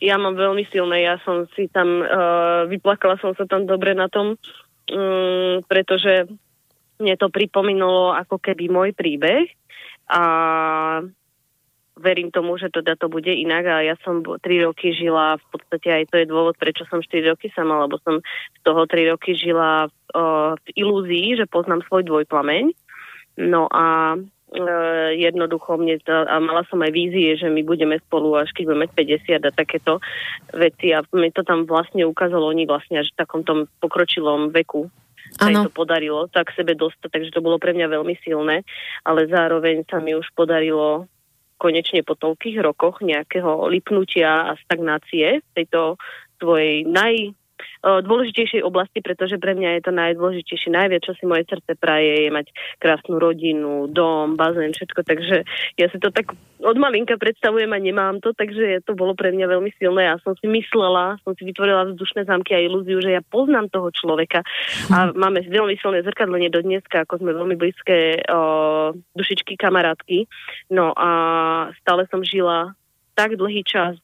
Ja 0.00 0.16
mám 0.16 0.34
veľmi 0.34 0.64
silné, 0.72 1.04
ja 1.04 1.20
som 1.22 1.44
si 1.52 1.68
tam, 1.68 2.00
uh, 2.00 2.64
vyplakala 2.66 3.20
som 3.20 3.36
sa 3.36 3.44
tam 3.44 3.68
dobre 3.68 3.92
na 3.92 4.08
tom, 4.08 4.40
um, 4.88 5.60
pretože 5.68 6.24
mne 6.96 7.14
to 7.20 7.28
pripomínalo 7.28 8.16
ako 8.16 8.40
keby 8.40 8.72
môj 8.72 8.96
príbeh 8.96 9.44
a 10.08 10.22
verím 11.94 12.30
tomu, 12.30 12.58
že 12.58 12.70
teda 12.74 12.98
to 12.98 13.06
bude 13.06 13.30
inak 13.30 13.64
a 13.66 13.76
ja 13.86 13.94
som 14.02 14.20
tri 14.42 14.58
roky 14.62 14.90
žila, 14.90 15.38
v 15.38 15.46
podstate 15.54 15.88
aj 15.94 16.04
to 16.10 16.16
je 16.18 16.26
dôvod, 16.26 16.58
prečo 16.58 16.82
som 16.90 16.98
4 16.98 17.30
roky 17.30 17.54
sama, 17.54 17.86
lebo 17.86 18.02
som 18.02 18.18
z 18.58 18.60
toho 18.66 18.82
tri 18.90 19.06
roky 19.06 19.38
žila 19.38 19.86
uh, 19.86 20.58
v 20.58 20.66
ilúzii, 20.74 21.38
že 21.38 21.46
poznám 21.46 21.86
svoj 21.86 22.02
dvojplameň. 22.06 22.74
No 23.46 23.70
a 23.70 24.18
Uh, 24.54 25.10
jednoducho 25.18 25.74
mne 25.74 25.98
to, 25.98 26.14
a 26.14 26.38
mala 26.38 26.62
som 26.70 26.78
aj 26.78 26.94
vízie, 26.94 27.34
že 27.34 27.50
my 27.50 27.66
budeme 27.66 27.98
spolu 28.06 28.38
až 28.38 28.54
keď 28.54 28.70
budeme 28.70 28.86
50 28.86 29.42
a 29.42 29.50
takéto 29.50 29.98
veci 30.54 30.94
a 30.94 31.02
mi 31.10 31.34
to 31.34 31.42
tam 31.42 31.66
vlastne 31.66 32.06
ukázalo, 32.06 32.54
oni 32.54 32.62
vlastne 32.62 33.02
až 33.02 33.10
v 33.10 33.18
takom 33.18 33.42
tom 33.42 33.66
pokročilom 33.82 34.54
veku 34.54 34.94
sa 35.38 35.66
to 35.66 35.72
podarilo 35.72 36.30
tak 36.30 36.54
sebe 36.54 36.78
dostať, 36.78 37.10
takže 37.10 37.34
to 37.34 37.44
bolo 37.44 37.58
pre 37.58 37.74
mňa 37.74 37.90
veľmi 37.90 38.14
silné, 38.22 38.62
ale 39.02 39.26
zároveň 39.26 39.84
sa 39.86 39.98
mi 39.98 40.14
už 40.14 40.26
podarilo 40.34 41.10
konečne 41.58 42.02
po 42.02 42.18
toľkých 42.18 42.60
rokoch 42.60 43.00
nejakého 43.00 43.70
lipnutia 43.70 44.52
a 44.52 44.58
stagnácie 44.66 45.40
tejto 45.54 45.96
svojej 46.42 46.84
naj 46.84 47.32
dôležitejšej 47.84 48.64
oblasti, 48.64 49.04
pretože 49.04 49.36
pre 49.36 49.52
mňa 49.52 49.78
je 49.78 49.82
to 49.84 49.92
najdôležitejšie. 49.92 50.72
Najviac, 50.72 51.02
čo 51.04 51.12
si 51.12 51.28
moje 51.28 51.44
srdce 51.44 51.76
praje, 51.76 52.24
je 52.24 52.30
mať 52.32 52.46
krásnu 52.80 53.20
rodinu, 53.20 53.86
dom, 53.92 54.40
bazén, 54.40 54.72
všetko. 54.72 55.04
Takže 55.04 55.36
ja 55.76 55.86
si 55.92 55.98
to 56.00 56.08
tak 56.08 56.32
od 56.64 56.76
malinka 56.80 57.20
predstavujem 57.20 57.68
a 57.68 57.78
nemám 57.78 58.24
to, 58.24 58.32
takže 58.32 58.80
to 58.88 58.96
bolo 58.96 59.12
pre 59.12 59.36
mňa 59.36 59.46
veľmi 59.52 59.70
silné. 59.76 60.08
Ja 60.08 60.16
som 60.24 60.32
si 60.40 60.48
myslela, 60.48 61.20
som 61.20 61.36
si 61.36 61.44
vytvorila 61.44 61.92
vzdušné 61.92 62.24
zámky 62.24 62.56
a 62.56 62.64
ilúziu, 62.64 63.04
že 63.04 63.20
ja 63.20 63.22
poznám 63.22 63.68
toho 63.68 63.92
človeka 63.92 64.40
a 64.88 65.12
máme 65.12 65.44
veľmi 65.44 65.76
silné 65.76 66.00
zrkadlenie 66.08 66.48
do 66.48 66.64
dneska, 66.64 67.04
ako 67.04 67.20
sme 67.20 67.36
veľmi 67.36 67.56
blízke 67.60 68.24
o, 68.32 68.96
dušičky 69.12 69.60
kamarátky. 69.60 70.24
No 70.72 70.96
a 70.96 71.10
stále 71.84 72.08
som 72.08 72.24
žila 72.24 72.72
tak 73.14 73.36
dlhý 73.38 73.62
čas 73.62 74.00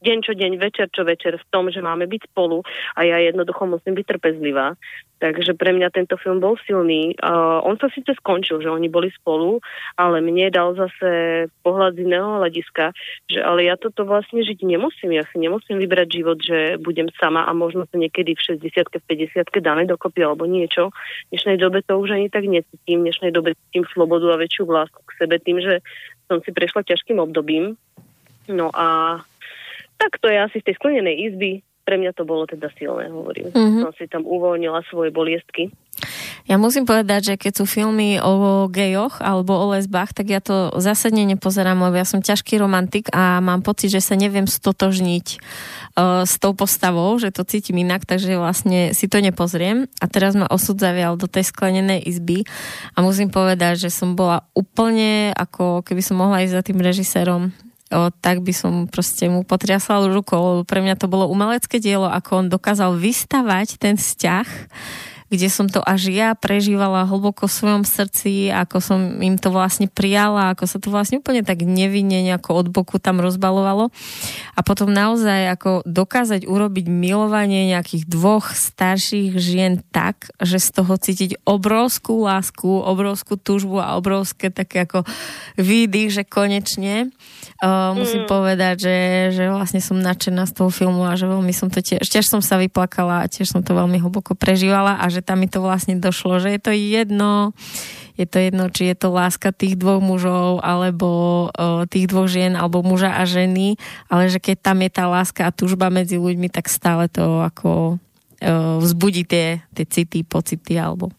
deň 0.00 0.18
čo 0.24 0.32
deň, 0.32 0.52
večer 0.56 0.88
čo 0.88 1.04
večer 1.04 1.36
v 1.36 1.48
tom, 1.52 1.68
že 1.68 1.84
máme 1.84 2.08
byť 2.08 2.32
spolu 2.32 2.64
a 2.96 3.00
ja 3.04 3.20
jednoducho 3.20 3.68
musím 3.68 3.96
byť 3.96 4.06
trpezlivá. 4.16 4.74
Takže 5.20 5.52
pre 5.52 5.76
mňa 5.76 5.92
tento 5.92 6.16
film 6.16 6.40
bol 6.40 6.56
silný. 6.64 7.12
Uh, 7.20 7.60
on 7.60 7.76
sa 7.76 7.92
síce 7.92 8.08
skončil, 8.16 8.64
že 8.64 8.72
oni 8.72 8.88
boli 8.88 9.12
spolu, 9.12 9.60
ale 10.00 10.24
mne 10.24 10.48
dal 10.48 10.72
zase 10.72 11.44
pohľad 11.60 12.00
z 12.00 12.08
iného 12.08 12.40
hľadiska, 12.40 12.96
že 13.28 13.44
ale 13.44 13.68
ja 13.68 13.76
toto 13.76 14.08
vlastne 14.08 14.40
žiť 14.40 14.64
nemusím. 14.64 15.20
Ja 15.20 15.28
si 15.28 15.36
nemusím 15.36 15.76
vybrať 15.76 16.08
život, 16.08 16.40
že 16.40 16.80
budem 16.80 17.12
sama 17.20 17.44
a 17.44 17.52
možno 17.52 17.84
sa 17.84 18.00
niekedy 18.00 18.32
v 18.32 18.64
60 18.64 18.72
v 18.72 19.04
50 19.44 19.60
dáme 19.60 19.84
dokopy 19.84 20.24
alebo 20.24 20.48
niečo. 20.48 20.88
V 21.28 21.36
dnešnej 21.36 21.60
dobe 21.60 21.84
to 21.84 22.00
už 22.00 22.16
ani 22.16 22.32
tak 22.32 22.48
necítim. 22.48 23.04
V 23.04 23.12
dnešnej 23.12 23.36
dobe 23.36 23.52
cítim 23.68 23.84
slobodu 23.92 24.32
a 24.32 24.40
väčšiu 24.40 24.64
lásku 24.64 25.04
k 25.04 25.16
sebe 25.20 25.36
tým, 25.36 25.60
že 25.60 25.84
som 26.32 26.40
si 26.40 26.48
prešla 26.48 26.80
ťažkým 26.80 27.20
obdobím. 27.20 27.76
No 28.48 28.72
a 28.72 29.20
tak 30.00 30.16
to 30.16 30.32
je 30.32 30.38
asi 30.40 30.56
z 30.64 30.72
tej 30.72 30.74
sklenenej 30.80 31.16
izby. 31.28 31.60
Pre 31.84 32.00
mňa 32.00 32.16
to 32.16 32.24
bolo 32.24 32.48
teda 32.48 32.72
silné, 32.80 33.12
hovorím. 33.12 33.52
Mm-hmm. 33.52 33.82
Som 33.84 33.92
si 34.00 34.08
tam 34.08 34.24
uvoľnila 34.24 34.80
svoje 34.88 35.12
boliestky. 35.12 35.68
Ja 36.48 36.56
musím 36.56 36.88
povedať, 36.88 37.34
že 37.34 37.34
keď 37.36 37.62
sú 37.62 37.64
filmy 37.68 38.16
o 38.18 38.66
gejoch 38.66 39.20
alebo 39.20 39.54
o 39.54 39.70
lesbách, 39.76 40.16
tak 40.16 40.32
ja 40.32 40.40
to 40.40 40.72
zásadne 40.80 41.22
nepozerám, 41.28 41.78
lebo 41.78 42.00
ja 42.00 42.08
som 42.08 42.24
ťažký 42.24 42.56
romantik 42.58 43.06
a 43.12 43.38
mám 43.44 43.60
pocit, 43.60 43.92
že 43.92 44.00
sa 44.00 44.16
neviem 44.16 44.48
stotožniť 44.48 45.26
uh, 45.36 46.24
s 46.24 46.40
tou 46.40 46.56
postavou, 46.56 47.12
že 47.20 47.30
to 47.30 47.44
cítim 47.44 47.78
inak, 47.78 48.08
takže 48.08 48.40
vlastne 48.40 48.96
si 48.96 49.06
to 49.06 49.20
nepozriem. 49.20 49.86
A 50.00 50.08
teraz 50.08 50.32
ma 50.34 50.48
osud 50.48 50.80
zavial 50.80 51.20
do 51.20 51.28
tej 51.28 51.52
sklenenej 51.52 52.02
izby 52.08 52.48
a 52.96 53.04
musím 53.04 53.28
povedať, 53.28 53.86
že 53.86 53.90
som 53.92 54.16
bola 54.16 54.48
úplne 54.56 55.36
ako 55.36 55.84
keby 55.84 56.02
som 56.02 56.18
mohla 56.18 56.42
ísť 56.42 56.54
za 56.56 56.62
tým 56.64 56.80
režisérom 56.80 57.52
o, 57.90 58.10
tak 58.22 58.42
by 58.46 58.52
som 58.54 58.72
proste 58.86 59.26
mu 59.26 59.42
potriasla 59.42 60.08
rukou. 60.10 60.62
Pre 60.64 60.80
mňa 60.80 60.96
to 60.96 61.10
bolo 61.10 61.26
umelecké 61.28 61.82
dielo, 61.82 62.06
ako 62.06 62.30
on 62.42 62.46
dokázal 62.48 62.96
vystavať 62.96 63.78
ten 63.82 63.98
vzťah 63.98 64.48
kde 65.30 65.46
som 65.46 65.70
to 65.70 65.78
až 65.78 66.10
ja 66.10 66.34
prežívala 66.34 67.06
hlboko 67.06 67.46
v 67.46 67.54
svojom 67.54 67.82
srdci, 67.86 68.50
ako 68.50 68.82
som 68.82 68.98
im 69.22 69.38
to 69.38 69.54
vlastne 69.54 69.86
prijala, 69.86 70.52
ako 70.52 70.66
sa 70.66 70.82
to 70.82 70.90
vlastne 70.90 71.22
úplne 71.22 71.46
tak 71.46 71.62
nevinne 71.62 72.20
nejako 72.26 72.66
od 72.66 72.66
boku 72.74 72.98
tam 72.98 73.22
rozbalovalo. 73.22 73.94
A 74.58 74.60
potom 74.66 74.90
naozaj 74.90 75.54
ako 75.54 75.86
dokázať 75.86 76.50
urobiť 76.50 76.90
milovanie 76.90 77.70
nejakých 77.70 78.10
dvoch 78.10 78.50
starších 78.50 79.38
žien 79.38 79.86
tak, 79.94 80.34
že 80.42 80.58
z 80.58 80.68
toho 80.82 80.98
cítiť 80.98 81.46
obrovskú 81.46 82.26
lásku, 82.26 82.66
obrovskú 82.66 83.38
túžbu 83.38 83.78
a 83.78 83.94
obrovské 83.94 84.50
také 84.50 84.82
ako 84.82 85.06
výdych, 85.54 86.10
že 86.10 86.22
konečne 86.26 87.14
uh, 87.62 87.92
musím 87.94 88.26
mm. 88.26 88.30
povedať, 88.30 88.76
že, 88.82 88.96
že 89.36 89.44
vlastne 89.52 89.78
som 89.78 90.00
nadšená 90.00 90.48
z 90.48 90.52
toho 90.56 90.70
filmu 90.72 91.06
a 91.06 91.14
že 91.14 91.28
veľmi 91.28 91.52
som 91.54 91.68
to 91.68 91.84
tiež, 91.84 92.02
tiež 92.02 92.26
som 92.26 92.42
sa 92.42 92.58
vyplakala 92.58 93.24
a 93.24 93.30
tiež 93.30 93.46
som 93.46 93.60
to 93.62 93.76
veľmi 93.76 94.00
hlboko 94.00 94.34
prežívala 94.34 94.98
a 94.98 95.06
že 95.12 95.19
že 95.20 95.28
tam 95.28 95.44
mi 95.44 95.52
to 95.52 95.60
vlastne 95.60 96.00
došlo, 96.00 96.40
že 96.40 96.56
je 96.56 96.60
to 96.64 96.72
jedno, 96.72 97.52
je 98.16 98.24
to 98.24 98.40
jedno, 98.40 98.72
či 98.72 98.88
je 98.88 98.96
to 98.96 99.12
láska 99.12 99.52
tých 99.52 99.76
dvoch 99.76 100.00
mužov, 100.00 100.64
alebo 100.64 101.08
o, 101.52 101.84
tých 101.84 102.08
dvoch 102.08 102.24
žien, 102.24 102.56
alebo 102.56 102.80
muža 102.80 103.12
a 103.20 103.28
ženy, 103.28 103.76
ale 104.08 104.32
že 104.32 104.40
keď 104.40 104.56
tam 104.64 104.80
je 104.80 104.90
tá 104.96 105.04
láska 105.04 105.44
a 105.44 105.52
túžba 105.52 105.92
medzi 105.92 106.16
ľuďmi, 106.16 106.48
tak 106.48 106.72
stále 106.72 107.12
to 107.12 107.44
ako 107.44 107.68
o, 107.68 108.80
vzbudí 108.80 109.28
tie, 109.28 109.60
tie 109.76 109.84
city, 109.84 110.24
pocity, 110.24 110.80
alebo 110.80 111.12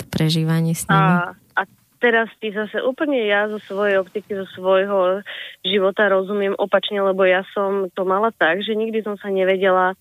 to 0.00 0.08
prežívanie 0.08 0.72
s 0.72 0.88
nimi. 0.88 0.96
A, 0.96 1.36
a 1.36 1.62
teraz 2.00 2.32
ti 2.40 2.48
zase 2.48 2.80
úplne 2.80 3.28
ja 3.28 3.44
zo 3.52 3.60
svojej 3.60 4.00
optiky, 4.00 4.32
zo 4.40 4.48
svojho 4.56 5.20
života 5.60 6.08
rozumiem 6.08 6.56
opačne, 6.56 7.04
lebo 7.04 7.28
ja 7.28 7.44
som 7.52 7.92
to 7.92 8.08
mala 8.08 8.32
tak, 8.32 8.64
že 8.64 8.72
nikdy 8.72 9.04
som 9.04 9.20
sa 9.20 9.28
nevedela 9.28 9.92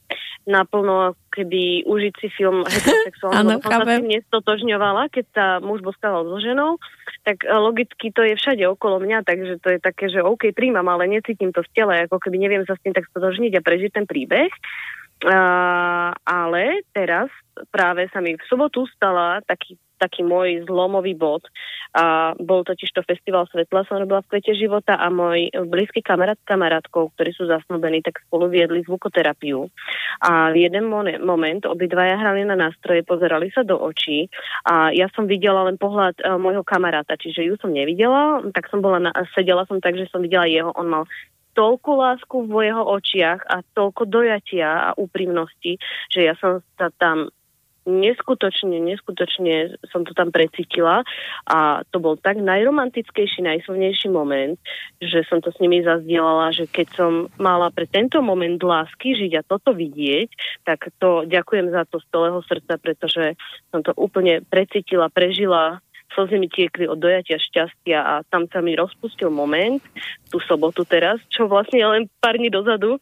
naplno 0.43 1.15
keby 1.31 1.87
užiť 1.87 2.13
si 2.19 2.27
film 2.35 2.67
heterosexuálny, 2.67 3.63
som 3.63 3.71
sa 3.71 3.85
s 3.87 3.99
tým 3.99 4.11
nestotožňovala, 4.11 5.09
keď 5.09 5.25
sa 5.33 5.45
muž 5.63 5.81
boskával 5.81 6.27
so 6.27 6.37
ženou, 6.43 6.77
tak 7.23 7.41
e, 7.43 7.49
logicky 7.49 8.11
to 8.11 8.21
je 8.21 8.35
všade 8.35 8.63
okolo 8.67 8.99
mňa, 9.01 9.23
takže 9.23 9.57
to 9.63 9.75
je 9.75 9.79
také, 9.79 10.11
že 10.11 10.21
OK, 10.21 10.51
príjmam, 10.51 10.85
ale 10.91 11.07
necítim 11.07 11.55
to 11.55 11.63
v 11.63 11.71
tele, 11.73 11.95
ako 12.05 12.19
keby 12.19 12.37
neviem 12.37 12.63
sa 12.67 12.75
s 12.75 12.83
tým 12.83 12.93
tak 12.93 13.07
stotožniť 13.09 13.57
a 13.57 13.65
prežiť 13.65 13.91
ten 13.95 14.05
príbeh. 14.05 14.51
Uh, 15.23 16.11
ale 16.27 16.83
teraz 16.91 17.31
práve 17.71 18.11
sa 18.11 18.19
mi 18.19 18.35
v 18.35 18.43
sobotu 18.51 18.83
stala 18.91 19.39
taký 19.47 19.79
taký 19.99 20.25
môj 20.25 20.65
zlomový 20.65 21.13
bod. 21.17 21.45
A 21.93 22.33
bol 22.41 22.65
totiž 22.65 22.89
to 22.89 23.05
festival 23.05 23.45
Svetla, 23.49 23.85
som 23.85 24.01
robila 24.01 24.25
v 24.25 24.37
Kvete 24.37 24.57
života 24.57 24.97
a 24.97 25.13
môj 25.13 25.53
blízky 25.69 26.01
kamarát 26.01 26.39
s 26.41 26.49
kamarátkou, 26.49 27.13
ktorí 27.13 27.31
sú 27.37 27.45
zasnúbení, 27.45 28.01
tak 28.01 28.25
spolu 28.25 28.49
viedli 28.49 28.81
zvukoterapiu. 28.81 29.69
A 30.25 30.49
v 30.49 30.65
jeden 30.65 30.89
moment 31.21 31.63
obidvaja 31.69 32.17
hrali 32.17 32.41
na 32.49 32.57
nástroje, 32.57 33.05
pozerali 33.05 33.53
sa 33.53 33.61
do 33.61 33.77
očí 33.77 34.25
a 34.65 34.89
ja 34.89 35.05
som 35.13 35.29
videla 35.29 35.69
len 35.69 35.77
pohľad 35.77 36.17
uh, 36.25 36.41
môjho 36.41 36.65
kamaráta, 36.65 37.13
čiže 37.13 37.45
ju 37.45 37.53
som 37.61 37.69
nevidela, 37.69 38.41
tak 38.57 38.73
som 38.73 38.81
bola 38.81 38.97
na, 38.97 39.11
sedela 39.37 39.67
som 39.69 39.77
tak, 39.77 39.93
že 39.93 40.09
som 40.09 40.25
videla 40.25 40.49
jeho, 40.49 40.73
on 40.73 40.89
mal 40.89 41.03
toľko 41.53 41.89
lásku 41.93 42.37
vo 42.49 42.59
jeho 42.65 42.81
očiach 42.81 43.45
a 43.45 43.61
toľko 43.77 44.09
dojatia 44.09 44.91
a 44.91 44.95
úprimnosti, 44.97 45.77
že 46.09 46.25
ja 46.25 46.33
som 46.41 46.65
sa 46.77 46.89
tam 46.97 47.29
neskutočne, 47.83 48.79
neskutočne 48.79 49.79
som 49.91 50.07
to 50.07 50.15
tam 50.15 50.31
precítila 50.31 51.03
a 51.47 51.83
to 51.91 51.99
bol 51.99 52.15
tak 52.15 52.39
najromantickejší, 52.39 53.43
najsilnejší 53.43 54.07
moment, 54.07 54.55
že 55.03 55.27
som 55.27 55.43
to 55.43 55.51
s 55.51 55.59
nimi 55.59 55.83
zazdielala, 55.83 56.55
že 56.55 56.67
keď 56.67 56.87
som 56.95 57.11
mala 57.35 57.69
pre 57.69 57.87
tento 57.87 58.23
moment 58.23 58.59
lásky 58.59 59.15
žiť 59.19 59.31
a 59.39 59.45
toto 59.45 59.75
vidieť, 59.75 60.29
tak 60.63 60.91
to 60.99 61.27
ďakujem 61.27 61.71
za 61.71 61.83
to 61.87 61.99
z 61.99 62.05
celého 62.07 62.39
srdca, 62.47 62.73
pretože 62.79 63.35
som 63.71 63.83
to 63.83 63.91
úplne 63.99 64.43
precítila, 64.47 65.11
prežila 65.11 65.83
slzy 66.13 66.37
mi 66.39 66.47
tiekli 66.49 66.87
od 66.87 66.97
dojatia 67.01 67.41
šťastia 67.41 67.97
a 67.99 68.13
tam 68.29 68.47
sa 68.49 68.61
mi 68.61 68.77
rozpustil 68.77 69.33
moment, 69.33 69.81
tú 70.33 70.41
sobotu 70.49 70.81
teraz, 70.85 71.21
čo 71.29 71.45
vlastne 71.45 71.77
je 71.77 71.87
len 71.87 72.03
pár 72.17 72.41
dní 72.41 72.49
dozadu, 72.49 72.97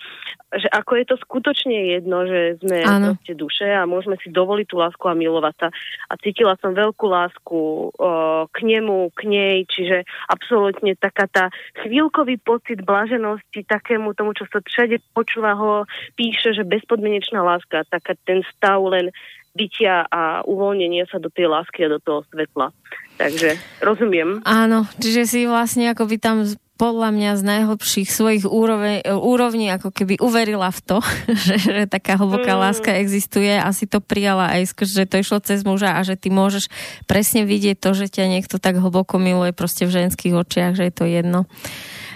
že 0.51 0.67
ako 0.67 0.91
je 0.99 1.05
to 1.07 1.15
skutočne 1.23 1.95
jedno, 1.95 2.27
že 2.27 2.59
sme 2.59 2.83
proste 2.83 3.33
duše 3.39 3.71
a 3.71 3.87
môžeme 3.87 4.19
si 4.19 4.27
dovoliť 4.27 4.67
tú 4.67 4.75
lásku 4.83 5.05
a 5.07 5.15
milovať 5.15 5.55
sa. 5.63 5.67
A 6.11 6.13
cítila 6.19 6.59
som 6.59 6.75
veľkú 6.75 7.07
lásku 7.07 7.55
o, 7.55 8.09
k 8.51 8.57
nemu, 8.67 9.15
k 9.15 9.31
nej, 9.31 9.57
čiže 9.71 10.03
absolútne 10.27 10.99
taká 10.99 11.31
tá 11.31 11.47
chvíľkový 11.79 12.35
pocit 12.43 12.83
blaženosti 12.83 13.63
takému 13.63 14.11
tomu, 14.11 14.35
čo 14.35 14.43
sa 14.51 14.59
všade 14.59 14.99
počúva 15.15 15.55
ho, 15.55 15.87
píše, 16.19 16.51
že 16.51 16.67
bezpodmienečná 16.67 17.39
láska, 17.39 17.87
taká 17.87 18.19
ten 18.27 18.43
stav 18.51 18.83
len 18.91 19.15
bytia 19.51 20.07
a 20.07 20.41
uvoľnenia 20.47 21.07
sa 21.11 21.19
do 21.19 21.27
tej 21.27 21.51
lásky 21.51 21.87
a 21.87 21.93
do 21.95 21.99
toho 21.99 22.23
svetla. 22.31 22.71
Takže 23.19 23.59
rozumiem. 23.83 24.41
Áno, 24.47 24.87
čiže 24.97 25.27
si 25.27 25.39
vlastne 25.45 25.91
ako 25.91 26.07
by 26.07 26.17
tam 26.17 26.37
podľa 26.81 27.13
mňa 27.13 27.31
z 27.37 27.43
najhlbších 27.45 28.09
svojich 28.09 28.49
úroveň, 28.49 29.05
úrovní 29.05 29.69
ako 29.69 29.93
keby 29.93 30.17
uverila 30.17 30.73
v 30.73 30.81
to, 30.81 30.97
že, 31.45 31.61
že 31.61 31.85
taká 31.85 32.17
hlboká 32.17 32.57
mm. 32.57 32.61
láska 32.65 32.97
existuje 32.97 33.53
a 33.53 33.69
si 33.69 33.85
to 33.85 34.01
prijala 34.01 34.49
aj, 34.57 34.73
že 34.81 35.05
to 35.05 35.21
išlo 35.21 35.37
cez 35.45 35.61
muža 35.61 35.93
a 35.93 36.01
že 36.01 36.17
ty 36.17 36.33
môžeš 36.33 36.73
presne 37.05 37.45
vidieť 37.45 37.77
to, 37.77 37.93
že 37.93 38.09
ťa 38.09 38.25
niekto 38.33 38.57
tak 38.57 38.81
hlboko 38.81 39.21
miluje 39.21 39.53
proste 39.53 39.85
v 39.85 39.93
ženských 40.01 40.33
očiach, 40.33 40.73
že 40.73 40.89
je 40.89 40.93
to 40.93 41.05
jedno. 41.05 41.45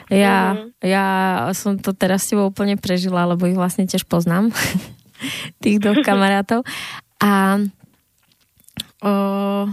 Ja, 0.09 0.57
mm. 0.57 0.81
ja 0.81 1.05
som 1.53 1.77
to 1.77 1.93
teraz 1.93 2.25
s 2.25 2.33
tebou 2.33 2.49
úplne 2.49 2.77
prežila, 2.77 3.29
lebo 3.29 3.45
ich 3.45 3.57
vlastne 3.57 3.85
tiež 3.85 4.09
poznám, 4.09 4.49
tých 5.63 5.77
dvoch 5.77 6.01
kamarátov. 6.09 6.65
A 7.19 7.57
o, 9.01 9.67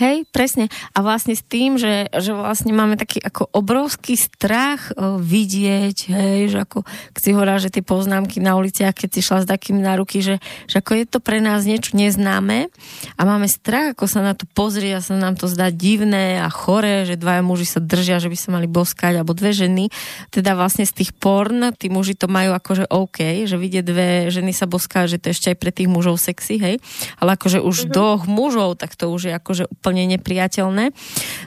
Hej, 0.00 0.24
presne. 0.32 0.72
A 0.96 1.04
vlastne 1.04 1.36
s 1.36 1.44
tým, 1.44 1.76
že, 1.76 2.08
že 2.16 2.32
vlastne 2.32 2.72
máme 2.72 2.96
taký 2.96 3.20
ako 3.20 3.52
obrovský 3.52 4.16
strach 4.16 4.88
o, 4.96 5.20
vidieť, 5.20 5.98
hej, 6.08 6.40
že 6.48 6.58
ako, 6.64 6.88
keď 7.12 7.20
si 7.20 7.30
hovorila, 7.36 7.60
že 7.60 7.68
tie 7.68 7.84
poznámky 7.84 8.40
na 8.40 8.56
uliciach, 8.56 8.96
keď 8.96 9.08
si 9.12 9.20
šla 9.20 9.44
s 9.44 9.50
takým 9.50 9.84
na 9.84 10.00
ruky, 10.00 10.24
že, 10.24 10.40
že 10.64 10.80
ako 10.80 10.96
je 10.96 11.04
to 11.04 11.18
pre 11.20 11.44
nás 11.44 11.68
niečo 11.68 11.92
neznáme 11.92 12.72
a 13.14 13.22
máme 13.28 13.44
strach, 13.52 13.92
ako 13.92 14.08
sa 14.08 14.24
na 14.24 14.32
to 14.32 14.48
pozrie 14.48 14.96
a 14.96 15.04
sa 15.04 15.20
nám 15.20 15.36
to 15.36 15.44
zdá 15.44 15.68
divné 15.68 16.40
a 16.40 16.48
chore, 16.48 17.04
že 17.04 17.20
dvaja 17.20 17.44
muži 17.44 17.68
sa 17.68 17.84
držia, 17.84 18.16
že 18.16 18.32
by 18.32 18.36
sa 18.40 18.48
mali 18.56 18.64
boskať, 18.64 19.20
alebo 19.20 19.36
dve 19.36 19.52
ženy. 19.52 19.92
Teda 20.32 20.56
vlastne 20.56 20.88
z 20.88 21.04
tých 21.04 21.12
porn, 21.12 21.76
tí 21.76 21.92
muži 21.92 22.16
to 22.16 22.32
majú 22.32 22.56
akože 22.56 22.88
OK, 22.88 23.44
že 23.44 23.60
vidie 23.60 23.84
dve 23.84 24.32
ženy 24.32 24.56
sa 24.56 24.64
boskať, 24.64 25.16
že 25.16 25.20
to 25.20 25.36
ešte 25.36 25.52
aj 25.52 25.58
pre 25.60 25.68
tých 25.68 25.92
mužov 25.92 26.16
sexy, 26.16 26.56
hej. 26.56 26.80
Ale 27.20 27.36
akože 27.36 27.60
už 27.60 27.76
mm-hmm. 27.76 27.92
dvoch 27.92 28.22
mužov, 28.24 28.80
tak 28.80 28.96
to 28.96 29.12
už 29.12 29.28
je 29.28 29.32
akože 29.50 29.66
úplne 29.66 30.06
nepriateľné. 30.14 30.94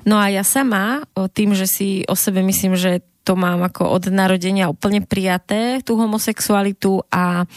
No 0.03 0.19
a 0.19 0.27
ja 0.27 0.43
sama, 0.43 1.07
tým, 1.31 1.55
že 1.55 1.71
si 1.71 2.03
o 2.11 2.19
sebe 2.19 2.43
myslím, 2.43 2.75
že 2.75 2.99
to 3.23 3.39
mám 3.39 3.63
ako 3.63 3.87
od 3.87 4.11
narodenia 4.11 4.67
úplne 4.67 4.99
prijaté, 4.99 5.79
tú 5.79 5.95
homosexualitu 5.95 7.07
a 7.07 7.47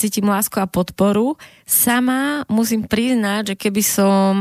cítim 0.00 0.24
lásku 0.24 0.56
a 0.56 0.64
podporu. 0.64 1.36
Sama 1.68 2.48
musím 2.48 2.88
priznať, 2.88 3.52
že 3.52 3.54
keby 3.60 3.82
som, 3.84 4.40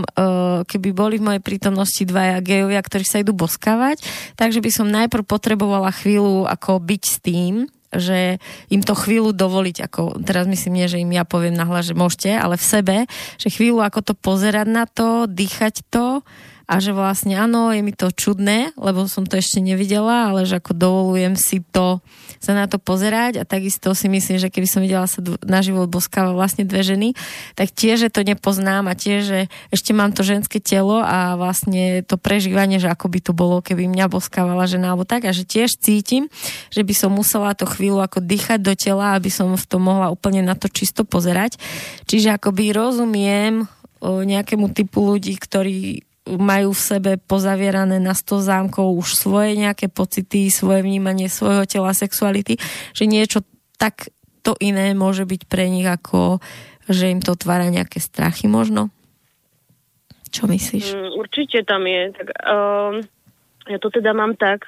keby 0.63 0.95
boli 0.95 1.19
v 1.19 1.27
mojej 1.27 1.43
prítomnosti 1.43 1.99
dvaja 2.07 2.39
gejovia, 2.39 2.79
ktorí 2.79 3.03
sa 3.03 3.19
idú 3.19 3.35
boskávať, 3.35 3.99
takže 4.39 4.63
by 4.63 4.71
som 4.71 4.87
najprv 4.87 5.27
potrebovala 5.27 5.91
chvíľu 5.91 6.47
ako 6.47 6.79
byť 6.87 7.03
s 7.03 7.15
tým, 7.19 7.67
že 7.89 8.37
im 8.69 8.81
to 8.85 8.93
chvíľu 8.93 9.33
dovoliť, 9.33 9.89
ako 9.89 10.21
teraz 10.21 10.45
myslím 10.45 10.77
nie, 10.77 10.91
že 10.91 11.01
im 11.01 11.09
ja 11.09 11.25
poviem 11.25 11.57
nahlas, 11.57 11.89
že 11.89 11.97
môžete, 11.97 12.37
ale 12.37 12.55
v 12.55 12.65
sebe, 12.65 12.97
že 13.41 13.49
chvíľu 13.49 13.81
ako 13.81 13.99
to 14.01 14.13
pozerať 14.13 14.67
na 14.69 14.85
to, 14.85 15.25
dýchať 15.25 15.85
to 15.89 16.21
a 16.69 16.75
že 16.77 16.93
vlastne 16.93 17.33
áno, 17.33 17.73
je 17.73 17.81
mi 17.81 17.89
to 17.97 18.13
čudné, 18.13 18.77
lebo 18.77 19.09
som 19.09 19.25
to 19.25 19.41
ešte 19.41 19.57
nevidela, 19.57 20.29
ale 20.29 20.45
že 20.45 20.61
ako 20.61 20.77
dovolujem 20.77 21.33
si 21.33 21.65
to, 21.65 22.05
sa 22.39 22.55
na 22.55 22.71
to 22.71 22.79
pozerať 22.79 23.39
a 23.39 23.43
takisto 23.43 23.91
si 23.91 24.07
myslím, 24.07 24.39
že 24.39 24.47
keby 24.47 24.67
som 24.67 24.79
videla 24.79 25.05
sa 25.05 25.19
na 25.43 25.59
život 25.59 25.91
boskáva 25.91 26.31
vlastne 26.31 26.63
dve 26.63 26.81
ženy, 26.87 27.11
tak 27.53 27.75
tiež, 27.75 28.07
že 28.07 28.09
to 28.09 28.23
nepoznám 28.23 28.87
a 28.87 28.95
tiež, 28.95 29.21
že 29.27 29.39
ešte 29.69 29.91
mám 29.91 30.15
to 30.15 30.23
ženské 30.23 30.63
telo 30.63 31.03
a 31.03 31.35
vlastne 31.35 32.01
to 32.07 32.15
prežívanie, 32.15 32.79
že 32.79 32.87
ako 32.87 33.11
by 33.11 33.19
to 33.19 33.31
bolo, 33.35 33.59
keby 33.59 33.91
mňa 33.91 34.07
boskávala 34.07 34.65
žena 34.71 34.95
alebo 34.95 35.03
tak 35.03 35.27
a 35.27 35.35
že 35.35 35.43
tiež 35.43 35.75
cítim, 35.77 36.31
že 36.71 36.81
by 36.87 36.93
som 36.95 37.11
musela 37.11 37.51
to 37.53 37.67
chvíľu 37.67 37.99
ako 37.99 38.23
dýchať 38.23 38.59
do 38.63 38.73
tela, 38.73 39.19
aby 39.19 39.27
som 39.27 39.51
v 39.53 39.65
tom 39.67 39.83
mohla 39.83 40.07
úplne 40.07 40.39
na 40.39 40.55
to 40.55 40.71
čisto 40.71 41.03
pozerať. 41.03 41.59
Čiže 42.07 42.39
akoby 42.39 42.71
rozumiem 42.71 43.67
nejakému 43.99 44.71
typu 44.71 45.03
ľudí, 45.03 45.35
ktorí 45.35 46.07
majú 46.37 46.75
v 46.75 46.85
sebe 46.85 47.11
pozavierané 47.17 47.97
na 47.97 48.13
sto 48.13 48.43
zámkov 48.43 48.93
už 48.99 49.17
svoje 49.17 49.57
nejaké 49.57 49.89
pocity, 49.89 50.53
svoje 50.53 50.85
vnímanie 50.85 51.31
svojho 51.31 51.65
tela, 51.65 51.95
sexuality, 51.95 52.59
že 52.93 53.09
niečo 53.09 53.41
tak 53.79 54.11
to 54.45 54.53
iné 54.59 54.93
môže 54.93 55.25
byť 55.25 55.41
pre 55.47 55.71
nich 55.71 55.87
ako, 55.87 56.43
že 56.89 57.11
im 57.11 57.23
to 57.23 57.33
otvára 57.33 57.69
nejaké 57.71 57.97
strachy 58.01 58.45
možno? 58.45 58.93
Čo 60.29 60.45
myslíš? 60.45 60.93
Mm, 60.93 61.11
určite 61.17 61.65
tam 61.65 61.85
je. 61.89 62.13
Tak, 62.13 62.27
um, 62.45 62.93
ja 63.65 63.77
to 63.81 63.89
teda 63.89 64.13
mám 64.13 64.37
tak, 64.37 64.65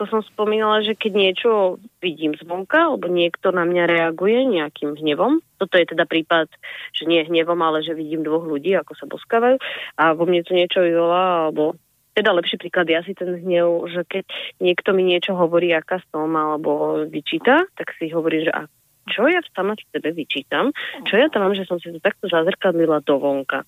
ako 0.00 0.16
som 0.16 0.24
spomínala, 0.32 0.80
že 0.80 0.96
keď 0.96 1.12
niečo 1.12 1.76
vidím 2.00 2.32
zvonka, 2.32 2.88
alebo 2.88 3.12
niekto 3.12 3.52
na 3.52 3.68
mňa 3.68 3.84
reaguje 3.84 4.48
nejakým 4.48 4.96
hnevom, 4.96 5.44
toto 5.60 5.76
je 5.76 5.92
teda 5.92 6.08
prípad, 6.08 6.48
že 6.96 7.04
nie 7.04 7.20
hnevom, 7.20 7.60
ale 7.60 7.84
že 7.84 7.92
vidím 7.92 8.24
dvoch 8.24 8.48
ľudí, 8.48 8.72
ako 8.80 8.96
sa 8.96 9.04
boskávajú 9.04 9.60
a 10.00 10.16
vo 10.16 10.24
mne 10.24 10.40
to 10.40 10.56
niečo 10.56 10.80
vyvolá, 10.80 11.44
alebo 11.44 11.76
teda 12.16 12.32
lepší 12.32 12.56
príklad 12.56 12.88
je 12.88 12.96
asi 12.96 13.12
ten 13.12 13.44
hnev, 13.44 13.92
že 13.92 14.08
keď 14.08 14.24
niekto 14.64 14.96
mi 14.96 15.04
niečo 15.04 15.36
hovorí, 15.36 15.68
aká 15.76 16.00
som, 16.08 16.32
alebo 16.32 17.04
vyčíta, 17.04 17.68
tak 17.76 17.92
si 18.00 18.08
hovorí, 18.08 18.48
že 18.48 18.56
a 18.56 18.72
čo 19.08 19.26
ja 19.26 19.40
sama 19.56 19.74
v 19.78 19.86
sebe 19.90 20.12
vyčítam, 20.12 20.74
čo 21.08 21.16
ja 21.16 21.32
tam 21.32 21.48
mám, 21.48 21.54
že 21.56 21.64
som 21.64 21.80
si 21.80 21.88
to 21.88 22.00
takto 22.02 22.28
zazrkadlila 22.28 23.00
do 23.02 23.16
vonka. 23.16 23.64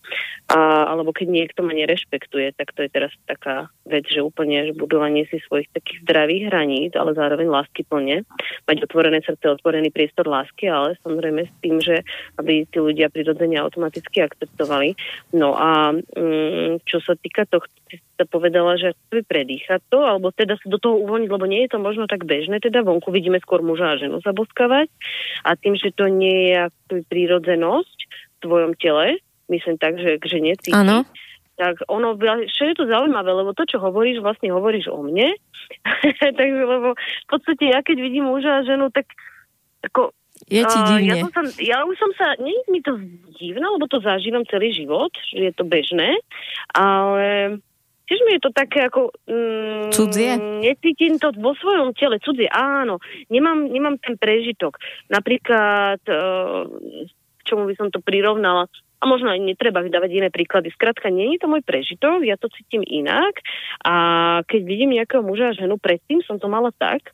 A, 0.53 0.59
alebo 0.93 1.17
keď 1.17 1.29
niekto 1.33 1.61
ma 1.65 1.73
nerešpektuje, 1.73 2.53
tak 2.55 2.77
to 2.77 2.85
je 2.85 2.91
teraz 2.93 3.13
taká 3.25 3.73
vec, 3.89 4.07
že 4.07 4.23
úplne 4.23 4.71
že 4.71 4.73
budovanie 4.77 5.27
si 5.27 5.43
svojich 5.43 5.73
takých 5.75 6.05
zdravých 6.07 6.43
hraníc, 6.53 6.93
ale 6.95 7.17
zároveň 7.17 7.49
lásky 7.51 7.83
plne, 7.83 8.23
mať 8.69 8.77
otvorené 8.87 9.19
srdce, 9.25 9.59
otvorený 9.59 9.91
priestor 9.91 10.29
lásky, 10.29 10.71
ale 10.71 10.95
samozrejme 11.03 11.49
s 11.49 11.55
tým, 11.65 11.77
že 11.83 12.07
aby 12.39 12.69
tí 12.71 12.79
ľudia 12.79 13.11
prirodzene 13.11 13.59
automaticky 13.59 14.23
akceptovali. 14.23 14.95
No 15.35 15.59
a 15.59 15.93
mm, 15.93 16.87
čo 16.87 17.03
sa 17.03 17.19
týka 17.19 17.49
tohto, 17.51 17.82
sa 18.17 18.25
povedala, 18.29 18.79
že 18.79 18.95
chce 18.95 19.25
predýchať 19.27 19.81
to, 19.91 20.05
alebo 20.05 20.31
teda 20.31 20.57
sa 20.61 20.67
do 20.69 20.79
toho 20.79 21.01
uvoľniť, 21.03 21.31
lebo 21.33 21.47
nie 21.49 21.67
je 21.67 21.73
to 21.75 21.79
možno 21.83 22.07
tak 22.07 22.25
bežné, 22.25 22.63
teda 22.63 22.87
vonku 22.87 23.11
vidíme 23.11 23.41
skôr 23.43 23.61
muža 23.61 23.97
a 23.97 24.01
ženu 24.01 24.23
zaboskavať 24.23 24.89
a 25.43 25.51
tým, 25.59 25.75
že 25.75 25.93
to 25.93 26.09
nie 26.09 26.55
je 26.55 26.71
prírodzenosť 27.09 27.99
v 28.07 28.37
tvojom 28.45 28.73
tele, 28.79 29.19
myslím 29.51 29.77
tak, 29.77 29.99
že 29.99 30.21
k 30.21 30.25
žene 30.29 30.53
cíti, 30.61 30.77
ano. 30.77 31.05
tak 31.59 31.83
ono, 31.91 32.15
čo 32.49 32.63
je 32.69 32.75
to 32.77 32.85
zaujímavé, 32.87 33.31
lebo 33.33 33.53
to, 33.53 33.67
čo 33.67 33.83
hovoríš, 33.83 34.23
vlastne 34.23 34.53
hovoríš 34.55 34.89
o 34.93 35.03
mne, 35.03 35.35
takže 36.39 36.63
lebo 36.63 36.95
v 36.97 37.27
podstate 37.29 37.73
ja 37.73 37.81
keď 37.81 37.97
vidím 37.99 38.29
muža 38.29 38.61
a 38.61 38.67
ženu, 38.67 38.89
tak 38.93 39.09
ako 39.83 40.15
je 40.49 40.63
ti 40.65 40.79
divne. 40.91 41.07
Uh, 41.07 41.07
ja, 41.07 41.15
som 41.23 41.31
sa, 41.31 41.43
ja 41.63 41.79
už 41.87 41.97
som 41.99 42.11
sa, 42.19 42.27
nie 42.43 42.55
je 42.55 42.65
mi 42.73 42.81
to 42.83 42.99
divné, 43.39 43.63
lebo 43.63 43.87
to 43.87 44.03
zažívam 44.03 44.43
celý 44.49 44.75
život, 44.75 45.13
že 45.31 45.51
je 45.51 45.55
to 45.55 45.65
bežné, 45.65 46.19
ale 46.75 47.59
tiež 48.07 48.21
mi 48.27 48.37
je 48.37 48.43
to 48.43 48.51
také 48.51 48.87
ako... 48.87 49.13
Mm, 49.27 49.91
cudzie? 49.95 50.37
Necítim 50.39 51.19
to 51.19 51.33
vo 51.37 51.57
svojom 51.57 51.95
tele. 51.97 52.19
Cudzie, 52.23 52.49
áno. 52.51 52.99
Nemám, 53.29 53.69
nemám 53.69 53.97
ten 53.99 54.19
prežitok. 54.19 54.79
Napríklad, 55.09 56.01
uh, 56.07 56.67
čomu 57.45 57.69
by 57.71 57.75
som 57.79 57.89
to 57.91 58.01
prirovnala, 58.01 58.71
a 59.03 59.05
možno 59.05 59.35
aj 59.35 59.43
netreba 59.43 59.83
vydávať 59.83 60.11
iné 60.15 60.29
príklady. 60.31 60.71
Skrátka, 60.71 61.11
nie 61.11 61.35
je 61.35 61.43
to 61.43 61.51
môj 61.51 61.67
prežitok, 61.67 62.23
ja 62.23 62.39
to 62.39 62.47
cítim 62.55 62.87
inak 62.87 63.35
a 63.83 63.95
keď 64.47 64.61
vidím 64.63 64.95
nejakého 64.95 65.27
muža 65.27 65.51
a 65.51 65.59
ženu, 65.59 65.75
predtým 65.75 66.23
som 66.23 66.39
to 66.39 66.47
mala 66.47 66.71
tak, 66.71 67.11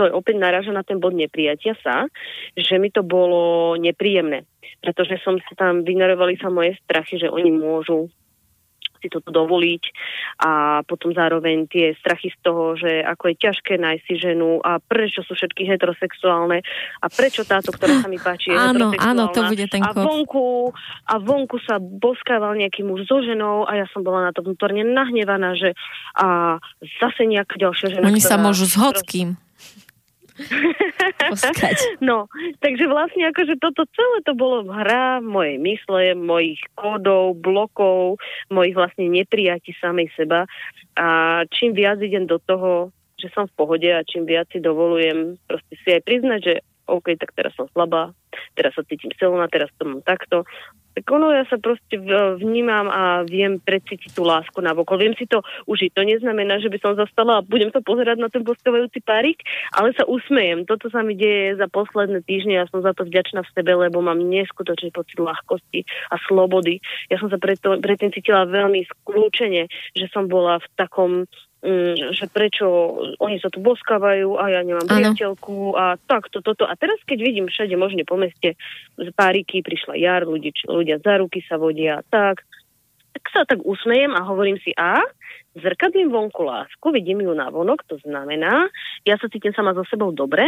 to 0.00 0.08
je 0.08 0.16
opäť 0.16 0.36
naráža 0.40 0.72
na 0.72 0.84
ten 0.84 0.96
bod 0.96 1.12
neprijatia 1.12 1.76
sa, 1.80 2.08
že 2.56 2.76
mi 2.80 2.92
to 2.92 3.04
bolo 3.04 3.76
nepríjemné. 3.76 4.44
Pretože 4.80 5.20
som 5.24 5.40
sa 5.40 5.52
tam 5.56 5.84
vynarovali 5.84 6.36
sa 6.36 6.52
moje 6.52 6.76
strachy, 6.84 7.16
že 7.20 7.32
oni 7.32 7.52
môžu 7.52 8.12
si 9.06 9.08
toto 9.08 9.30
dovoliť 9.30 9.82
a 10.42 10.82
potom 10.82 11.14
zároveň 11.14 11.70
tie 11.70 11.94
strachy 12.02 12.34
z 12.34 12.38
toho, 12.42 12.74
že 12.74 13.06
ako 13.06 13.30
je 13.30 13.36
ťažké 13.38 13.78
nájsť 13.78 14.02
si 14.02 14.14
ženu 14.18 14.58
a 14.66 14.82
prečo 14.82 15.22
sú 15.22 15.38
všetky 15.38 15.62
heterosexuálne 15.70 16.66
a 16.98 17.06
prečo 17.06 17.46
táto, 17.46 17.70
ktorá 17.70 18.02
sa 18.02 18.10
mi 18.10 18.18
páči, 18.18 18.50
je 18.50 18.58
áno, 18.58 18.90
áno, 18.98 19.30
to 19.30 19.46
bude 19.46 19.70
ten 19.70 19.78
a 19.86 19.94
vonku, 19.94 20.74
a 21.06 21.14
vonku 21.22 21.62
sa 21.62 21.78
boskával 21.78 22.58
nejaký 22.58 22.82
muž 22.82 23.06
so 23.06 23.22
ženou 23.22 23.62
a 23.70 23.78
ja 23.78 23.86
som 23.94 24.02
bola 24.02 24.26
na 24.26 24.32
to 24.34 24.42
vnútorne 24.42 24.82
nahnevaná, 24.82 25.54
že 25.54 25.78
a 26.18 26.58
zase 26.98 27.22
nejaká 27.30 27.54
ďalšia 27.54 28.00
žena. 28.00 28.08
Oni 28.10 28.18
ktorá, 28.18 28.30
sa 28.34 28.36
môžu 28.42 28.66
s 28.66 28.74
hockým. 28.74 29.38
No, 32.04 32.28
takže 32.60 32.84
vlastne 32.86 33.28
akože 33.32 33.56
toto 33.56 33.88
celé 33.92 34.18
to 34.28 34.36
bolo 34.36 34.68
hra 34.68 35.24
mojej 35.24 35.56
mysle, 35.56 36.12
mojich 36.12 36.60
kódov, 36.76 37.40
blokov, 37.40 38.20
mojich 38.52 38.76
vlastne 38.76 39.08
neprijatí 39.08 39.72
samej 39.80 40.12
seba. 40.14 40.44
A 40.96 41.42
čím 41.52 41.72
viac 41.72 42.00
idem 42.00 42.28
do 42.28 42.36
toho, 42.40 42.92
že 43.16 43.32
som 43.32 43.48
v 43.48 43.56
pohode 43.56 43.88
a 43.88 44.04
čím 44.04 44.28
viac 44.28 44.48
si 44.52 44.60
dovolujem 44.60 45.40
proste 45.48 45.74
si 45.80 45.88
aj 45.88 46.02
priznať, 46.04 46.40
že 46.44 46.54
OK, 46.86 47.18
tak 47.18 47.34
teraz 47.34 47.52
som 47.58 47.66
slabá, 47.74 48.14
teraz 48.54 48.74
sa 48.78 48.86
cítim 48.86 49.10
silná, 49.18 49.50
teraz 49.50 49.70
to 49.76 49.86
mám 49.86 50.02
takto, 50.06 50.46
tak 50.96 51.12
ono 51.12 51.28
ja 51.28 51.44
sa 51.44 51.60
proste 51.60 52.00
vnímam 52.40 52.88
a 52.88 53.20
viem 53.28 53.60
precítiť 53.60 54.16
tú 54.16 54.24
lásku 54.24 54.56
na 54.64 54.72
vokol. 54.72 54.96
Viem 54.96 55.12
si 55.12 55.28
to 55.28 55.44
užiť. 55.68 55.92
To 55.92 56.08
neznamená, 56.08 56.56
že 56.56 56.72
by 56.72 56.80
som 56.80 56.96
zastala 56.96 57.36
a 57.36 57.44
budem 57.44 57.68
sa 57.68 57.84
pozerať 57.84 58.16
na 58.16 58.32
ten 58.32 58.40
postavujúci 58.40 59.04
párik, 59.04 59.44
ale 59.76 59.92
sa 59.92 60.08
usmejem. 60.08 60.64
Toto 60.64 60.88
sa 60.88 61.04
mi 61.04 61.12
deje 61.12 61.60
za 61.60 61.68
posledné 61.68 62.24
týždne 62.24 62.64
a 62.64 62.70
som 62.72 62.80
za 62.80 62.96
to 62.96 63.04
vďačná 63.04 63.44
v 63.44 63.52
sebe, 63.52 63.76
lebo 63.76 64.00
mám 64.00 64.16
neskutočný 64.24 64.88
pocit 64.88 65.20
ľahkosti 65.20 65.84
a 66.08 66.16
slobody. 66.24 66.80
Ja 67.12 67.20
som 67.20 67.28
sa 67.28 67.36
preto, 67.36 67.76
predtým 67.76 68.16
cítila 68.16 68.48
veľmi 68.48 68.88
skľúčene, 68.88 69.68
že 69.92 70.06
som 70.16 70.32
bola 70.32 70.64
v 70.64 70.66
takom 70.80 71.28
že 72.14 72.26
prečo 72.30 72.66
oni 73.18 73.42
sa 73.42 73.50
tu 73.50 73.58
boskávajú 73.58 74.38
a 74.38 74.54
ja 74.54 74.60
nemám 74.62 74.86
priateľku 74.86 75.74
a 75.74 75.98
takto, 75.98 76.38
toto. 76.38 76.62
A 76.62 76.78
teraz, 76.78 77.02
keď 77.02 77.18
vidím 77.26 77.46
všade 77.50 77.74
možne 77.74 78.06
po 78.06 78.14
meste 78.14 78.54
z 78.94 79.08
páriky, 79.18 79.66
prišla 79.66 79.98
jar, 79.98 80.22
ľudí, 80.22 80.54
ľudia 80.62 81.02
za 81.02 81.18
ruky 81.18 81.42
sa 81.42 81.58
vodia, 81.58 82.06
tak, 82.06 82.46
tak 83.18 83.24
sa 83.34 83.42
tak 83.42 83.66
usmejem 83.66 84.14
a 84.14 84.22
hovorím 84.22 84.62
si, 84.62 84.70
a 84.78 85.02
zrkadlím 85.56 86.12
vonku 86.12 86.44
lásku, 86.44 86.86
vidím 86.92 87.24
ju 87.24 87.32
na 87.34 87.48
vonok, 87.50 87.82
to 87.88 87.96
znamená, 88.04 88.68
ja 89.02 89.16
sa 89.16 89.26
cítim 89.26 89.56
sama 89.56 89.72
so 89.72 89.82
sebou 89.88 90.12
dobre 90.12 90.46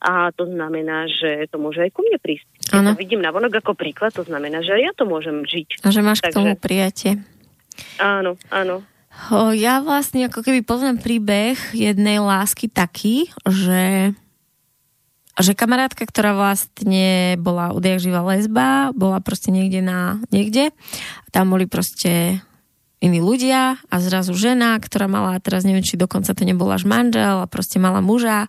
a 0.00 0.32
to 0.32 0.48
znamená, 0.48 1.06
že 1.06 1.46
to 1.52 1.60
môže 1.60 1.78
aj 1.78 1.92
ku 1.92 2.02
mne 2.02 2.18
prísť. 2.18 2.48
Keď 2.72 2.96
to 2.96 2.98
vidím 2.98 3.20
na 3.22 3.30
vonok 3.30 3.60
ako 3.60 3.76
príklad, 3.76 4.16
to 4.16 4.24
znamená, 4.24 4.64
že 4.64 4.80
ja 4.80 4.90
to 4.96 5.04
môžem 5.04 5.44
žiť. 5.44 5.84
A 5.84 5.92
že 5.92 6.00
máš 6.00 6.24
Takže... 6.24 6.32
k 6.32 6.36
tomu 6.40 6.52
prijatie. 6.56 7.12
Áno, 8.00 8.40
áno. 8.48 8.80
Ja 9.56 9.82
vlastne 9.82 10.30
ako 10.30 10.44
keby 10.44 10.62
poznám 10.62 11.02
príbeh 11.02 11.58
jednej 11.74 12.22
lásky 12.22 12.70
taký, 12.70 13.32
že 13.42 14.14
že 15.36 15.52
kamarátka, 15.52 16.08
ktorá 16.08 16.32
vlastne 16.32 17.36
bola 17.36 17.68
živá 18.00 18.24
lesba, 18.24 18.88
bola 18.96 19.20
proste 19.20 19.52
niekde 19.52 19.84
na 19.84 20.16
niekde, 20.32 20.72
tam 21.28 21.52
boli 21.52 21.68
proste 21.68 22.40
iní 23.04 23.20
ľudia 23.20 23.76
a 23.92 23.96
zrazu 24.00 24.32
žena, 24.32 24.80
ktorá 24.80 25.04
mala, 25.04 25.36
teraz 25.44 25.68
neviem, 25.68 25.84
či 25.84 26.00
dokonca 26.00 26.32
to 26.32 26.42
nebol 26.48 26.72
až 26.72 26.88
manžel 26.88 27.44
a 27.44 27.50
proste 27.50 27.76
mala 27.76 28.00
muža. 28.00 28.48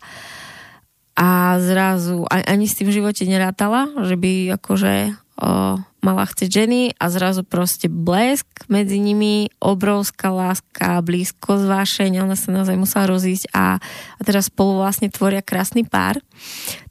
A 1.18 1.58
zrazu 1.60 2.24
ani 2.30 2.70
s 2.70 2.78
tým 2.78 2.88
v 2.88 3.02
živote 3.02 3.26
nerátala, 3.28 3.90
že 4.06 4.16
by 4.16 4.56
akože 4.62 4.94
o, 5.42 5.82
mala 6.02 6.24
chceť 6.30 6.50
ženy 6.50 6.82
a 6.96 7.10
zrazu 7.10 7.42
proste 7.42 7.90
blesk 7.90 8.46
medzi 8.70 9.02
nimi, 9.02 9.50
obrovská 9.58 10.30
láska, 10.30 11.02
blízko 11.02 11.58
zvášeň, 11.58 12.22
ona 12.22 12.38
sa 12.38 12.54
naozaj 12.54 12.78
musela 12.78 13.10
rozísť 13.10 13.50
a, 13.52 13.82
a 14.18 14.22
teraz 14.22 14.54
spolu 14.54 14.78
vlastne 14.80 15.10
tvoria 15.10 15.42
krásny 15.42 15.84
pár. 15.84 16.22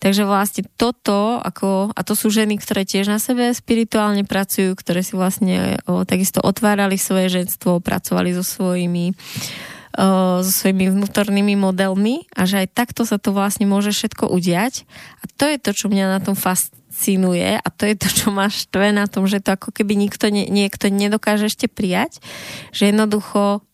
Takže 0.02 0.26
vlastne 0.26 0.66
toto, 0.74 1.38
ako, 1.38 1.94
a 1.94 2.00
to 2.02 2.18
sú 2.18 2.34
ženy, 2.34 2.58
ktoré 2.58 2.82
tiež 2.82 3.06
na 3.06 3.22
sebe 3.22 3.54
spirituálne 3.54 4.26
pracujú, 4.26 4.74
ktoré 4.74 5.06
si 5.06 5.14
vlastne 5.14 5.78
o, 5.86 6.02
takisto 6.02 6.42
otvárali 6.42 6.98
svoje 6.98 7.30
ženstvo, 7.42 7.78
pracovali 7.78 8.34
so 8.34 8.42
svojimi 8.42 9.14
so 9.96 10.50
svojimi 10.52 10.92
vnútornými 10.92 11.56
modelmi 11.56 12.28
a 12.36 12.44
že 12.44 12.64
aj 12.64 12.68
takto 12.76 13.08
sa 13.08 13.16
to 13.16 13.32
vlastne 13.32 13.64
môže 13.64 13.96
všetko 13.96 14.28
udiať. 14.28 14.84
A 15.20 15.30
to 15.40 15.48
je 15.48 15.56
to, 15.56 15.70
čo 15.72 15.88
mňa 15.88 16.06
na 16.12 16.20
tom 16.20 16.36
fascinuje 16.36 17.56
a 17.56 17.68
to 17.72 17.88
je 17.88 17.96
to, 17.96 18.08
čo 18.12 18.28
máš 18.28 18.68
štve 18.68 18.92
na 18.92 19.08
tom, 19.08 19.24
že 19.24 19.40
to 19.40 19.56
ako 19.56 19.72
keby 19.72 19.96
nikto, 19.96 20.28
nie, 20.28 20.52
niekto 20.52 20.92
nedokáže 20.92 21.48
ešte 21.48 21.66
prijať, 21.66 22.20
že 22.76 22.92
jednoducho 22.92 23.64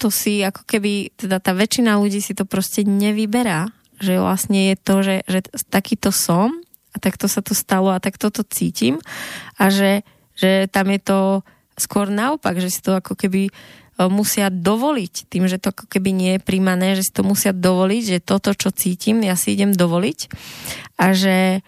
to 0.00 0.08
si 0.08 0.40
ako 0.40 0.64
keby, 0.64 1.12
teda 1.12 1.42
tá 1.44 1.52
väčšina 1.52 2.00
ľudí 2.00 2.24
si 2.24 2.32
to 2.32 2.48
proste 2.48 2.88
nevyberá, 2.88 3.68
že 4.00 4.16
vlastne 4.16 4.72
je 4.72 4.76
to, 4.80 4.94
že, 5.04 5.16
že 5.28 5.40
takýto 5.68 6.08
som 6.08 6.56
a 6.90 6.96
takto 6.96 7.28
sa 7.28 7.44
to 7.44 7.52
stalo 7.52 7.92
a 7.92 8.00
takto 8.02 8.32
to 8.32 8.40
cítim. 8.48 8.96
A 9.60 9.68
že, 9.68 10.02
že 10.34 10.66
tam 10.72 10.88
je 10.88 11.00
to 11.04 11.18
skôr 11.76 12.08
naopak, 12.08 12.56
že 12.56 12.72
si 12.72 12.80
to 12.80 12.96
ako 12.96 13.12
keby 13.12 13.48
e, 13.48 13.52
musia 14.08 14.48
dovoliť, 14.48 15.28
tým, 15.28 15.44
že 15.50 15.60
to 15.60 15.74
ako 15.74 15.84
keby 15.90 16.14
nie 16.14 16.30
je 16.38 16.46
príjmané, 16.46 16.96
že 16.96 17.10
si 17.10 17.12
to 17.12 17.26
musia 17.26 17.52
dovoliť, 17.52 18.02
že 18.16 18.18
toto, 18.24 18.54
čo 18.56 18.72
cítim, 18.72 19.20
ja 19.20 19.36
si 19.36 19.52
idem 19.52 19.74
dovoliť 19.76 20.18
a 20.96 21.12
že 21.12 21.60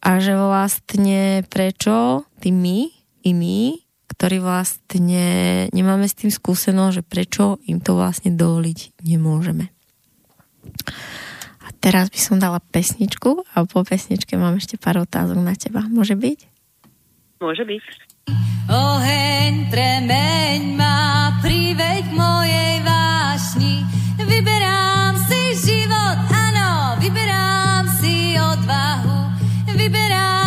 a 0.00 0.16
že 0.16 0.32
vlastne 0.32 1.44
prečo 1.46 2.24
ty 2.40 2.48
my 2.50 2.88
i 3.20 3.30
my, 3.36 3.76
ktorí 4.08 4.40
vlastne 4.40 5.24
nemáme 5.76 6.08
s 6.08 6.16
tým 6.16 6.32
skúsenosť, 6.32 6.94
že 6.96 7.02
prečo 7.04 7.60
im 7.68 7.84
to 7.84 7.94
vlastne 7.94 8.32
dovoliť 8.32 9.04
nemôžeme. 9.04 9.68
A 11.60 11.66
teraz 11.84 12.08
by 12.08 12.18
som 12.18 12.36
dala 12.40 12.64
pesničku 12.64 13.44
a 13.52 13.68
po 13.68 13.84
pesničke 13.84 14.40
mám 14.40 14.56
ešte 14.56 14.80
pár 14.80 15.04
otázok 15.04 15.36
na 15.36 15.52
teba. 15.52 15.84
Môže 15.84 16.16
byť? 16.16 16.38
Môže 17.44 17.64
byť. 17.68 18.09
Oheň 18.70 19.66
premeň 19.70 20.78
ma, 20.78 21.34
priveď 21.42 22.10
mojej 22.14 22.82
vášni, 22.86 23.82
vyberám 24.18 25.18
si 25.26 25.42
život, 25.58 26.18
áno, 26.30 26.96
vyberám 27.02 27.84
si 27.98 28.38
odvahu. 28.38 29.18
Vyberám 29.74 30.39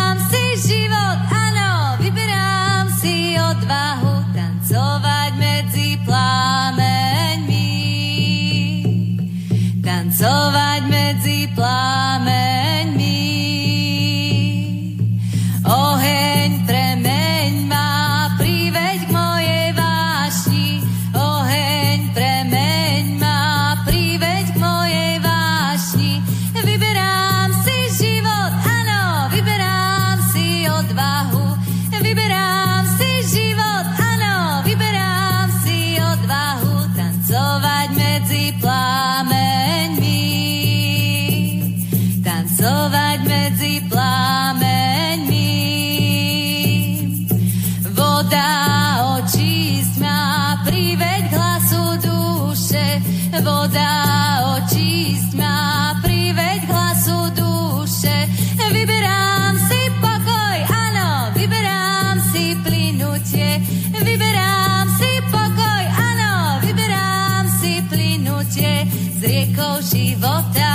riekou 69.44 69.76
života, 69.92 70.72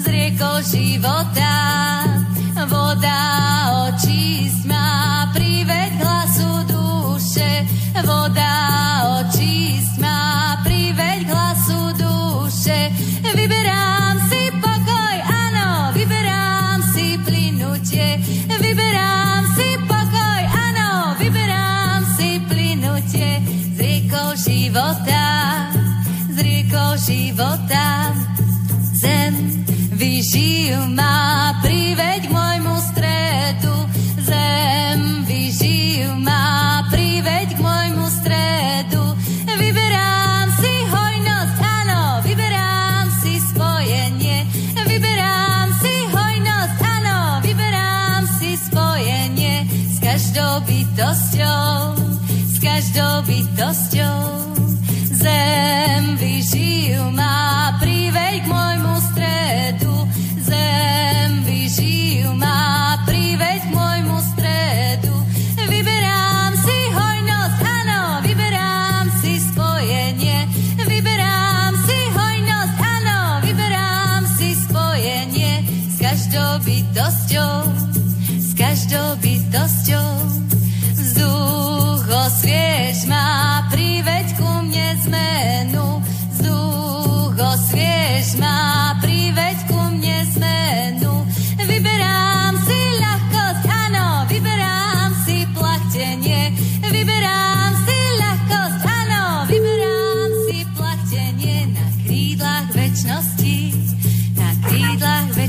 z 0.00 0.04
riekou 0.08 0.64
života, 0.64 1.52
voda 2.72 3.20
očísť 3.84 4.64
ma, 4.64 5.28
priveď 5.36 5.92
hlasu 6.00 6.64
duše, 6.64 7.68
voda 8.00 8.56
očísť 9.20 10.00
ma, 10.00 10.56
priveď 10.64 11.28
hlasu 11.28 11.92
duše, 12.00 12.96
vyberám 13.28 14.16
si 14.32 14.42
pokoj, 14.56 15.16
áno, 15.20 15.92
vyberám 15.92 16.80
si 16.96 17.20
plynutie, 17.20 18.24
vyberám 18.56 19.44
si 19.52 19.68
pokoj, 19.84 20.42
áno, 20.48 21.12
vyberám 21.20 22.08
si 22.16 22.40
plynutie 22.48 23.44
z 23.76 23.78
riekou 23.84 24.32
života, 24.32 25.28
mlieko 26.70 26.94
života. 27.02 28.14
Zem 28.94 29.34
vyžijú 29.98 30.78
ma, 30.94 31.58
priveď 31.62 32.30
môjmu 32.30 32.78
stredu. 32.78 33.74
Zem 34.22 35.26
vyžijú 35.26 36.14
ma, 36.22 36.86
priveď 36.94 37.58
k 37.58 37.58
môjmu 37.58 38.06
stredu. 38.22 39.02
Vyberám 39.58 40.46
si 40.62 40.74
hojnosť, 40.86 41.58
áno, 41.58 42.02
vyberám 42.22 43.06
si 43.18 43.42
spojenie. 43.50 44.46
Vyberám 44.86 45.68
si 45.82 45.94
hojnosť, 46.06 46.78
áno, 46.86 47.18
vyberám 47.42 48.22
si 48.38 48.54
spojenie. 48.54 49.66
S 49.90 49.96
každou 49.98 50.62
bytosťou, 50.62 51.98
s 52.46 52.56
každou 52.62 53.26
bytosťou. 53.26 54.22
Zem 55.18 55.69
vyžijú 56.90 57.06
má, 57.14 57.69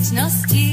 večnosti. 0.01 0.69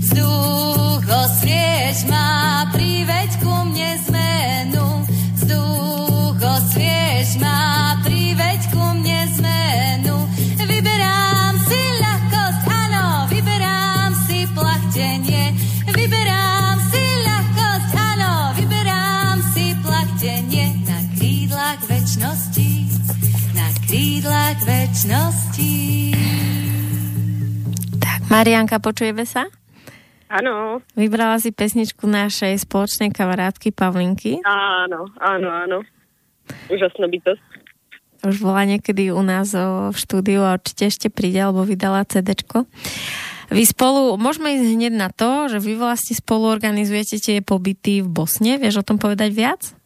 Vzduch 0.00 1.04
osviež 1.04 2.08
má, 2.08 2.64
priveď 2.72 3.28
ku 3.44 3.52
mne 3.68 3.92
zmenu. 4.08 5.04
Vzduch 5.36 6.40
osviež 6.40 7.36
má, 7.44 7.92
priveď 8.00 8.60
ku 8.72 8.84
mne 8.96 9.20
zmenu. 9.36 10.16
Vyberám 10.64 11.60
si 11.68 11.80
ľahkosť, 12.00 12.64
áno, 12.72 13.28
vyberám 13.28 14.10
si 14.24 14.48
plachtenie. 14.56 15.52
Vyberám 15.92 16.76
si 16.88 17.04
ľahkosť, 17.28 17.92
áno, 17.92 18.32
vyberám 18.56 19.36
si 19.52 19.76
plachtenie 19.84 20.80
na 20.88 20.98
krídlach 21.20 21.80
večnosti, 21.84 22.70
na 23.52 23.68
krídlach 23.84 24.56
večnosti. 24.64 26.11
Marianka, 28.32 28.80
počujeme 28.80 29.28
sa? 29.28 29.44
Áno, 30.32 30.80
Vybrala 30.96 31.36
si 31.36 31.52
pesničku 31.52 32.08
našej 32.08 32.64
spoločnej 32.64 33.12
kamarátky 33.12 33.76
Pavlinky. 33.76 34.40
áno, 34.48 35.04
áno, 35.20 35.48
áno. 35.52 35.78
Úžasná 36.72 37.12
bytosť. 37.12 37.44
Už 38.24 38.40
bola 38.40 38.64
niekedy 38.64 39.12
u 39.12 39.20
nás 39.20 39.52
v 39.52 39.92
štúdiu 39.92 40.40
a 40.48 40.56
určite 40.56 40.88
ešte 40.88 41.12
príde, 41.12 41.44
alebo 41.44 41.68
vydala 41.68 42.08
CDčko. 42.08 42.64
Vy 43.52 43.68
spolu, 43.68 44.16
môžeme 44.16 44.56
ísť 44.56 44.80
hneď 44.80 44.94
na 44.96 45.12
to, 45.12 45.52
že 45.52 45.60
vy 45.60 45.76
vlastne 45.76 46.16
spolu 46.16 46.48
organizujete 46.48 47.20
tie 47.20 47.44
pobyty 47.44 48.00
v 48.00 48.08
Bosne. 48.08 48.56
Vieš 48.56 48.80
o 48.80 48.86
tom 48.88 48.96
povedať 48.96 49.28
viac? 49.36 49.76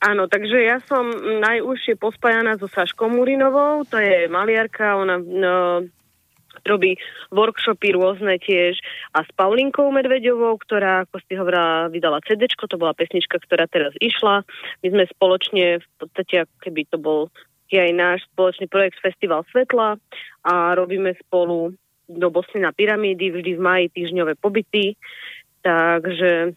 Áno, 0.00 0.24
takže 0.24 0.56
ja 0.56 0.80
som 0.88 1.04
najúžšie 1.44 2.00
pospájaná 2.00 2.56
so 2.56 2.64
Saškou 2.72 3.12
Murinovou, 3.12 3.84
to 3.84 4.00
je 4.00 4.24
maliarka, 4.32 4.96
ona 4.96 5.20
no, 5.20 5.84
robí 6.66 6.98
workshopy 7.34 7.94
rôzne 7.94 8.38
tiež 8.42 8.78
a 9.14 9.26
s 9.26 9.30
Paulinkou 9.34 9.90
Medvedovou, 9.90 10.58
ktorá, 10.60 11.06
ako 11.06 11.16
si 11.26 11.34
hovorila, 11.34 11.90
vydala 11.90 12.22
CD, 12.24 12.46
to 12.46 12.78
bola 12.78 12.94
pesnička, 12.94 13.42
ktorá 13.42 13.66
teraz 13.66 13.92
išla. 13.98 14.46
My 14.82 14.88
sme 14.90 15.04
spoločne, 15.10 15.82
v 15.82 15.88
podstate, 15.98 16.46
keby 16.62 16.86
to 16.88 16.98
bol 16.98 17.30
je 17.72 17.80
aj 17.80 17.92
náš 17.96 18.20
spoločný 18.36 18.68
projekt 18.68 19.00
Festival 19.00 19.48
Svetla 19.48 19.96
a 20.44 20.52
robíme 20.76 21.16
spolu 21.24 21.72
do 22.04 22.28
Bosny 22.28 22.60
na 22.60 22.76
pyramídy, 22.76 23.32
vždy 23.32 23.56
v 23.56 23.64
maji 23.64 23.86
týždňové 23.96 24.36
pobyty. 24.36 25.00
Takže 25.64 26.52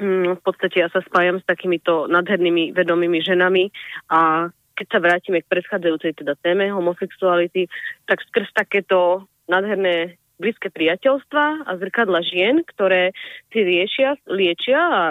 mm, 0.00 0.40
v 0.40 0.42
podstate 0.42 0.80
ja 0.80 0.88
sa 0.88 1.04
spájam 1.04 1.36
s 1.36 1.44
takýmito 1.44 2.08
nadhernými 2.08 2.72
vedomými 2.72 3.20
ženami 3.20 3.68
a 4.08 4.48
keď 4.74 4.86
sa 4.88 4.98
vrátime 4.98 5.44
k 5.44 5.50
predchádzajúcej 5.50 6.12
teda 6.18 6.34
téme 6.40 6.68
homosexuality, 6.72 7.68
tak 8.08 8.24
skrz 8.26 8.50
takéto 8.56 9.28
nádherné 9.46 10.16
blízke 10.40 10.72
priateľstva 10.74 11.68
a 11.68 11.70
zrkadla 11.78 12.24
žien, 12.26 12.66
ktoré 12.66 13.14
si 13.54 13.62
riešia, 13.62 14.18
liečia 14.26 14.80
a 14.80 15.02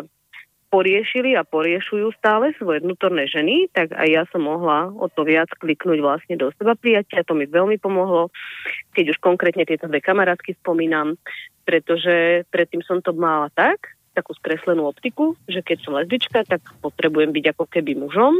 poriešili 0.72 1.36
a 1.36 1.44
poriešujú 1.44 2.16
stále 2.16 2.56
svoje 2.56 2.80
vnútorné 2.80 3.28
ženy, 3.28 3.68
tak 3.76 3.92
aj 3.92 4.08
ja 4.08 4.24
som 4.32 4.48
mohla 4.48 4.88
o 4.88 5.12
to 5.12 5.28
viac 5.28 5.52
kliknúť 5.60 6.00
vlastne 6.00 6.40
do 6.40 6.48
seba 6.56 6.80
prijatia. 6.80 7.28
To 7.28 7.36
mi 7.36 7.44
veľmi 7.44 7.76
pomohlo, 7.76 8.32
keď 8.96 9.16
už 9.16 9.18
konkrétne 9.20 9.68
tieto 9.68 9.92
dve 9.92 10.00
kamarátky 10.00 10.56
spomínam, 10.64 11.20
pretože 11.68 12.48
predtým 12.48 12.80
som 12.88 13.04
to 13.04 13.12
mala 13.12 13.52
tak, 13.52 14.00
takú 14.16 14.32
skreslenú 14.36 14.88
optiku, 14.88 15.36
že 15.48 15.60
keď 15.60 15.78
som 15.84 15.96
lesbička, 16.00 16.48
tak 16.48 16.64
potrebujem 16.80 17.36
byť 17.36 17.46
ako 17.56 17.64
keby 17.68 18.00
mužom, 18.00 18.40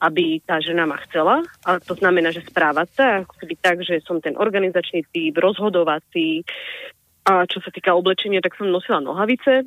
aby 0.00 0.44
tá 0.44 0.60
žena 0.60 0.84
ma 0.84 1.00
chcela. 1.08 1.40
A 1.64 1.80
to 1.80 1.96
znamená, 1.96 2.28
že 2.32 2.44
správať 2.44 2.88
sa 2.92 3.06
ako 3.24 3.34
keby 3.40 3.54
tak, 3.60 3.76
že 3.80 4.04
som 4.04 4.20
ten 4.20 4.36
organizačný 4.36 5.08
typ, 5.08 5.34
rozhodovací. 5.40 6.44
A 7.26 7.48
čo 7.48 7.58
sa 7.64 7.72
týka 7.72 7.96
oblečenia, 7.96 8.44
tak 8.44 8.54
som 8.60 8.68
nosila 8.68 9.00
nohavice. 9.00 9.66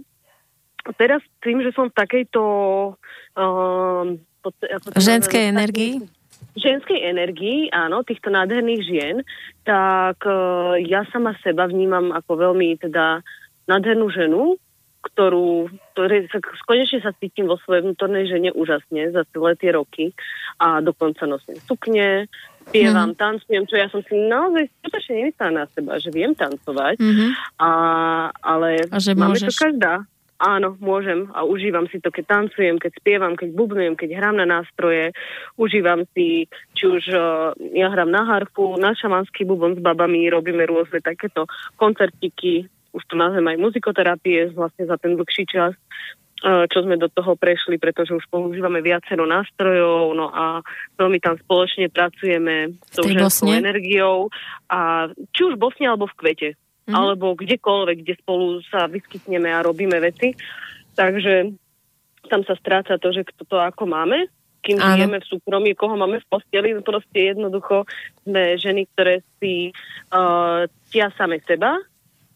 A 0.85 0.89
teraz 0.95 1.19
tým, 1.41 1.59
že 1.65 1.73
som 1.73 1.89
v 1.89 1.97
takejto... 1.97 2.43
Um, 3.35 4.21
pod, 4.39 4.55
to 4.61 5.01
Ženskej 5.01 5.51
energii? 5.51 5.99
ženskej 6.59 6.99
energii, 7.07 7.71
áno, 7.71 8.03
týchto 8.03 8.27
nádherných 8.27 8.81
žien, 8.83 9.15
tak 9.63 10.19
uh, 10.27 10.75
ja 10.81 11.07
sama 11.13 11.35
seba 11.39 11.71
vnímam 11.71 12.11
ako 12.11 12.51
veľmi 12.51 12.75
teda 12.83 13.23
nádhernú 13.69 14.11
ženu, 14.11 14.59
ktorú, 14.99 15.71
ktoré 15.95 16.27
sa, 16.27 16.43
konečne 16.67 16.99
sa 16.99 17.15
cítim 17.15 17.47
vo 17.47 17.55
svojej 17.63 17.87
vnútornej 17.87 18.27
žene 18.27 18.51
úžasne 18.51 19.15
za 19.15 19.23
celé 19.31 19.55
tie 19.55 19.71
roky 19.71 20.11
a 20.59 20.83
dokonca 20.83 21.23
nosím 21.23 21.55
sukne, 21.63 22.27
spievam, 22.67 23.15
mm. 23.15 23.17
tancujem, 23.17 23.63
čo 23.65 23.75
ja 23.79 23.87
som 23.89 24.03
si 24.05 24.13
naozaj 24.13 24.67
skutočne 24.83 25.13
nemyslela 25.23 25.51
na 25.55 25.65
seba, 25.71 25.93
že 25.97 26.09
viem 26.11 26.35
tancovať, 26.35 26.99
Mhm. 26.99 27.25
a, 27.57 27.71
ale 28.43 28.85
A 28.91 28.97
že 28.99 29.15
máme 29.15 29.39
môžeš. 29.39 29.49
to 29.49 29.53
každá. 29.57 29.93
Áno, 30.39 30.79
môžem 30.79 31.27
a 31.35 31.43
užívam 31.43 31.83
si 31.91 31.99
to, 31.99 32.15
keď 32.15 32.23
tancujem, 32.39 32.79
keď 32.79 32.95
spievam, 32.95 33.35
keď 33.35 33.51
bubnujem, 33.59 33.99
keď 33.99 34.23
hrám 34.23 34.39
na 34.39 34.47
nástroje. 34.47 35.11
Užívam 35.59 36.07
si, 36.15 36.47
či 36.79 36.83
už 36.87 37.11
uh, 37.11 37.51
ja 37.75 37.91
hrám 37.91 38.07
na 38.07 38.23
harfu, 38.23 38.79
na 38.79 38.95
šamanský 38.95 39.43
bubon 39.43 39.75
s 39.75 39.83
babami, 39.83 40.31
robíme 40.31 40.63
rôzne 40.63 41.03
takéto 41.03 41.43
koncertiky, 41.75 42.71
už 42.93 43.03
to 43.07 43.15
nazvem 43.15 43.45
aj 43.49 43.57
muzikoterapie 43.57 44.53
vlastne 44.53 44.85
za 44.89 44.97
ten 44.97 45.13
dlhší 45.15 45.45
čas 45.45 45.73
uh, 46.45 46.65
čo 46.69 46.83
sme 46.83 46.95
do 46.95 47.07
toho 47.11 47.35
prešli, 47.35 47.77
pretože 47.77 48.15
už 48.15 48.25
používame 48.31 48.79
viacero 48.81 49.27
nástrojov, 49.27 50.15
no 50.15 50.31
a 50.31 50.63
veľmi 50.97 51.19
tam 51.19 51.35
spoločne 51.37 51.91
pracujeme 51.91 52.79
s 52.89 52.95
tou 52.97 53.05
ženskou 53.07 53.51
energiou 53.53 54.33
a 54.71 55.11
či 55.35 55.41
už 55.45 55.55
v 55.55 55.61
Bosne 55.61 55.85
alebo 55.91 56.09
v 56.09 56.17
Kvete 56.17 56.51
Mhm. 56.89 56.97
alebo 56.97 57.37
kdekoľvek, 57.37 57.97
kde 58.01 58.13
spolu 58.17 58.65
sa 58.65 58.89
vyskytneme 58.89 59.45
a 59.53 59.61
robíme 59.61 60.01
veci. 60.01 60.33
Takže 60.97 61.53
tam 62.33 62.41
sa 62.41 62.57
stráca 62.57 62.97
to, 62.97 63.13
že 63.13 63.29
kto 63.29 63.45
to 63.45 63.57
ako 63.61 63.85
máme, 63.85 64.25
kým 64.65 64.81
Áno. 64.81 64.97
žijeme 64.97 65.17
v 65.21 65.29
súkromí, 65.29 65.71
koho 65.77 65.93
máme 65.93 66.17
v 66.19 66.27
posteli, 66.27 66.73
proste 66.81 67.31
jednoducho 67.31 67.85
sme 68.25 68.57
ženy, 68.57 68.89
ktoré 68.91 69.21
si 69.37 69.71
uh, 70.11 70.65
tia 70.89 71.13
same 71.15 71.39
seba, 71.45 71.77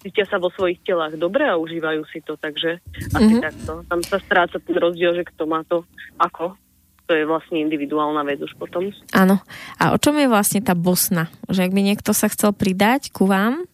cítia 0.03 0.27
sa 0.27 0.37
vo 0.37 0.51
svojich 0.51 0.83
telách 0.83 1.15
dobre 1.15 1.47
a 1.47 1.55
užívajú 1.55 2.03
si 2.11 2.19
to, 2.19 2.35
takže 2.35 2.83
asi 3.15 3.33
Mhm. 3.39 3.41
takto. 3.41 3.71
Tam 3.87 3.99
sa 4.03 4.19
stráca 4.19 4.59
ten 4.59 4.75
rozdiel, 4.75 5.15
že 5.15 5.23
kto 5.23 5.47
má 5.47 5.63
to 5.63 5.87
ako. 6.19 6.59
To 7.07 7.11
je 7.15 7.27
vlastne 7.27 7.59
individuálna 7.59 8.23
vec 8.23 8.39
už 8.39 8.55
potom. 8.55 8.91
Áno. 9.11 9.43
A 9.75 9.91
o 9.91 9.97
čom 9.99 10.15
je 10.15 10.27
vlastne 10.27 10.63
tá 10.63 10.71
Bosna? 10.71 11.27
Že 11.51 11.67
ak 11.67 11.71
by 11.75 11.81
niekto 11.83 12.11
sa 12.15 12.31
chcel 12.31 12.55
pridať 12.55 13.11
ku 13.11 13.27
vám, 13.27 13.67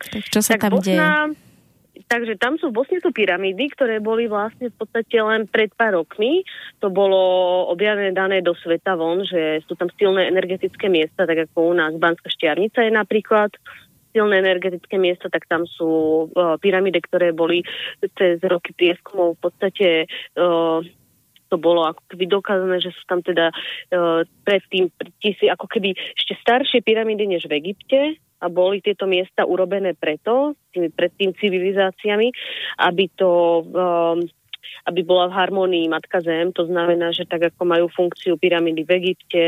tak 0.00 0.24
čo 0.32 0.40
sa 0.40 0.56
tam 0.56 0.80
deje? 0.80 1.00
Takže 2.10 2.40
tam 2.42 2.58
sú 2.58 2.74
v 2.74 2.82
Bosne 2.82 2.98
sú 2.98 3.14
pyramídy, 3.14 3.70
ktoré 3.70 4.02
boli 4.02 4.26
vlastne 4.26 4.66
v 4.72 4.76
podstate 4.82 5.14
len 5.20 5.46
pred 5.46 5.70
pár 5.78 5.94
rokmi. 5.94 6.42
To 6.82 6.90
bolo 6.90 7.20
objavené 7.70 8.10
dané 8.10 8.42
do 8.42 8.50
sveta 8.56 8.98
von, 8.98 9.22
že 9.22 9.62
sú 9.70 9.78
tam 9.78 9.86
silné 9.94 10.26
energetické 10.26 10.90
miesta, 10.90 11.22
tak 11.22 11.46
ako 11.46 11.70
u 11.70 11.74
nás 11.76 11.94
Banská 11.94 12.26
Štiavnica 12.32 12.82
je 12.82 12.90
napríklad 12.90 13.54
silné 14.10 14.42
energetické 14.42 14.98
miesta, 14.98 15.30
tak 15.30 15.46
tam 15.46 15.66
sú 15.66 16.26
uh, 16.30 16.58
pyramídy, 16.58 16.98
ktoré 17.02 17.30
boli 17.30 17.62
cez 18.18 18.42
roky 18.42 18.74
prieskumov. 18.74 19.38
V 19.38 19.42
podstate 19.50 19.88
uh, 20.38 20.82
to 21.50 21.56
bolo 21.58 21.82
ako 21.90 22.02
keby 22.14 22.24
dokázané, 22.30 22.78
že 22.78 22.94
sú 22.94 23.02
tam 23.10 23.20
teda 23.20 23.50
uh, 23.50 24.22
predtým 24.46 24.90
tisí, 25.18 25.50
ako 25.50 25.66
keby 25.66 25.94
ešte 26.14 26.38
staršie 26.38 26.80
pyramídy 26.86 27.26
než 27.26 27.50
v 27.50 27.58
Egypte 27.58 28.18
a 28.40 28.46
boli 28.48 28.80
tieto 28.80 29.04
miesta 29.04 29.44
urobené 29.44 29.92
preto, 29.92 30.56
tými, 30.72 30.88
pred 30.88 31.12
tým 31.18 31.36
civilizáciami, 31.36 32.32
aby 32.80 33.04
to 33.12 33.60
um, 33.68 34.24
aby 34.86 35.00
bola 35.02 35.28
v 35.28 35.36
harmonii 35.36 35.86
Matka 35.90 36.20
Zem. 36.24 36.52
To 36.56 36.66
znamená, 36.66 37.12
že 37.12 37.26
tak 37.26 37.52
ako 37.52 37.62
majú 37.64 37.86
funkciu 37.92 38.36
pyramídy 38.40 38.82
v 38.86 38.90
Egypte, 39.00 39.44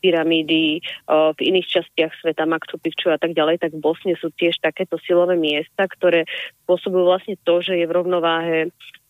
pyramídy 0.00 0.80
v 1.10 1.38
iných 1.40 1.66
častiach 1.66 2.12
sveta, 2.20 2.48
Maktu 2.48 2.78
Picchu 2.80 3.12
a 3.12 3.18
tak 3.20 3.32
ďalej, 3.36 3.60
tak 3.62 3.76
v 3.76 3.82
Bosne 3.82 4.14
sú 4.16 4.32
tiež 4.34 4.58
takéto 4.60 4.96
silové 5.02 5.36
miesta, 5.36 5.86
ktoré 5.86 6.24
spôsobujú 6.64 7.04
vlastne 7.04 7.36
to, 7.42 7.60
že 7.60 7.76
je 7.80 7.86
v 7.88 7.96
rovnováhe 7.96 8.58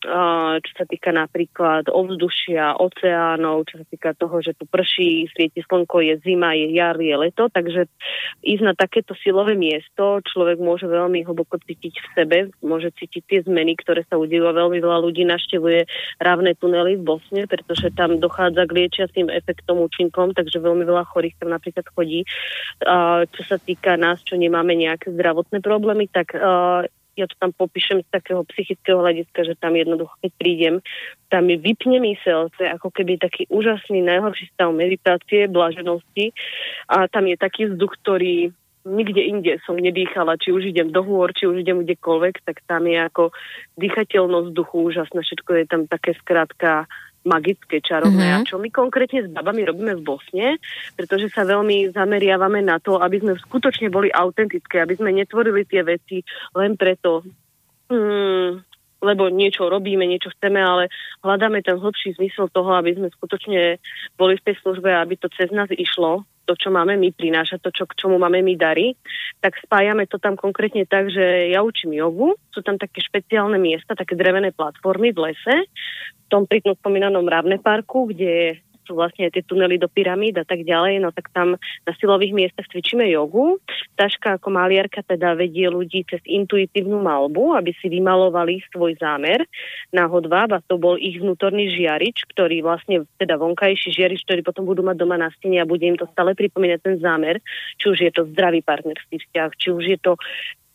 čo 0.01 0.72
sa 0.76 0.84
týka 0.88 1.12
napríklad 1.12 1.92
ovzdušia, 1.92 2.80
oceánov, 2.80 3.68
čo 3.68 3.84
sa 3.84 3.86
týka 3.86 4.16
toho, 4.16 4.40
že 4.40 4.57
tu 4.57 4.64
prší, 4.64 5.28
svieti 5.28 5.61
slnko, 5.61 6.01
je 6.01 6.14
zima, 6.24 6.57
je 6.57 6.72
jar, 6.72 6.96
je 6.96 7.12
leto, 7.12 7.53
takže 7.53 7.84
ísť 8.40 8.62
na 8.64 8.72
takéto 8.72 9.12
silové 9.20 9.53
miesto 9.57 10.24
človek 10.24 10.57
môže 10.57 10.88
veľmi 10.88 11.24
hlboko 11.28 11.61
cítiť 11.61 11.94
v 12.01 12.07
sebe, 12.16 12.38
môže 12.64 12.88
cítiť 12.96 13.22
tie 13.28 13.40
zmeny, 13.44 13.76
ktoré 13.76 14.09
sa 14.09 14.16
udejú 14.16 14.48
a 14.48 14.57
veľmi 14.57 14.80
veľa 14.80 14.98
ľudí 15.05 15.28
naštevuje 15.28 15.84
rávne 16.16 16.57
tunely 16.57 16.96
v 16.96 17.05
Bosne, 17.05 17.44
pretože 17.44 17.92
tam 17.92 18.16
dochádza 18.16 18.64
k 18.64 18.74
liečiacím 18.80 19.28
efektom, 19.28 19.84
účinkom, 19.84 20.32
takže 20.32 20.64
veľmi 20.64 20.88
veľa 20.88 21.05
chorých 21.12 21.36
tam 21.40 21.53
napríklad 21.53 21.84
chodí. 21.92 22.24
Čo 23.30 23.42
sa 23.44 23.57
týka 23.61 24.01
nás, 24.01 24.24
čo 24.24 24.40
nemáme 24.40 24.72
nejaké 24.76 25.12
zdravotné 25.12 25.61
problémy, 25.61 26.09
tak 26.09 26.32
ja 27.16 27.26
to 27.26 27.34
tam 27.38 27.50
popíšem 27.52 28.02
z 28.04 28.08
takého 28.11 28.44
psychického 28.46 29.02
hľadiska, 29.02 29.44
že 29.46 29.54
tam 29.58 29.74
jednoducho, 29.74 30.14
keď 30.22 30.32
prídem, 30.38 30.74
tam 31.28 31.46
mi 31.46 31.56
vypne 31.58 31.98
mysel, 32.02 32.50
to 32.54 32.64
je 32.64 32.70
ako 32.70 32.90
keby 32.90 33.18
taký 33.18 33.46
úžasný, 33.50 34.02
najhorší 34.02 34.50
stav 34.54 34.70
meditácie, 34.70 35.50
blaženosti 35.50 36.32
a 36.86 37.11
tam 37.11 37.26
je 37.26 37.36
taký 37.36 37.70
vzduch, 37.70 37.98
ktorý 38.02 38.54
nikde 38.84 39.20
inde 39.20 39.52
som 39.68 39.76
nedýchala, 39.76 40.40
či 40.40 40.56
už 40.56 40.72
idem 40.72 40.88
do 40.88 41.04
hôr, 41.04 41.28
či 41.36 41.44
už 41.44 41.61
idem 41.61 41.84
kdekoľvek, 41.84 42.40
tak 42.48 42.64
tam 42.64 42.88
je 42.88 42.96
ako 42.96 43.28
dýchateľnosť 43.76 44.46
vzduchu 44.50 44.76
úžasná, 44.88 45.20
všetko 45.20 45.50
je 45.52 45.64
tam 45.68 45.82
také 45.84 46.16
skrátka 46.16 46.88
magické, 47.26 47.84
čarovné. 47.84 48.24
Mm-hmm. 48.32 48.44
A 48.44 48.48
čo 48.48 48.56
my 48.56 48.68
konkrétne 48.72 49.26
s 49.26 49.28
babami 49.28 49.68
robíme 49.68 49.92
v 50.00 50.06
Bosne, 50.06 50.48
pretože 50.96 51.28
sa 51.32 51.44
veľmi 51.44 51.92
zameriavame 51.92 52.64
na 52.64 52.80
to, 52.80 52.96
aby 52.96 53.20
sme 53.20 53.36
skutočne 53.36 53.92
boli 53.92 54.08
autentické, 54.08 54.80
aby 54.80 54.96
sme 54.96 55.12
netvorili 55.12 55.68
tie 55.68 55.84
veci 55.84 56.24
len 56.56 56.80
preto, 56.80 57.20
hmm, 57.92 58.69
lebo 59.01 59.32
niečo 59.32 59.66
robíme, 59.66 60.05
niečo 60.05 60.30
chceme, 60.36 60.61
ale 60.61 60.92
hľadáme 61.24 61.64
ten 61.64 61.80
hlbší 61.80 62.20
zmysel 62.20 62.53
toho, 62.53 62.76
aby 62.76 62.96
sme 62.96 63.09
skutočne 63.09 63.80
boli 64.20 64.36
v 64.36 64.44
tej 64.44 64.57
službe, 64.61 64.92
aby 64.92 65.16
to 65.16 65.32
cez 65.32 65.48
nás 65.51 65.68
išlo, 65.72 66.28
to, 66.44 66.59
čo 66.59 66.74
máme 66.74 66.98
my 66.98 67.14
prinášať, 67.14 67.62
to, 67.62 67.70
čo, 67.70 67.84
k 67.86 67.94
čomu 67.94 68.18
máme 68.18 68.42
my 68.42 68.59
dary, 68.59 68.98
tak 69.38 69.55
spájame 69.62 70.11
to 70.11 70.18
tam 70.18 70.34
konkrétne 70.34 70.82
tak, 70.82 71.07
že 71.07 71.55
ja 71.55 71.62
učím 71.62 71.94
jogu, 71.94 72.34
sú 72.51 72.61
tam 72.66 72.74
také 72.74 72.98
špeciálne 72.98 73.55
miesta, 73.55 73.94
také 73.94 74.18
drevené 74.18 74.51
platformy 74.51 75.14
v 75.14 75.30
lese, 75.30 75.57
v 75.70 76.26
tom 76.26 76.51
pri 76.51 76.59
spomínanom 76.62 77.22
Rávne 77.22 77.62
parku, 77.62 78.11
kde 78.11 78.59
sú 78.91 78.99
vlastne 78.99 79.30
tie 79.30 79.47
tunely 79.47 79.78
do 79.78 79.86
pyramíd 79.86 80.34
a 80.34 80.43
tak 80.43 80.66
ďalej, 80.66 80.99
no 80.99 81.14
tak 81.14 81.30
tam 81.30 81.55
na 81.86 81.93
silových 81.95 82.34
miestach 82.34 82.66
cvičíme 82.66 83.07
jogu. 83.07 83.62
Taška 83.95 84.43
ako 84.43 84.51
maliarka 84.51 85.07
teda 85.07 85.38
vedie 85.38 85.70
ľudí 85.70 86.03
cez 86.11 86.18
intuitívnu 86.26 86.99
malbu, 86.99 87.55
aby 87.55 87.70
si 87.78 87.86
vymalovali 87.86 88.59
svoj 88.74 88.99
zámer 88.99 89.47
na 89.95 90.11
hodváb 90.11 90.51
a 90.51 90.59
to 90.66 90.74
bol 90.74 90.99
ich 90.99 91.22
vnútorný 91.22 91.70
žiarič, 91.70 92.26
ktorý 92.34 92.66
vlastne 92.66 93.07
teda 93.22 93.38
vonkajší 93.38 93.95
žiarič, 93.95 94.26
ktorý 94.26 94.43
potom 94.43 94.66
budú 94.66 94.82
mať 94.82 94.99
doma 94.99 95.14
na 95.14 95.30
stene 95.38 95.62
a 95.62 95.68
bude 95.70 95.86
im 95.86 95.95
to 95.95 96.11
stále 96.11 96.34
pripomínať 96.34 96.80
ten 96.82 96.97
zámer, 96.99 97.38
či 97.78 97.95
už 97.95 97.99
je 98.03 98.11
to 98.11 98.26
zdravý 98.34 98.66
partnerský 98.66 99.22
vzťah, 99.22 99.51
či 99.55 99.68
už 99.70 99.84
je 99.86 99.99
to 100.03 100.18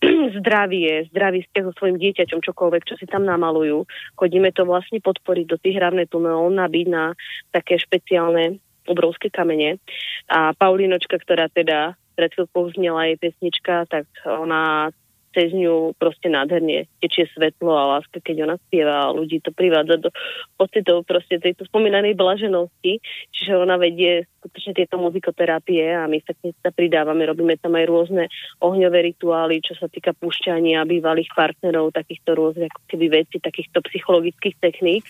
zdravie, 0.41 1.07
zdravý 1.11 1.45
vzťah 1.45 1.63
so 1.71 1.73
svojim 1.79 1.97
dieťaťom, 2.01 2.39
čokoľvek, 2.43 2.83
čo 2.83 2.95
si 2.99 3.05
tam 3.07 3.23
namalujú. 3.23 3.87
Chodíme 4.19 4.51
to 4.51 4.67
vlastne 4.67 4.99
podporiť 4.99 5.45
do 5.47 5.57
tých 5.59 5.79
hravné 5.79 6.09
tunelov, 6.11 6.51
nabiť 6.51 6.87
na 6.91 7.15
také 7.51 7.79
špeciálne 7.79 8.59
obrovské 8.85 9.33
kamene. 9.33 9.81
A 10.29 10.53
Paulinočka, 10.53 11.17
ktorá 11.17 11.49
teda 11.49 11.97
pred 12.15 12.31
chvíľkou 12.31 12.71
znela 12.77 13.11
jej 13.11 13.17
pesnička, 13.19 13.85
tak 13.91 14.07
ona 14.23 14.93
cez 15.35 15.51
ňu 15.51 15.91
proste 15.99 16.31
nádherne 16.31 16.87
tečie 17.03 17.27
svetlo 17.35 17.75
a 17.75 17.99
láska, 17.99 18.23
keď 18.23 18.47
ona 18.47 18.55
spieva 18.71 19.11
a 19.11 19.13
ľudí 19.13 19.43
to 19.43 19.51
privádza 19.51 19.99
do 19.99 20.09
pocitov 20.55 21.03
proste 21.03 21.43
tejto 21.43 21.67
spomínanej 21.67 22.15
blaženosti. 22.15 23.03
Čiže 23.35 23.59
ona 23.59 23.75
vedie 23.75 24.23
skutočne 24.39 24.71
tieto 24.79 24.95
muzikoterapie 24.95 25.91
a 25.91 26.07
my 26.07 26.23
sa 26.23 26.31
k 26.31 26.55
sa 26.63 26.71
pridávame, 26.71 27.27
robíme 27.27 27.59
tam 27.59 27.75
aj 27.75 27.85
rôzne 27.89 28.23
ohňové 28.63 29.11
rituály, 29.11 29.59
čo 29.59 29.75
sa 29.75 29.91
týka 29.91 30.15
púšťania 30.15 30.87
bývalých 30.87 31.33
partnerov, 31.35 31.91
takýchto 31.91 32.31
rôznych 32.37 32.71
ako 32.71 32.85
keby 32.87 33.05
veci, 33.25 33.43
takýchto 33.43 33.83
psychologických 33.83 34.55
techník. 34.63 35.03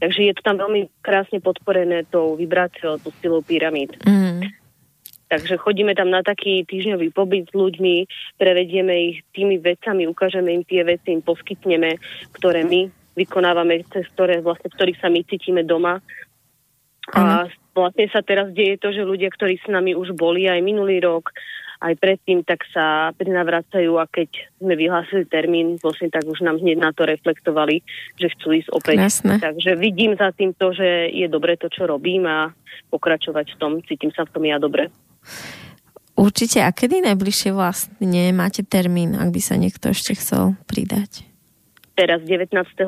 Takže 0.00 0.20
je 0.26 0.34
to 0.34 0.42
tam 0.42 0.56
veľmi 0.58 0.88
krásne 1.04 1.38
podporené 1.44 2.08
tou 2.08 2.34
vibráciou, 2.34 2.96
tou 2.98 3.12
silou 3.20 3.44
pyramíd. 3.44 3.94
Mm. 4.02 4.59
Takže 5.30 5.62
chodíme 5.62 5.94
tam 5.94 6.10
na 6.10 6.26
taký 6.26 6.66
týždňový 6.66 7.14
pobyt 7.14 7.46
s 7.46 7.54
ľuďmi, 7.54 8.10
prevedieme 8.34 9.14
ich 9.14 9.22
tými 9.30 9.62
vecami, 9.62 10.10
ukážeme 10.10 10.50
im 10.50 10.66
tie 10.66 10.82
veci, 10.82 11.14
im 11.14 11.22
poskytneme, 11.22 12.02
ktoré 12.34 12.66
my 12.66 12.90
vykonávame, 13.14 13.86
cez 13.94 14.10
ktoré, 14.18 14.42
vlastne, 14.42 14.66
v 14.66 14.74
ktorých 14.74 14.98
sa 14.98 15.06
my 15.06 15.22
cítime 15.22 15.62
doma. 15.62 16.02
A 17.14 17.46
vlastne 17.74 18.10
sa 18.10 18.26
teraz 18.26 18.50
deje 18.50 18.74
to, 18.82 18.90
že 18.90 19.06
ľudia, 19.06 19.30
ktorí 19.30 19.62
s 19.62 19.70
nami 19.70 19.94
už 19.94 20.18
boli 20.18 20.50
aj 20.50 20.66
minulý 20.66 20.98
rok, 20.98 21.30
aj 21.80 21.96
predtým, 21.96 22.44
tak 22.44 22.66
sa 22.74 23.14
prinavracajú 23.16 23.96
a 23.96 24.04
keď 24.04 24.28
sme 24.60 24.76
vyhlásili 24.76 25.24
termín, 25.24 25.80
vlastne 25.80 26.12
tak 26.12 26.28
už 26.28 26.44
nám 26.44 26.60
hneď 26.60 26.76
na 26.76 26.92
to 26.92 27.08
reflektovali, 27.08 27.80
že 28.20 28.28
chcú 28.36 28.52
ísť 28.52 28.68
opäť. 28.68 28.96
Jasne. 29.00 29.40
Takže 29.40 29.80
vidím 29.80 30.12
za 30.18 30.34
tým 30.36 30.52
to, 30.52 30.76
že 30.76 31.08
je 31.08 31.24
dobre 31.30 31.56
to, 31.56 31.72
čo 31.72 31.88
robím 31.88 32.28
a 32.28 32.52
pokračovať 32.92 33.56
v 33.56 33.58
tom, 33.62 33.72
cítim 33.88 34.12
sa 34.12 34.28
v 34.28 34.32
tom 34.36 34.44
ja 34.44 34.60
dobre. 34.60 34.92
Určite. 36.20 36.60
A 36.60 36.68
kedy 36.68 37.00
najbližšie 37.00 37.56
vlastne 37.56 38.28
máte 38.36 38.60
termín, 38.60 39.16
ak 39.16 39.32
by 39.32 39.40
sa 39.40 39.56
niekto 39.56 39.96
ešte 39.96 40.12
chcel 40.12 40.52
pridať? 40.68 41.24
Teraz 41.96 42.20
19.5. 42.28 42.84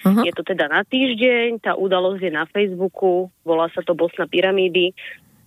Uh-huh. 0.00 0.24
Je 0.24 0.32
to 0.32 0.40
teda 0.40 0.72
na 0.72 0.80
týždeň, 0.80 1.60
tá 1.60 1.76
udalosť 1.76 2.24
je 2.24 2.32
na 2.32 2.48
Facebooku, 2.48 3.28
volá 3.44 3.68
sa 3.76 3.84
to 3.84 3.92
Bosna 3.92 4.24
pyramídy 4.24 4.96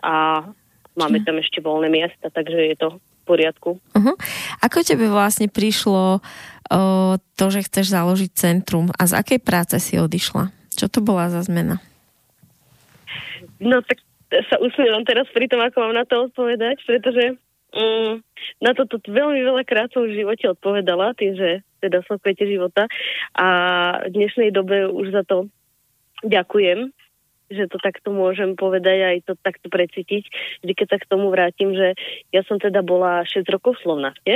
a 0.05 0.45
máme 0.93 1.25
tam 1.25 1.41
ešte 1.41 1.57
voľné 1.57 1.89
miesta, 1.89 2.29
takže 2.29 2.69
je 2.69 2.77
to 2.77 2.87
v 2.93 3.23
poriadku. 3.25 3.81
Uh-huh. 3.97 4.15
Ako 4.61 4.85
tebe 4.85 5.09
vlastne 5.09 5.49
prišlo 5.49 6.21
o, 6.21 6.21
to, 7.17 7.45
že 7.49 7.65
chceš 7.65 7.97
založiť 7.97 8.29
centrum 8.37 8.93
a 8.93 9.09
z 9.09 9.17
akej 9.17 9.39
práce 9.41 9.73
si 9.81 9.97
odišla? 9.97 10.53
Čo 10.77 10.85
to 10.85 11.01
bola 11.01 11.33
za 11.33 11.41
zmena? 11.41 11.81
No 13.57 13.81
tak 13.81 14.05
sa 14.49 14.57
usmievam 14.61 15.03
teraz 15.05 15.29
pri 15.29 15.45
tom, 15.45 15.61
ako 15.61 15.77
mám 15.89 15.95
na 15.95 16.05
to 16.07 16.29
odpovedať, 16.29 16.81
pretože 16.88 17.38
mm, 17.73 18.13
na 18.63 18.71
toto 18.73 18.97
veľmi 19.03 19.41
veľa 19.43 19.63
krát 19.67 19.89
som 19.93 20.05
v 20.05 20.17
živote 20.17 20.49
odpovedala, 20.53 21.17
tým, 21.17 21.38
že 21.38 21.49
teda 21.84 21.99
som 22.07 22.15
v 22.17 22.34
života 22.39 22.88
a 23.36 23.47
v 24.07 24.15
dnešnej 24.15 24.55
dobe 24.55 24.88
už 24.88 25.11
za 25.11 25.23
to 25.27 25.51
ďakujem, 26.23 26.95
že 27.51 27.67
to 27.67 27.77
takto 27.84 28.15
môžem 28.15 28.55
povedať 28.55 28.97
aj 29.03 29.18
to 29.27 29.34
takto 29.43 29.68
precítiť. 29.68 30.23
Vždy, 30.64 30.73
keď 30.73 30.88
sa 30.95 30.97
k 31.03 31.10
tomu 31.11 31.27
vrátim, 31.27 31.76
že 31.76 31.93
ja 32.31 32.41
som 32.47 32.57
teda 32.57 32.80
bola 32.80 33.27
6 33.27 33.43
rokov 33.51 33.77
v 33.77 33.84
Slovnachte, 33.84 34.34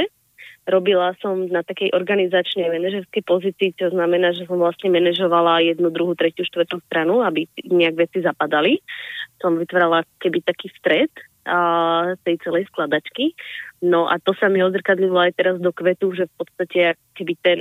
robila 0.68 1.16
som 1.24 1.48
na 1.48 1.64
takej 1.64 1.96
organizačnej 1.96 2.68
manažerskej 2.68 3.24
pozícii, 3.24 3.72
čo 3.80 3.88
znamená, 3.90 4.36
že 4.36 4.44
som 4.44 4.60
vlastne 4.60 4.92
manažovala 4.92 5.64
jednu, 5.64 5.88
druhú, 5.90 6.14
tretiu, 6.14 6.44
štvrtú 6.44 6.84
stranu, 6.92 7.24
aby 7.24 7.48
nejak 7.64 7.96
veci 7.96 8.20
zapadali. 8.20 8.84
Som 9.42 9.62
vytvárala 9.62 10.04
keby 10.18 10.42
taký 10.44 10.72
stred 10.78 11.12
a, 11.46 12.14
tej 12.26 12.42
celej 12.42 12.68
skladačky. 12.74 13.38
No 13.84 14.10
a 14.10 14.18
to 14.18 14.34
sa 14.38 14.50
mi 14.50 14.62
odzrkadlilo 14.62 15.18
aj 15.18 15.38
teraz 15.38 15.56
do 15.62 15.70
kvetu, 15.70 16.14
že 16.18 16.26
v 16.28 16.34
podstate 16.38 16.80
keby 17.14 17.34
ten 17.40 17.60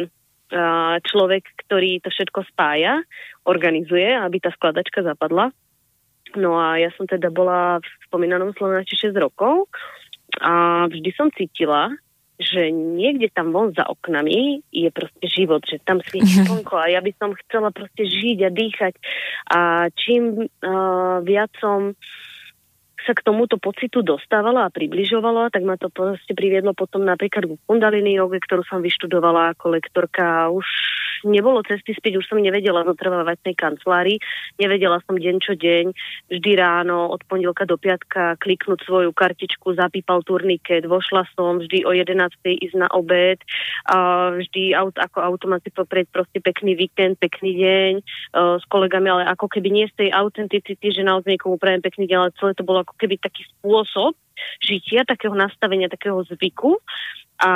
a, 0.53 0.97
človek, 1.03 1.45
ktorý 1.67 2.01
to 2.01 2.09
všetko 2.11 2.47
spája, 2.55 3.03
organizuje, 3.45 4.15
aby 4.15 4.41
tá 4.41 4.51
skladačka 4.55 5.03
zapadla. 5.05 5.55
No 6.35 6.59
a 6.59 6.77
ja 6.77 6.91
som 6.99 7.07
teda 7.07 7.31
bola 7.31 7.79
v 7.79 7.89
spomínanom 8.11 8.53
Slovenači 8.59 8.99
6 8.99 9.15
rokov 9.17 9.71
a 10.43 10.85
vždy 10.91 11.11
som 11.15 11.31
cítila, 11.33 11.95
že 12.37 12.69
niekde 12.73 13.33
tam 13.33 13.53
von 13.53 13.73
za 13.73 13.89
oknami 13.89 14.61
je 14.69 14.89
proste 14.93 15.25
život, 15.25 15.65
že 15.65 15.81
tam 15.81 16.05
svieti 16.05 16.45
mhm. 16.45 16.47
slnko 16.47 16.75
a 16.77 16.87
ja 16.93 17.01
by 17.01 17.13
som 17.17 17.33
chcela 17.47 17.73
proste 17.73 18.05
žiť 18.05 18.39
a 18.45 18.51
dýchať 18.53 18.95
a 19.51 19.61
čím 19.97 20.45
uh, 20.45 21.25
viac 21.25 21.51
som 21.57 21.97
sa 23.07 23.15
k 23.15 23.23
tomuto 23.23 23.55
pocitu 23.63 24.03
dostávala 24.03 24.67
a 24.67 24.75
približovala, 24.75 25.55
tak 25.55 25.63
ma 25.63 25.79
to 25.79 25.87
proste 25.95 26.35
priviedlo 26.35 26.75
potom 26.75 27.07
napríklad 27.07 27.47
k 27.47 27.55
kundalini 27.71 28.19
joge, 28.19 28.43
ktorú 28.43 28.67
som 28.67 28.83
vyštudovala 28.83 29.55
ako 29.55 29.79
lektorka. 29.79 30.51
Už 30.51 30.67
nebolo 31.25 31.65
cesty 31.65 31.97
späť, 31.97 32.21
už 32.21 32.29
som 32.29 32.43
nevedela 32.43 32.85
zotrvávať 32.85 33.41
v 33.41 33.47
tej 33.53 33.57
kancelárii, 33.57 34.19
nevedela 34.61 35.01
som 35.09 35.17
deň 35.17 35.37
čo 35.41 35.57
deň, 35.57 35.85
vždy 36.29 36.51
ráno 36.59 37.09
od 37.09 37.23
pondelka 37.25 37.65
do 37.65 37.81
piatka 37.81 38.37
kliknúť 38.43 38.85
svoju 38.85 39.11
kartičku, 39.17 39.73
zapípal 39.79 40.21
turniket, 40.27 40.85
vošla 40.85 41.25
som 41.33 41.63
vždy 41.63 41.87
o 41.89 41.95
11. 41.95 42.13
ísť 42.45 42.77
na 42.77 42.89
obed, 42.93 43.41
a 43.87 44.31
vždy 44.37 44.75
aut, 44.75 44.97
ako 44.99 45.23
automat 45.23 45.63
si 45.63 45.71
poprieť 45.71 46.11
proste 46.11 46.39
pekný 46.43 46.75
víkend, 46.75 47.17
pekný 47.23 47.57
deň 47.57 47.93
uh, 48.03 48.59
s 48.59 48.65
kolegami, 48.69 49.09
ale 49.09 49.23
ako 49.31 49.47
keby 49.47 49.69
nie 49.71 49.87
z 49.89 50.07
tej 50.07 50.09
autenticity, 50.13 50.93
že 50.93 51.07
naozaj 51.07 51.39
niekomu 51.39 51.57
prajem 51.57 51.81
pekný 51.85 52.11
deň, 52.11 52.19
ale 52.19 52.37
celé 52.37 52.53
to 52.59 52.67
bolo 52.67 52.83
ako 52.83 52.95
keby 52.99 53.17
taký 53.23 53.47
spôsob 53.57 54.19
žitia, 54.61 55.09
takého 55.09 55.33
nastavenia, 55.33 55.89
takého 55.89 56.21
zvyku. 56.29 56.81
A 57.37 57.51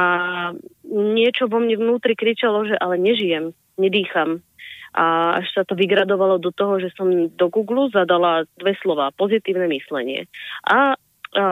niečo 0.91 1.49
vo 1.49 1.59
mne 1.61 1.81
vnútri 1.81 2.13
kričalo, 2.13 2.69
že 2.69 2.77
ale 2.77 3.01
nežijem, 3.01 3.57
nedýcham. 3.81 4.45
A 4.91 5.39
až 5.39 5.47
sa 5.55 5.63
to 5.63 5.79
vygradovalo 5.79 6.43
do 6.43 6.51
toho, 6.51 6.83
že 6.83 6.91
som 6.99 7.09
do 7.31 7.47
Google 7.49 7.89
zadala 7.95 8.45
dve 8.59 8.75
slova, 8.83 9.15
pozitívne 9.15 9.71
myslenie. 9.71 10.27
A, 10.67 10.99
a 11.39 11.45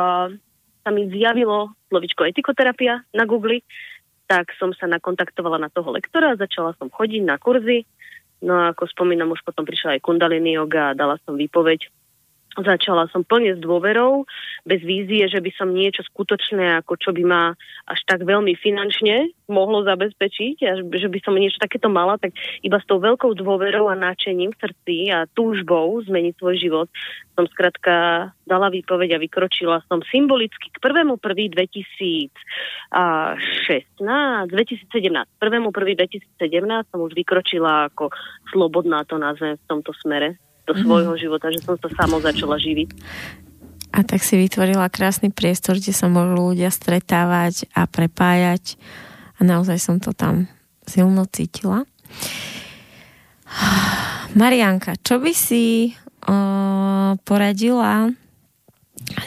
sa 0.82 0.90
mi 0.90 1.06
zjavilo 1.08 1.72
slovičko 1.88 2.26
etikoterapia 2.26 3.06
na 3.14 3.24
Google, 3.24 3.62
tak 4.28 4.52
som 4.60 4.76
sa 4.76 4.84
nakontaktovala 4.84 5.56
na 5.56 5.72
toho 5.72 5.94
lektora, 5.94 6.36
začala 6.36 6.76
som 6.76 6.92
chodiť 6.92 7.22
na 7.24 7.40
kurzy, 7.40 7.88
no 8.44 8.52
a 8.52 8.76
ako 8.76 8.90
spomínam, 8.92 9.32
už 9.32 9.40
potom 9.46 9.64
prišla 9.64 9.96
aj 9.96 10.04
kundalini 10.04 10.58
yoga 10.58 10.92
a 10.92 10.98
dala 10.98 11.16
som 11.24 11.38
výpoveď 11.38 11.88
Začala 12.58 13.06
som 13.14 13.22
plne 13.22 13.54
s 13.54 13.62
dôverou, 13.62 14.26
bez 14.66 14.82
vízie, 14.82 15.30
že 15.30 15.38
by 15.38 15.50
som 15.54 15.70
niečo 15.70 16.02
skutočné, 16.10 16.82
ako 16.82 16.98
čo 16.98 17.14
by 17.14 17.22
ma 17.22 17.54
až 17.86 18.00
tak 18.02 18.26
veľmi 18.26 18.58
finančne 18.58 19.30
mohlo 19.46 19.86
zabezpečiť, 19.86 20.56
a 20.66 20.82
že 20.82 21.08
by 21.08 21.18
som 21.22 21.38
niečo 21.38 21.62
takéto 21.62 21.86
mala, 21.86 22.18
tak 22.18 22.34
iba 22.66 22.82
s 22.82 22.86
tou 22.90 22.98
veľkou 22.98 23.38
dôverou 23.38 23.86
a 23.86 23.94
náčením 23.94 24.50
v 24.50 24.58
srdci 24.58 25.14
a 25.14 25.30
túžbou 25.30 26.02
zmeniť 26.02 26.34
svoj 26.34 26.56
život 26.58 26.90
som 27.38 27.46
skrátka 27.46 27.94
dala 28.50 28.66
výpoveď 28.74 29.14
a 29.14 29.22
vykročila 29.22 29.86
som 29.86 30.02
symbolicky 30.10 30.74
k 30.74 30.82
1.1.2016, 30.82 32.34
2017, 34.50 34.50
1.1.2017 34.50 36.90
som 36.90 36.98
už 36.98 37.14
vykročila 37.14 37.94
ako 37.94 38.10
slobodná 38.50 39.06
to 39.06 39.22
nazvem 39.22 39.54
v 39.54 39.64
tomto 39.70 39.94
smere 40.02 40.34
do 40.68 40.76
mhm. 40.76 40.84
svojho 40.84 41.14
mm. 41.16 41.20
života, 41.20 41.48
že 41.48 41.64
som 41.64 41.80
sa 41.80 41.88
samo 42.04 42.20
začala 42.20 42.60
živiť. 42.60 42.88
A 43.88 44.04
tak 44.04 44.20
si 44.20 44.36
vytvorila 44.36 44.92
krásny 44.92 45.32
priestor, 45.32 45.80
kde 45.80 45.96
sa 45.96 46.12
môžu 46.12 46.52
ľudia 46.52 46.68
stretávať 46.68 47.64
a 47.72 47.88
prepájať 47.88 48.76
a 49.40 49.48
naozaj 49.48 49.80
som 49.80 49.96
to 49.96 50.12
tam 50.12 50.44
silno 50.84 51.24
cítila. 51.24 51.88
Marianka, 54.36 55.00
čo 55.00 55.16
by 55.16 55.32
si 55.32 55.96
uh, 55.96 57.16
poradila 57.24 58.12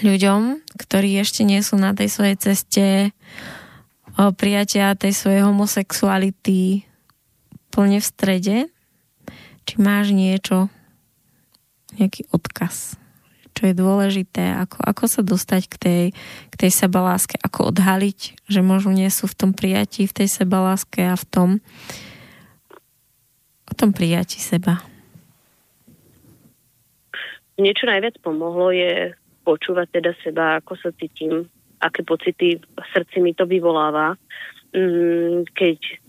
ľuďom, 0.05 0.61
ktorí 0.77 1.18
ešte 1.18 1.41
nie 1.41 1.65
sú 1.65 1.81
na 1.81 1.97
tej 1.97 2.13
svojej 2.13 2.38
ceste 2.38 2.85
uh, 3.09 4.30
prijatia 4.30 4.93
tej 4.93 5.18
svojej 5.18 5.41
homosexuality 5.41 6.85
plne 7.73 7.97
v 7.97 8.05
strede? 8.05 8.57
Či 9.65 9.73
máš 9.81 10.13
niečo, 10.13 10.69
nejaký 12.02 12.26
odkaz, 12.34 12.98
čo 13.53 13.69
je 13.69 13.73
dôležité, 13.78 14.57
ako, 14.57 14.82
ako 14.82 15.03
sa 15.06 15.22
dostať 15.22 15.61
k 15.69 15.76
tej, 15.78 16.03
k 16.49 16.56
tej 16.57 16.72
sebaláske, 16.73 17.38
ako 17.38 17.69
odhaliť, 17.69 18.49
že 18.49 18.61
možno 18.65 18.95
nie 18.95 19.10
sú 19.14 19.30
v 19.30 19.38
tom 19.38 19.52
prijatí, 19.53 20.10
v 20.10 20.23
tej 20.23 20.30
sebaláske 20.32 21.06
a 21.06 21.15
v 21.15 21.26
tom 21.30 21.49
o 23.72 23.73
tom 23.73 23.95
prijatí 23.95 24.41
seba. 24.41 24.84
Niečo 27.56 27.88
najviac 27.88 28.19
pomohlo 28.19 28.76
je 28.76 29.15
počúvať 29.48 30.02
teda 30.02 30.11
seba, 30.19 30.60
ako 30.60 30.76
sa 30.76 30.90
cítim, 30.98 31.48
aké 31.80 32.03
pocity 32.03 32.60
v 32.60 32.86
srdci 32.91 33.23
mi 33.23 33.32
to 33.32 33.48
vyvoláva. 33.48 34.19
Mm, 34.72 35.48
keď 35.56 36.02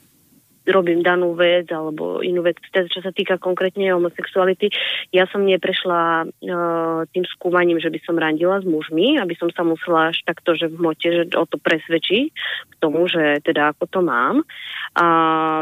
robím 0.67 1.03
danú 1.03 1.35
vec 1.35 1.67
alebo 1.75 2.23
inú 2.23 2.47
vec, 2.47 2.59
teda 2.71 2.87
čo 2.87 3.03
sa 3.03 3.11
týka 3.11 3.39
konkrétne 3.39 3.91
homosexuality. 3.91 4.71
Ja 5.11 5.27
som 5.27 5.43
neprešla 5.43 6.27
uh, 6.27 7.01
tým 7.11 7.25
skúmaním, 7.27 7.83
že 7.83 7.91
by 7.91 7.99
som 8.07 8.19
randila 8.19 8.63
s 8.63 8.67
mužmi, 8.67 9.19
aby 9.19 9.35
som 9.35 9.51
sa 9.51 9.67
musela 9.67 10.15
až 10.15 10.23
takto, 10.23 10.55
že 10.55 10.71
v 10.71 10.79
mote, 10.79 11.09
že 11.09 11.23
o 11.35 11.47
to 11.47 11.59
presvedčí 11.59 12.31
k 12.69 12.75
tomu, 12.79 13.11
že 13.11 13.43
teda 13.43 13.75
ako 13.75 13.85
to 13.91 14.01
mám. 14.05 14.47
A 14.95 15.07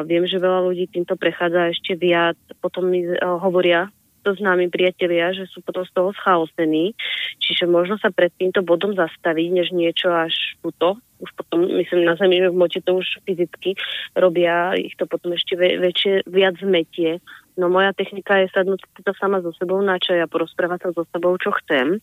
viem, 0.05 0.29
že 0.29 0.43
veľa 0.43 0.69
ľudí 0.69 0.91
týmto 0.93 1.17
prechádza 1.17 1.73
ešte 1.73 1.97
viac, 1.97 2.37
potom 2.61 2.93
mi 2.93 3.07
uh, 3.07 3.41
hovoria 3.41 3.89
to 4.21 4.37
známi 4.37 4.69
priatelia, 4.69 5.33
že 5.33 5.49
sú 5.49 5.65
potom 5.65 5.81
z 5.89 5.93
toho 5.97 6.13
schaosení. 6.13 6.93
Čiže 7.41 7.65
možno 7.65 7.97
sa 7.97 8.13
pred 8.13 8.29
týmto 8.37 8.61
bodom 8.61 8.93
zastaviť, 8.93 9.49
než 9.49 9.73
niečo 9.73 10.13
až 10.13 10.37
túto. 10.61 11.01
Už 11.21 11.31
potom, 11.37 11.69
myslím, 11.69 12.09
na 12.09 12.17
zemi, 12.17 12.41
v 12.41 12.57
moči 12.57 12.81
to 12.81 12.97
už 12.97 13.21
fyzicky 13.29 13.77
robia, 14.17 14.73
ich 14.73 14.97
to 14.97 15.05
potom 15.05 15.37
ešte 15.37 15.57
väčšie, 15.57 16.25
viac 16.25 16.57
zmetie. 16.57 17.21
No 17.61 17.69
moja 17.69 17.93
technika 17.93 18.41
je 18.41 18.49
sadnúť 18.57 18.81
to 19.05 19.13
sama 19.21 19.45
so 19.45 19.53
sebou 19.53 19.85
na 19.85 20.01
čaj 20.01 20.25
a 20.25 20.31
porozprávať 20.33 20.89
sa 20.89 20.91
so 20.97 21.05
sebou, 21.13 21.37
čo 21.37 21.53
chcem. 21.61 22.01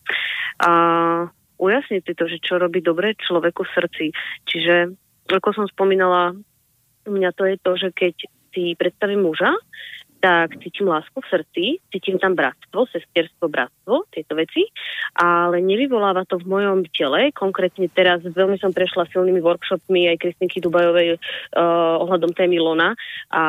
A 0.61 0.71
ujasniť 1.57 2.01
si 2.05 2.13
to, 2.13 2.25
že 2.29 2.37
čo 2.37 2.61
robí 2.61 2.85
dobre 2.85 3.17
človeku 3.17 3.65
v 3.65 3.73
srdci. 3.73 4.05
Čiže, 4.45 4.93
ako 5.33 5.49
som 5.57 5.65
spomínala, 5.65 6.37
u 7.07 7.11
mňa 7.11 7.33
to 7.33 7.43
je 7.49 7.55
to, 7.57 7.71
že 7.73 7.89
keď 7.97 8.15
si 8.53 8.77
predstavím 8.77 9.25
muža, 9.25 9.57
tak 10.17 10.57
cítim 10.59 10.89
lásku 10.89 11.13
v 11.13 11.29
srdci, 11.29 11.63
cítim 11.93 12.17
tam 12.17 12.33
bratstvo, 12.33 12.89
sesterstvo, 12.89 13.47
bratstvo, 13.47 14.09
tieto 14.09 14.33
veci, 14.33 14.65
ale 15.17 15.61
nevyvoláva 15.61 16.25
to 16.25 16.41
v 16.41 16.49
mojom 16.49 16.85
tele. 16.91 17.29
Konkrétne 17.33 17.87
teraz 17.93 18.25
veľmi 18.25 18.57
som 18.57 18.73
prešla 18.73 19.09
silnými 19.13 19.39
workshopmi 19.39 20.09
aj 20.09 20.21
Kristinky 20.21 20.57
Dubajovej 20.59 21.17
uh, 21.17 22.03
ohľadom 22.03 22.33
témy 22.33 22.57
Lona 22.57 22.97
a 23.29 23.43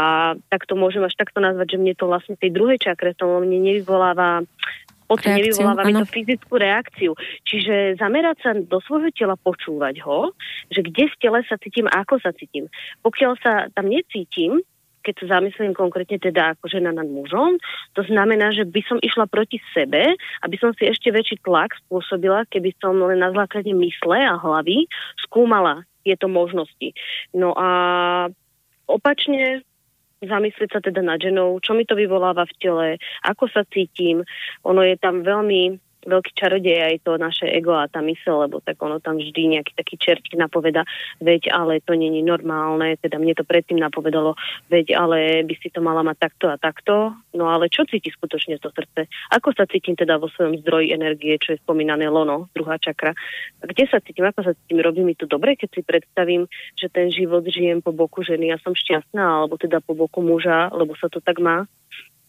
tak 0.52 0.68
to 0.68 0.76
môžem 0.76 1.02
až 1.04 1.16
takto 1.16 1.40
nazvať, 1.40 1.76
že 1.76 1.80
mne 1.80 1.94
to 1.96 2.04
vlastne 2.06 2.36
tej 2.36 2.52
druhej 2.52 2.78
čakre 2.78 3.16
to 3.16 3.40
mne 3.40 3.58
nevyvoláva 3.64 4.44
pocit, 5.08 5.32
nevyvoláva 5.32 5.88
mi 5.88 5.96
to 5.96 6.06
fyzickú 6.06 6.54
reakciu. 6.60 7.12
Čiže 7.48 7.96
zamerať 7.96 8.36
sa 8.44 8.50
do 8.52 8.78
svojho 8.84 9.08
tela, 9.16 9.40
počúvať 9.40 10.04
ho, 10.04 10.36
že 10.68 10.84
kde 10.84 11.08
v 11.08 11.16
tele 11.16 11.40
sa 11.48 11.56
cítim, 11.56 11.88
ako 11.88 12.20
sa 12.20 12.36
cítim. 12.36 12.68
Pokiaľ 13.00 13.32
sa 13.40 13.52
tam 13.72 13.88
necítim, 13.88 14.60
keď 15.02 15.14
sa 15.24 15.38
zamyslím 15.38 15.72
konkrétne 15.74 16.18
teda 16.18 16.54
ako 16.56 16.68
žena 16.68 16.90
nad 16.94 17.06
mužom, 17.06 17.58
to 17.94 18.02
znamená, 18.06 18.50
že 18.54 18.66
by 18.66 18.80
som 18.86 18.98
išla 19.00 19.30
proti 19.30 19.62
sebe, 19.72 20.16
aby 20.44 20.56
som 20.58 20.74
si 20.76 20.86
ešte 20.86 21.12
väčší 21.12 21.40
tlak 21.42 21.74
spôsobila, 21.86 22.46
keby 22.50 22.74
som 22.82 22.98
len 22.98 23.22
na 23.22 23.30
základe 23.34 23.70
mysle 23.72 24.18
a 24.18 24.36
hlavy 24.36 24.86
skúmala 25.24 25.86
tieto 26.06 26.30
možnosti. 26.30 26.94
No 27.36 27.52
a 27.52 27.68
opačne 28.88 29.62
zamyslieť 30.24 30.70
sa 30.74 30.80
teda 30.82 30.98
nad 31.04 31.22
ženou, 31.22 31.62
čo 31.62 31.78
mi 31.78 31.86
to 31.86 31.94
vyvoláva 31.94 32.42
v 32.48 32.56
tele, 32.58 32.88
ako 33.22 33.46
sa 33.50 33.62
cítim. 33.70 34.26
Ono 34.66 34.82
je 34.82 34.98
tam 34.98 35.22
veľmi 35.22 35.78
veľký 36.06 36.32
čarodej 36.36 36.78
aj 36.78 36.96
to 37.02 37.18
naše 37.18 37.46
ego 37.50 37.74
a 37.74 37.90
tá 37.90 37.98
mysel, 38.04 38.46
lebo 38.46 38.62
tak 38.62 38.78
ono 38.78 39.02
tam 39.02 39.18
vždy 39.18 39.58
nejaký 39.58 39.72
taký 39.74 39.94
čertík 39.98 40.38
napoveda, 40.38 40.86
veď 41.18 41.50
ale 41.50 41.82
to 41.82 41.98
není 41.98 42.22
normálne, 42.22 42.94
teda 43.02 43.18
mne 43.18 43.34
to 43.34 43.42
predtým 43.42 43.82
napovedalo, 43.82 44.38
veď 44.70 44.94
ale 44.94 45.42
by 45.42 45.54
si 45.58 45.68
to 45.72 45.82
mala 45.82 46.06
mať 46.06 46.30
takto 46.30 46.46
a 46.52 46.56
takto, 46.60 47.14
no 47.34 47.50
ale 47.50 47.66
čo 47.72 47.82
cíti 47.88 48.12
skutočne 48.14 48.60
to 48.62 48.70
srdce? 48.70 49.10
Ako 49.34 49.50
sa 49.56 49.66
cítim 49.66 49.98
teda 49.98 50.20
vo 50.22 50.30
svojom 50.30 50.62
zdroji 50.62 50.94
energie, 50.94 51.34
čo 51.42 51.56
je 51.56 51.62
spomínané 51.62 52.06
lono, 52.06 52.46
druhá 52.54 52.78
čakra? 52.78 53.16
A 53.60 53.64
kde 53.66 53.90
sa 53.90 53.98
cítim, 53.98 54.26
ako 54.26 54.46
sa 54.46 54.52
cítim? 54.54 54.78
Robí 54.78 55.02
mi 55.02 55.18
to 55.18 55.26
dobre, 55.26 55.58
keď 55.58 55.70
si 55.74 55.82
predstavím, 55.82 56.46
že 56.78 56.86
ten 56.90 57.10
život 57.10 57.42
žijem 57.46 57.82
po 57.82 57.90
boku 57.90 58.22
ženy 58.22 58.54
a 58.54 58.62
som 58.62 58.76
šťastná, 58.76 59.22
alebo 59.22 59.58
teda 59.58 59.82
po 59.82 59.98
boku 59.98 60.22
muža, 60.22 60.70
lebo 60.70 60.94
sa 60.98 61.10
to 61.10 61.18
tak 61.18 61.42
má. 61.42 61.66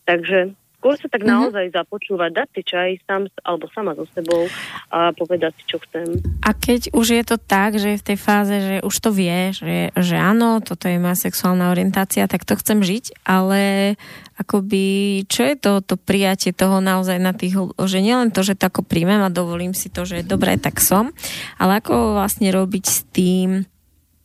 Takže 0.09 0.57
Skôr 0.79 0.95
sa 0.95 1.11
tak 1.11 1.27
mm-hmm. 1.27 1.51
naozaj 1.51 1.65
započúvať, 1.75 2.29
dať 2.31 2.47
si 2.55 2.61
čaj 2.63 3.03
sám 3.03 3.27
alebo 3.43 3.67
sama 3.75 3.91
so 3.99 4.07
sebou 4.15 4.47
a 4.87 5.11
povedať 5.11 5.51
si, 5.59 5.63
čo 5.67 5.75
chcem. 5.83 6.23
A 6.39 6.55
keď 6.55 6.95
už 6.95 7.19
je 7.19 7.23
to 7.27 7.35
tak, 7.35 7.75
že 7.75 7.93
je 7.93 7.99
v 7.99 8.07
tej 8.07 8.17
fáze, 8.17 8.55
že 8.55 8.75
už 8.87 8.95
to 9.03 9.11
vie, 9.11 9.51
že, 9.51 9.91
že 9.91 10.15
áno, 10.15 10.63
toto 10.63 10.87
je 10.87 10.95
moja 10.95 11.19
sexuálna 11.19 11.67
orientácia, 11.67 12.31
tak 12.31 12.47
to 12.47 12.55
chcem 12.55 12.79
žiť, 12.79 13.27
ale 13.27 13.95
akoby, 14.39 15.27
čo 15.27 15.43
je 15.51 15.55
to, 15.59 15.83
to 15.83 15.99
prijatie 15.99 16.55
toho 16.55 16.79
naozaj 16.79 17.19
na 17.19 17.35
tých, 17.35 17.59
že 17.75 17.99
nielen 17.99 18.31
to, 18.31 18.39
že 18.47 18.55
to 18.55 18.71
ako 18.71 18.87
príjmem 18.87 19.19
a 19.19 19.27
dovolím 19.27 19.75
si 19.75 19.91
to, 19.91 20.07
že 20.07 20.23
je 20.23 20.31
dobré, 20.31 20.55
tak 20.55 20.79
som, 20.79 21.11
ale 21.59 21.83
ako 21.83 22.15
vlastne 22.15 22.47
robiť 22.55 22.85
s 22.87 23.03
tým, 23.11 23.67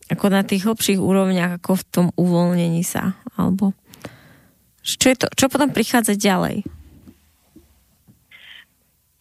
ako 0.07 0.27
na 0.31 0.47
tých 0.47 0.71
hlbších 0.71 1.03
úrovniach, 1.03 1.59
ako 1.59 1.83
v 1.83 1.87
tom 1.91 2.07
uvoľnení 2.15 2.87
sa, 2.87 3.19
alebo 3.35 3.75
čo, 4.85 5.07
je 5.09 5.17
to, 5.17 5.27
čo 5.33 5.49
potom 5.49 5.73
prichádza 5.73 6.15
ďalej? 6.15 6.63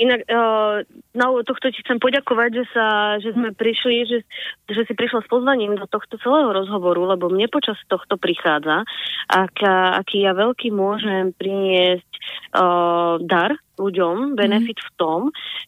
Inak, 0.04 0.26
uh, 0.28 0.84
na 1.16 1.26
tohto 1.46 1.70
ti 1.72 1.80
chcem 1.86 2.02
poďakovať, 2.02 2.50
že, 2.60 2.66
sa, 2.76 2.86
že 3.22 3.30
sme 3.32 3.56
prišli, 3.56 4.04
že, 4.10 4.20
že 4.68 4.82
si 4.90 4.94
prišla 4.98 5.24
s 5.24 5.32
pozvaním 5.32 5.80
do 5.80 5.88
tohto 5.88 6.20
celého 6.20 6.52
rozhovoru, 6.52 7.14
lebo 7.14 7.30
mne 7.30 7.46
počas 7.48 7.78
tohto 7.88 8.20
prichádza, 8.20 8.84
ak, 9.32 9.64
aký 10.04 10.26
ja 10.26 10.34
veľký 10.36 10.74
môžem 10.74 11.32
priniesť 11.38 12.12
uh, 12.58 13.22
dar 13.22 13.56
ľuďom, 13.78 14.34
benefit 14.34 14.82
mm. 14.82 14.86
v 14.86 14.92
tom, 14.98 15.20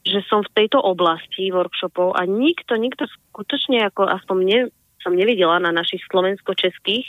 že 0.02 0.26
som 0.26 0.42
v 0.42 0.54
tejto 0.58 0.82
oblasti 0.82 1.54
workshopov 1.54 2.18
a 2.18 2.26
nikto, 2.26 2.76
nikto 2.82 3.06
skutočne, 3.32 3.88
ako 3.88 4.10
aspoň 4.10 4.36
mne 4.42 4.60
som 5.06 5.14
nevidela 5.14 5.62
na 5.62 5.70
našich 5.70 6.02
slovensko-českých 6.10 7.06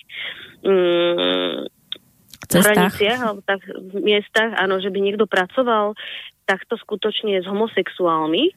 um, 0.69 1.65
hraniciach 2.51 3.21
alebo 3.21 3.41
tak 3.43 3.65
v 3.67 3.97
miestach, 4.01 4.55
áno, 4.57 4.79
že 4.79 4.93
by 4.93 4.99
niekto 5.01 5.25
pracoval 5.27 5.97
takto 6.47 6.79
skutočne 6.79 7.43
s 7.43 7.47
homosexuálmi 7.49 8.55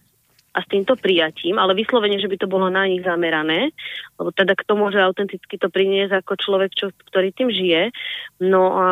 a 0.50 0.66
s 0.66 0.68
týmto 0.68 0.98
prijatím, 0.98 1.62
ale 1.62 1.78
vyslovene, 1.78 2.18
že 2.18 2.26
by 2.26 2.38
to 2.42 2.50
bolo 2.50 2.74
na 2.74 2.90
nich 2.90 3.06
zamerané, 3.06 3.70
lebo 4.18 4.34
teda 4.34 4.58
kto 4.58 4.74
môže 4.74 4.98
autenticky 4.98 5.62
to 5.62 5.70
priniesť 5.70 6.26
ako 6.26 6.34
človek, 6.42 6.72
čo, 6.74 6.90
ktorý 7.14 7.30
tým 7.30 7.54
žije. 7.54 7.94
No 8.42 8.74
a 8.74 8.90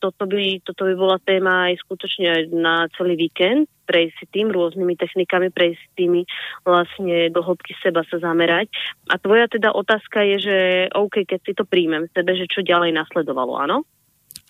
toto 0.00 0.24
by, 0.24 0.64
toto 0.64 0.88
by 0.88 0.94
bola 0.96 1.16
téma 1.20 1.68
aj 1.72 1.84
skutočne 1.84 2.48
na 2.56 2.88
celý 2.96 3.20
víkend, 3.20 3.68
prejsť 3.84 4.14
si 4.16 4.26
tým 4.32 4.48
rôznymi 4.48 4.96
technikami, 4.96 5.52
prejsť 5.52 5.76
si 5.76 5.88
tými 5.92 6.24
vlastne 6.64 7.28
do 7.28 7.44
hĺbky 7.44 7.76
seba 7.84 8.00
sa 8.08 8.16
zamerať. 8.16 8.72
A 9.12 9.20
tvoja 9.20 9.44
teda 9.52 9.76
otázka 9.76 10.24
je, 10.24 10.36
že 10.40 10.56
OK, 10.96 11.28
keď 11.28 11.40
si 11.44 11.52
to 11.52 11.68
príjmem 11.68 12.08
sebe, 12.16 12.32
že 12.32 12.48
čo 12.48 12.64
ďalej 12.64 12.96
nasledovalo, 12.96 13.60
áno? 13.60 13.84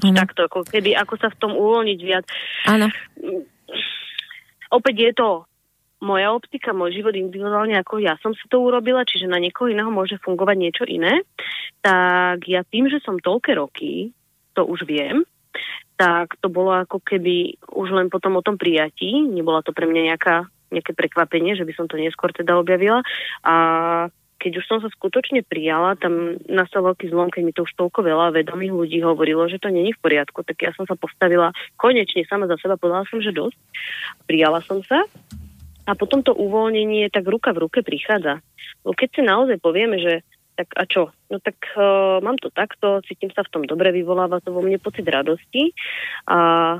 Ano. 0.02 0.18
Takto, 0.18 0.50
ako 0.50 0.66
keby, 0.66 0.98
ako 0.98 1.14
sa 1.22 1.30
v 1.30 1.38
tom 1.38 1.52
uvoľniť 1.54 1.98
viac. 2.02 2.26
Áno. 2.66 2.90
Opäť 4.74 4.94
je 4.98 5.12
to 5.14 5.28
moja 6.04 6.28
optika, 6.34 6.76
môj 6.76 7.00
život 7.00 7.16
individuálne, 7.16 7.80
ako 7.80 8.02
ja 8.02 8.18
som 8.20 8.36
si 8.36 8.44
to 8.52 8.60
urobila, 8.60 9.08
čiže 9.08 9.30
na 9.30 9.40
niekoho 9.40 9.72
iného 9.72 9.88
môže 9.88 10.20
fungovať 10.20 10.56
niečo 10.60 10.84
iné, 10.84 11.24
tak 11.80 12.44
ja 12.44 12.60
tým, 12.66 12.92
že 12.92 13.00
som 13.00 13.16
toľké 13.16 13.56
roky, 13.56 14.12
to 14.52 14.68
už 14.68 14.84
viem, 14.84 15.24
tak 15.96 16.36
to 16.42 16.52
bolo 16.52 16.76
ako 16.76 17.00
keby 17.00 17.56
už 17.72 17.88
len 17.94 18.12
potom 18.12 18.36
o 18.36 18.44
tom 18.44 18.60
prijatí, 18.60 19.24
nebola 19.24 19.64
to 19.64 19.72
pre 19.72 19.88
mňa 19.88 20.12
nejaká, 20.12 20.44
nejaké 20.74 20.92
prekvapenie, 20.92 21.56
že 21.56 21.64
by 21.64 21.72
som 21.72 21.86
to 21.88 21.96
neskôr 21.96 22.34
teda 22.34 22.58
objavila 22.58 23.00
a 23.46 23.54
keď 24.44 24.60
už 24.60 24.68
som 24.68 24.78
sa 24.84 24.92
skutočne 24.92 25.40
prijala, 25.40 25.96
tam 25.96 26.36
nastal 26.44 26.84
veľký 26.84 27.08
zlom, 27.08 27.32
keď 27.32 27.42
mi 27.48 27.56
to 27.56 27.64
už 27.64 27.72
toľko 27.80 28.04
veľa 28.04 28.36
vedomých 28.36 28.76
ľudí 28.76 29.00
hovorilo, 29.00 29.48
že 29.48 29.56
to 29.56 29.72
není 29.72 29.96
v 29.96 30.02
poriadku, 30.04 30.44
tak 30.44 30.60
ja 30.60 30.76
som 30.76 30.84
sa 30.84 30.92
postavila 31.00 31.56
konečne 31.80 32.28
sama 32.28 32.44
za 32.44 32.60
seba, 32.60 32.76
povedala 32.76 33.08
som, 33.08 33.24
že 33.24 33.32
dosť. 33.32 33.56
Prijala 34.28 34.60
som 34.60 34.84
sa 34.84 35.08
a 35.88 35.92
potom 35.96 36.20
to 36.20 36.36
uvoľnenie 36.36 37.08
tak 37.08 37.24
ruka 37.24 37.56
v 37.56 37.64
ruke 37.64 37.80
prichádza. 37.80 38.44
Bo 38.84 38.92
keď 38.92 39.08
si 39.16 39.20
naozaj 39.24 39.56
povieme, 39.64 39.96
že 39.96 40.20
tak 40.54 40.68
a 40.76 40.84
čo? 40.86 41.10
No 41.32 41.40
tak 41.40 41.56
uh, 41.74 42.20
mám 42.20 42.38
to 42.38 42.52
takto, 42.52 43.02
cítim 43.08 43.32
sa 43.32 43.42
v 43.42 43.50
tom 43.50 43.62
dobre, 43.64 43.90
vyvoláva 43.90 44.38
to 44.44 44.54
vo 44.54 44.60
mne 44.60 44.76
pocit 44.76 45.08
radosti 45.08 45.72
a 46.28 46.78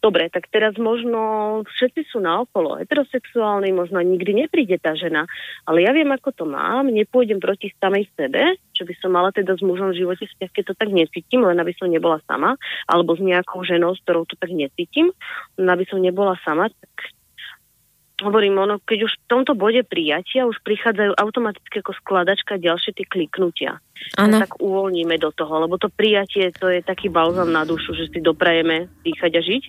Dobre, 0.00 0.32
tak 0.32 0.48
teraz 0.48 0.80
možno 0.80 1.60
všetci 1.68 2.08
sú 2.08 2.24
naokolo 2.24 2.80
heterosexuálni, 2.80 3.68
možno 3.68 4.00
nikdy 4.00 4.32
nepríde 4.32 4.80
tá 4.80 4.96
žena, 4.96 5.28
ale 5.68 5.84
ja 5.84 5.92
viem, 5.92 6.08
ako 6.08 6.32
to 6.32 6.44
mám, 6.48 6.88
nepôjdem 6.88 7.36
proti 7.36 7.68
samej 7.76 8.08
sebe, 8.16 8.56
čo 8.72 8.88
by 8.88 8.96
som 8.96 9.12
mala 9.12 9.28
teda 9.28 9.60
s 9.60 9.62
mužom 9.62 9.92
v 9.92 10.00
živote 10.00 10.24
vzťah, 10.24 10.50
keď 10.56 10.64
to 10.72 10.74
tak 10.80 10.88
necítim, 10.88 11.44
len 11.44 11.60
aby 11.60 11.76
som 11.76 11.92
nebola 11.92 12.16
sama, 12.24 12.56
alebo 12.88 13.12
s 13.12 13.20
nejakou 13.20 13.60
ženou, 13.60 13.92
s 13.92 14.00
ktorou 14.08 14.24
to 14.24 14.40
tak 14.40 14.48
necítim, 14.48 15.12
len 15.60 15.68
aby 15.68 15.84
som 15.84 16.00
nebola 16.00 16.32
sama, 16.48 16.72
tak 16.72 17.12
hovorím, 18.24 18.60
ono, 18.60 18.80
keď 18.80 19.08
už 19.08 19.12
v 19.16 19.26
tomto 19.28 19.52
bode 19.56 19.80
prijatia 19.84 20.44
už 20.44 20.60
prichádzajú 20.64 21.16
automaticky 21.16 21.80
ako 21.80 21.92
skladačka 22.04 22.60
ďalšie 22.60 22.92
tie 22.96 23.06
kliknutia. 23.08 23.80
Ano. 24.16 24.40
Tak 24.40 24.60
uvoľníme 24.60 25.16
do 25.20 25.32
toho, 25.32 25.64
lebo 25.64 25.80
to 25.80 25.88
prijatie 25.92 26.52
to 26.56 26.68
je 26.68 26.80
taký 26.84 27.08
balzam 27.08 27.52
na 27.52 27.64
dušu, 27.64 27.96
že 27.96 28.12
si 28.12 28.20
doprajeme 28.20 28.88
dýchať 29.04 29.32
a 29.36 29.42
žiť. 29.44 29.64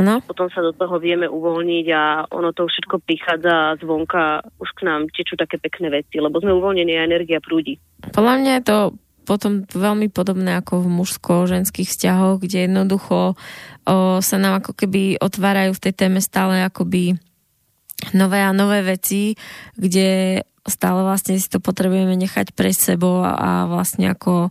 No. 0.00 0.24
Potom 0.24 0.48
sa 0.48 0.64
do 0.64 0.72
toho 0.72 0.96
vieme 0.96 1.28
uvoľniť 1.28 1.86
a 1.92 2.02
ono 2.32 2.54
to 2.56 2.64
všetko 2.64 3.04
prichádza 3.04 3.76
zvonka, 3.84 4.40
už 4.56 4.70
k 4.78 4.88
nám 4.88 5.10
tečú 5.12 5.36
také 5.36 5.60
pekné 5.60 5.92
veci, 5.92 6.16
lebo 6.16 6.40
sme 6.40 6.56
uvoľnení 6.56 6.96
a 6.96 7.04
energia 7.04 7.42
prúdi. 7.44 7.76
Podľa 8.14 8.34
mňa 8.40 8.52
je 8.56 8.64
to 8.64 8.78
potom 9.22 9.62
veľmi 9.70 10.10
podobné 10.10 10.58
ako 10.58 10.82
v 10.82 10.88
mužsko-ženských 10.98 11.86
vzťahoch, 11.86 12.42
kde 12.42 12.66
jednoducho 12.66 13.18
o, 13.32 13.34
sa 14.18 14.36
nám 14.40 14.64
ako 14.64 14.74
keby 14.74 15.20
otvárajú 15.22 15.78
v 15.78 15.82
tej 15.88 15.94
téme 15.94 16.18
stále 16.18 16.66
akoby 16.66 17.14
nové 18.10 18.42
a 18.42 18.50
nové 18.50 18.82
veci, 18.82 19.38
kde 19.78 20.42
stále 20.66 21.06
vlastne 21.06 21.38
si 21.38 21.46
to 21.46 21.62
potrebujeme 21.62 22.14
nechať 22.18 22.54
pre 22.54 22.74
sebou 22.74 23.22
a, 23.22 23.34
a 23.34 23.50
vlastne 23.70 24.10
ako 24.10 24.50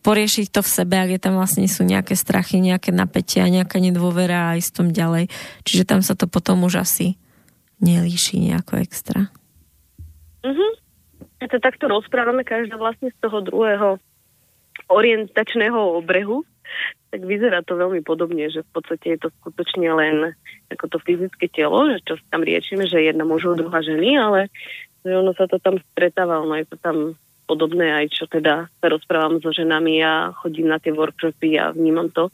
poriešiť 0.00 0.46
to 0.54 0.60
v 0.62 0.70
sebe, 0.70 0.94
ak 0.96 1.10
je 1.10 1.20
tam 1.20 1.34
vlastne 1.36 1.66
sú 1.66 1.82
nejaké 1.82 2.14
strachy, 2.14 2.62
nejaké 2.62 2.94
napätia, 2.94 3.50
nejaká 3.50 3.82
nedôvera 3.82 4.54
a 4.54 4.58
ísť 4.58 4.70
tom 4.70 4.88
ďalej. 4.94 5.26
Čiže 5.66 5.84
tam 5.88 6.00
sa 6.00 6.14
to 6.14 6.30
potom 6.30 6.62
už 6.62 6.82
asi 6.82 7.18
nelíši 7.82 8.38
nejako 8.38 8.78
extra. 8.80 9.28
Mhm. 10.46 10.68
A 11.40 11.48
to 11.48 11.56
takto 11.56 11.88
rozprávame 11.88 12.44
každá 12.44 12.76
vlastne 12.76 13.08
z 13.08 13.16
toho 13.24 13.40
druhého 13.40 13.96
orientačného 14.92 15.96
obrehu, 15.96 16.44
tak 17.10 17.26
vyzerá 17.26 17.66
to 17.66 17.74
veľmi 17.74 18.04
podobne, 18.06 18.46
že 18.52 18.62
v 18.62 18.70
podstate 18.70 19.16
je 19.16 19.18
to 19.26 19.28
skutočne 19.42 19.88
len 19.90 20.36
ako 20.70 20.86
to 20.86 20.98
fyzické 21.02 21.50
telo, 21.50 21.90
že 21.90 21.98
čo 22.06 22.14
tam 22.30 22.46
riečime, 22.46 22.86
že 22.86 23.02
jedna 23.02 23.26
mužov, 23.26 23.58
druhá 23.58 23.82
ženy, 23.82 24.14
ale 24.14 24.52
že 25.02 25.16
ono 25.16 25.34
sa 25.34 25.50
to 25.50 25.58
tam 25.58 25.80
stretáva, 25.94 26.44
ono 26.44 26.60
je 26.60 26.66
to 26.70 26.76
tam 26.78 27.18
podobné, 27.50 27.90
aj 27.90 28.06
čo 28.14 28.24
teda 28.30 28.70
sa 28.70 28.86
rozprávam 28.86 29.42
so 29.42 29.50
ženami 29.50 29.98
a 30.06 30.30
chodím 30.38 30.70
na 30.70 30.78
tie 30.78 30.94
workshopy 30.94 31.58
a 31.58 31.74
vnímam 31.74 32.06
to. 32.14 32.30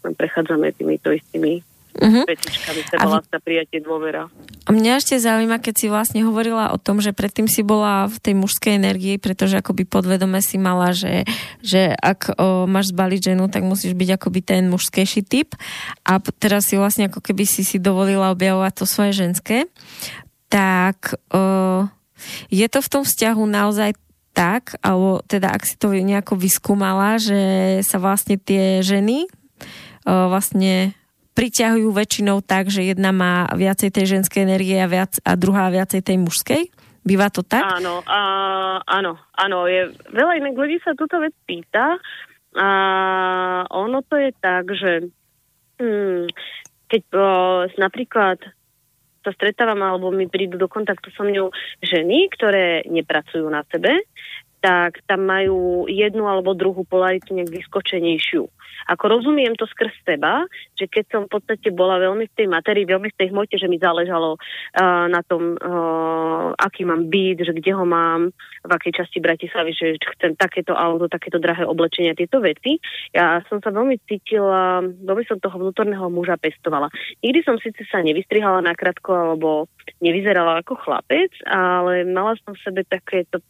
Prechádzame 0.00 0.72
týmito 0.72 1.12
istými 1.12 1.60
uh-huh. 1.98 2.24
petičkami, 2.24 2.80
seba 2.86 3.04
v... 3.04 3.12
láska, 3.18 3.36
prijatie, 3.42 3.82
dôvera. 3.82 4.30
A 4.64 4.70
mňa 4.70 5.00
ešte 5.00 5.16
zaujíma, 5.18 5.58
keď 5.58 5.74
si 5.74 5.86
vlastne 5.88 6.20
hovorila 6.24 6.70
o 6.70 6.78
tom, 6.78 7.00
že 7.02 7.16
predtým 7.16 7.50
si 7.50 7.64
bola 7.64 8.06
v 8.06 8.16
tej 8.20 8.34
mužskej 8.38 8.78
energii, 8.78 9.16
pretože 9.16 9.58
akoby 9.58 9.88
podvedome 9.88 10.38
si 10.44 10.60
mala, 10.60 10.92
že, 10.92 11.24
že 11.64 11.92
ak 11.96 12.36
o, 12.36 12.68
máš 12.68 12.92
zbaliť 12.92 13.34
ženu, 13.34 13.50
tak 13.50 13.66
musíš 13.66 13.96
byť 13.96 14.08
akoby 14.20 14.40
ten 14.44 14.62
mužskejší 14.70 15.24
typ. 15.26 15.56
A 16.06 16.20
teraz 16.36 16.70
si 16.70 16.76
vlastne 16.76 17.08
ako 17.10 17.24
keby 17.24 17.44
si 17.48 17.64
si 17.66 17.80
dovolila 17.80 18.30
objavovať 18.32 18.72
to 18.76 18.84
svoje 18.84 19.12
ženské. 19.16 19.66
Tak 20.52 21.16
o, 21.32 21.88
je 22.52 22.66
to 22.68 22.78
v 22.84 22.88
tom 22.92 23.02
vzťahu 23.08 23.42
naozaj 23.48 23.96
tak, 24.38 24.78
alebo 24.86 25.18
teda 25.26 25.50
ak 25.50 25.66
si 25.66 25.74
to 25.74 25.90
nejako 25.90 26.38
vyskúmala, 26.38 27.18
že 27.18 27.82
sa 27.82 27.98
vlastne 27.98 28.38
tie 28.38 28.86
ženy 28.86 29.26
o, 29.26 30.30
vlastne 30.30 30.94
priťahujú 31.34 31.90
väčšinou 31.90 32.38
tak, 32.46 32.70
že 32.70 32.86
jedna 32.86 33.10
má 33.10 33.50
viacej 33.50 33.90
tej 33.90 34.06
ženskej 34.18 34.46
energie 34.46 34.78
a, 34.78 34.86
viac, 34.86 35.18
a 35.26 35.34
druhá 35.34 35.66
viacej 35.74 36.06
tej 36.06 36.22
mužskej? 36.22 36.70
Býva 37.02 37.34
to 37.34 37.42
tak? 37.42 37.66
Áno, 37.66 38.06
a, 38.06 38.20
áno, 38.86 39.18
áno. 39.34 39.66
Je, 39.66 39.90
veľa 40.14 40.38
iných 40.38 40.54
ľudí 40.58 40.76
sa 40.86 40.94
túto 40.94 41.18
vec 41.18 41.34
pýta 41.42 41.98
a 42.54 42.68
ono 43.74 44.06
to 44.06 44.22
je 44.22 44.30
tak, 44.38 44.70
že 44.70 45.10
hmm, 45.82 46.30
keď 46.86 47.02
o, 47.10 47.26
napríklad 47.74 48.38
sa 49.28 49.36
stretávam 49.36 49.84
alebo 49.84 50.08
mi 50.08 50.24
prídu 50.24 50.56
do 50.56 50.64
kontaktu 50.72 51.12
so 51.12 51.20
mňou 51.20 51.52
ženy, 51.84 52.32
ktoré 52.32 52.88
nepracujú 52.88 53.44
na 53.52 53.60
sebe, 53.68 54.08
tak 54.64 55.04
tam 55.04 55.28
majú 55.28 55.84
jednu 55.86 56.24
alebo 56.24 56.56
druhú 56.56 56.82
polaritu 56.88 57.36
nejak 57.36 57.52
vyskočenejšiu. 57.52 58.48
Ako 58.88 59.20
rozumiem 59.20 59.52
to 59.54 59.68
skrz 59.68 59.92
seba, 60.04 60.48
že 60.74 60.88
keď 60.88 61.04
som 61.12 61.22
v 61.28 61.36
podstate 61.36 61.68
bola 61.68 62.00
veľmi 62.00 62.24
v 62.24 62.36
tej 62.36 62.46
materii, 62.48 62.88
veľmi 62.88 63.12
v 63.12 63.18
tej 63.18 63.28
hmote, 63.30 63.54
že 63.60 63.68
mi 63.68 63.76
záležalo 63.76 64.40
uh, 64.40 65.06
na 65.12 65.20
tom, 65.24 65.60
uh, 65.60 66.56
aký 66.56 66.88
mám 66.88 67.12
byt, 67.12 67.44
že 67.44 67.52
kde 67.52 67.72
ho 67.76 67.84
mám, 67.84 68.32
v 68.64 68.70
akej 68.72 69.04
časti 69.04 69.18
Bratislavy, 69.22 69.72
že 69.76 69.86
chcem 70.18 70.34
takéto 70.34 70.74
auto, 70.74 71.06
takéto 71.06 71.38
drahé 71.38 71.64
oblečenia, 71.64 72.18
tieto 72.18 72.42
veci. 72.42 72.80
Ja 73.14 73.44
som 73.46 73.62
sa 73.62 73.70
veľmi 73.70 74.00
cítila, 74.08 74.82
veľmi 74.82 75.24
som 75.28 75.38
toho 75.38 75.56
vnútorného 75.56 76.08
muža 76.10 76.40
pestovala. 76.40 76.90
Nikdy 77.22 77.40
som 77.44 77.56
síce 77.60 77.84
sa 77.88 78.02
nevystrihala 78.02 78.64
nakrátko, 78.64 79.10
alebo 79.14 79.70
nevyzerala 80.04 80.60
ako 80.62 80.78
chlapec, 80.84 81.32
ale 81.48 82.04
mala 82.06 82.36
som 82.44 82.54
v 82.54 82.62
sebe 82.64 82.80
takéto, 82.84 83.40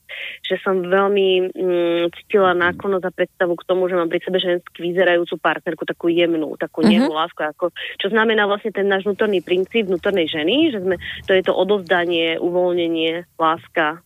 že 0.47 0.57
som 0.63 0.81
veľmi 0.81 1.53
mm, 1.53 2.03
cítila 2.15 2.55
náklonosť 2.55 3.05
a 3.05 3.15
predstavu 3.15 3.55
k 3.59 3.67
tomu, 3.69 3.91
že 3.91 3.99
mám 3.99 4.09
pri 4.09 4.23
sebe 4.23 4.39
ženský 4.39 4.79
vyzerajú 4.93 5.28
budúcu 5.29 5.45
partnerku, 5.45 5.85
takú 5.85 6.09
jemnú, 6.09 6.57
takú 6.57 6.81
uh-huh. 6.81 6.89
nehú 6.89 7.13
lásku, 7.13 7.45
ako, 7.45 7.69
čo 8.01 8.09
znamená 8.09 8.49
vlastne 8.49 8.73
ten 8.73 8.89
náš 8.89 9.05
vnútorný 9.05 9.45
princíp 9.45 9.93
vnútornej 9.93 10.25
ženy, 10.25 10.73
že 10.73 10.81
sme, 10.81 10.97
to 11.29 11.37
je 11.37 11.45
to 11.45 11.53
odovzdanie, 11.53 12.41
uvoľnenie, 12.41 13.29
láska, 13.37 14.01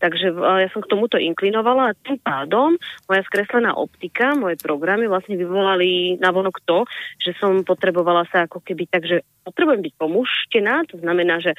Takže 0.00 0.32
ja 0.32 0.68
som 0.72 0.80
k 0.80 0.90
tomuto 0.90 1.20
inklinovala 1.20 1.92
a 1.92 1.98
tým 2.08 2.18
pádom 2.20 2.76
moja 3.04 3.22
skreslená 3.28 3.76
optika, 3.76 4.32
moje 4.32 4.56
programy 4.56 5.04
vlastne 5.06 5.36
vyvolali 5.36 6.16
na 6.18 6.32
vonok 6.32 6.64
to, 6.64 6.88
že 7.20 7.36
som 7.36 7.62
potrebovala 7.62 8.24
sa 8.32 8.48
ako 8.48 8.64
keby 8.64 8.88
tak, 8.88 9.04
že 9.04 9.22
potrebujem 9.44 9.84
byť 9.84 9.94
pomuštená, 10.00 10.88
to 10.88 10.96
znamená, 11.04 11.38
že 11.44 11.52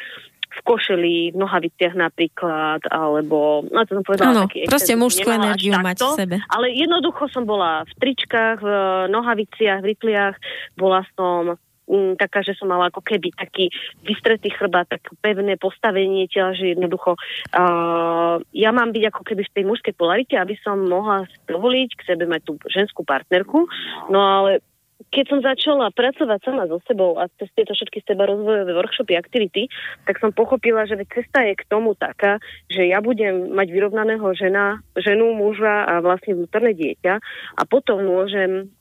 v 0.56 0.60
košeli, 0.64 1.18
v 1.36 1.38
nohaviciach 1.38 1.96
napríklad, 2.00 2.88
alebo, 2.88 3.68
no 3.68 3.84
to 3.84 4.00
som 4.00 4.04
povedala 4.08 4.32
ano, 4.32 4.44
taký 4.48 4.64
proste 4.72 4.96
mužskú 4.96 5.28
energiu 5.28 5.76
mať 5.76 5.98
v 6.00 6.10
sebe. 6.16 6.36
Ale 6.48 6.72
jednoducho 6.72 7.28
som 7.28 7.44
bola 7.44 7.84
v 7.84 7.94
tričkách, 8.00 8.64
v 8.64 8.70
nohaviciach, 9.12 9.84
v 9.84 9.88
rytliach, 9.92 10.36
bola 10.80 11.04
som 11.20 11.60
m, 11.86 11.92
mm, 11.92 12.12
taká, 12.18 12.42
že 12.42 12.58
som 12.58 12.72
mala 12.72 12.90
ako 12.90 13.04
keby 13.04 13.36
taký 13.36 13.70
vystretý 14.02 14.50
chrbát, 14.50 14.90
tak 14.90 15.06
pevné 15.22 15.60
postavenie 15.60 16.26
tela, 16.32 16.56
že 16.56 16.74
jednoducho 16.74 17.14
uh, 17.20 18.42
ja 18.56 18.70
mám 18.74 18.90
byť 18.96 19.04
ako 19.12 19.22
keby 19.22 19.44
v 19.46 19.54
tej 19.54 19.64
mužskej 19.68 19.94
polarite, 19.94 20.36
aby 20.40 20.58
som 20.64 20.82
mohla 20.82 21.30
dovoliť 21.46 21.90
k 22.00 22.06
sebe 22.16 22.26
mať 22.26 22.42
tú 22.48 22.58
ženskú 22.72 23.06
partnerku, 23.06 23.70
no 24.10 24.20
ale 24.20 24.66
keď 25.12 25.26
som 25.28 25.40
začala 25.44 25.92
pracovať 25.92 26.40
sama 26.44 26.68
so 26.72 26.80
sebou 26.88 27.20
a 27.20 27.28
cez 27.36 27.52
tieto 27.52 27.76
všetky 27.76 28.04
seba 28.08 28.28
rozvojové 28.28 28.72
workshopy, 28.72 29.20
aktivity, 29.20 29.68
tak 30.08 30.20
som 30.24 30.32
pochopila, 30.32 30.88
že 30.88 31.00
cesta 31.12 31.44
je 31.44 31.56
k 31.56 31.68
tomu 31.68 31.96
taká, 32.00 32.40
že 32.72 32.88
ja 32.88 33.04
budem 33.04 33.52
mať 33.52 33.68
vyrovnaného 33.76 34.28
žena, 34.36 34.80
ženu, 34.96 35.36
muža 35.36 35.84
a 35.84 35.94
vlastne 36.00 36.40
vnútorné 36.40 36.72
dieťa 36.76 37.14
a 37.60 37.62
potom 37.68 38.08
môžem 38.08 38.72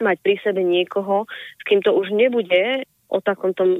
mať 0.00 0.16
pri 0.24 0.34
sebe 0.40 0.62
niekoho, 0.64 1.26
s 1.58 1.62
kým 1.66 1.84
to 1.84 1.92
už 1.92 2.14
nebude 2.14 2.86
o 3.08 3.18
takomto 3.24 3.64
uh, 3.64 3.76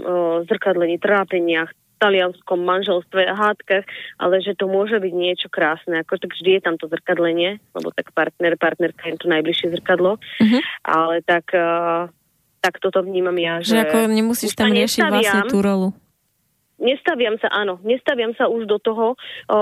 zrkadlení, 0.48 0.96
trápeniach, 0.98 1.72
talianskom 1.98 2.62
manželstve 2.62 3.26
a 3.26 3.34
hádkach, 3.34 3.84
ale 4.22 4.34
že 4.40 4.54
to 4.54 4.70
môže 4.70 4.96
byť 4.96 5.14
niečo 5.14 5.48
krásne. 5.50 6.00
Ako 6.02 6.16
tak 6.18 6.32
vždy 6.38 6.58
je 6.58 6.62
tam 6.62 6.74
to 6.78 6.86
zrkadlenie, 6.86 7.58
lebo 7.74 7.92
tak 7.92 8.14
partner, 8.14 8.54
partnerka 8.56 9.10
je 9.10 9.18
to 9.18 9.26
najbližšie 9.28 9.74
zrkadlo, 9.78 10.16
uh-huh. 10.18 10.60
ale 10.86 11.20
tak, 11.26 11.50
uh, 11.52 12.08
tak 12.62 12.78
toto 12.78 13.02
vnímam 13.02 13.36
ja. 13.36 13.60
Že, 13.60 13.70
že 13.70 13.78
ako 13.84 13.98
nemusíš 14.08 14.52
tam 14.54 14.70
riešiť 14.70 15.02
vlastne 15.10 15.42
tú 15.50 15.58
rolu 15.60 15.92
nestaviam 16.78 17.36
sa, 17.42 17.50
áno, 17.50 17.82
nestaviam 17.82 18.32
sa 18.34 18.46
už 18.46 18.66
do 18.70 18.78
toho, 18.78 19.14
o, 19.14 19.58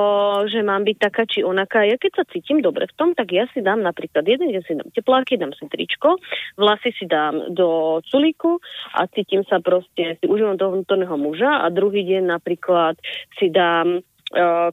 že 0.47 0.61
mám 0.61 0.85
byť 0.85 0.97
taká 1.01 1.23
či 1.25 1.43
onaká. 1.43 1.85
Ja 1.89 1.97
keď 1.97 2.23
sa 2.23 2.25
cítim 2.29 2.61
dobre 2.61 2.87
v 2.87 2.97
tom, 2.97 3.13
tak 3.17 3.33
ja 3.33 3.49
si 3.51 3.65
dám 3.65 3.81
napríklad 3.83 4.25
jeden 4.29 4.53
deň 4.53 4.63
si 4.65 4.73
dám 4.77 4.89
tepláky, 4.93 5.41
dám 5.41 5.53
si 5.57 5.65
tričko, 5.67 6.21
vlasy 6.61 6.93
si 6.97 7.05
dám 7.09 7.53
do 7.53 8.01
culíku 8.09 8.61
a 8.95 9.09
cítim 9.11 9.43
sa 9.49 9.59
proste, 9.61 10.21
si 10.21 10.25
užívam 10.29 10.61
toho 10.61 10.77
vnútorného 10.77 11.17
muža 11.17 11.65
a 11.65 11.67
druhý 11.73 12.05
deň 12.05 12.31
napríklad 12.31 13.01
si 13.41 13.49
dám 13.49 14.05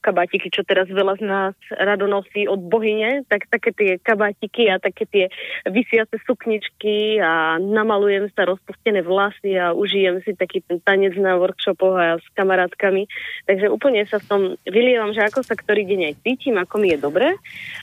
kabátiky, 0.01 0.49
čo 0.49 0.65
teraz 0.65 0.89
veľa 0.89 1.21
z 1.21 1.23
nás 1.29 1.53
rado 1.77 2.09
nosí 2.09 2.49
od 2.49 2.57
bohyne, 2.57 3.21
tak 3.29 3.45
také 3.53 3.69
tie 3.69 3.91
kabátiky 4.01 4.65
a 4.65 4.81
také 4.81 5.05
tie 5.05 5.25
vysiace 5.69 6.17
sukničky 6.25 7.21
a 7.21 7.61
namalujem 7.61 8.33
sa 8.33 8.49
rozpustené 8.49 9.05
vlasy 9.05 9.53
a 9.53 9.77
užijem 9.77 10.25
si 10.25 10.33
taký 10.33 10.65
ten 10.65 10.81
tanec 10.81 11.13
na 11.21 11.37
workshopoch 11.37 11.93
a 11.93 12.17
s 12.17 12.25
kamarátkami. 12.33 13.05
Takže 13.45 13.69
úplne 13.69 14.01
sa 14.09 14.17
v 14.17 14.25
tom 14.25 14.41
vylievam, 14.65 15.13
že 15.13 15.21
ako 15.21 15.45
sa 15.45 15.53
ktorý 15.53 15.85
deň 15.85 16.01
aj 16.09 16.15
cítim, 16.25 16.57
ako 16.57 16.75
mi 16.81 16.89
je 16.89 16.97
dobre 16.97 17.27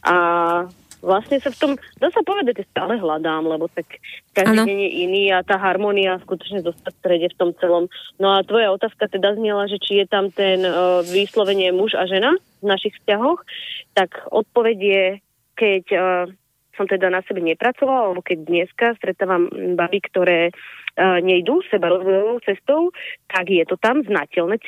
a 0.02 0.14
vlastne 1.00 1.40
sa 1.40 1.50
v 1.52 1.58
tom, 1.58 1.72
dá 1.98 2.08
sa 2.12 2.20
povedať, 2.20 2.64
že 2.64 2.70
stále 2.70 3.00
hľadám, 3.00 3.48
lebo 3.48 3.68
tak 3.72 4.00
každý 4.36 4.56
ano. 4.56 4.68
deň 4.68 4.78
je 4.78 4.90
iný 5.04 5.22
a 5.32 5.44
tá 5.44 5.56
harmonia 5.56 6.20
skutočne 6.24 6.60
dostať 6.64 6.92
v 6.92 7.00
strede 7.00 7.26
v 7.32 7.38
tom 7.40 7.50
celom. 7.58 7.84
No 8.20 8.36
a 8.36 8.44
tvoja 8.44 8.72
otázka 8.72 9.08
teda 9.08 9.36
znela, 9.36 9.66
že 9.66 9.80
či 9.80 10.04
je 10.04 10.06
tam 10.06 10.28
ten 10.30 10.62
uh, 10.62 11.00
vyslovenie 11.04 11.72
muž 11.72 11.96
a 11.96 12.04
žena 12.04 12.36
v 12.60 12.66
našich 12.68 12.94
vzťahoch, 13.00 13.40
tak 13.96 14.28
odpoveď 14.28 14.78
je, 14.78 15.04
keď 15.56 15.84
uh, 15.96 16.24
som 16.76 16.86
teda 16.88 17.08
na 17.08 17.24
sebe 17.24 17.40
nepracovala, 17.44 18.12
alebo 18.12 18.24
keď 18.24 18.38
dneska 18.46 18.86
stretávam 19.00 19.48
baby, 19.76 20.00
ktoré 20.04 20.40
uh, 20.52 21.18
nejdú 21.20 21.64
seba 21.72 21.88
rozvojovou 21.88 22.40
cestou, 22.44 22.92
tak 23.28 23.48
je 23.48 23.64
to 23.64 23.80
tam 23.80 24.04
znateľné, 24.04 24.60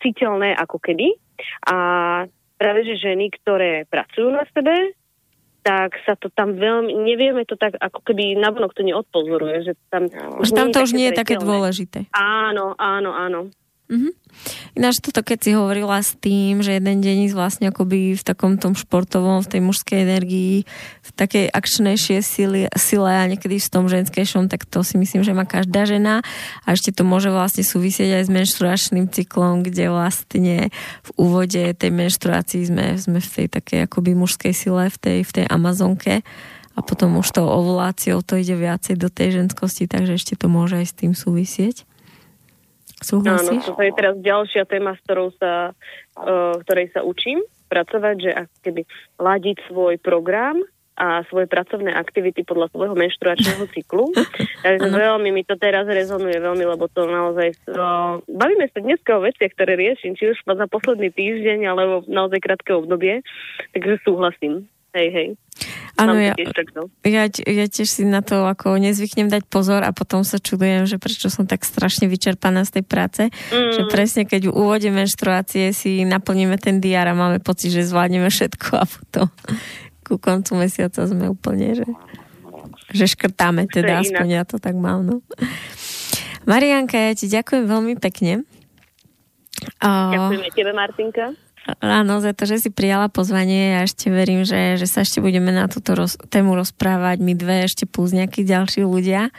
citeľné 0.00 0.56
ako 0.60 0.80
keby. 0.80 1.16
A 1.68 1.76
práve 2.56 2.86
že 2.86 2.96
ženy, 2.96 3.34
ktoré 3.42 3.84
pracujú 3.90 4.30
na 4.30 4.46
sebe, 4.54 4.94
tak 5.64 5.96
sa 6.04 6.12
to 6.12 6.28
tam 6.28 6.60
veľmi, 6.60 6.92
nevieme 6.92 7.48
to 7.48 7.56
tak, 7.56 7.80
ako 7.80 8.04
keby 8.04 8.36
navonok 8.36 8.76
to 8.76 8.84
neodpozoruje, 8.84 9.64
že 9.64 9.72
tam... 9.88 10.12
Už 10.36 10.52
tam 10.52 10.68
to 10.68 10.84
už 10.84 10.92
nie 10.92 11.08
je 11.08 11.16
také 11.16 11.40
dôležité. 11.40 12.04
Áno, 12.12 12.76
áno, 12.76 13.16
áno. 13.16 13.48
Mm-hmm. 13.84 14.12
Ináč 14.74 14.98
toto, 14.98 15.22
keď 15.22 15.38
si 15.44 15.50
hovorila 15.54 16.00
s 16.00 16.16
tým, 16.18 16.64
že 16.64 16.80
jeden 16.80 17.04
deň 17.04 17.30
ísť 17.30 17.36
vlastne 17.36 17.66
akoby 17.70 18.18
v 18.18 18.22
takom 18.24 18.56
tom 18.58 18.74
športovom, 18.74 19.44
v 19.44 19.50
tej 19.50 19.60
mužskej 19.60 19.98
energii, 20.02 20.64
v 21.04 21.10
takej 21.14 21.46
akčnejšie 21.52 22.18
sile, 22.24 22.66
sile 22.74 23.12
a 23.12 23.28
niekedy 23.28 23.60
v 23.60 23.70
tom 23.70 23.86
ženskejšom, 23.86 24.48
tak 24.48 24.66
to 24.66 24.82
si 24.82 24.96
myslím, 24.96 25.22
že 25.22 25.36
má 25.36 25.44
každá 25.46 25.84
žena 25.84 26.24
a 26.64 26.74
ešte 26.74 26.96
to 26.96 27.06
môže 27.06 27.30
vlastne 27.30 27.62
súvisieť 27.62 28.20
aj 28.20 28.22
s 28.26 28.30
menštruačným 28.32 29.06
cyklom, 29.12 29.62
kde 29.62 29.92
vlastne 29.92 30.56
v 31.04 31.10
úvode 31.20 31.62
tej 31.76 31.90
menštruácii 31.92 32.62
sme, 32.68 32.86
sme 32.98 33.18
v 33.20 33.28
tej 33.28 33.46
takej 33.52 33.78
akoby 33.86 34.16
mužskej 34.16 34.52
sile, 34.56 34.90
v 34.90 34.98
tej, 34.98 35.18
v 35.22 35.30
tej 35.30 35.46
Amazonke 35.46 36.24
a 36.74 36.80
potom 36.82 37.22
už 37.22 37.30
tou 37.30 37.46
ovuláciou 37.46 38.24
to 38.26 38.34
ide 38.34 38.58
viacej 38.58 38.98
do 38.98 39.06
tej 39.06 39.44
ženskosti, 39.44 39.86
takže 39.86 40.18
ešte 40.18 40.34
to 40.34 40.50
môže 40.50 40.82
aj 40.82 40.86
s 40.90 40.94
tým 40.98 41.12
súvisieť. 41.14 41.86
Súhlasíš? 43.04 43.68
Áno, 43.68 43.76
to 43.76 43.82
je 43.84 43.92
teraz 43.92 44.14
ďalšia 44.16 44.64
téma, 44.64 44.96
s 44.96 45.00
ktorou 45.04 45.28
sa, 45.36 45.76
uh, 46.16 46.56
ktorej 46.64 46.88
sa 46.96 47.04
učím 47.04 47.44
pracovať, 47.68 48.16
že 48.16 48.30
keby 48.64 48.82
ladiť 49.20 49.68
svoj 49.68 50.00
program 50.00 50.56
a 50.94 51.26
svoje 51.26 51.50
pracovné 51.50 51.90
aktivity 51.90 52.46
podľa 52.46 52.70
svojho 52.70 52.94
menštruačného 52.94 53.66
cyklu. 53.74 54.14
Takže 54.66 54.88
veľmi 54.94 55.34
mi 55.34 55.42
to 55.42 55.58
teraz 55.58 55.90
rezonuje 55.90 56.38
veľmi, 56.38 56.64
lebo 56.64 56.86
to 56.86 57.04
naozaj... 57.04 57.50
Uh, 57.66 58.22
bavíme 58.30 58.70
sa 58.70 58.78
dneska 58.78 59.18
o 59.18 59.24
veciach, 59.26 59.52
ktoré 59.58 59.74
riešim, 59.74 60.14
či 60.14 60.32
už 60.32 60.38
za 60.46 60.66
posledný 60.70 61.10
týždeň, 61.10 61.66
alebo 61.66 62.06
naozaj 62.06 62.38
krátke 62.40 62.72
obdobie. 62.72 63.26
Takže 63.74 64.00
súhlasím. 64.06 64.70
Hej, 64.94 65.08
hej. 65.10 65.28
Áno, 65.94 66.18
ja, 66.18 66.34
ja, 67.06 67.30
ja 67.30 67.66
tiež 67.70 67.86
si 67.86 68.02
na 68.02 68.18
to 68.18 68.46
ako 68.50 68.82
nezvyknem 68.82 69.30
dať 69.30 69.46
pozor 69.46 69.86
a 69.86 69.94
potom 69.94 70.26
sa 70.26 70.42
čudujem, 70.42 70.90
že 70.90 70.98
prečo 70.98 71.30
som 71.30 71.46
tak 71.46 71.62
strašne 71.62 72.10
vyčerpaná 72.10 72.66
z 72.66 72.78
tej 72.78 72.84
práce. 72.86 73.22
Mm. 73.54 73.70
Že 73.78 73.82
presne 73.90 74.22
keď 74.26 74.50
v 74.50 74.56
úvode 74.58 74.90
menštruácie 74.90 75.70
si 75.70 76.02
naplníme 76.02 76.58
ten 76.58 76.82
diár 76.82 77.10
a 77.10 77.14
máme 77.14 77.38
pocit, 77.38 77.70
že 77.70 77.86
zvládneme 77.86 78.26
všetko 78.26 78.68
a 78.74 78.84
potom 78.86 79.26
ku 80.02 80.18
koncu 80.18 80.58
mesiaca 80.58 81.06
sme 81.06 81.30
úplne, 81.30 81.78
že, 81.78 81.86
že 82.90 83.06
škrtáme, 83.14 83.70
teda 83.70 84.02
aspoň 84.02 84.26
ja 84.30 84.42
to 84.42 84.58
tak 84.58 84.74
mám. 84.74 85.06
No. 85.06 85.14
Marianka, 86.44 86.98
ja 86.98 87.14
ti 87.14 87.30
ďakujem 87.30 87.70
veľmi 87.70 87.94
pekne. 88.02 88.42
Ďakujeme 89.78 90.50
tebe, 90.52 90.72
Martinka. 90.74 91.43
Áno, 91.80 92.20
za 92.20 92.36
to, 92.36 92.44
že 92.44 92.60
si 92.60 92.68
prijala 92.68 93.08
pozvanie. 93.08 93.72
Ja 93.72 93.88
ešte 93.88 94.12
verím, 94.12 94.44
že, 94.44 94.76
že 94.76 94.84
sa 94.84 95.00
ešte 95.00 95.24
budeme 95.24 95.48
na 95.48 95.64
túto 95.64 95.96
roz, 95.96 96.20
tému 96.28 96.52
rozprávať 96.60 97.24
my 97.24 97.32
dve, 97.32 97.64
ešte 97.64 97.88
plus 97.88 98.12
nejakí 98.12 98.44
ďalší 98.44 98.84
ľudia. 98.84 99.32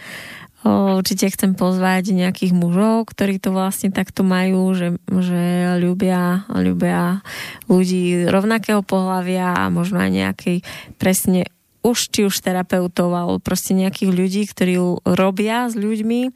O, 0.65 0.97
určite 0.97 1.29
chcem 1.29 1.53
pozvať 1.53 2.09
nejakých 2.17 2.57
mužov, 2.57 3.13
ktorí 3.13 3.37
to 3.37 3.53
vlastne 3.53 3.93
takto 3.93 4.25
majú, 4.25 4.73
že, 4.73 4.97
že 5.05 5.77
ľubia, 5.77 6.49
ľubia 6.49 7.21
ľudí 7.69 8.25
rovnakého 8.25 8.81
pohľavia 8.81 9.53
a 9.53 9.69
možno 9.69 10.01
aj 10.01 10.09
nejakej 10.09 10.57
presne 10.97 11.45
už 11.85 12.09
či 12.09 12.25
už 12.25 12.41
terapeutov 12.41 13.13
alebo 13.13 13.37
proste 13.37 13.77
nejakých 13.77 14.09
ľudí, 14.09 14.41
ktorí 14.49 14.73
robia 15.05 15.69
s 15.69 15.77
ľuďmi, 15.77 16.33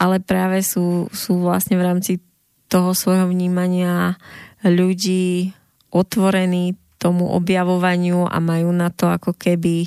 ale 0.00 0.24
práve 0.24 0.64
sú, 0.64 1.12
sú 1.12 1.44
vlastne 1.44 1.76
v 1.76 1.84
rámci 1.84 2.12
toho 2.72 2.96
svojho 2.96 3.28
vnímania 3.28 4.16
ľudí 4.68 5.52
otvorení 5.90 6.76
tomu 6.96 7.28
objavovaniu 7.32 8.26
a 8.26 8.40
majú 8.40 8.72
na 8.72 8.88
to 8.88 9.06
ako 9.12 9.36
keby 9.36 9.86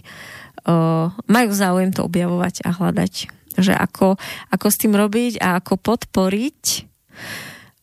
uh, 0.69 1.09
majú 1.25 1.49
záujem 1.51 1.91
to 1.91 2.05
objavovať 2.05 2.63
a 2.63 2.69
hľadať. 2.73 3.13
Že 3.59 3.73
ako, 3.75 4.15
ako 4.53 4.67
s 4.69 4.79
tým 4.79 4.93
robiť 4.95 5.41
a 5.41 5.59
ako 5.59 5.73
podporiť 5.81 6.61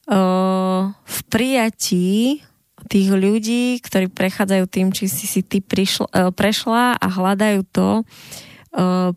uh, 0.08 0.94
v 0.94 1.18
prijatí 1.28 2.40
tých 2.86 3.08
ľudí, 3.10 3.82
ktorí 3.82 4.06
prechádzajú 4.06 4.64
tým, 4.70 4.94
či 4.94 5.10
si 5.10 5.26
si 5.26 5.42
ty 5.42 5.58
prišla, 5.58 6.06
uh, 6.06 6.30
prešla 6.30 6.96
a 6.96 7.06
hľadajú 7.10 7.66
to, 7.74 8.06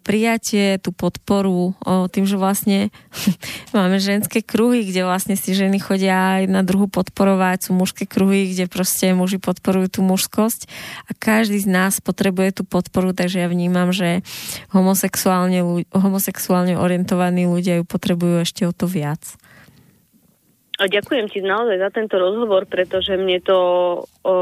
prijatie, 0.07 0.79
tú 0.79 0.95
podporu 0.95 1.75
tým, 1.83 2.23
že 2.23 2.39
vlastne 2.39 2.79
máme 3.75 3.99
ženské 3.99 4.39
kruhy, 4.39 4.87
kde 4.87 5.03
vlastne 5.03 5.35
si 5.35 5.51
ženy 5.51 5.83
chodia 5.83 6.39
aj 6.39 6.43
na 6.47 6.63
druhu 6.63 6.87
podporovať, 6.87 7.67
sú 7.67 7.71
mužské 7.75 8.07
kruhy, 8.07 8.55
kde 8.55 8.71
proste 8.71 9.11
muži 9.11 9.41
podporujú 9.41 9.99
tú 9.99 10.01
mužskosť 10.05 10.69
a 11.07 11.11
každý 11.17 11.59
z 11.59 11.67
nás 11.67 11.99
potrebuje 11.99 12.61
tú 12.61 12.63
podporu, 12.63 13.11
takže 13.11 13.43
ja 13.43 13.47
vnímam, 13.51 13.91
že 13.91 14.23
homosexuálne, 14.71 15.85
homosexuálne 15.91 16.79
orientovaní 16.79 17.43
ľudia 17.43 17.81
ju 17.81 17.83
potrebujú 17.83 18.47
ešte 18.47 18.63
o 18.63 18.71
to 18.71 18.87
viac. 18.87 19.21
Ďakujem 20.79 21.27
ti 21.27 21.43
naozaj 21.43 21.75
za 21.75 21.91
tento 21.91 22.15
rozhovor, 22.15 22.63
pretože 22.63 23.19
mne 23.19 23.43
to 23.43 23.59
o, 23.59 24.33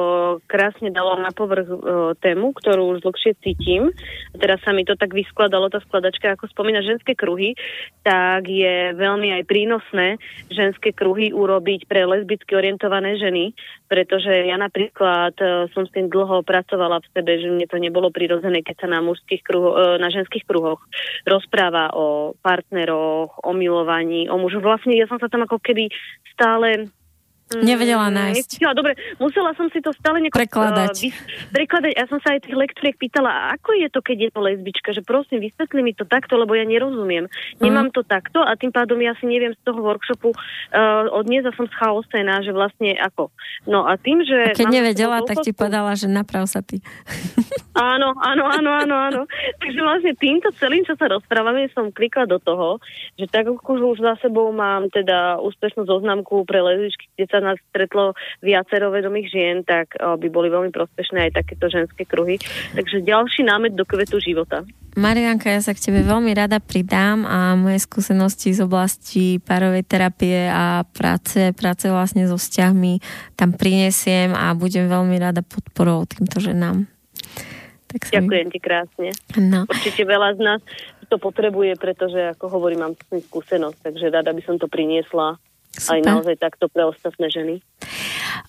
krásne 0.46 0.94
dalo 0.94 1.18
na 1.18 1.34
povrch 1.34 1.66
o, 1.66 1.78
tému, 2.14 2.54
ktorú 2.54 2.94
už 2.94 3.02
dlhšie 3.02 3.34
cítim. 3.42 3.90
A 4.32 4.36
teraz 4.38 4.62
sa 4.62 4.70
mi 4.70 4.86
to 4.86 4.94
tak 4.94 5.18
vyskladalo, 5.18 5.74
tá 5.74 5.82
skladačka, 5.82 6.38
ako 6.38 6.46
spomína 6.54 6.86
ženské 6.86 7.18
kruhy, 7.18 7.58
tak 8.06 8.46
je 8.46 8.94
veľmi 8.94 9.34
aj 9.34 9.50
prínosné 9.50 10.22
ženské 10.54 10.94
kruhy 10.94 11.34
urobiť 11.34 11.90
pre 11.90 12.06
lesbicky 12.06 12.54
orientované 12.54 13.18
ženy, 13.18 13.58
pretože 13.90 14.30
ja 14.30 14.62
napríklad 14.62 15.34
o, 15.42 15.66
som 15.74 15.90
s 15.90 15.94
tým 15.98 16.06
dlho 16.06 16.46
pracovala 16.46 17.02
v 17.02 17.18
sebe, 17.18 17.34
že 17.42 17.50
mne 17.50 17.66
to 17.66 17.82
nebolo 17.82 18.14
prirodzené, 18.14 18.62
keď 18.62 18.86
sa 18.86 18.88
na, 18.94 19.02
mužských 19.02 19.42
kruho, 19.42 19.74
o, 19.74 19.98
na 19.98 20.14
ženských 20.14 20.46
kruhoch 20.46 20.86
rozpráva 21.26 21.98
o 21.98 22.38
partneroch, 22.46 23.42
o 23.42 23.52
milovaní, 23.58 24.30
o 24.30 24.38
mužoch. 24.38 24.62
Vlastne 24.62 24.94
ja 24.94 25.10
som 25.10 25.18
sa 25.18 25.34
tam 25.34 25.50
ako 25.50 25.58
keby 25.66 25.90
stále 26.34 26.68
Mm, 26.78 26.97
Nevedela 27.48 28.12
nájsť. 28.12 28.60
Ja, 28.60 28.76
dobre, 28.76 29.00
musela 29.24 29.56
som 29.56 29.72
si 29.72 29.80
to 29.80 29.96
stále 29.96 30.20
nejako... 30.20 30.36
Prekladať. 30.36 30.96
Uh, 31.00 31.04
vys- 31.08 31.24
prekladať. 31.56 31.92
Ja 31.96 32.06
som 32.12 32.20
sa 32.20 32.36
aj 32.36 32.44
tých 32.44 32.60
lektoriek 32.60 33.00
pýtala, 33.00 33.56
ako 33.56 33.72
je 33.80 33.88
to, 33.88 34.00
keď 34.04 34.18
je 34.28 34.30
to 34.36 34.40
lesbička, 34.44 34.90
že 34.92 35.00
prosím, 35.00 35.40
vysvetli 35.40 35.80
mi 35.80 35.96
to 35.96 36.04
takto, 36.04 36.36
lebo 36.36 36.52
ja 36.60 36.68
nerozumiem. 36.68 37.32
Mm. 37.32 37.64
Nemám 37.64 37.90
to 37.96 38.04
takto 38.04 38.44
a 38.44 38.52
tým 38.60 38.76
pádom 38.76 39.00
ja 39.00 39.16
si 39.16 39.32
neviem 39.32 39.56
z 39.56 39.62
toho 39.64 39.80
workshopu 39.80 40.36
uh, 40.36 41.08
od 41.08 41.24
dnes 41.24 41.48
a 41.48 41.56
som 41.56 41.72
schaosená, 41.72 42.44
že 42.44 42.52
vlastne 42.52 43.00
ako. 43.00 43.32
No 43.64 43.88
a 43.88 43.96
tým, 43.96 44.28
že... 44.28 44.52
A 44.52 44.58
keď 44.58 44.68
nevedela, 44.68 45.24
tak 45.24 45.40
ti 45.40 45.56
povedala, 45.56 45.96
že 45.96 46.12
naprav 46.12 46.52
sa 46.52 46.60
ty. 46.60 46.84
Áno, 47.78 48.10
áno, 48.18 48.50
áno, 48.50 48.74
áno, 48.74 48.96
áno. 48.98 49.22
Takže 49.62 49.80
vlastne 49.86 50.14
týmto 50.18 50.50
celým, 50.58 50.82
čo 50.82 50.98
sa 50.98 51.14
rozprávame, 51.14 51.70
som 51.78 51.94
klikla 51.94 52.26
do 52.26 52.42
toho, 52.42 52.82
že 53.22 53.30
tak 53.30 53.46
ako 53.46 53.94
už 53.94 54.02
za 54.02 54.18
sebou 54.18 54.50
mám 54.50 54.90
teda 54.90 55.38
úspešnú 55.38 55.86
zoznamku 55.86 56.42
pre 56.50 56.58
lesbičky, 56.58 57.06
kde 57.14 57.26
sa 57.30 57.37
nás 57.42 57.58
stretlo 57.72 58.18
viacero 58.40 58.94
vedomých 58.94 59.28
žien, 59.32 59.58
tak 59.66 59.98
by 59.98 60.28
boli 60.30 60.48
veľmi 60.48 60.72
prospešné 60.72 61.30
aj 61.30 61.44
takéto 61.44 61.68
ženské 61.70 62.04
kruhy. 62.08 62.38
Takže 62.74 63.04
ďalší 63.04 63.46
námet 63.48 63.74
do 63.74 63.86
kvetu 63.86 64.22
života. 64.22 64.68
Marianka, 64.98 65.54
ja 65.54 65.62
sa 65.62 65.78
k 65.78 65.84
tebe 65.90 66.02
veľmi 66.02 66.34
rada 66.34 66.58
pridám 66.58 67.22
a 67.22 67.54
moje 67.54 67.86
skúsenosti 67.86 68.50
z 68.58 68.66
oblasti 68.66 69.38
párovej 69.38 69.86
terapie 69.86 70.50
a 70.50 70.82
práce, 70.90 71.54
práce 71.54 71.86
vlastne 71.86 72.26
so 72.26 72.34
vzťahmi 72.34 72.98
tam 73.38 73.54
prinesiem 73.54 74.34
a 74.34 74.58
budem 74.58 74.90
veľmi 74.90 75.22
rada 75.22 75.46
podporou 75.46 76.10
týmto 76.10 76.42
ženám. 76.42 76.90
Tak 77.88 78.10
Ďakujem 78.10 78.48
mi... 78.50 78.54
ti 78.54 78.60
krásne. 78.60 79.10
No. 79.38 79.70
Určite 79.70 80.02
veľa 80.02 80.34
z 80.34 80.42
nás 80.42 80.62
to 81.08 81.22
potrebuje, 81.22 81.80
pretože, 81.80 82.20
ako 82.36 82.52
hovorím, 82.52 82.84
mám 82.84 82.94
skúsenosť, 83.32 83.80
takže 83.80 84.12
rada 84.12 84.34
by 84.36 84.44
som 84.44 84.60
to 84.60 84.68
priniesla 84.68 85.40
Super. 85.78 85.94
aj 85.94 86.02
naozaj 86.04 86.36
takto 86.42 86.66
pre 86.68 86.84
ostatné 86.86 87.28
ženy. 87.30 87.56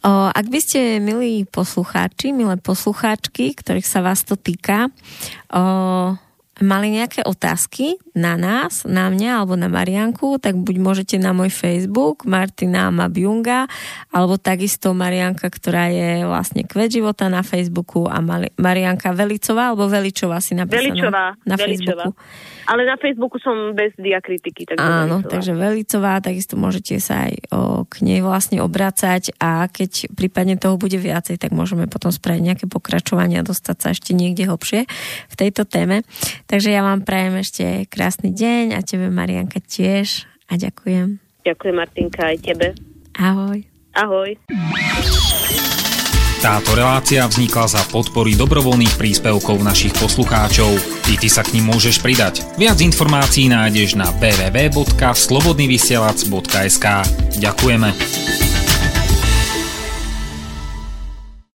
O, 0.04 0.30
ak 0.30 0.46
by 0.48 0.60
ste, 0.62 1.02
milí 1.02 1.44
poslucháči, 1.48 2.30
milé 2.32 2.56
poslucháčky, 2.56 3.52
ktorých 3.52 3.88
sa 3.88 4.00
vás 4.00 4.22
to 4.24 4.38
týka, 4.38 4.88
o, 5.50 5.62
mali 6.62 6.94
nejaké 6.94 7.22
otázky 7.22 7.98
na 8.18 8.34
nás, 8.34 8.82
na 8.82 9.06
mňa 9.08 9.30
alebo 9.42 9.54
na 9.54 9.70
Marianku, 9.70 10.42
tak 10.42 10.58
buď 10.58 10.76
môžete 10.82 11.16
na 11.22 11.30
môj 11.30 11.54
Facebook 11.54 12.26
Martina 12.26 12.90
Mabjunga, 12.90 13.70
alebo 14.10 14.36
takisto 14.36 14.90
Marianka, 14.90 15.46
ktorá 15.46 15.86
je 15.90 16.26
vlastne 16.26 16.66
kvet 16.66 16.98
života 16.98 17.30
na 17.30 17.46
Facebooku 17.46 18.10
a 18.10 18.18
Marianka 18.58 19.14
Velicová, 19.14 19.70
alebo 19.70 19.86
Veličová 19.86 20.42
si 20.42 20.58
napísaná 20.58 20.82
Veličová, 20.90 21.24
na 21.46 21.54
Veličová. 21.54 22.04
Facebooku. 22.10 22.66
Ale 22.68 22.82
na 22.84 22.96
Facebooku 23.00 23.40
som 23.40 23.72
bez 23.72 23.96
diakritiky. 23.96 24.68
Takže 24.68 24.82
Áno, 24.82 25.24
Velicová. 25.24 25.32
takže 25.32 25.52
Velicová, 25.56 26.12
takisto 26.20 26.54
môžete 26.60 27.00
sa 27.00 27.30
aj 27.30 27.34
o, 27.48 27.88
k 27.88 27.94
nej 28.04 28.20
vlastne 28.20 28.60
obracať 28.60 29.32
a 29.40 29.64
keď 29.70 30.12
prípadne 30.12 30.60
toho 30.60 30.76
bude 30.76 31.00
viacej, 31.00 31.40
tak 31.40 31.56
môžeme 31.56 31.88
potom 31.88 32.12
spraviť 32.12 32.42
nejaké 32.44 32.66
pokračovanie 32.68 33.40
a 33.40 33.46
dostať 33.46 33.76
sa 33.80 33.88
ešte 33.96 34.12
niekde 34.12 34.44
hlbšie 34.44 34.84
v 35.32 35.34
tejto 35.38 35.64
téme. 35.64 36.04
Takže 36.48 36.72
ja 36.72 36.80
vám 36.80 37.04
prajem 37.04 37.44
ešte 37.44 37.84
krásny 37.92 38.32
deň 38.32 38.72
a 38.72 38.80
tebe 38.80 39.12
Marianka 39.12 39.60
tiež 39.60 40.24
a 40.48 40.56
ďakujem. 40.56 41.20
Ďakujem 41.44 41.76
Martinka 41.76 42.24
aj 42.24 42.40
tebe. 42.40 42.72
Ahoj. 43.20 43.68
Ahoj. 43.92 44.32
Táto 46.38 46.70
relácia 46.72 47.26
vznikla 47.26 47.66
za 47.66 47.82
podpory 47.90 48.38
dobrovoľných 48.38 48.94
príspevkov 48.94 49.58
našich 49.58 49.90
poslucháčov. 49.98 50.70
I 51.10 51.18
ty 51.18 51.26
sa 51.26 51.42
k 51.42 51.58
ním 51.58 51.74
môžeš 51.74 51.98
pridať. 51.98 52.46
Viac 52.54 52.78
informácií 52.78 53.50
nájdeš 53.50 53.98
na 53.98 54.14
www.slobodnyvysielac.sk 54.16 56.86
Ďakujeme. 57.42 57.90